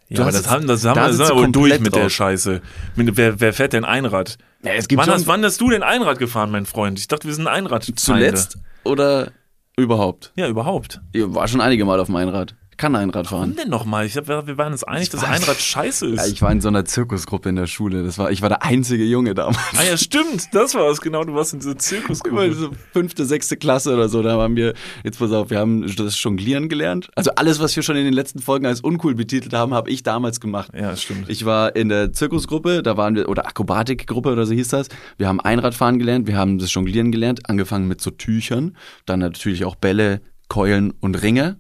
Ja, 0.10 0.22
aber 0.22 0.32
das 0.32 0.50
haben, 0.50 0.68
das 0.68 0.86
haben 0.86 0.96
da 0.96 1.12
sind 1.12 1.30
du 1.30 1.36
wir 1.36 1.42
wohl 1.42 1.52
durch 1.52 1.80
mit 1.80 1.94
der 1.94 2.04
drauf. 2.04 2.12
Scheiße. 2.12 2.62
Mit, 2.96 3.18
wer, 3.18 3.40
wer 3.40 3.54
fährt 3.54 3.74
denn 3.74 3.84
Einrad? 3.84 4.38
Ja, 4.64 4.74
es 4.74 4.88
gibt 4.88 5.02
Wann 5.02 5.10
hast, 5.10 5.28
wann 5.28 5.44
hast 5.44 5.60
du 5.60 5.70
denn 5.70 5.84
Einrad 5.84 6.18
gefahren, 6.18 6.50
mein 6.52 6.66
Freund? 6.66 6.98
Ich 7.00 7.08
dachte, 7.08 7.28
wir 7.28 7.34
sind 7.34 7.48
Einrad. 7.48 7.84
zuletzt 7.96 8.58
oder 8.84 9.32
überhaupt? 9.76 10.32
Ja, 10.36 10.48
überhaupt. 10.48 11.02
Ich 11.12 11.24
war 11.26 11.48
schon 11.48 11.62
einige 11.62 11.84
Mal 11.86 12.00
auf 12.00 12.08
dem 12.08 12.16
Einrad. 12.16 12.56
Kann 12.78 12.96
Einrad 12.96 13.28
fahren. 13.28 13.40
Warum 13.40 13.56
denn 13.56 13.70
nochmal? 13.70 14.06
Ich 14.06 14.16
hab, 14.18 14.28
wir 14.28 14.58
waren 14.58 14.72
uns 14.72 14.84
einig, 14.84 15.04
Ich 15.04 15.10
dass 15.10 15.24
weiß. 15.24 15.30
Einrad 15.42 15.60
scheiße 15.60 16.06
ist. 16.06 16.18
Ja, 16.18 16.26
ich 16.28 16.42
war 16.44 16.52
in 16.52 16.62
so 16.62 16.68
einer 16.68 16.86
Zirkusgruppe 16.86 17.50
in 17.50 17.56
der 17.56 17.66
Schule. 17.66 18.04
Das 18.04 18.20
war, 18.20 18.30
ich 18.30 18.44
war 18.44 18.50
der 18.50 18.64
einzige 18.64 19.04
Junge 19.04 19.34
damals. 19.34 19.58
ah 19.76 19.84
ja, 19.84 19.98
stimmt. 19.98 20.50
Das 20.54 20.76
war 20.76 20.90
es 20.92 21.02
genau. 21.02 21.24
Du 21.24 21.34
warst 21.34 21.54
in 21.54 21.60
dieser 21.60 21.72
Immer 21.72 21.80
Zirkusgruppe. 21.80 22.54
so 22.54 22.70
fünfte, 22.94 23.26
sechste 23.26 23.58
Klasse 23.58 23.94
oder 23.96 24.10
so, 24.10 24.22
da 24.22 24.38
haben 24.38 24.56
wir, 24.56 24.76
jetzt 25.04 25.18
pass 25.18 25.32
auf, 25.32 25.50
wir 25.50 25.58
haben 25.58 25.92
das 25.96 26.22
Jonglieren 26.22 26.70
gelernt. 26.70 27.10
Also 27.16 27.32
alles, 27.36 27.60
was 27.60 27.76
wir 27.76 27.82
schon 27.82 27.96
in 27.96 28.06
den 28.06 28.14
letzten 28.14 28.40
Folgen 28.40 28.68
als 28.68 28.82
uncool 28.82 29.16
betitelt 29.16 29.54
haben, 29.54 29.74
habe 29.74 29.90
ich 29.90 30.04
damals 30.04 30.40
gemacht. 30.40 30.72
Ja, 30.78 30.96
stimmt. 30.96 31.30
Ich 31.30 31.46
war 31.46 31.76
in 31.76 31.90
der 31.90 32.14
Zirkusgruppe, 32.14 32.84
da 32.84 32.96
waren 32.96 33.16
wir, 33.16 33.28
oder 33.28 33.48
Akrobatikgruppe 33.48 34.32
oder 34.32 34.46
so 34.46 34.54
hieß 34.54 34.68
das. 34.68 34.88
Wir 35.18 35.28
haben 35.28 35.40
Einradfahren 35.40 35.98
gelernt, 35.98 36.28
wir 36.28 36.38
haben 36.38 36.60
das 36.60 36.72
Jonglieren 36.74 37.12
gelernt, 37.12 37.50
angefangen 37.50 37.88
mit 37.88 38.02
so 38.02 38.12
Tüchern, 38.12 38.78
dann 39.08 39.20
natürlich 39.20 39.66
auch 39.66 39.76
Bälle, 39.76 40.22
Keulen 40.48 40.92
und 41.00 41.22
Ringe. 41.24 41.60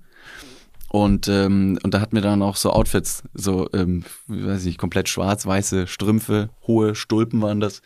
Und, 0.89 1.27
ähm, 1.27 1.77
und 1.83 1.93
da 1.93 1.99
hatten 1.99 2.15
wir 2.15 2.21
dann 2.21 2.41
auch 2.41 2.55
so 2.55 2.71
Outfits, 2.71 3.23
so, 3.33 3.67
ähm, 3.73 4.05
ich 4.29 4.45
weiß 4.45 4.63
nicht, 4.65 4.77
komplett 4.77 5.09
schwarz-weiße 5.09 5.85
Strümpfe, 5.87 6.49
hohe 6.65 6.95
Stulpen 6.95 7.41
waren 7.41 7.59
das. 7.59 7.81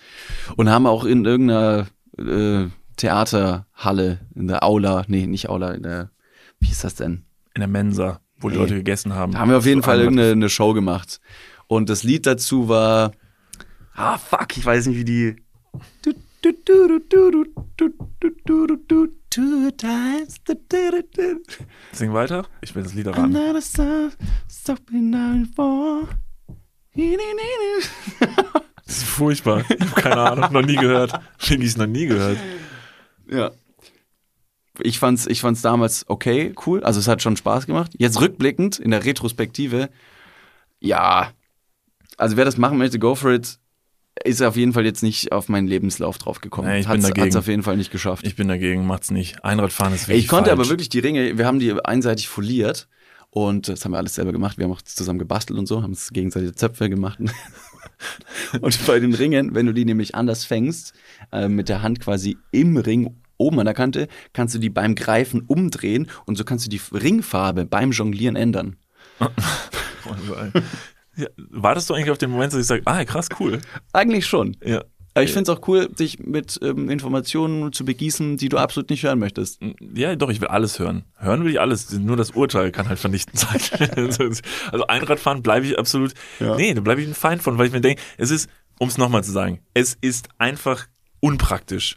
Und 0.55 0.69
haben 0.69 0.85
auch 0.85 1.03
in 1.03 1.25
irgendeiner 1.25 1.87
äh, 2.19 2.67
Theaterhalle, 2.97 4.19
in 4.35 4.47
der 4.47 4.63
Aula, 4.63 5.03
nee, 5.07 5.25
nicht 5.25 5.49
Aula, 5.49 5.71
in 5.71 5.83
der, 5.83 6.11
wie 6.59 6.69
ist 6.69 6.83
das 6.83 6.95
denn? 6.95 7.25
in 7.53 7.59
der 7.59 7.67
Mensa, 7.67 8.21
wo 8.37 8.47
die 8.49 8.55
Nee. 8.55 8.61
Leute 8.61 8.75
gegessen 8.75 9.13
haben. 9.13 9.33
Da 9.33 9.39
haben 9.39 9.49
wir 9.49 9.57
auf 9.57 9.65
jeden 9.65 9.81
So 9.81 9.85
Fall 9.85 9.99
irgendeine 9.99 10.31
eine 10.31 10.49
Show 10.49 10.73
gemacht. 10.73 11.19
Und 11.67 11.89
das 11.89 12.03
Lied 12.03 12.25
dazu 12.25 12.69
war. 12.69 13.11
Ah, 13.93 14.17
fuck, 14.17 14.55
ich 14.57 14.65
weiß 14.65 14.87
nicht, 14.87 14.97
wie 14.97 15.03
die. 15.03 15.35
Two 19.31 19.71
times. 19.71 20.43
Da, 20.43 20.53
da, 20.67 20.91
da, 20.91 21.23
Sing 21.93 22.13
weiter. 22.13 22.45
Ich 22.59 22.73
bin 22.73 22.83
das 22.83 22.93
Lied 22.93 23.07
ran. 23.07 23.33
Another 23.35 23.61
song, 23.61 24.11
stopping 24.49 25.11
down 25.13 25.45
for. 25.55 26.09
Das 28.85 28.97
ist 28.97 29.03
furchtbar. 29.03 29.63
Ich 29.69 29.79
habe 29.79 30.01
keine 30.01 30.21
Ahnung, 30.21 30.51
noch 30.51 30.61
nie 30.61 30.75
gehört. 30.75 31.17
Finde 31.37 31.65
ich 31.65 31.71
es 31.71 31.77
noch 31.77 31.87
nie 31.87 32.07
gehört. 32.07 32.37
Ja. 33.29 33.51
Ich 34.83 34.99
fand's, 34.99 35.27
ich 35.27 35.39
fand's 35.39 35.61
damals 35.61 36.09
okay, 36.09 36.53
cool. 36.65 36.83
Also 36.83 36.99
es 36.99 37.07
hat 37.07 37.21
schon 37.21 37.37
Spaß 37.37 37.67
gemacht. 37.67 37.93
Jetzt 37.97 38.19
rückblickend, 38.19 38.79
in 38.79 38.91
der 38.91 39.05
Retrospektive, 39.05 39.89
ja. 40.81 41.31
Also 42.17 42.35
wer 42.35 42.43
das 42.43 42.57
machen 42.57 42.77
möchte, 42.77 42.99
go 42.99 43.15
for 43.15 43.31
it. 43.31 43.60
Ist 44.23 44.41
auf 44.41 44.55
jeden 44.55 44.73
Fall 44.73 44.85
jetzt 44.85 45.03
nicht 45.03 45.31
auf 45.31 45.49
meinen 45.49 45.67
Lebenslauf 45.67 46.17
drauf 46.17 46.41
gekommen. 46.41 46.67
Nee, 46.67 46.79
ich 46.79 46.85
bin 46.85 46.93
hat's, 46.93 47.03
dagegen. 47.03 47.25
hat's 47.25 47.35
auf 47.35 47.47
jeden 47.47 47.63
Fall 47.63 47.77
nicht 47.77 47.91
geschafft. 47.91 48.25
Ich 48.25 48.35
bin 48.35 48.47
dagegen, 48.47 48.85
macht's 48.85 49.11
nicht. 49.11 49.43
Einradfahren 49.43 49.93
ist 49.93 50.07
wirklich 50.07 50.25
ich 50.25 50.29
konnte 50.29 50.49
falsch. 50.49 50.59
aber 50.59 50.69
wirklich 50.69 50.89
die 50.89 50.99
Ringe, 50.99 51.37
wir 51.37 51.45
haben 51.45 51.59
die 51.59 51.73
einseitig 51.83 52.27
foliert 52.27 52.87
Und 53.29 53.69
das 53.69 53.85
haben 53.85 53.91
wir 53.91 53.97
alles 53.97 54.15
selber 54.15 54.31
gemacht. 54.31 54.57
Wir 54.57 54.65
haben 54.65 54.73
auch 54.73 54.81
zusammen 54.81 55.19
gebastelt 55.19 55.57
und 55.57 55.65
so, 55.65 55.81
haben 55.81 55.91
uns 55.91 56.11
gegenseitig 56.11 56.55
Zöpfe 56.55 56.89
gemacht. 56.89 57.19
und 58.61 58.85
bei 58.85 58.99
den 58.99 59.13
Ringen, 59.13 59.55
wenn 59.55 59.65
du 59.65 59.73
die 59.73 59.85
nämlich 59.85 60.15
anders 60.15 60.43
fängst, 60.45 60.93
äh, 61.31 61.47
mit 61.47 61.69
der 61.69 61.81
Hand 61.81 62.01
quasi 62.01 62.37
im 62.51 62.77
Ring 62.77 63.15
oben 63.37 63.59
an 63.59 63.65
der 63.65 63.73
Kante, 63.73 64.07
kannst 64.33 64.53
du 64.53 64.59
die 64.59 64.69
beim 64.69 64.95
Greifen 64.95 65.41
umdrehen 65.41 66.07
und 66.25 66.37
so 66.37 66.43
kannst 66.43 66.65
du 66.65 66.69
die 66.69 66.81
Ringfarbe 66.91 67.65
beim 67.65 67.91
Jonglieren 67.91 68.35
ändern. 68.35 68.75
ja, 71.15 71.27
wartest 71.49 71.89
du 71.89 71.93
eigentlich 71.93 72.11
auf 72.11 72.17
den 72.17 72.29
Moment, 72.29 72.53
dass 72.53 72.59
ich 72.59 72.67
sage, 72.67 72.83
ah, 72.85 73.03
krass, 73.05 73.29
cool. 73.39 73.59
Eigentlich 73.93 74.25
schon. 74.25 74.57
Ja. 74.63 74.83
Aber 75.13 75.23
ich 75.23 75.33
finde 75.33 75.51
es 75.51 75.57
auch 75.57 75.67
cool, 75.67 75.89
dich 75.89 76.19
mit 76.19 76.57
ähm, 76.63 76.89
Informationen 76.89 77.73
zu 77.73 77.83
begießen, 77.83 78.37
die 78.37 78.47
du 78.47 78.57
absolut 78.57 78.89
nicht 78.89 79.03
hören 79.03 79.19
möchtest. 79.19 79.59
Ja, 79.93 80.15
doch, 80.15 80.29
ich 80.29 80.39
will 80.39 80.47
alles 80.47 80.79
hören. 80.79 81.03
Hören 81.17 81.43
will 81.43 81.51
ich 81.51 81.59
alles. 81.59 81.91
Nur 81.91 82.15
das 82.15 82.31
Urteil 82.31 82.71
kann 82.71 82.87
halt 82.87 82.97
vernichtend 82.97 83.37
sein. 83.37 83.59
also 84.71 84.87
Einradfahren 84.87 85.43
bleibe 85.43 85.65
ich 85.65 85.77
absolut. 85.77 86.13
Ja. 86.39 86.55
Nee, 86.55 86.73
da 86.73 86.79
bleibe 86.79 87.01
ich 87.01 87.07
ein 87.07 87.13
Feind 87.13 87.43
von, 87.43 87.57
weil 87.57 87.67
ich 87.67 87.73
mir 87.73 87.81
denke, 87.81 88.01
es 88.17 88.31
ist, 88.31 88.49
um 88.79 88.87
es 88.87 88.97
nochmal 88.97 89.23
zu 89.23 89.31
sagen, 89.31 89.59
es 89.73 89.97
ist 89.99 90.29
einfach 90.37 90.87
unpraktisch. 91.19 91.95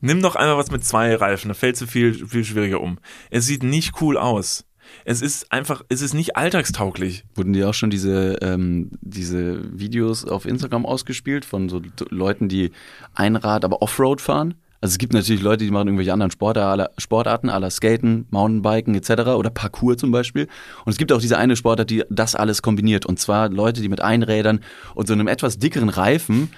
Nimm 0.00 0.20
doch 0.20 0.34
einmal 0.34 0.56
was 0.56 0.70
mit 0.70 0.84
zwei 0.84 1.14
Reifen, 1.14 1.48
da 1.48 1.54
fällt 1.54 1.80
es 1.80 1.90
viel, 1.90 2.26
viel 2.26 2.44
schwieriger 2.44 2.80
um. 2.80 2.98
Es 3.30 3.46
sieht 3.46 3.62
nicht 3.62 4.00
cool 4.00 4.16
aus. 4.16 4.64
Es 5.04 5.22
ist 5.22 5.52
einfach, 5.52 5.82
es 5.88 6.02
ist 6.02 6.14
nicht 6.14 6.36
alltagstauglich. 6.36 7.24
Wurden 7.34 7.52
dir 7.52 7.68
auch 7.68 7.74
schon 7.74 7.90
diese, 7.90 8.38
ähm, 8.42 8.90
diese 9.00 9.78
Videos 9.78 10.24
auf 10.24 10.44
Instagram 10.44 10.86
ausgespielt 10.86 11.44
von 11.44 11.68
so 11.68 11.80
Leuten, 12.10 12.48
die 12.48 12.72
Einrad, 13.14 13.64
aber 13.64 13.82
Offroad 13.82 14.20
fahren? 14.20 14.54
Also 14.80 14.92
es 14.92 14.98
gibt 14.98 15.12
natürlich 15.12 15.42
Leute, 15.42 15.64
die 15.64 15.70
machen 15.72 15.88
irgendwelche 15.88 16.12
anderen 16.12 16.30
Sportarten, 16.30 17.50
aller 17.50 17.70
Skaten, 17.70 18.26
Mountainbiken 18.30 18.94
etc. 18.94 19.30
oder 19.30 19.50
Parkour 19.50 19.98
zum 19.98 20.12
Beispiel. 20.12 20.46
Und 20.84 20.92
es 20.92 20.98
gibt 20.98 21.10
auch 21.10 21.20
diese 21.20 21.36
eine 21.36 21.56
Sportart, 21.56 21.90
die 21.90 22.04
das 22.10 22.36
alles 22.36 22.62
kombiniert. 22.62 23.04
Und 23.04 23.18
zwar 23.18 23.48
Leute, 23.48 23.80
die 23.80 23.88
mit 23.88 24.00
Einrädern 24.00 24.60
und 24.94 25.08
so 25.08 25.14
einem 25.14 25.26
etwas 25.26 25.58
dickeren 25.58 25.88
Reifen 25.88 26.50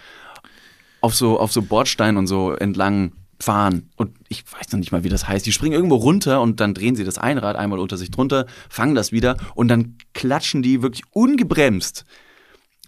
auf 1.01 1.15
so, 1.15 1.41
auf 1.41 1.51
so 1.51 1.63
Bordsteinen 1.63 2.19
und 2.19 2.27
so 2.27 2.53
entlang 2.53 3.13
fahren. 3.41 3.91
Und 3.97 4.17
ich 4.29 4.45
weiß 4.51 4.73
noch 4.73 4.79
nicht 4.79 4.93
mal, 4.93 5.05
wie 5.05 5.09
das 5.09 5.27
heißt. 5.27 5.45
Die 5.47 5.53
springen 5.53 5.73
irgendwo 5.73 5.97
runter 5.97 6.41
und 6.41 6.61
dann 6.61 6.75
drehen 6.75 6.95
sie 6.95 7.05
das 7.05 7.19
Einrad 7.19 7.57
einmal 7.57 7.79
unter 7.79 7.97
sich 7.97 8.11
drunter, 8.11 8.47
fangen 8.69 8.95
das 8.95 9.13
wieder 9.13 9.37
und 9.55 9.69
dann 9.69 9.97
klatschen 10.15 10.63
die 10.63 10.83
wirklich 10.83 11.03
ungebremst 11.11 12.05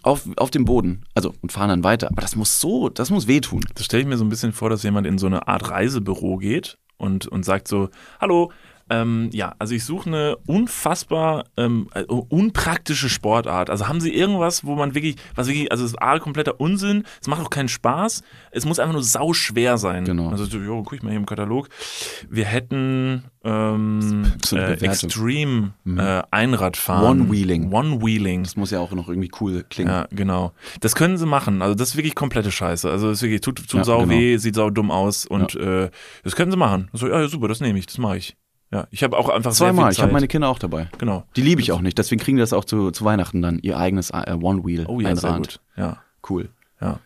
auf, 0.02 0.28
auf 0.36 0.50
dem 0.50 0.64
Boden. 0.64 1.04
Also 1.14 1.34
und 1.40 1.52
fahren 1.52 1.70
dann 1.70 1.84
weiter. 1.84 2.08
Aber 2.10 2.22
das 2.22 2.36
muss 2.36 2.60
so, 2.60 2.88
das 2.88 3.10
muss 3.10 3.26
wehtun. 3.26 3.64
Das 3.74 3.86
stelle 3.86 4.02
ich 4.02 4.08
mir 4.08 4.18
so 4.18 4.24
ein 4.24 4.30
bisschen 4.30 4.52
vor, 4.52 4.70
dass 4.70 4.82
jemand 4.82 5.06
in 5.06 5.18
so 5.18 5.26
eine 5.26 5.48
Art 5.48 5.70
Reisebüro 5.70 6.36
geht 6.36 6.78
und, 6.96 7.26
und 7.26 7.44
sagt 7.44 7.68
so, 7.68 7.88
hallo, 8.20 8.52
ähm, 8.92 9.30
ja, 9.32 9.54
also 9.58 9.74
ich 9.74 9.84
suche 9.84 10.10
eine 10.10 10.36
unfassbar 10.46 11.46
ähm, 11.56 11.88
äh, 11.94 12.02
unpraktische 12.02 13.08
Sportart. 13.08 13.70
Also 13.70 13.88
haben 13.88 14.00
Sie 14.02 14.12
irgendwas, 14.14 14.64
wo 14.66 14.74
man 14.74 14.94
wirklich, 14.94 15.16
was 15.34 15.46
wirklich, 15.46 15.72
also 15.72 15.84
es 15.84 15.92
ist 15.92 16.02
A, 16.02 16.18
kompletter 16.18 16.60
Unsinn, 16.60 17.04
es 17.20 17.26
macht 17.26 17.40
auch 17.40 17.48
keinen 17.48 17.68
Spaß, 17.68 18.22
es 18.50 18.66
muss 18.66 18.78
einfach 18.78 18.92
nur 18.92 19.02
sau 19.02 19.32
schwer 19.32 19.78
sein. 19.78 20.04
Genau. 20.04 20.28
Also, 20.28 20.44
jo, 20.58 20.82
guck 20.82 20.92
ich 20.92 21.02
mal 21.02 21.08
hier 21.08 21.18
im 21.18 21.26
Katalog. 21.26 21.70
Wir 22.28 22.44
hätten 22.44 23.24
ähm, 23.44 24.32
äh, 24.52 24.74
Extreme 24.74 25.72
mhm. 25.84 25.98
äh, 25.98 26.22
Einradfahren. 26.30 27.22
One-Wheeling. 27.22 27.72
One-Wheeling. 27.72 28.42
Das 28.42 28.56
muss 28.56 28.70
ja 28.72 28.80
auch 28.80 28.92
noch 28.92 29.08
irgendwie 29.08 29.30
cool 29.40 29.64
klingen. 29.70 29.90
Ja, 29.90 30.06
genau. 30.10 30.52
Das 30.80 30.94
können 30.94 31.16
sie 31.16 31.26
machen. 31.26 31.62
Also 31.62 31.74
das 31.74 31.90
ist 31.90 31.96
wirklich 31.96 32.14
komplette 32.14 32.52
Scheiße. 32.52 32.90
Also 32.90 33.08
das 33.08 33.18
ist 33.18 33.22
wirklich, 33.22 33.40
tut, 33.40 33.56
tut 33.56 33.72
ja, 33.72 33.84
sau 33.84 34.00
genau. 34.00 34.10
weh, 34.10 34.36
sieht 34.36 34.54
sau 34.54 34.68
dumm 34.68 34.90
aus 34.90 35.24
und 35.24 35.54
ja. 35.54 35.84
äh, 35.84 35.90
das 36.24 36.36
können 36.36 36.50
sie 36.50 36.58
machen. 36.58 36.90
So, 36.92 37.08
ja, 37.08 37.26
super, 37.26 37.48
das 37.48 37.60
nehme 37.60 37.78
ich, 37.78 37.86
das 37.86 37.96
mache 37.96 38.18
ich. 38.18 38.36
Ja, 38.72 38.86
ich 38.90 39.02
habe 39.02 39.18
auch 39.18 39.28
einfach 39.28 39.52
zweimal. 39.52 39.92
Ich 39.92 40.00
habe 40.00 40.12
meine 40.12 40.28
Kinder 40.28 40.48
auch 40.48 40.58
dabei. 40.58 40.88
Genau. 40.96 41.24
Die 41.36 41.42
liebe 41.42 41.60
ich 41.60 41.72
auch 41.72 41.82
nicht. 41.82 41.98
Deswegen 41.98 42.22
kriegen 42.22 42.38
die 42.38 42.40
das 42.40 42.54
auch 42.54 42.64
zu, 42.64 42.90
zu 42.90 43.04
Weihnachten 43.04 43.42
dann 43.42 43.58
ihr 43.58 43.76
eigenes 43.76 44.10
äh, 44.10 44.36
One 44.40 44.64
Wheel. 44.64 44.86
Oh 44.88 44.98
ja, 45.00 45.14
sehr 45.14 45.34
gut. 45.34 45.60
Ja, 45.76 45.98
cool. 46.30 46.48
Ja, 46.80 46.98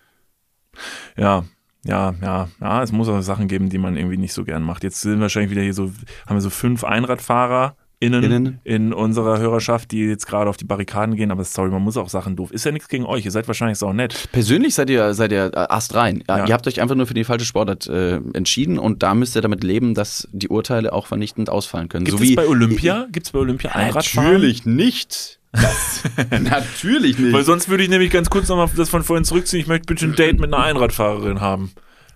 ja, 1.16 1.44
ja, 1.82 2.14
ja, 2.22 2.48
ja. 2.60 2.82
Es 2.82 2.92
muss 2.92 3.08
auch 3.08 3.20
Sachen 3.20 3.48
geben, 3.48 3.68
die 3.68 3.78
man 3.78 3.96
irgendwie 3.96 4.16
nicht 4.16 4.32
so 4.32 4.44
gern 4.44 4.62
macht. 4.62 4.84
Jetzt 4.84 5.00
sind 5.00 5.20
wahrscheinlich 5.20 5.50
wieder 5.50 5.62
hier 5.62 5.74
so, 5.74 5.90
haben 6.26 6.36
wir 6.36 6.40
so 6.40 6.50
fünf 6.50 6.84
Einradfahrer 6.84 7.76
Innen, 7.98 8.24
Innen, 8.24 8.60
in 8.64 8.92
unserer 8.92 9.38
Hörerschaft, 9.38 9.90
die 9.90 10.00
jetzt 10.00 10.26
gerade 10.26 10.50
auf 10.50 10.58
die 10.58 10.66
Barrikaden 10.66 11.16
gehen, 11.16 11.30
aber 11.30 11.44
sorry, 11.44 11.70
man 11.70 11.80
muss 11.80 11.96
auch 11.96 12.10
Sachen 12.10 12.36
doof. 12.36 12.50
Ist 12.50 12.66
ja 12.66 12.70
nichts 12.70 12.88
gegen 12.88 13.06
euch, 13.06 13.24
ihr 13.24 13.30
seid 13.30 13.48
wahrscheinlich 13.48 13.82
auch 13.82 13.94
nett. 13.94 14.28
Persönlich 14.32 14.74
seid 14.74 14.90
ihr, 14.90 15.14
seid 15.14 15.32
ihr 15.32 15.50
äh, 15.54 15.66
astrein. 15.70 16.22
Ja, 16.28 16.38
ja. 16.38 16.46
Ihr 16.46 16.52
habt 16.52 16.66
euch 16.66 16.82
einfach 16.82 16.94
nur 16.94 17.06
für 17.06 17.14
die 17.14 17.24
falsche 17.24 17.46
Sportart 17.46 17.86
äh, 17.86 18.16
entschieden 18.34 18.78
und 18.78 19.02
da 19.02 19.14
müsst 19.14 19.34
ihr 19.34 19.40
damit 19.40 19.64
leben, 19.64 19.94
dass 19.94 20.28
die 20.32 20.48
Urteile 20.48 20.92
auch 20.92 21.06
vernichtend 21.06 21.48
ausfallen 21.48 21.88
können. 21.88 22.04
Gibt 22.04 22.18
so 22.18 22.24
es 22.24 22.34
bei 22.34 22.46
Olympia? 22.46 23.06
Gibt 23.10 23.26
es 23.26 23.32
bei 23.32 23.38
Olympia 23.38 23.72
Einradfahren? 23.72 24.32
Natürlich 24.32 24.66
nicht. 24.66 25.40
Natürlich 26.30 27.18
nicht. 27.18 27.32
Weil 27.32 27.44
sonst 27.44 27.70
würde 27.70 27.82
ich 27.82 27.88
nämlich 27.88 28.10
ganz 28.10 28.28
kurz 28.28 28.48
nochmal 28.48 28.68
das 28.76 28.90
von 28.90 29.04
vorhin 29.04 29.24
zurückziehen. 29.24 29.62
Ich 29.62 29.68
möchte 29.68 29.86
bitte 29.86 30.04
ein 30.04 30.14
Date 30.14 30.38
mit 30.38 30.52
einer 30.52 30.62
Einradfahrerin 30.62 31.40
haben. 31.40 31.72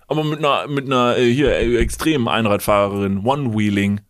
Aber 0.09 0.25
mit 0.25 0.41
einer, 0.41 0.69
mit 0.69 0.87
einer 0.87 1.17
äh, 1.17 1.33
hier 1.33 1.53
äh, 1.57 1.77
extremen 1.77 2.29
Einradfahrerin, 2.29 3.25
One-Wheeling. 3.25 4.01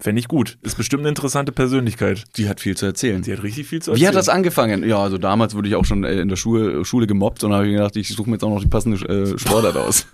Fände 0.00 0.20
ich 0.20 0.28
gut. 0.28 0.58
Ist 0.62 0.76
bestimmt 0.76 1.00
eine 1.00 1.08
interessante 1.08 1.50
Persönlichkeit. 1.50 2.24
Die 2.36 2.48
hat 2.48 2.60
viel 2.60 2.76
zu 2.76 2.86
erzählen. 2.86 3.24
Sie 3.24 3.32
hat 3.32 3.42
richtig 3.42 3.66
viel 3.66 3.82
zu 3.82 3.90
erzählen. 3.90 4.04
Wie 4.04 4.08
hat 4.08 4.14
das 4.14 4.28
angefangen? 4.28 4.88
Ja, 4.88 4.98
also 4.98 5.18
damals 5.18 5.54
wurde 5.56 5.68
ich 5.68 5.74
auch 5.74 5.84
schon 5.84 6.04
äh, 6.04 6.20
in 6.20 6.28
der 6.28 6.36
Schule, 6.36 6.84
Schule 6.84 7.08
gemobbt 7.08 7.42
und 7.42 7.52
habe 7.52 7.66
ich 7.66 7.72
gedacht, 7.72 7.96
ich 7.96 8.08
suche 8.08 8.30
mir 8.30 8.36
jetzt 8.36 8.44
auch 8.44 8.50
noch 8.50 8.62
die 8.62 8.68
passende 8.68 8.98
äh, 9.08 9.36
Sportart 9.36 9.76
aus. 9.76 10.06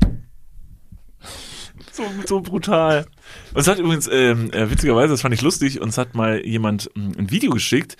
so, 1.92 2.04
so 2.24 2.40
brutal. 2.40 3.06
Uns 3.52 3.66
hat 3.66 3.80
übrigens, 3.80 4.08
ähm, 4.12 4.52
äh, 4.52 4.70
witzigerweise, 4.70 5.14
das 5.14 5.22
fand 5.22 5.34
ich 5.34 5.42
lustig, 5.42 5.80
uns 5.80 5.98
hat 5.98 6.14
mal 6.14 6.46
jemand 6.46 6.88
äh, 6.94 7.18
ein 7.18 7.30
Video 7.30 7.50
geschickt. 7.50 7.96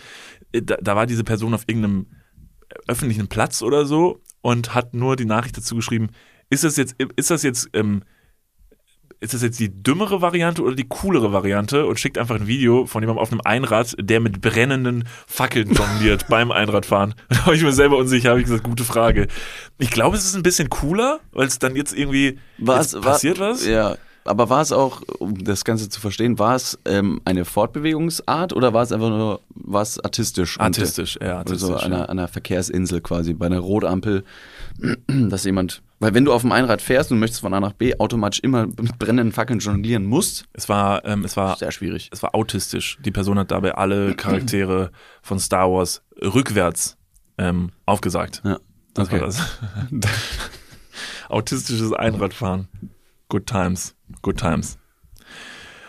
Äh, 0.52 0.62
da, 0.62 0.76
da 0.80 0.94
war 0.94 1.06
diese 1.06 1.24
Person 1.24 1.54
auf 1.54 1.64
irgendeinem 1.66 2.06
öffentlichen 2.86 3.26
Platz 3.26 3.62
oder 3.62 3.84
so 3.84 4.22
und 4.42 4.74
hat 4.74 4.94
nur 4.94 5.16
die 5.16 5.24
Nachricht 5.24 5.56
dazu 5.56 5.74
geschrieben, 5.74 6.10
ist 6.50 6.62
das 6.62 6.76
jetzt, 6.76 6.94
ist 7.16 7.30
das 7.32 7.42
jetzt 7.42 7.68
ähm, 7.72 8.04
ist 9.20 9.34
das 9.34 9.42
jetzt 9.42 9.58
die 9.58 9.70
dümmere 9.70 10.20
Variante 10.20 10.62
oder 10.62 10.74
die 10.74 10.86
coolere 10.88 11.32
Variante 11.32 11.86
und 11.86 11.98
schickt 11.98 12.18
einfach 12.18 12.36
ein 12.36 12.46
Video 12.46 12.86
von 12.86 13.02
jemandem 13.02 13.22
auf 13.22 13.32
einem 13.32 13.40
Einrad, 13.44 13.96
der 13.98 14.20
mit 14.20 14.40
brennenden 14.40 15.04
Fackeln 15.26 15.72
jongliert 15.72 16.26
beim 16.28 16.50
Einradfahren. 16.50 17.14
Da 17.28 17.46
war 17.46 17.54
ich 17.54 17.62
mir 17.62 17.72
selber 17.72 17.96
unsicher, 17.96 18.30
habe 18.30 18.40
ich 18.40 18.46
gesagt, 18.46 18.64
gute 18.64 18.84
Frage. 18.84 19.28
Ich 19.78 19.90
glaube, 19.90 20.16
es 20.16 20.24
ist 20.24 20.34
ein 20.34 20.42
bisschen 20.42 20.70
cooler, 20.70 21.20
weil 21.32 21.46
es 21.46 21.58
dann 21.58 21.76
jetzt 21.76 21.96
irgendwie 21.96 22.38
was, 22.58 22.92
jetzt 22.92 23.02
passiert 23.02 23.38
war, 23.38 23.52
was. 23.52 23.66
Ja, 23.66 23.96
aber 24.26 24.50
war 24.50 24.60
es 24.60 24.72
auch, 24.72 25.02
um 25.18 25.42
das 25.44 25.64
Ganze 25.64 25.88
zu 25.88 26.00
verstehen, 26.00 26.38
war 26.38 26.56
es 26.56 26.78
ähm, 26.84 27.20
eine 27.24 27.44
Fortbewegungsart 27.44 28.52
oder 28.52 28.72
war 28.72 28.82
es 28.82 28.92
einfach 28.92 29.08
nur 29.08 29.40
was 29.54 30.00
artistisch? 30.00 30.58
Artistisch, 30.58 31.18
ja. 31.22 31.38
Artistisch, 31.38 31.70
also 31.70 31.84
an 31.84 31.92
einer, 31.92 32.10
einer 32.10 32.28
Verkehrsinsel 32.28 33.00
quasi, 33.00 33.34
bei 33.34 33.46
einer 33.46 33.60
Rotampel, 33.60 34.24
dass 35.06 35.44
jemand, 35.44 35.82
weil 35.98 36.14
wenn 36.14 36.24
du 36.24 36.32
auf 36.32 36.42
dem 36.42 36.52
Einrad 36.52 36.82
fährst 36.82 37.12
und 37.12 37.18
möchtest 37.18 37.40
von 37.40 37.54
A 37.54 37.60
nach 37.60 37.72
B 37.72 37.98
automatisch 37.98 38.40
immer 38.40 38.66
mit 38.66 38.98
brennenden 38.98 39.32
Fackeln 39.32 39.60
jonglieren 39.60 40.04
musst. 40.04 40.44
Es 40.52 40.68
war, 40.68 41.04
ähm, 41.04 41.24
es 41.24 41.36
war 41.36 41.56
sehr 41.56 41.72
schwierig. 41.72 42.10
Es 42.12 42.22
war 42.22 42.34
autistisch. 42.34 42.98
Die 43.04 43.10
Person 43.10 43.38
hat 43.38 43.50
dabei 43.50 43.74
alle 43.74 44.14
Charaktere 44.16 44.90
von 45.22 45.38
Star 45.38 45.70
Wars 45.70 46.02
rückwärts 46.22 46.96
ähm, 47.38 47.72
aufgesagt. 47.84 48.42
Ja. 48.44 48.58
Das 48.94 49.08
okay. 49.08 49.20
war 49.20 49.26
das. 49.26 49.58
Autistisches 51.28 51.92
Einradfahren. 51.92 52.68
Good 53.28 53.46
times. 53.46 53.94
Good 54.22 54.38
times. 54.38 54.78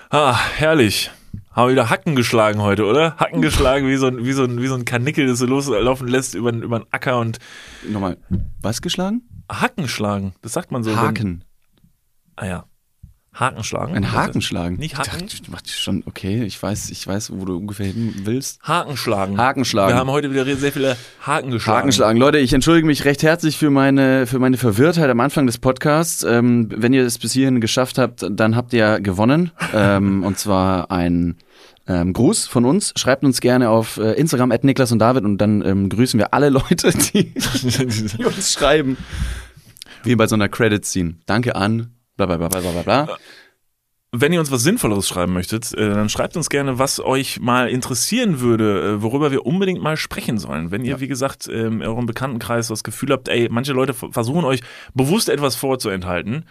Ah, 0.09 0.37
herrlich. 0.55 1.11
Haben 1.57 1.69
wir 1.69 1.71
wieder 1.71 1.89
Hacken 1.89 2.15
geschlagen 2.15 2.61
heute, 2.61 2.85
oder? 2.85 3.15
Hacken 3.17 3.41
geschlagen 3.41 3.87
wie 3.87 3.95
so 3.95 4.05
ein, 4.05 4.23
wie 4.23 4.31
so 4.31 4.43
ein, 4.43 4.61
wie 4.61 4.67
so 4.67 4.75
ein 4.75 4.85
Kanickel, 4.85 5.25
das 5.25 5.39
so 5.39 5.47
loslaufen 5.47 6.07
lässt 6.07 6.35
über, 6.35 6.51
über 6.51 6.81
den 6.81 6.87
Acker 6.91 7.19
und. 7.19 7.39
Nochmal, 7.89 8.19
was 8.61 8.83
geschlagen? 8.83 9.23
Hacken 9.51 9.87
schlagen. 9.87 10.35
Das 10.43 10.53
sagt 10.53 10.71
man 10.71 10.83
so. 10.83 10.95
Haken. 10.95 11.43
Wenn, 12.35 12.35
ah 12.35 12.45
ja. 12.45 12.65
Haken 13.39 13.63
schlagen. 13.63 13.95
Ein 13.95 14.11
Haken 14.13 14.41
schlagen. 14.41 14.77
Nicht 14.77 14.97
Haken. 14.97 15.25
Ich 15.27 15.43
dachte, 15.43 15.69
schon, 15.69 16.01
okay, 16.07 16.43
ich 16.43 16.61
weiß, 16.61 16.89
ich 16.89 17.05
weiß, 17.05 17.31
wo 17.33 17.45
du 17.45 17.57
ungefähr 17.57 17.85
hin 17.85 18.15
willst. 18.23 18.59
Haken 18.63 18.97
schlagen. 18.97 19.37
Haken 19.37 19.63
schlagen. 19.63 19.93
Wir 19.93 19.99
haben 19.99 20.09
heute 20.09 20.31
wieder 20.31 20.43
sehr 20.55 20.71
viele 20.71 20.97
Haken 21.21 21.51
geschlagen. 21.51 21.77
Haken 21.77 21.91
schlagen. 21.91 22.17
Leute, 22.17 22.39
ich 22.39 22.51
entschuldige 22.53 22.87
mich 22.87 23.05
recht 23.05 23.21
herzlich 23.21 23.57
für 23.57 23.69
meine, 23.69 24.25
für 24.25 24.39
meine 24.39 24.57
Verwirrtheit 24.57 25.07
am 25.11 25.19
Anfang 25.19 25.45
des 25.45 25.59
Podcasts. 25.59 26.23
Ähm, 26.23 26.69
wenn 26.75 26.93
ihr 26.93 27.05
es 27.05 27.19
bis 27.19 27.33
hierhin 27.33 27.61
geschafft 27.61 27.99
habt, 27.99 28.25
dann 28.27 28.55
habt 28.55 28.73
ihr 28.73 28.99
gewonnen. 29.01 29.51
ähm, 29.73 30.23
und 30.23 30.39
zwar 30.39 30.89
ein 30.89 31.35
ähm, 31.87 32.13
Gruß 32.13 32.47
von 32.47 32.65
uns. 32.65 32.93
Schreibt 32.97 33.23
uns 33.23 33.39
gerne 33.39 33.69
auf 33.69 33.97
äh, 33.97 34.13
Instagram 34.13 34.51
at 34.51 34.63
Niklas 34.63 34.91
und 34.91 34.97
David 34.97 35.25
und 35.25 35.37
dann 35.37 35.63
ähm, 35.63 35.89
grüßen 35.89 36.19
wir 36.19 36.33
alle 36.33 36.49
Leute, 36.49 36.91
die, 36.91 37.33
die 37.35 38.25
uns 38.25 38.53
schreiben. 38.53 38.97
Wie 40.03 40.15
bei 40.15 40.25
so 40.25 40.33
einer 40.33 40.49
Credit-Scene. 40.49 41.17
Danke 41.27 41.55
an 41.55 41.91
bla 42.17 42.25
bla 42.25 42.37
bla 42.37 42.59
bla 42.59 42.71
bla 42.71 42.81
bla. 42.81 43.17
Wenn 44.11 44.33
ihr 44.33 44.39
uns 44.39 44.51
was 44.51 44.63
Sinnvolleres 44.63 45.07
schreiben 45.07 45.33
möchtet, 45.33 45.73
äh, 45.73 45.89
dann 45.89 46.09
schreibt 46.09 46.35
uns 46.35 46.49
gerne, 46.49 46.79
was 46.79 46.99
euch 46.99 47.39
mal 47.39 47.69
interessieren 47.69 48.39
würde, 48.39 48.81
äh, 48.81 49.01
worüber 49.01 49.31
wir 49.31 49.45
unbedingt 49.45 49.81
mal 49.81 49.97
sprechen 49.97 50.37
sollen. 50.37 50.71
Wenn 50.71 50.83
ihr, 50.83 50.91
ja. 50.91 50.99
wie 50.99 51.07
gesagt, 51.07 51.47
ähm, 51.47 51.81
in 51.81 51.87
eurem 51.87 52.05
Bekanntenkreis 52.05 52.67
das 52.67 52.83
Gefühl 52.83 53.11
habt, 53.11 53.27
ey, 53.29 53.47
manche 53.51 53.73
Leute 53.73 53.93
versuchen 53.93 54.43
euch 54.43 54.61
bewusst 54.93 55.29
etwas 55.29 55.55
vorzuenthalten, 55.55 56.43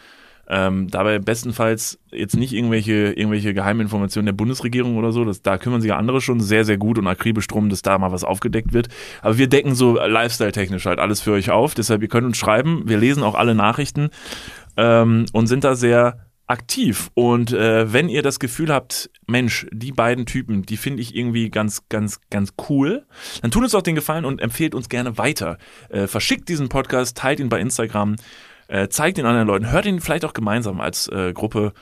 Ähm, 0.48 0.86
dabei 0.88 1.18
bestenfalls 1.18 1.98
jetzt 2.12 2.36
nicht 2.36 2.52
irgendwelche, 2.52 3.12
irgendwelche 3.14 3.52
Geheiminformationen 3.52 4.26
der 4.26 4.32
Bundesregierung 4.32 4.96
oder 4.96 5.10
so. 5.10 5.24
Das, 5.24 5.42
da 5.42 5.58
kümmern 5.58 5.80
sich 5.80 5.88
ja 5.88 5.96
andere 5.96 6.20
schon 6.20 6.38
sehr, 6.38 6.64
sehr 6.64 6.76
gut 6.78 6.98
und 6.98 7.08
akribisch 7.08 7.48
drum, 7.48 7.68
dass 7.68 7.82
da 7.82 7.98
mal 7.98 8.12
was 8.12 8.22
aufgedeckt 8.22 8.72
wird. 8.72 8.86
Aber 9.22 9.38
wir 9.38 9.48
decken 9.48 9.74
so 9.74 9.96
lifestyle-technisch 9.96 10.86
halt 10.86 11.00
alles 11.00 11.20
für 11.20 11.32
euch 11.32 11.50
auf. 11.50 11.74
Deshalb, 11.74 12.00
ihr 12.02 12.08
könnt 12.08 12.26
uns 12.28 12.36
schreiben. 12.36 12.84
Wir 12.86 12.96
lesen 12.96 13.24
auch 13.24 13.34
alle 13.34 13.56
Nachrichten 13.56 14.10
ähm, 14.76 15.26
und 15.32 15.46
sind 15.46 15.64
da 15.64 15.74
sehr 15.74 16.26
aktiv. 16.46 17.10
Und 17.14 17.52
äh, 17.52 17.92
wenn 17.92 18.08
ihr 18.08 18.22
das 18.22 18.38
Gefühl 18.38 18.72
habt, 18.72 19.10
Mensch, 19.26 19.66
die 19.72 19.90
beiden 19.90 20.26
Typen, 20.26 20.62
die 20.62 20.76
finde 20.76 21.02
ich 21.02 21.16
irgendwie 21.16 21.50
ganz, 21.50 21.88
ganz, 21.88 22.20
ganz 22.30 22.54
cool, 22.68 23.04
dann 23.42 23.50
tut 23.50 23.64
uns 23.64 23.74
auch 23.74 23.82
den 23.82 23.96
Gefallen 23.96 24.24
und 24.24 24.40
empfehlt 24.40 24.74
uns 24.74 24.88
gerne 24.88 25.18
weiter. 25.18 25.58
Äh, 25.88 26.06
verschickt 26.06 26.48
diesen 26.48 26.68
Podcast, 26.68 27.16
teilt 27.16 27.40
ihn 27.40 27.48
bei 27.48 27.60
Instagram 27.60 28.16
äh, 28.68 28.88
zeigt 28.88 29.18
den 29.18 29.26
anderen 29.26 29.46
Leuten, 29.46 29.70
hört 29.70 29.86
ihn 29.86 30.00
vielleicht 30.00 30.24
auch 30.24 30.32
gemeinsam 30.32 30.80
als 30.80 31.08
äh, 31.08 31.32
Gruppe 31.32 31.72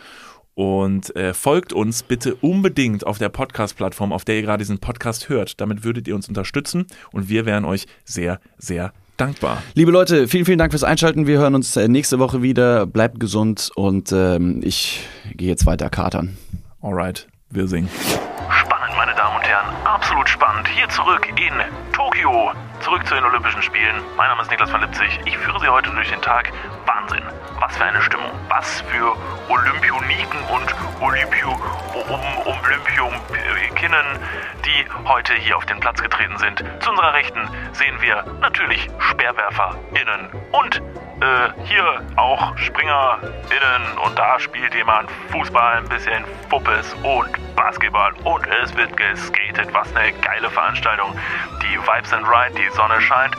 und 0.54 1.14
äh, 1.16 1.34
folgt 1.34 1.72
uns 1.72 2.02
bitte 2.02 2.36
unbedingt 2.36 3.06
auf 3.06 3.18
der 3.18 3.28
Podcast-Plattform, 3.28 4.12
auf 4.12 4.24
der 4.24 4.36
ihr 4.36 4.42
gerade 4.42 4.62
diesen 4.62 4.78
Podcast 4.78 5.28
hört. 5.28 5.60
Damit 5.60 5.84
würdet 5.84 6.06
ihr 6.06 6.14
uns 6.14 6.28
unterstützen 6.28 6.86
und 7.12 7.28
wir 7.28 7.44
wären 7.46 7.64
euch 7.64 7.86
sehr, 8.04 8.40
sehr 8.58 8.92
dankbar. 9.16 9.62
Liebe 9.74 9.90
Leute, 9.90 10.28
vielen, 10.28 10.44
vielen 10.44 10.58
Dank 10.58 10.72
fürs 10.72 10.84
Einschalten. 10.84 11.26
Wir 11.26 11.38
hören 11.38 11.54
uns 11.54 11.76
äh, 11.76 11.88
nächste 11.88 12.18
Woche 12.18 12.42
wieder. 12.42 12.86
Bleibt 12.86 13.20
gesund 13.20 13.70
und 13.74 14.12
ähm, 14.12 14.60
ich 14.62 15.06
gehe 15.36 15.48
jetzt 15.48 15.66
weiter 15.66 15.90
katern. 15.90 16.36
Alright, 16.80 17.26
wir 17.50 17.66
singen. 17.68 17.88
Absolut 20.14 20.28
spannend. 20.28 20.68
Hier 20.68 20.88
zurück 20.90 21.28
in 21.28 21.52
Tokio, 21.92 22.52
zurück 22.78 23.04
zu 23.04 23.16
den 23.16 23.24
Olympischen 23.24 23.60
Spielen. 23.62 24.00
Mein 24.16 24.28
Name 24.28 24.42
ist 24.42 24.50
Niklas 24.50 24.70
von 24.70 24.80
Lipzig. 24.80 25.18
Ich 25.24 25.36
führe 25.36 25.58
Sie 25.58 25.68
heute 25.68 25.90
durch 25.90 26.08
den 26.08 26.22
Tag. 26.22 26.52
Wahnsinn, 26.86 27.24
was 27.58 27.76
für 27.76 27.84
eine 27.84 28.00
Stimmung, 28.00 28.30
was 28.48 28.82
für 28.82 29.16
Olympioniken 29.48 30.38
und 30.54 30.72
Olympio, 31.00 31.50
um, 32.08 32.20
Olympiumkinnen, 32.46 34.06
die 34.64 34.86
heute 35.04 35.34
hier 35.34 35.56
auf 35.56 35.66
den 35.66 35.80
Platz 35.80 36.00
getreten 36.00 36.38
sind. 36.38 36.62
Zu 36.78 36.90
unserer 36.90 37.14
Rechten 37.14 37.48
sehen 37.72 38.00
wir 38.00 38.24
natürlich 38.40 38.88
SpeerwerferInnen 39.00 40.28
und 40.52 40.80
äh, 41.20 41.50
hier 41.64 42.02
auch 42.16 42.56
SpringerInnen 42.56 43.98
und 44.04 44.18
da 44.18 44.38
spielt 44.38 44.74
jemand 44.74 45.10
Fußball, 45.30 45.78
ein 45.78 45.88
bisschen 45.88 46.24
Fuppes 46.48 46.94
und 47.02 47.56
Basketball 47.56 48.12
und 48.24 48.46
es 48.62 48.74
wird 48.76 48.96
geskatet. 48.96 49.72
Was 49.72 49.94
eine 49.94 50.12
geile 50.12 50.50
Veranstaltung. 50.50 51.18
Die 51.62 51.78
Vibes 51.78 52.10
sind 52.10 52.24
right, 52.26 52.52
die 52.56 52.68
Sonne 52.74 53.00
scheint. 53.00 53.36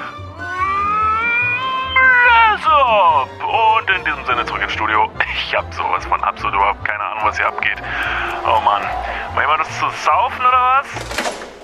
Und 2.66 3.90
in 3.90 4.04
diesem 4.06 4.26
Sinne 4.26 4.46
zurück 4.46 4.62
ins 4.64 4.74
Studio. 4.74 5.12
Ich 5.36 5.56
hab 5.56 5.72
sowas 5.74 6.06
von 6.06 6.24
absolut 6.24 6.56
überhaupt 6.56 6.84
keine 6.84 7.04
Ahnung, 7.04 7.26
was 7.26 7.38
hier 7.38 7.48
abgeht. 7.48 7.82
Oh 8.46 8.60
Mann. 8.62 8.82
Wollen 9.36 9.48
wir 9.48 9.58
das 9.58 9.80
zu 9.80 9.90
saufen 9.90 10.46
oder 10.46 10.82
was? 10.82 11.55